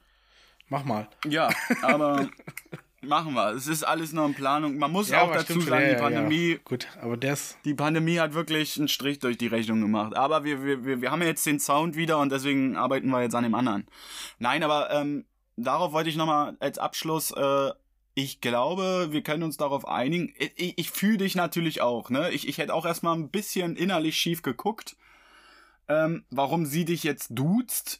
Mach 0.69 0.85
mal. 0.85 1.09
Ja, 1.27 1.49
aber 1.81 2.29
machen 3.01 3.33
wir. 3.33 3.51
Es 3.51 3.67
ist 3.67 3.83
alles 3.83 4.13
noch 4.13 4.25
in 4.25 4.33
Planung. 4.33 4.77
Man 4.77 4.91
muss 4.91 5.11
auch 5.11 5.23
aber 5.23 5.33
dazu 5.35 5.53
stimmt 5.53 5.63
sagen, 5.65 5.81
ja, 5.83 5.89
die 5.89 5.95
ja, 5.95 5.99
Pandemie, 5.99 6.51
Ja. 6.53 6.57
Gut, 6.63 6.87
aber 7.01 7.21
ist. 7.21 7.57
die 7.65 7.73
Pandemie 7.73 8.19
hat 8.19 8.33
wirklich 8.33 8.77
einen 8.77 8.87
Strich 8.87 9.19
durch 9.19 9.37
die 9.37 9.47
Rechnung 9.47 9.81
gemacht. 9.81 10.15
Aber 10.15 10.45
wir, 10.45 10.63
wir, 10.63 10.85
wir, 10.85 11.01
wir 11.01 11.11
haben 11.11 11.21
ja 11.21 11.27
jetzt 11.27 11.45
den 11.45 11.59
Sound 11.59 11.95
wieder 11.95 12.19
und 12.19 12.31
deswegen 12.31 12.77
arbeiten 12.77 13.09
wir 13.09 13.21
jetzt 13.21 13.35
an 13.35 13.43
dem 13.43 13.55
anderen. 13.55 13.85
Nein, 14.39 14.63
aber 14.63 14.91
ähm, 14.91 15.25
darauf 15.57 15.91
wollte 15.91 16.09
ich 16.09 16.15
nochmal 16.15 16.55
als 16.59 16.77
Abschluss, 16.77 17.31
äh, 17.31 17.71
ich 18.15 18.41
glaube, 18.41 19.07
wir 19.11 19.23
können 19.23 19.43
uns 19.43 19.57
darauf 19.57 19.87
einigen. 19.87 20.33
Ich, 20.37 20.77
ich, 20.77 20.91
fühle 20.91 21.17
dich 21.19 21.35
natürlich 21.35 21.81
auch, 21.81 22.09
ne? 22.09 22.31
Ich, 22.31 22.47
ich 22.47 22.59
hätte 22.59 22.73
auch 22.73 22.85
erstmal 22.85 23.15
ein 23.15 23.29
bisschen 23.29 23.75
innerlich 23.75 24.17
schief 24.17 24.43
geguckt, 24.43 24.95
ähm, 25.87 26.23
warum 26.29 26.65
sie 26.65 26.85
dich 26.85 27.03
jetzt 27.03 27.29
duzt. 27.31 27.99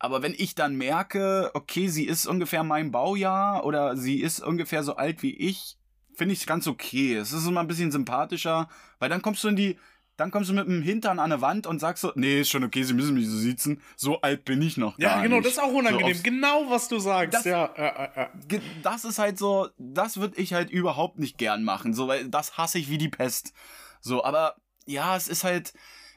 Aber 0.00 0.22
wenn 0.22 0.34
ich 0.36 0.54
dann 0.54 0.76
merke, 0.76 1.50
okay, 1.54 1.88
sie 1.88 2.04
ist 2.04 2.26
ungefähr 2.26 2.64
mein 2.64 2.90
Baujahr 2.90 3.64
oder 3.64 3.96
sie 3.96 4.20
ist 4.20 4.40
ungefähr 4.40 4.82
so 4.82 4.96
alt 4.96 5.22
wie 5.22 5.34
ich, 5.34 5.78
finde 6.14 6.32
ich 6.34 6.40
es 6.40 6.46
ganz 6.46 6.66
okay. 6.66 7.14
Es 7.14 7.32
ist 7.32 7.46
immer 7.46 7.60
ein 7.60 7.68
bisschen 7.68 7.92
sympathischer, 7.92 8.68
weil 8.98 9.08
dann 9.08 9.22
kommst 9.22 9.44
du 9.44 9.48
in 9.48 9.56
die, 9.56 9.78
dann 10.16 10.30
kommst 10.30 10.48
du 10.50 10.54
mit 10.54 10.66
dem 10.66 10.82
Hintern 10.82 11.18
an 11.18 11.32
eine 11.32 11.40
Wand 11.40 11.66
und 11.66 11.80
sagst 11.80 12.02
so, 12.02 12.12
nee, 12.14 12.40
ist 12.40 12.50
schon 12.50 12.62
okay, 12.64 12.82
sie 12.84 12.94
müssen 12.94 13.14
mich 13.14 13.28
so 13.28 13.36
sitzen. 13.36 13.80
So 13.96 14.20
alt 14.20 14.44
bin 14.44 14.62
ich 14.62 14.76
noch 14.76 14.98
Ja, 14.98 15.20
genau, 15.22 15.36
nicht. 15.36 15.46
das 15.46 15.52
ist 15.54 15.58
auch 15.58 15.72
unangenehm. 15.72 16.14
So 16.14 16.22
genau, 16.22 16.64
was 16.70 16.88
du 16.88 16.98
sagst. 16.98 17.34
Das- 17.34 17.44
ja, 17.44 17.72
ja. 17.76 18.30
Ge- 18.46 18.60
das 18.82 19.04
ist 19.04 19.18
halt 19.18 19.38
so, 19.38 19.68
das 19.78 20.18
würde 20.18 20.40
ich 20.40 20.52
halt 20.54 20.70
überhaupt 20.70 21.18
nicht 21.18 21.36
gern 21.38 21.64
machen, 21.64 21.94
so, 21.94 22.06
weil 22.08 22.28
das 22.28 22.56
hasse 22.58 22.78
ich 22.78 22.88
wie 22.90 22.98
die 22.98 23.08
Pest. 23.08 23.52
So, 24.00 24.22
aber 24.24 24.56
ja, 24.86 25.16
es 25.16 25.28
ist 25.28 25.44
halt, 25.44 25.72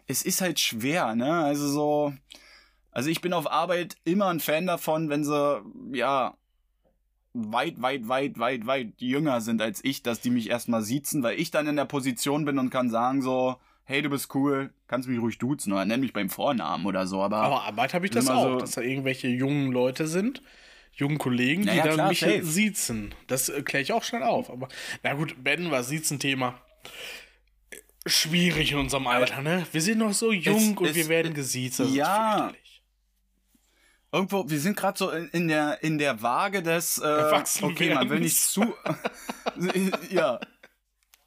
es 0.07 0.21
ist 0.23 0.41
halt 0.41 0.59
schwer, 0.59 1.15
ne? 1.15 1.43
Also 1.43 1.67
so, 1.67 2.13
also 2.91 3.09
ich 3.09 3.21
bin 3.21 3.33
auf 3.33 3.49
Arbeit 3.51 3.95
immer 4.03 4.27
ein 4.27 4.39
Fan 4.39 4.67
davon, 4.67 5.09
wenn 5.09 5.23
sie, 5.23 5.61
ja, 5.93 6.35
weit, 7.33 7.81
weit, 7.81 8.07
weit, 8.07 8.39
weit, 8.39 8.65
weit 8.65 8.93
jünger 8.97 9.41
sind 9.41 9.61
als 9.61 9.83
ich, 9.83 10.01
dass 10.01 10.21
die 10.21 10.29
mich 10.31 10.49
erstmal 10.49 10.81
siezen, 10.81 11.21
weil 11.23 11.39
ich 11.39 11.51
dann 11.51 11.67
in 11.67 11.75
der 11.75 11.85
Position 11.85 12.45
bin 12.45 12.57
und 12.57 12.69
kann 12.71 12.89
sagen 12.89 13.21
so, 13.21 13.57
hey, 13.89 14.01
du 14.01 14.09
bist 14.09 14.33
cool, 14.35 14.69
kannst 14.87 15.07
mich 15.09 15.19
ruhig 15.19 15.37
duzen 15.37 15.71
oder 15.73 15.85
nenn 15.85 15.99
mich 16.01 16.13
beim 16.13 16.29
Vornamen 16.29 16.85
oder 16.85 17.07
so, 17.07 17.21
aber, 17.23 17.37
Aber 17.37 17.63
Arbeit 17.63 17.93
habe 17.93 18.05
ich 18.05 18.11
das 18.11 18.29
auch, 18.29 18.43
so- 18.43 18.59
dass 18.59 18.71
da 18.71 18.81
irgendwelche 18.81 19.27
jungen 19.27 19.71
Leute 19.71 20.07
sind, 20.07 20.41
jungen 20.93 21.17
Kollegen, 21.17 21.61
die 21.61 21.67
Naja, 21.69 21.83
dann 21.85 21.93
klar, 21.95 22.09
mich 22.09 22.19
safe. 22.19 22.43
siezen. 22.43 23.15
Das 23.27 23.49
äh, 23.49 23.61
kläre 23.61 23.81
ich 23.83 23.93
auch 23.93 24.03
schnell 24.03 24.23
auf. 24.23 24.49
Aber 24.49 24.67
na 25.03 25.13
gut, 25.13 25.35
Ben 25.43 25.71
war 25.71 25.83
Siezen-Thema. 25.83 26.59
Schwierig 28.05 28.71
in 28.71 28.77
unserem 28.77 29.05
Alter, 29.07 29.41
ne? 29.41 29.65
Wir 29.71 29.81
sind 29.81 29.97
noch 29.99 30.13
so 30.13 30.31
jung 30.31 30.57
Es- 30.57 30.77
und 30.77 30.85
es- 30.87 30.95
wir 30.95 31.07
werden 31.09 31.33
gesiezt. 31.33 31.79
Das 31.81 31.93
Ja. 31.93 32.51
irgendwo, 34.11 34.49
wir 34.49 34.59
sind 34.59 34.77
gerade 34.77 34.97
so 34.97 35.09
in, 35.11 35.47
der 35.49 35.83
in 35.83 35.97
der 35.97 36.21
Waage 36.21 36.63
des 36.63 36.97
äh, 36.99 37.31
okay, 37.61 37.93
man 37.93 38.09
will 38.09 38.19
nicht 38.21 38.37
zu 38.37 38.73
ja. 40.09 40.39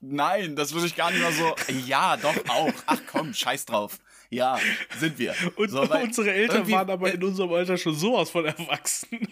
Nein, 0.01 0.57
das 0.57 0.73
würde 0.73 0.87
ich 0.87 0.97
gar 0.97 1.11
nicht 1.11 1.23
mal 1.23 1.33
so. 1.33 1.55
Ja, 1.87 2.17
doch 2.17 2.35
auch. 2.49 2.73
Ach 2.87 3.01
komm, 3.11 3.35
scheiß 3.35 3.67
drauf. 3.67 3.99
Ja, 4.31 4.59
sind 4.99 5.19
wir. 5.19 5.35
Und 5.57 5.71
So, 5.71 5.83
unsere 5.83 6.33
Eltern 6.33 6.71
waren 6.71 6.89
aber 6.89 7.13
in 7.13 7.23
unserem 7.23 7.53
Alter 7.53 7.77
schon 7.77 7.95
sowas 7.95 8.31
von 8.31 8.45
erwachsen. 8.47 9.09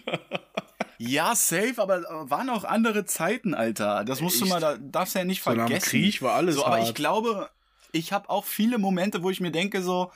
Ja, 1.01 1.33
safe, 1.33 1.75
aber 1.77 1.99
äh, 1.99 2.29
waren 2.29 2.49
auch 2.49 2.65
andere 2.65 3.05
Zeiten, 3.05 3.53
Alter. 3.53 4.03
Das 4.03 4.19
musst 4.19 4.41
du 4.41 4.43
Echt? 4.43 4.53
mal, 4.53 4.59
da 4.59 4.75
darfst 4.77 5.15
du 5.15 5.19
ja 5.19 5.23
nicht 5.25 5.41
So 5.41 5.51
nach 5.51 5.55
dem 5.67 5.67
vergessen. 5.67 5.89
Krieg 5.91 6.21
war 6.21 6.33
alles 6.33 6.55
so, 6.55 6.65
aber 6.65 6.79
ich 6.79 6.87
hart. 6.87 6.95
glaube, 6.95 7.49
ich 7.93 8.11
habe 8.11 8.29
auch 8.29 8.43
viele 8.43 8.77
Momente, 8.77 9.23
wo 9.23 9.29
ich 9.29 9.39
mir 9.39 9.51
denke 9.53 9.81
so, 9.81 10.11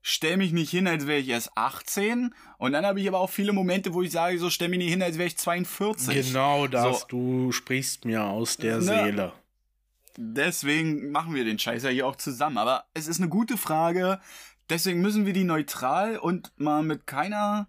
stell 0.00 0.36
mich 0.36 0.52
nicht 0.52 0.70
hin, 0.70 0.86
als 0.86 1.08
wäre 1.08 1.18
ich 1.18 1.28
erst 1.28 1.50
18. 1.56 2.32
Und 2.58 2.70
dann 2.72 2.86
habe 2.86 3.00
ich 3.00 3.08
aber 3.08 3.18
auch 3.18 3.30
viele 3.30 3.52
Momente, 3.52 3.94
wo 3.94 4.02
ich 4.02 4.12
sage 4.12 4.38
so, 4.38 4.48
stell 4.48 4.68
mich 4.68 4.78
nicht 4.78 4.90
hin, 4.90 5.02
als 5.02 5.18
wäre 5.18 5.26
ich 5.26 5.36
42. 5.36 6.28
Genau 6.28 6.68
das, 6.68 7.00
So. 7.00 7.06
du 7.08 7.50
sprichst 7.50 8.04
mir 8.04 8.22
aus 8.22 8.56
der 8.58 8.76
Ne. 8.76 8.82
Seele. 8.82 9.32
Deswegen 10.20 11.12
machen 11.12 11.32
wir 11.32 11.44
den 11.44 11.60
Scheiß 11.60 11.84
ja 11.84 11.90
hier 11.90 12.04
auch 12.04 12.16
zusammen. 12.16 12.58
Aber 12.58 12.86
es 12.92 13.06
ist 13.06 13.20
eine 13.20 13.28
gute 13.28 13.56
Frage. 13.56 14.20
Deswegen 14.68 15.00
müssen 15.00 15.26
wir 15.26 15.32
die 15.32 15.44
neutral 15.44 16.16
und 16.18 16.50
mal 16.58 16.82
mit 16.82 17.06
keiner 17.06 17.68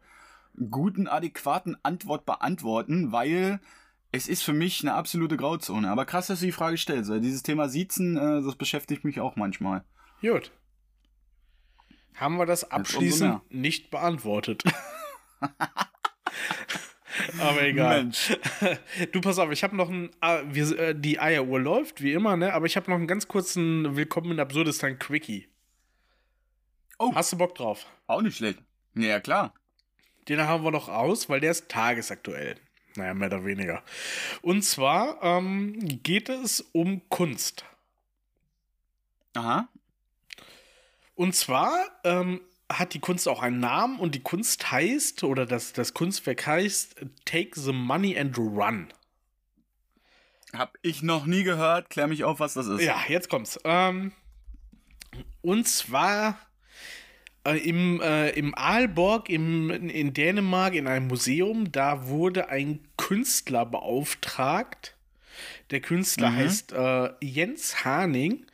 guten, 0.71 1.07
adäquaten 1.07 1.77
Antwort 1.83 2.25
beantworten, 2.25 3.11
weil 3.11 3.59
es 4.11 4.27
ist 4.27 4.41
für 4.41 4.53
mich 4.53 4.81
eine 4.81 4.95
absolute 4.95 5.37
Grauzone. 5.37 5.91
Aber 5.91 6.05
krass, 6.05 6.25
dass 6.25 6.39
du 6.39 6.47
die 6.47 6.51
Frage 6.51 6.79
stellst. 6.79 7.11
Weil 7.11 7.21
dieses 7.21 7.43
Thema 7.43 7.69
Siezen, 7.69 8.17
äh, 8.17 8.41
das 8.41 8.55
beschäftigt 8.55 9.03
mich 9.03 9.19
auch 9.19 9.35
manchmal. 9.35 9.83
Gut. 10.21 10.51
Haben 12.15 12.37
wir 12.37 12.47
das 12.47 12.71
abschließend 12.71 13.41
nicht 13.51 13.91
beantwortet. 13.91 14.63
Aber 17.39 17.61
egal. 17.63 18.03
Mensch. 18.03 18.37
Du 19.11 19.21
pass 19.21 19.39
auf, 19.39 19.51
ich 19.51 19.63
habe 19.63 19.75
noch 19.75 19.89
ein. 19.89 20.09
ah, 20.21 20.41
Wir, 20.45 20.77
äh, 20.77 20.95
die 20.95 21.19
Eieruhr 21.19 21.59
läuft, 21.59 22.01
wie 22.01 22.13
immer, 22.13 22.37
ne? 22.37 22.53
Aber 22.53 22.65
ich 22.65 22.75
habe 22.75 22.89
noch 22.89 22.97
einen 22.97 23.07
ganz 23.07 23.27
kurzen 23.27 23.95
Willkommen 23.95 24.31
in 24.31 24.39
Absurdistan 24.39 24.99
Quickie. 24.99 25.47
Oh. 26.97 27.13
Hast 27.15 27.31
du 27.31 27.37
Bock 27.37 27.55
drauf? 27.55 27.85
Auch 28.07 28.21
nicht 28.21 28.37
schlecht. 28.37 28.59
Ja, 28.95 29.19
klar. 29.19 29.53
Den 30.27 30.41
haben 30.41 30.63
wir 30.63 30.71
noch 30.71 30.89
aus, 30.89 31.29
weil 31.29 31.39
der 31.39 31.51
ist 31.51 31.69
tagesaktuell. 31.69 32.55
Naja, 32.95 33.13
mehr 33.13 33.27
oder 33.27 33.45
weniger. 33.45 33.83
Und 34.41 34.63
zwar 34.63 35.21
ähm, 35.23 35.77
geht 36.03 36.27
es 36.29 36.59
um 36.73 37.01
Kunst. 37.09 37.63
Aha. 39.35 39.69
Und 41.15 41.35
zwar 41.35 41.73
ähm, 42.03 42.41
hat 42.71 42.93
die 42.93 42.99
Kunst 42.99 43.27
auch 43.27 43.41
einen 43.41 43.59
Namen 43.59 43.99
und 43.99 44.15
die 44.15 44.21
Kunst 44.21 44.71
heißt, 44.71 45.23
oder 45.23 45.45
das, 45.45 45.73
das 45.73 45.93
Kunstwerk 45.93 46.45
heißt 46.45 46.95
Take 47.25 47.59
the 47.59 47.73
Money 47.73 48.17
and 48.17 48.37
Run. 48.37 48.93
Hab 50.53 50.77
ich 50.81 51.01
noch 51.01 51.25
nie 51.25 51.43
gehört. 51.43 51.89
Klär 51.89 52.07
mich 52.07 52.23
auf, 52.23 52.39
was 52.39 52.53
das 52.55 52.67
ist. 52.67 52.81
Ja, 52.81 52.99
jetzt 53.07 53.29
kommt's. 53.29 53.59
Ähm, 53.63 54.13
und 55.41 55.67
zwar 55.67 56.39
äh, 57.45 57.57
im, 57.57 58.01
äh, 58.01 58.29
im 58.31 58.55
Aalborg 58.55 59.29
im, 59.29 59.69
in 59.69 60.13
Dänemark 60.13 60.73
in 60.73 60.87
einem 60.87 61.07
Museum, 61.07 61.71
da 61.71 62.07
wurde 62.07 62.49
ein 62.49 62.79
Künstler 62.97 63.65
beauftragt. 63.65 64.95
Der 65.71 65.81
Künstler 65.81 66.31
Mhm. 66.31 66.35
heißt 66.35 66.71
äh, 66.73 67.09
Jens 67.21 67.85
Haning 67.85 68.45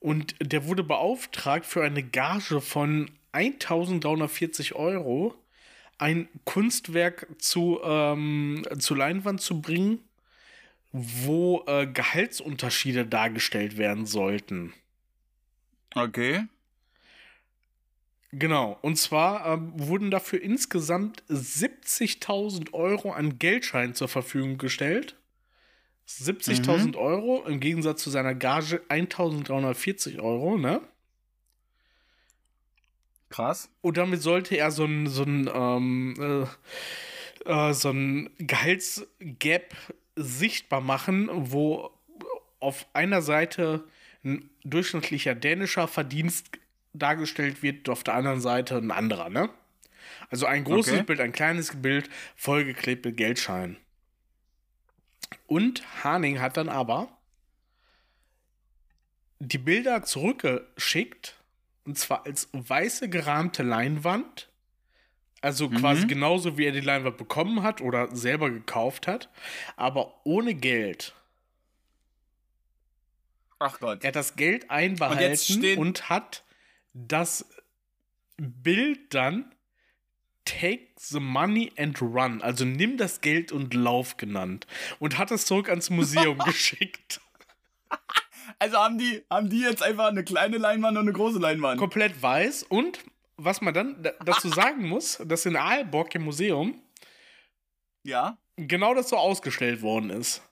und 0.00 0.34
der 0.40 0.66
wurde 0.66 0.82
beauftragt 0.82 1.66
für 1.66 1.82
eine 1.84 2.02
Gage 2.02 2.60
von 2.60 3.10
1340 3.34 4.74
Euro 4.74 5.34
ein 5.98 6.28
Kunstwerk 6.44 7.26
zu, 7.38 7.80
ähm, 7.84 8.62
zu 8.78 8.94
Leinwand 8.94 9.40
zu 9.40 9.60
bringen, 9.60 10.00
wo 10.92 11.64
äh, 11.66 11.86
Gehaltsunterschiede 11.86 13.06
dargestellt 13.06 13.76
werden 13.76 14.06
sollten. 14.06 14.72
Okay. 15.94 16.44
Genau, 18.32 18.78
und 18.82 18.96
zwar 18.96 19.46
ähm, 19.46 19.72
wurden 19.76 20.10
dafür 20.10 20.42
insgesamt 20.42 21.22
70.000 21.28 22.72
Euro 22.72 23.12
an 23.12 23.38
Geldscheinen 23.38 23.94
zur 23.94 24.08
Verfügung 24.08 24.58
gestellt. 24.58 25.16
70.000 26.08 26.96
Euro 26.96 27.44
im 27.46 27.60
Gegensatz 27.60 28.02
zu 28.02 28.10
seiner 28.10 28.34
Gage 28.34 28.82
1.340 28.88 30.18
Euro, 30.18 30.58
ne? 30.58 30.80
Krass. 33.30 33.70
Und 33.80 33.96
damit 33.96 34.22
sollte 34.22 34.56
er 34.56 34.70
so 34.70 34.84
ein, 34.84 35.06
so 35.06 35.24
ein, 35.24 35.50
ähm, 35.52 36.46
äh, 37.46 37.50
äh, 37.50 37.72
so 37.74 37.90
ein 37.90 38.30
Gehaltsgap 38.38 39.74
sichtbar 40.16 40.80
machen, 40.80 41.28
wo 41.32 41.90
auf 42.60 42.86
einer 42.92 43.22
Seite 43.22 43.84
ein 44.24 44.50
durchschnittlicher 44.64 45.34
dänischer 45.34 45.88
Verdienst 45.88 46.50
dargestellt 46.92 47.62
wird, 47.62 47.88
auf 47.88 48.04
der 48.04 48.14
anderen 48.14 48.40
Seite 48.40 48.76
ein 48.76 48.90
anderer, 48.90 49.28
ne? 49.28 49.50
Also 50.30 50.46
ein 50.46 50.64
großes 50.64 50.94
Okay. 50.94 51.02
Bild, 51.02 51.20
ein 51.20 51.32
kleines 51.32 51.80
Bild, 51.82 52.08
vollgeklebt 52.36 53.04
mit 53.04 53.16
Geldscheinen. 53.16 53.76
Und 55.46 55.82
Harning 56.02 56.40
hat 56.40 56.56
dann 56.56 56.68
aber 56.68 57.08
die 59.40 59.58
Bilder 59.58 60.02
zurückgeschickt, 60.02 61.36
und 61.84 61.98
zwar 61.98 62.24
als 62.26 62.48
weiße 62.52 63.08
gerahmte 63.08 63.62
Leinwand. 63.62 64.48
Also 65.40 65.68
quasi 65.68 66.06
genauso, 66.06 66.56
wie 66.56 66.64
er 66.64 66.72
die 66.72 66.80
Leinwand 66.80 67.18
bekommen 67.18 67.62
hat 67.62 67.82
oder 67.82 68.14
selber 68.16 68.50
gekauft 68.50 69.06
hat, 69.06 69.28
aber 69.76 70.24
ohne 70.24 70.54
Geld. 70.54 71.14
Ach 73.58 73.78
Gott. 73.78 74.02
Er 74.02 74.08
hat 74.08 74.16
das 74.16 74.36
Geld 74.36 74.70
einbehalten 74.70 75.78
und, 75.78 75.98
stehen- 75.98 76.08
hat 76.08 76.44
das 76.94 77.46
Bild 78.36 79.12
dann 79.14 79.54
Take 80.46 80.88
the 80.98 81.20
money 81.20 81.72
and 81.78 82.00
run, 82.02 82.42
also 82.42 82.66
nimm 82.66 82.98
das 82.98 83.22
Geld 83.22 83.50
und 83.50 83.72
lauf 83.72 84.18
genannt 84.18 84.66
und 84.98 85.16
hat 85.16 85.30
es 85.30 85.46
zurück 85.46 85.70
ans 85.70 85.88
Museum 85.88 86.36
geschickt. 86.44 87.20
Also 88.58 88.76
haben 88.78 88.98
die, 88.98 89.22
haben 89.30 89.48
die 89.50 89.60
jetzt 89.60 89.82
einfach 89.82 90.06
eine 90.08 90.24
kleine 90.24 90.58
Leinwand 90.58 90.96
und 90.96 91.02
eine 91.04 91.12
große 91.12 91.38
Leinwand. 91.38 91.78
Komplett 91.78 92.20
weiß 92.22 92.64
und 92.64 92.98
was 93.36 93.60
man 93.60 93.74
dann 93.74 94.02
da- 94.02 94.12
dazu 94.24 94.48
sagen 94.50 94.88
muss, 94.88 95.20
dass 95.24 95.46
in 95.46 95.56
Aalborg 95.56 96.14
im 96.14 96.22
Museum 96.24 96.80
Ja. 98.04 98.38
genau 98.56 98.94
das 98.94 99.08
so 99.08 99.16
ausgestellt 99.16 99.82
worden 99.82 100.10
ist. 100.10 100.42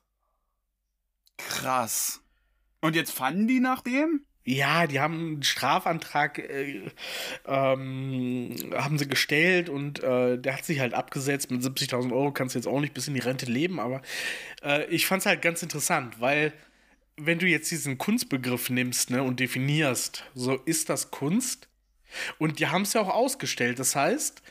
Krass. 1.38 2.20
Und 2.80 2.96
jetzt 2.96 3.12
fanden 3.12 3.46
die 3.48 3.60
nach 3.60 3.80
dem? 3.82 4.24
Ja, 4.44 4.88
die 4.88 4.98
haben 4.98 5.14
einen 5.34 5.42
Strafantrag 5.44 6.38
äh, 6.40 6.90
ähm, 7.46 8.56
haben 8.74 8.98
sie 8.98 9.06
gestellt 9.08 9.68
und 9.68 10.02
äh, 10.02 10.36
der 10.36 10.56
hat 10.56 10.64
sich 10.64 10.80
halt 10.80 10.94
abgesetzt. 10.94 11.52
Mit 11.52 11.62
70.000 11.62 12.12
Euro 12.12 12.32
kannst 12.32 12.56
du 12.56 12.58
jetzt 12.58 12.66
auch 12.66 12.80
nicht 12.80 12.92
bis 12.92 13.06
in 13.06 13.14
die 13.14 13.20
Rente 13.20 13.46
leben, 13.46 13.78
aber 13.78 14.02
äh, 14.64 14.84
ich 14.86 15.06
fand 15.06 15.20
es 15.20 15.26
halt 15.26 15.42
ganz 15.42 15.62
interessant, 15.62 16.20
weil 16.20 16.52
wenn 17.16 17.38
du 17.38 17.46
jetzt 17.46 17.70
diesen 17.70 17.98
Kunstbegriff 17.98 18.70
nimmst 18.70 19.10
ne, 19.10 19.22
und 19.22 19.40
definierst, 19.40 20.24
so 20.34 20.56
ist 20.64 20.88
das 20.88 21.10
Kunst. 21.10 21.68
Und 22.38 22.58
die 22.58 22.66
haben 22.66 22.82
es 22.82 22.92
ja 22.92 23.00
auch 23.00 23.08
ausgestellt. 23.08 23.78
Das 23.78 23.96
heißt, 23.96 24.42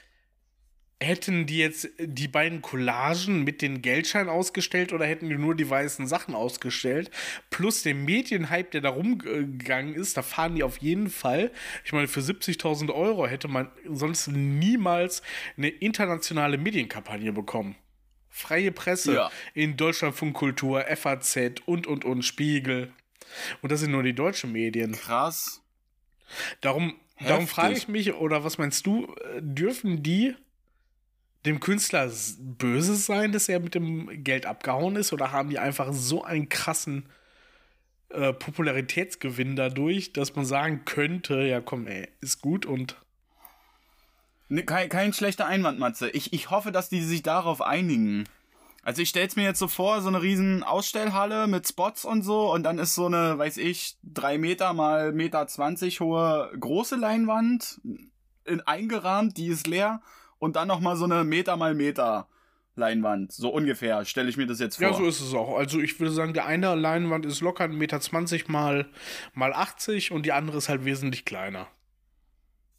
hätten 1.02 1.48
die 1.48 1.58
jetzt 1.58 1.90
die 2.00 2.28
beiden 2.28 2.62
Collagen 2.62 3.44
mit 3.44 3.62
den 3.62 3.82
Geldscheinen 3.82 4.30
ausgestellt 4.30 4.94
oder 4.94 5.06
hätten 5.06 5.30
die 5.30 5.38
nur 5.38 5.56
die 5.56 5.70
weißen 5.70 6.08
Sachen 6.08 6.36
ausgestellt? 6.36 7.10
Plus 7.50 7.82
den 7.82 8.06
Medienhype, 8.06 8.70
der 8.70 8.82
da 8.82 8.90
rumgegangen 8.90 9.96
ist, 9.96 10.16
da 10.16 10.22
fahren 10.22 10.56
die 10.56 10.64
auf 10.64 10.78
jeden 10.78 11.10
Fall. 11.10 11.52
Ich 11.84 11.92
meine, 11.92 12.08
für 12.08 12.20
70.000 12.20 12.94
Euro 12.94 13.26
hätte 13.28 13.48
man 13.48 13.70
sonst 13.90 14.28
niemals 14.28 15.24
eine 15.58 15.70
internationale 15.70 16.58
Medienkampagne 16.58 17.34
bekommen. 17.34 17.76
Freie 18.32 18.72
Presse 18.72 19.14
Ja. 19.14 19.32
in 19.53 19.78
Deutschlandfunk 19.78 20.36
Kultur, 20.36 20.84
FAZ 20.95 21.38
und 21.66 21.86
und 21.86 22.06
und 22.06 22.24
Spiegel. 22.24 22.91
Und 23.62 23.72
das 23.72 23.82
sind 23.82 23.91
nur 23.91 24.03
die 24.03 24.14
deutschen 24.16 24.52
Medien. 24.52 24.94
Krass. 24.94 25.62
Darum, 26.62 26.95
darum 27.20 27.48
frage 27.48 27.76
ich 27.76 27.88
mich, 27.88 28.14
oder 28.14 28.44
was 28.44 28.58
meinst 28.58 28.86
du, 28.86 29.14
äh, 29.16 29.41
dürfen 29.41 30.02
die 30.02 30.34
dem 31.45 31.60
Künstler 31.60 32.10
böse 32.40 32.95
sein, 32.95 33.32
dass 33.32 33.49
er 33.49 33.60
mit 33.60 33.74
dem 33.76 34.24
Geld 34.24 34.45
abgehauen 34.45 34.95
ist, 34.95 35.12
oder 35.12 35.32
haben 35.32 35.49
die 35.49 35.60
einfach 35.60 35.91
so 35.91 36.24
einen 36.24 36.49
krassen 36.49 37.10
äh, 38.10 38.32
Popularitätsgewinn 38.34 39.56
dadurch, 39.56 40.14
dass 40.14 40.36
man 40.36 40.45
sagen 40.45 40.86
könnte, 40.86 41.41
ja 41.41 41.60
komm, 41.62 41.88
ey, 41.88 42.08
ist 42.22 42.41
gut 42.41 42.66
und 42.66 42.95
Ne, 44.52 44.64
kein, 44.65 44.90
kein 44.90 45.14
schlechter 45.14 45.45
Einwand, 45.45 45.80
Matze. 45.80 46.10
Ich, 46.10 46.34
ich 46.34 46.49
hoffe, 46.49 46.73
dass 46.73 46.90
die 46.90 47.02
sich 47.02 47.23
darauf 47.23 47.61
einigen. 47.61 48.26
Also 48.84 49.02
ich 49.02 49.07
stell's 49.07 49.38
mir 49.38 49.44
jetzt 49.44 49.60
so 49.60 49.69
vor, 49.69 50.02
so 50.02 50.10
eine 50.10 50.22
riesen 50.22 50.61
Ausstellhalle 50.64 51.48
mit 51.48 51.65
Spots 51.65 52.03
und 52.03 52.22
so 52.22 52.52
und 52.52 52.64
dann 52.64 52.78
ist 52.78 52.94
so 52.94 53.06
eine, 53.06 53.38
weiß 53.38 53.56
ich, 53.56 53.95
drei 54.03 54.38
Meter 54.38 54.73
mal 54.73 55.14
Meter 55.14 55.48
zwanzig 55.48 56.02
hohe 56.02 56.52
große 56.60 56.98
Leinwand 56.98 57.80
in, 58.44 58.60
eingerahmt, 58.60 59.38
die 59.38 59.48
ist 59.48 59.68
leer 59.68 60.02
und 60.38 60.57
dann 60.57 60.68
nochmal 60.68 60.98
so 60.98 61.06
eine 61.06 61.23
Meter 61.23 61.56
mal 61.56 61.73
Meter 61.73 62.28
Leinwand. 62.76 63.32
So 63.32 63.53
ungefähr, 63.53 64.03
stelle 64.03 64.28
ich 64.28 64.36
mir 64.36 64.48
das 64.48 64.60
jetzt 64.60 64.80
vor. 64.80 64.88
ja, 64.88 64.94
so 64.94 65.06
ist 65.06 65.22
es 65.22 65.34
auch. 65.34 65.56
Also 65.56 65.80
ich 65.80 65.98
würde 65.98 66.11
sagen, 66.11 66.34
der 66.34 66.45
eine 66.45 66.76
Leinwand 66.76 67.26
ist 67.26 67.40
locker 67.40 67.64
1,20 67.64 67.78
Meter 67.78 68.52
mal, 68.52 68.90
mal 69.34 69.53
80 69.53 70.11
und 70.11 70.26
die 70.26 70.34
andere 70.34 70.57
ist 70.57 70.68
halt 70.68 70.84
wesentlich 70.84 71.23
kleiner. 71.23 71.68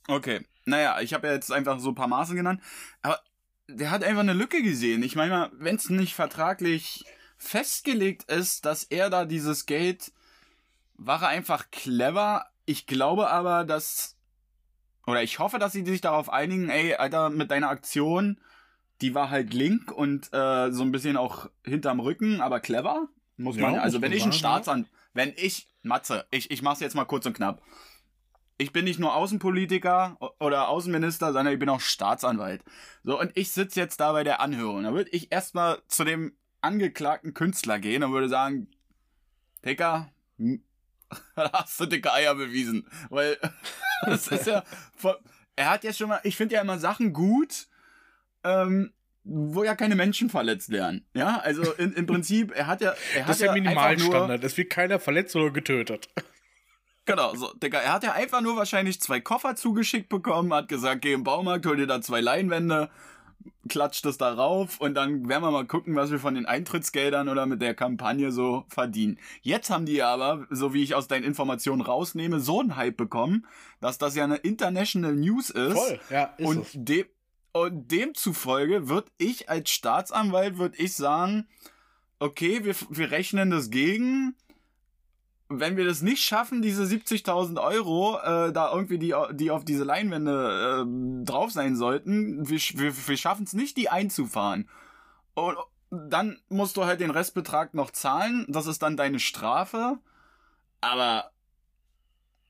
Okay. 0.07 0.43
Naja, 0.65 1.01
ich 1.01 1.15
habe 1.15 1.27
ja 1.27 1.33
jetzt 1.35 1.51
einfach 1.53 1.79
so 1.81 1.91
ein 1.91 1.95
paar 1.95 2.09
Maße 2.09 2.35
genannt. 2.35 2.61
Aber 3.03 3.21
der 3.69 3.91
hat 3.91 4.05
einfach 4.05 4.21
eine 4.21 4.33
Lücke 4.33 4.63
gesehen. 4.63 5.03
Ich 5.03 5.17
meine 5.17 5.31
mal, 5.31 5.51
wenn 5.55 5.77
es 5.77 5.91
nicht 5.91 6.15
vertraglich 6.15 7.05
festgelegt 7.39 8.25
ist, 8.31 8.65
dass 8.65 8.85
er 8.85 9.11
da 9.11 9.25
dieses 9.25 9.67
Geld, 9.67 10.13
war 10.95 11.23
er 11.23 11.29
einfach 11.29 11.71
clever. 11.71 12.47
Ich 12.65 12.87
glaube 12.87 13.31
aber, 13.31 13.65
dass, 13.65 14.17
oder 15.07 15.23
ich 15.23 15.39
hoffe, 15.39 15.59
dass 15.59 15.73
sie 15.73 15.85
sich 15.85 16.01
darauf 16.01 16.31
einigen, 16.31 16.69
ey, 16.69 16.95
Alter, 16.95 17.31
mit 17.31 17.51
deiner 17.51 17.69
Aktion, 17.69 18.39
die 19.01 19.15
war 19.15 19.31
halt 19.31 19.53
link 19.53 19.91
und 19.91 20.33
äh, 20.33 20.71
so 20.71 20.83
ein 20.85 20.93
bisschen 20.93 21.17
auch 21.17 21.51
hinterm 21.65 21.99
Rücken, 21.99 22.41
aber 22.41 22.61
clever. 22.61 23.09
Muss 23.37 23.57
Ja, 23.57 23.63
man, 23.71 23.81
also 23.81 24.01
wenn 24.01 24.13
ich 24.13 24.23
ein 24.23 24.31
sagen, 24.31 24.39
Staatsan, 24.39 24.87
wenn 25.13 25.33
ich, 25.37 25.67
Matze, 25.83 26.25
ich, 26.31 26.51
ich 26.53 26.63
mach's 26.63 26.81
jetzt 26.81 26.95
mal 26.95 27.05
kurz 27.05 27.27
und 27.27 27.35
knapp 27.35 27.61
ich 28.63 28.73
bin 28.73 28.85
nicht 28.85 28.99
nur 29.01 29.15
Außenpolitiker 29.15 30.17
oder 30.39 30.69
Außenminister, 30.69 31.33
sondern 31.33 31.53
ich 31.53 31.59
bin 31.59 31.69
auch 31.69 31.81
Staatsanwalt. 31.81 32.63
So, 33.05 33.19
und 33.21 33.33
ich 33.35 33.51
sitze 33.53 33.81
jetzt 33.81 33.99
da 34.01 34.13
bei 34.13 34.25
der 34.25 34.41
Anhörung. 34.41 34.85
Da 34.85 34.95
würde 34.95 35.11
ich 35.11 35.33
erstmal 35.33 35.83
zu 35.89 36.05
dem 36.05 36.33
angeklagten 36.61 37.35
Künstler 37.35 37.79
gehen 37.79 38.05
und 38.05 38.13
würde 38.13 38.29
sagen, 38.29 38.69
Dicker, 39.65 40.09
hast 41.37 41.81
du 41.81 41.87
dicke 41.87 42.13
Eier 42.13 42.35
bewiesen. 42.35 42.87
Weil 43.11 43.37
das 44.07 44.29
ist 44.29 44.47
ja. 44.47 44.63
voll- 44.97 45.19
Er 45.57 45.71
hat 45.71 45.85
ja 45.85 45.93
schon 45.93 46.09
mal, 46.09 46.21
ich 46.23 46.37
finde 46.37 46.55
ja 46.55 46.61
immer 46.63 46.79
Sachen 46.79 47.13
gut, 47.13 47.67
ähm, 48.45 48.93
wo 49.25 49.63
ja 49.63 49.75
keine 49.77 49.95
Menschen 49.95 50.31
verletzt 50.31 50.71
werden. 50.71 51.05
Ja, 51.15 51.39
also 51.39 51.73
in, 51.75 51.93
im 51.93 52.07
Prinzip, 52.07 52.53
er 52.57 52.67
hat 52.67 52.81
ja. 52.81 52.95
Er 53.15 53.23
hat 53.23 53.29
Das 53.29 53.37
ist 53.37 53.43
der 53.43 53.49
ja 53.49 53.53
einfach 53.53 53.73
nur- 53.73 53.83
Minimalstandard. 53.85 54.45
Es 54.45 54.57
wird 54.57 54.71
keiner 54.71 54.99
verletzt 54.99 55.37
oder 55.37 55.51
getötet. 55.51 56.09
Genau, 57.05 57.35
so, 57.35 57.53
Digga, 57.55 57.79
er 57.79 57.95
hat 57.95 58.05
ja 58.05 58.13
einfach 58.13 58.41
nur 58.41 58.57
wahrscheinlich 58.57 59.01
zwei 59.01 59.21
Koffer 59.21 59.57
zugeschickt 59.57 60.09
bekommen, 60.09 60.55
hat 60.55 60.69
gesagt, 60.69 61.03
geh 61.03 61.13
im 61.13 61.25
Baumarkt, 61.25 61.67
hol 61.67 61.77
dir 61.77 61.89
da 61.89 62.01
zwei 62.01 62.21
Leinwände, 62.21 62.91
klatscht 63.69 64.07
es 64.07 64.19
da 64.19 64.33
rauf 64.33 64.81
und 64.81 64.95
dann 64.95 65.29
werden 65.29 65.43
wir 65.43 65.51
mal 65.51 65.67
gucken, 65.67 65.97
was 65.97 66.13
wir 66.13 66.21
von 66.21 66.35
den 66.35 66.47
Eintrittsgeldern 66.47 67.29
oder 67.29 67.47
mit 67.47 67.61
der 67.61 67.75
Kampagne 67.75 68.31
so 68.31 68.65
verdienen. 68.69 69.19
Jetzt 69.41 69.71
haben 69.71 69.85
die 69.85 70.03
aber, 70.03 70.47
so 70.51 70.75
wie 70.75 70.83
ich 70.83 70.95
aus 70.95 71.09
deinen 71.09 71.25
Informationen 71.25 71.81
rausnehme, 71.81 72.39
so 72.39 72.61
einen 72.61 72.77
Hype 72.77 72.97
bekommen, 72.97 73.47
dass 73.81 73.99
das 73.99 74.15
ja 74.15 74.23
eine 74.23 74.37
International 74.37 75.15
News 75.15 75.51
ist. 75.51 75.79
Voll, 75.79 76.01
ja, 76.11 76.35
ist 76.37 76.47
und, 76.47 76.59
es. 76.63 76.71
dem, 76.75 77.07
und 77.53 77.91
demzufolge 77.91 78.89
würde 78.89 79.11
ich 79.19 79.49
als 79.51 79.71
Staatsanwalt, 79.71 80.59
würde 80.59 80.79
ich 80.79 80.95
sagen, 80.95 81.49
okay, 82.21 82.65
wir, 82.65 82.77
wir 82.91 83.11
rechnen 83.11 83.51
das 83.51 83.71
gegen. 83.71 84.37
Wenn 85.61 85.77
wir 85.77 85.85
das 85.85 86.03
nicht 86.03 86.25
schaffen, 86.25 86.63
diese 86.63 86.85
70.000 86.85 87.61
Euro, 87.61 88.19
äh, 88.19 88.53
da 88.53 88.73
irgendwie 88.73 88.99
die, 88.99 89.15
die 89.33 89.51
auf 89.51 89.65
diese 89.65 89.85
Leinwände 89.85 90.85
äh, 90.87 91.25
drauf 91.25 91.51
sein 91.51 91.77
sollten, 91.77 92.49
wir, 92.49 92.59
wir, 92.59 93.09
wir 93.09 93.17
schaffen 93.17 93.45
es 93.45 93.53
nicht, 93.53 93.77
die 93.77 93.89
einzufahren. 93.89 94.69
Und 95.35 95.57
dann 95.91 96.39
musst 96.49 96.77
du 96.77 96.85
halt 96.85 97.01
den 97.01 97.11
Restbetrag 97.11 97.75
noch 97.75 97.91
zahlen. 97.91 98.47
Das 98.49 98.67
ist 98.67 98.83
dann 98.83 98.97
deine 98.97 99.19
Strafe. 99.19 99.99
Aber 100.81 101.31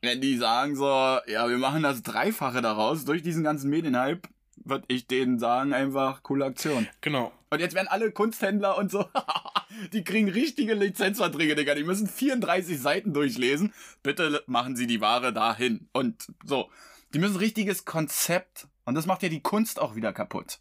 wenn 0.00 0.20
die 0.20 0.36
sagen 0.36 0.76
so, 0.76 0.86
ja, 0.86 1.48
wir 1.48 1.58
machen 1.58 1.82
das 1.82 2.02
Dreifache 2.02 2.60
daraus 2.62 3.04
durch 3.04 3.22
diesen 3.22 3.44
ganzen 3.44 3.70
Medienhype, 3.70 4.28
würde 4.64 4.84
ich 4.88 5.06
denen 5.06 5.38
sagen, 5.38 5.72
einfach 5.72 6.22
coole 6.22 6.44
Aktion. 6.44 6.88
Genau. 7.00 7.32
Und 7.50 7.60
jetzt 7.60 7.74
werden 7.74 7.88
alle 7.88 8.10
Kunsthändler 8.12 8.78
und 8.78 8.90
so, 8.90 9.04
die 9.92 10.04
kriegen 10.04 10.28
richtige 10.28 10.74
Lizenzverträge, 10.74 11.54
Digga. 11.54 11.74
Die 11.74 11.84
müssen 11.84 12.06
34 12.06 12.78
Seiten 12.78 13.12
durchlesen. 13.12 13.72
Bitte 14.02 14.42
machen 14.46 14.76
Sie 14.76 14.86
die 14.86 15.00
Ware 15.00 15.32
dahin. 15.32 15.88
Und 15.92 16.26
so. 16.44 16.70
Die 17.14 17.18
müssen 17.18 17.36
richtiges 17.36 17.84
Konzept. 17.84 18.66
Und 18.84 18.94
das 18.94 19.06
macht 19.06 19.22
ja 19.22 19.28
die 19.28 19.42
Kunst 19.42 19.80
auch 19.80 19.94
wieder 19.94 20.12
kaputt. 20.12 20.58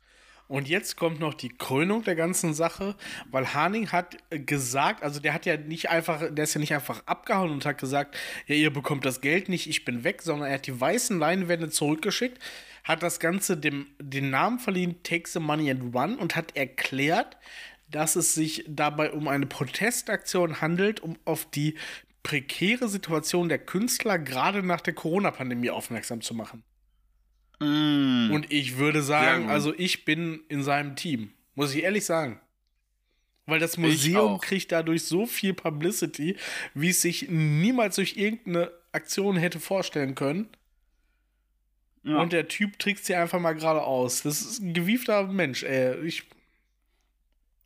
Und 0.51 0.67
jetzt 0.67 0.97
kommt 0.97 1.21
noch 1.21 1.33
die 1.33 1.47
Krönung 1.47 2.03
der 2.03 2.15
ganzen 2.15 2.53
Sache, 2.53 2.95
weil 3.29 3.53
Harning 3.53 3.93
hat 3.93 4.17
gesagt, 4.31 5.01
also 5.01 5.21
der 5.21 5.33
hat 5.33 5.45
ja 5.45 5.55
nicht 5.55 5.89
einfach, 5.89 6.23
der 6.29 6.43
ist 6.43 6.53
ja 6.53 6.59
nicht 6.59 6.73
einfach 6.73 7.01
abgehauen 7.05 7.51
und 7.51 7.65
hat 7.65 7.77
gesagt, 7.77 8.17
ja, 8.47 8.55
ihr 8.55 8.73
bekommt 8.73 9.05
das 9.05 9.21
Geld 9.21 9.47
nicht, 9.47 9.67
ich 9.67 9.85
bin 9.85 10.03
weg, 10.03 10.21
sondern 10.21 10.49
er 10.49 10.55
hat 10.55 10.67
die 10.67 10.77
weißen 10.77 11.17
Leinwände 11.17 11.69
zurückgeschickt, 11.69 12.37
hat 12.83 13.01
das 13.01 13.21
Ganze 13.21 13.55
dem, 13.55 13.87
den 14.01 14.29
Namen 14.29 14.59
verliehen, 14.59 15.01
Take 15.03 15.29
the 15.29 15.39
Money 15.39 15.71
and 15.71 15.95
Run 15.95 16.17
und 16.17 16.35
hat 16.35 16.53
erklärt, 16.57 17.37
dass 17.91 18.15
es 18.15 18.33
sich 18.33 18.65
dabei 18.67 19.11
um 19.11 19.27
eine 19.27 19.45
Protestaktion 19.45 20.61
handelt, 20.61 20.99
um 20.99 21.17
auf 21.25 21.45
die 21.49 21.75
prekäre 22.23 22.87
Situation 22.87 23.49
der 23.49 23.59
Künstler 23.59 24.19
gerade 24.19 24.63
nach 24.63 24.81
der 24.81 24.93
Corona-Pandemie 24.93 25.69
aufmerksam 25.69 26.21
zu 26.21 26.33
machen. 26.33 26.63
Mm. 27.59 28.31
Und 28.31 28.51
ich 28.51 28.77
würde 28.77 29.01
sagen, 29.03 29.49
also 29.49 29.73
ich 29.77 30.05
bin 30.05 30.41
in 30.49 30.63
seinem 30.63 30.95
Team. 30.95 31.33
Muss 31.55 31.75
ich 31.75 31.83
ehrlich 31.83 32.05
sagen. 32.05 32.39
Weil 33.45 33.59
das 33.59 33.77
Museum 33.77 34.39
kriegt 34.39 34.71
dadurch 34.71 35.03
so 35.03 35.25
viel 35.25 35.53
Publicity, 35.53 36.37
wie 36.73 36.89
es 36.89 37.01
sich 37.01 37.27
niemals 37.29 37.95
durch 37.95 38.15
irgendeine 38.15 38.71
Aktion 38.91 39.35
hätte 39.35 39.59
vorstellen 39.59 40.15
können. 40.15 40.49
Ja. 42.03 42.19
Und 42.19 42.33
der 42.33 42.47
Typ 42.47 42.79
trägt 42.79 43.05
sie 43.05 43.15
einfach 43.15 43.39
mal 43.39 43.53
gerade 43.53 43.83
aus. 43.83 44.23
Das 44.23 44.41
ist 44.41 44.59
ein 44.59 44.73
gewiefter 44.73 45.27
Mensch, 45.27 45.63
ey. 45.63 46.03
Ich. 46.05 46.23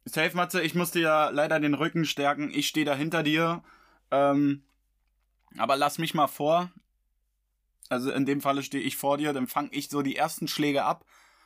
Safe, 0.06 0.36
Matze, 0.36 0.62
ich 0.62 0.76
muss 0.76 0.92
dir 0.92 1.02
ja 1.02 1.30
leider 1.30 1.60
den 1.60 1.74
Rücken 1.74 2.06
stärken. 2.06 2.52
Ich 2.54 2.68
stehe 2.68 2.86
da 2.86 2.96
hinter 2.96 3.24
dir. 3.24 3.64
Ähm, 4.12 4.64
aber 5.58 5.76
lass 5.76 5.98
mich 5.98 6.14
mal 6.14 6.28
vor. 6.28 6.72
Also 7.90 8.12
in 8.12 8.26
dem 8.26 8.42
Falle 8.42 8.64
stehe 8.64 8.84
ich 8.84 8.98
vor 8.98 9.18
dir, 9.18 9.34
dann 9.34 9.48
fange 9.48 9.70
ich 9.72 9.90
so 9.90 10.02
die 10.02 10.16
ersten 10.16 10.48
Schläge 10.48 10.84
ab, 10.84 11.06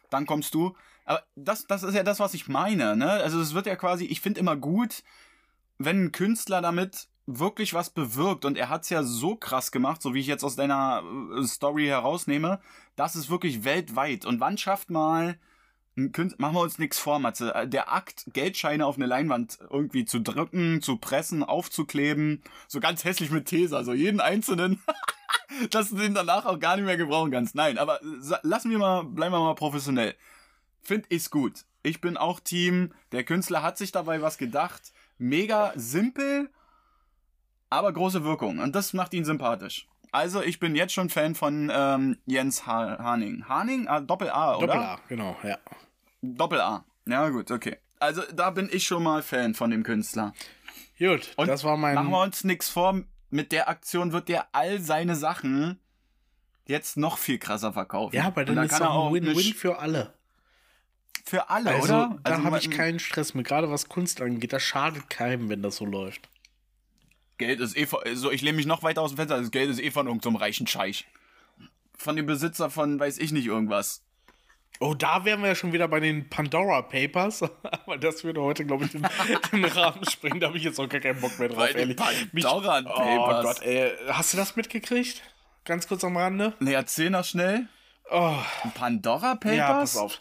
dann 0.10 0.26
kommst 0.26 0.54
du. 0.54 0.76
Aber 1.06 1.24
das, 1.36 1.68
das 1.68 1.84
ist 1.84 1.96
ja 1.96 2.04
das, 2.04 2.20
was 2.20 2.34
ich 2.34 2.48
meine, 2.48 2.96
ne? 2.96 3.12
Also 3.12 3.42
es 3.42 3.54
wird 3.54 3.66
ja 3.66 3.76
quasi, 3.76 4.06
ich 4.06 4.22
finde 4.22 4.40
immer 4.40 4.56
gut, 4.56 5.04
wenn 5.78 6.06
ein 6.06 6.12
Künstler 6.12 6.62
damit 6.62 7.08
wirklich 7.26 7.74
was 7.74 7.90
bewirkt 7.90 8.46
und 8.46 8.58
er 8.58 8.70
hat 8.70 8.84
es 8.84 8.90
ja 8.90 9.04
so 9.04 9.36
krass 9.36 9.72
gemacht, 9.72 10.02
so 10.02 10.14
wie 10.14 10.20
ich 10.20 10.28
jetzt 10.28 10.44
aus 10.44 10.56
deiner 10.56 11.04
äh, 11.38 11.44
Story 11.44 11.86
herausnehme, 11.86 12.60
das 12.96 13.16
ist 13.16 13.30
wirklich 13.30 13.64
weltweit. 13.64 14.26
Und 14.26 14.40
wann 14.40 14.58
schafft 14.58 14.90
mal 14.90 15.38
machen 16.38 16.56
wir 16.56 16.62
uns 16.62 16.80
nichts 16.80 17.00
vor, 17.00 17.20
Matze, 17.20 17.54
äh, 17.54 17.68
der 17.68 17.92
Akt, 17.92 18.26
Geldscheine 18.34 18.86
auf 18.86 18.96
eine 18.96 19.06
Leinwand 19.06 19.60
irgendwie 19.70 20.06
zu 20.06 20.20
drücken, 20.20 20.82
zu 20.82 20.98
pressen, 20.98 21.44
aufzukleben, 21.44 22.42
so 22.68 22.80
ganz 22.80 23.04
hässlich 23.04 23.32
mit 23.32 23.46
Tesa, 23.46 23.84
so 23.84 23.94
jeden 23.94 24.20
einzelnen, 24.20 24.82
dass 25.72 25.90
du 25.90 25.98
den 25.98 26.14
danach 26.14 26.46
auch 26.46 26.60
gar 26.60 26.76
nicht 26.76 26.86
mehr 26.86 26.98
gebrauchen 26.98 27.32
kannst. 27.32 27.56
Nein, 27.56 27.78
aber 27.78 28.02
äh, 28.02 28.38
lassen 28.44 28.72
wir 28.72 28.78
mal, 28.78 29.04
bleiben 29.04 29.34
wir 29.34 29.40
mal 29.40 29.56
professionell. 29.56 30.16
Find 30.82 31.06
ich's 31.10 31.30
gut. 31.30 31.66
Ich 31.84 32.02
bin 32.02 32.18
auch 32.18 32.40
Team, 32.40 32.94
der 33.12 33.24
Künstler 33.24 33.64
hat 33.64 33.78
sich 33.78 33.92
dabei 33.92 34.22
was 34.22 34.38
gedacht. 34.38 34.92
Mega 35.18 35.74
simpel, 35.76 36.50
aber 37.70 37.92
große 37.94 38.24
Wirkung. 38.24 38.60
Und 38.60 38.76
das 38.76 38.94
macht 38.94 39.14
ihn 39.14 39.26
sympathisch. 39.26 39.88
Also, 40.12 40.42
ich 40.42 40.60
bin 40.60 40.76
jetzt 40.76 40.94
schon 40.94 41.10
Fan 41.10 41.36
von 41.36 41.72
ähm, 41.72 42.18
Jens 42.26 42.66
ha 42.66 42.98
Haning. 42.98 43.48
Haning? 43.48 43.88
Ah, 43.88 44.00
Doppel-A, 44.02 44.58
oder? 44.58 44.68
Doppel-A, 44.68 45.00
genau, 45.08 45.38
ja. 45.44 45.58
Doppel-A. 46.22 46.86
Ja, 47.08 47.30
gut, 47.30 47.52
okay. 47.52 47.78
Also, 48.00 48.22
da 48.34 48.50
bin 48.50 48.70
ich 48.72 48.86
schon 48.86 49.04
mal 49.04 49.22
Fan 49.22 49.54
von 49.54 49.72
dem 49.72 49.84
Künstler. 49.84 50.34
Gut, 50.98 51.34
Und 51.38 51.48
das 51.48 51.64
war 51.64 51.78
mein. 51.78 51.96
Machen 51.96 52.12
wir 52.12 52.22
uns 52.22 52.44
nichts 52.44 52.70
vor. 52.70 53.02
Mit 53.30 53.52
der 53.52 53.70
Aktion 53.70 54.12
wird 54.12 54.28
der 54.28 54.48
all 54.54 54.80
seine 54.80 55.16
Sachen 55.16 55.80
jetzt 56.66 56.98
noch 56.98 57.18
viel 57.18 57.38
krasser 57.38 57.74
verkaufen. 57.74 58.16
Ja, 58.16 58.26
aber 58.26 58.46
dann, 58.46 58.56
dann 58.56 58.66
ist 58.66 58.74
es 58.74 58.82
auch 58.82 59.08
ein 59.08 59.14
Win-Win 59.14 59.54
für 59.54 59.80
alle. 59.80 60.14
Für 61.26 61.50
alle, 61.50 61.72
also, 61.72 61.84
oder? 61.84 62.20
Da 62.24 62.32
also, 62.32 62.44
habe 62.44 62.58
ich 62.58 62.72
keinen 62.72 63.00
Stress 63.00 63.34
mit, 63.34 63.46
gerade 63.46 63.70
was 63.70 63.88
Kunst 63.88 64.22
angeht. 64.22 64.52
Das 64.52 64.64
schadet 64.64 65.10
keinem, 65.10 65.50
wenn 65.50 65.62
das 65.62 65.76
so 65.78 65.86
läuft. 65.86 66.30
Geld 67.38 67.60
ist 67.60 67.78
eh 67.78 67.86
von, 67.86 68.00
also 68.04 68.32
ich 68.32 68.42
lehne 68.42 68.58
mich 68.58 68.66
noch 68.66 68.84
weiter 68.84 69.02
aus 69.02 69.12
dem 69.12 69.18
Fenster, 69.18 69.40
das 69.40 69.52
Geld 69.52 69.70
ist 69.70 69.80
eh 69.80 69.92
von 69.92 70.08
irgendeinem 70.08 70.34
so 70.34 70.40
reichen 70.40 70.68
Scheich. 70.68 71.08
Von 71.98 72.16
dem 72.16 72.26
Besitzer 72.26 72.70
von 72.70 73.00
weiß 73.00 73.18
ich 73.18 73.32
nicht 73.32 73.46
irgendwas. 73.46 74.04
Oh, 74.80 74.94
da 74.94 75.26
wären 75.26 75.42
wir 75.42 75.50
ja 75.50 75.56
schon 75.56 75.74
wieder 75.74 75.88
bei 75.88 76.00
den 76.00 76.30
Pandora 76.30 76.82
Papers. 76.82 77.44
Aber 77.64 77.98
das 77.98 78.24
würde 78.24 78.42
heute, 78.42 78.66
glaube 78.66 78.86
ich, 78.86 78.92
den, 78.92 79.06
den 79.52 79.66
Rahmen 79.66 80.06
springen. 80.06 80.40
Da 80.40 80.48
habe 80.48 80.58
ich 80.58 80.64
jetzt 80.64 80.80
auch 80.80 80.88
gar 80.88 81.02
keinen 81.02 81.20
Bock 81.20 81.38
mehr 81.38 81.50
drauf, 81.50 81.58
bei 81.58 81.72
ehrlich. 81.72 81.98
Pandora 81.98 82.82
Mich, 82.82 82.90
Papers. 82.90 83.46
Oh 83.46 83.48
Gott, 83.48 83.62
ey. 83.64 83.92
Hast 84.08 84.34
du 84.34 84.38
das 84.38 84.56
mitgekriegt? 84.56 85.22
Ganz 85.66 85.88
kurz 85.88 86.04
am 86.04 86.16
Rande? 86.16 86.54
Ne, 86.60 86.74
erzähl 86.74 87.10
noch 87.10 87.26
schnell. 87.26 87.68
Oh. 88.10 88.38
Pandora 88.74 89.36
Papers? 89.36 89.58
Ja, 89.58 89.74
pass 89.74 89.98
auf 89.98 90.20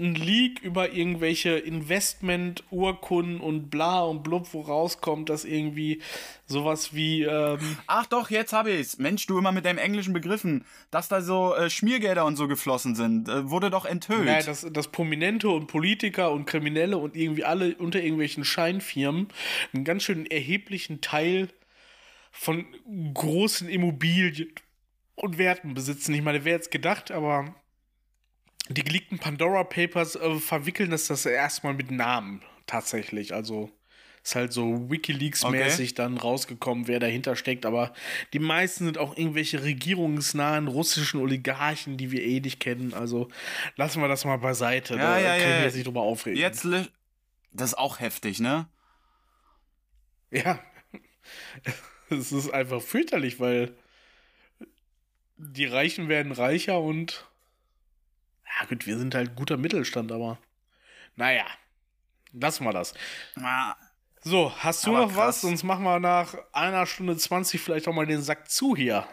ein 0.00 0.14
Leak 0.14 0.60
über 0.60 0.92
irgendwelche 0.92 1.58
Investment-Urkunden 1.58 3.40
und 3.40 3.68
bla 3.68 4.02
und 4.02 4.22
blub, 4.22 4.46
wo 4.52 4.60
rauskommt, 4.60 5.28
dass 5.28 5.44
irgendwie 5.44 6.00
sowas 6.46 6.94
wie. 6.94 7.24
Ähm 7.24 7.58
Ach 7.88 8.06
doch, 8.06 8.30
jetzt 8.30 8.52
habe 8.52 8.70
ich's. 8.70 8.98
Mensch, 8.98 9.26
du 9.26 9.38
immer 9.38 9.50
mit 9.50 9.64
deinem 9.64 9.78
englischen 9.78 10.12
Begriffen, 10.12 10.64
dass 10.92 11.08
da 11.08 11.20
so 11.20 11.54
äh, 11.54 11.68
Schmiergelder 11.68 12.24
und 12.26 12.36
so 12.36 12.46
geflossen 12.46 12.94
sind, 12.94 13.28
äh, 13.28 13.50
wurde 13.50 13.70
doch 13.70 13.84
enthüllt. 13.84 14.26
Naja, 14.26 14.44
dass, 14.44 14.64
dass 14.70 14.86
Prominente 14.88 15.48
und 15.48 15.66
Politiker 15.66 16.30
und 16.30 16.46
Kriminelle 16.46 16.96
und 16.96 17.16
irgendwie 17.16 17.44
alle 17.44 17.74
unter 17.74 18.00
irgendwelchen 18.00 18.44
Scheinfirmen 18.44 19.28
einen 19.72 19.84
ganz 19.84 20.04
schön 20.04 20.26
erheblichen 20.26 21.00
Teil 21.00 21.48
von 22.30 22.66
großen 23.14 23.68
Immobilien 23.68 24.52
und 25.16 25.38
Werten 25.38 25.74
besitzen. 25.74 26.14
Ich 26.14 26.22
meine, 26.22 26.44
wer 26.44 26.52
jetzt 26.52 26.70
gedacht, 26.70 27.10
aber 27.10 27.56
die 28.68 28.84
geleakten 28.84 29.18
Pandora 29.18 29.64
Papers 29.64 30.16
äh, 30.16 30.34
verwickeln 30.36 30.90
das 30.90 31.06
das 31.06 31.26
erstmal 31.26 31.74
mit 31.74 31.90
Namen 31.90 32.42
tatsächlich. 32.66 33.34
Also 33.34 33.70
ist 34.22 34.34
halt 34.34 34.52
so 34.52 34.90
WikiLeaks-mäßig 34.90 35.90
okay. 35.90 35.94
dann 35.94 36.18
rausgekommen, 36.18 36.86
wer 36.86 37.00
dahinter 37.00 37.34
steckt. 37.34 37.64
Aber 37.64 37.94
die 38.32 38.38
meisten 38.38 38.84
sind 38.84 38.98
auch 38.98 39.16
irgendwelche 39.16 39.62
regierungsnahen 39.62 40.68
russischen 40.68 41.20
Oligarchen, 41.20 41.96
die 41.96 42.10
wir 42.10 42.22
eh 42.22 42.40
nicht 42.40 42.60
kennen. 42.60 42.92
Also 42.92 43.28
lassen 43.76 44.02
wir 44.02 44.08
das 44.08 44.24
mal 44.24 44.36
beiseite. 44.36 44.96
Ja, 44.96 45.14
da 45.14 45.18
ja, 45.18 45.36
können 45.36 45.50
ja. 45.50 45.56
wir 45.58 45.64
jetzt 45.64 45.76
nicht 45.76 45.86
drüber 45.86 46.02
aufregen. 46.02 46.38
Jetzt, 46.38 46.64
das 46.64 47.70
ist 47.70 47.78
auch 47.78 48.00
heftig, 48.00 48.40
ne? 48.40 48.66
Ja. 50.30 50.60
Es 52.10 52.32
ist 52.32 52.48
einfach 52.48 52.80
fürchterlich, 52.80 53.38
weil 53.38 53.76
die 55.36 55.66
Reichen 55.66 56.08
werden 56.08 56.32
reicher 56.32 56.80
und 56.80 57.27
ja, 58.58 58.66
gut, 58.66 58.86
wir 58.86 58.98
sind 58.98 59.14
halt 59.14 59.36
guter 59.36 59.56
Mittelstand, 59.56 60.12
aber 60.12 60.38
naja, 61.16 61.46
lassen 62.32 62.64
wir 62.64 62.72
das. 62.72 62.94
Ja. 63.36 63.76
So, 64.22 64.52
hast 64.58 64.86
du 64.86 64.92
noch 64.92 65.08
krass. 65.08 65.16
was? 65.16 65.40
Sonst 65.42 65.62
machen 65.62 65.84
wir 65.84 66.00
nach 66.00 66.34
einer 66.52 66.86
Stunde 66.86 67.16
20 67.16 67.60
vielleicht 67.60 67.88
auch 67.88 67.94
mal 67.94 68.06
den 68.06 68.20
Sack 68.22 68.50
zu 68.50 68.76
hier. 68.76 69.06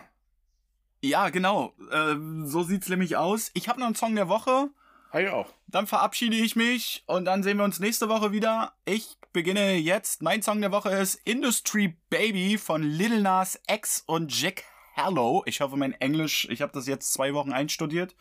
Ja, 1.02 1.30
genau. 1.30 1.74
Äh, 1.92 2.16
so 2.46 2.64
sieht's 2.64 2.90
nämlich 2.90 3.16
aus. 3.16 3.52
Ich 3.54 3.70
habe 3.70 3.80
noch 3.80 3.86
einen 3.86 3.96
Song 3.96 4.16
der 4.16 4.28
Woche. 4.28 4.70
Ah, 5.12 5.20
ja 5.20 5.34
auch. 5.34 5.54
Dann 5.68 5.88
verabschiede 5.88 6.36
ich 6.36 6.56
mich 6.56 7.04
und 7.06 7.26
dann 7.26 7.44
sehen 7.44 7.58
wir 7.58 7.64
uns 7.64 7.80
nächste 7.80 8.10
Woche 8.10 8.32
wieder. 8.32 8.74
Ich 8.86 9.18
beginne 9.32 9.76
jetzt. 9.76 10.22
Mein 10.22 10.42
Song 10.42 10.62
der 10.62 10.72
Woche 10.72 10.90
ist 10.90 11.16
Industry 11.24 11.96
Baby 12.10 12.58
von 12.58 12.84
Lil 12.84 13.22
Nas 13.22 13.60
X 13.70 14.04
und 14.08 14.38
Jack 14.38 14.64
Hello. 14.98 15.44
Ich 15.46 15.60
hoffe, 15.60 15.76
mein 15.76 15.92
Englisch, 15.92 16.48
ich 16.50 16.62
habe 16.62 16.72
das 16.72 16.88
jetzt 16.88 17.12
zwei 17.12 17.34
Wochen 17.34 17.52
einstudiert, 17.52 18.16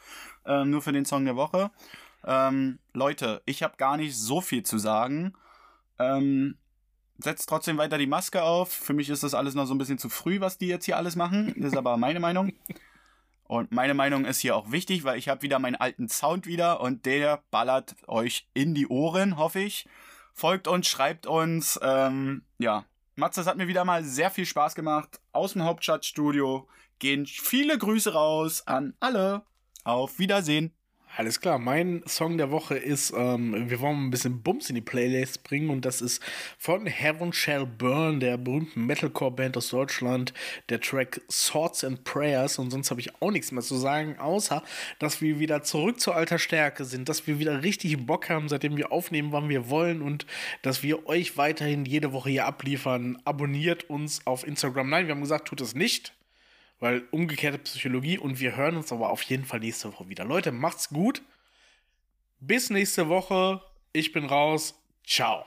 äh, 0.44 0.64
nur 0.64 0.82
für 0.82 0.90
den 0.90 1.04
Song 1.04 1.24
der 1.24 1.36
Woche. 1.36 1.70
Ähm, 2.24 2.80
Leute, 2.92 3.42
ich 3.46 3.62
habe 3.62 3.76
gar 3.76 3.96
nicht 3.96 4.16
so 4.18 4.40
viel 4.40 4.64
zu 4.64 4.78
sagen. 4.78 5.34
Ähm, 6.00 6.56
setzt 7.18 7.48
trotzdem 7.48 7.78
weiter 7.78 7.96
die 7.96 8.08
Maske 8.08 8.42
auf. 8.42 8.72
Für 8.72 8.92
mich 8.92 9.08
ist 9.08 9.22
das 9.22 9.34
alles 9.34 9.54
noch 9.54 9.66
so 9.66 9.74
ein 9.74 9.78
bisschen 9.78 9.98
zu 9.98 10.08
früh, 10.08 10.40
was 10.40 10.58
die 10.58 10.66
jetzt 10.66 10.84
hier 10.84 10.96
alles 10.96 11.14
machen. 11.14 11.54
Das 11.56 11.70
ist 11.70 11.78
aber 11.78 11.96
meine 11.96 12.18
Meinung. 12.18 12.52
Und 13.44 13.70
meine 13.70 13.94
Meinung 13.94 14.24
ist 14.24 14.40
hier 14.40 14.56
auch 14.56 14.72
wichtig, 14.72 15.04
weil 15.04 15.16
ich 15.16 15.28
habe 15.28 15.42
wieder 15.42 15.60
meinen 15.60 15.76
alten 15.76 16.08
Sound 16.08 16.44
wieder 16.44 16.80
und 16.80 17.06
der 17.06 17.44
ballert 17.52 17.94
euch 18.08 18.48
in 18.52 18.74
die 18.74 18.88
Ohren, 18.88 19.36
hoffe 19.36 19.60
ich. 19.60 19.86
Folgt 20.32 20.66
uns, 20.66 20.88
schreibt 20.88 21.28
uns. 21.28 21.78
Ähm, 21.84 22.42
ja, 22.58 22.84
Matze, 23.16 23.40
es 23.42 23.46
hat 23.46 23.56
mir 23.56 23.68
wieder 23.68 23.84
mal 23.84 24.02
sehr 24.02 24.30
viel 24.30 24.44
Spaß 24.44 24.74
gemacht. 24.74 25.20
Aus 25.32 25.52
dem 25.52 25.62
Hauptstadtstudio 25.62 26.68
gehen 26.98 27.26
viele 27.26 27.78
Grüße 27.78 28.12
raus 28.12 28.66
an 28.66 28.94
alle. 28.98 29.42
Auf 29.84 30.18
Wiedersehen. 30.18 30.74
Alles 31.16 31.40
klar, 31.40 31.60
mein 31.60 32.02
Song 32.08 32.38
der 32.38 32.50
Woche 32.50 32.76
ist, 32.76 33.12
ähm, 33.16 33.70
wir 33.70 33.78
wollen 33.78 34.06
ein 34.06 34.10
bisschen 34.10 34.42
Bums 34.42 34.68
in 34.68 34.74
die 34.74 34.80
Playlist 34.80 35.44
bringen 35.44 35.70
und 35.70 35.84
das 35.84 36.02
ist 36.02 36.20
von 36.58 36.86
Heaven 36.86 37.32
Shall 37.32 37.66
Burn, 37.66 38.18
der 38.18 38.36
berühmten 38.36 38.84
Metalcore-Band 38.86 39.56
aus 39.56 39.68
Deutschland, 39.68 40.34
der 40.70 40.80
Track 40.80 41.20
Swords 41.30 41.84
and 41.84 42.02
Prayers 42.02 42.58
und 42.58 42.72
sonst 42.72 42.90
habe 42.90 43.00
ich 43.00 43.12
auch 43.22 43.30
nichts 43.30 43.52
mehr 43.52 43.62
zu 43.62 43.76
sagen, 43.76 44.18
außer, 44.18 44.64
dass 44.98 45.20
wir 45.20 45.38
wieder 45.38 45.62
zurück 45.62 46.00
zur 46.00 46.16
alter 46.16 46.40
Stärke 46.40 46.84
sind, 46.84 47.08
dass 47.08 47.28
wir 47.28 47.38
wieder 47.38 47.62
richtig 47.62 47.96
Bock 48.04 48.28
haben, 48.28 48.48
seitdem 48.48 48.76
wir 48.76 48.90
aufnehmen, 48.90 49.30
wann 49.30 49.48
wir 49.48 49.70
wollen 49.70 50.02
und 50.02 50.26
dass 50.62 50.82
wir 50.82 51.06
euch 51.06 51.36
weiterhin 51.36 51.84
jede 51.84 52.12
Woche 52.12 52.30
hier 52.30 52.46
abliefern. 52.46 53.22
Abonniert 53.24 53.88
uns 53.88 54.26
auf 54.26 54.44
Instagram. 54.44 54.90
Nein, 54.90 55.06
wir 55.06 55.14
haben 55.14 55.20
gesagt, 55.20 55.46
tut 55.46 55.60
es 55.60 55.76
nicht 55.76 56.12
weil 56.80 57.06
umgekehrte 57.10 57.58
Psychologie 57.58 58.18
und 58.18 58.40
wir 58.40 58.56
hören 58.56 58.76
uns 58.76 58.92
aber 58.92 59.10
auf 59.10 59.22
jeden 59.22 59.44
Fall 59.44 59.60
nächste 59.60 59.92
Woche 59.92 60.08
wieder. 60.08 60.24
Leute, 60.24 60.52
macht's 60.52 60.88
gut. 60.88 61.22
Bis 62.40 62.70
nächste 62.70 63.08
Woche. 63.08 63.62
Ich 63.92 64.12
bin 64.12 64.26
raus. 64.26 64.74
Ciao. 65.06 65.44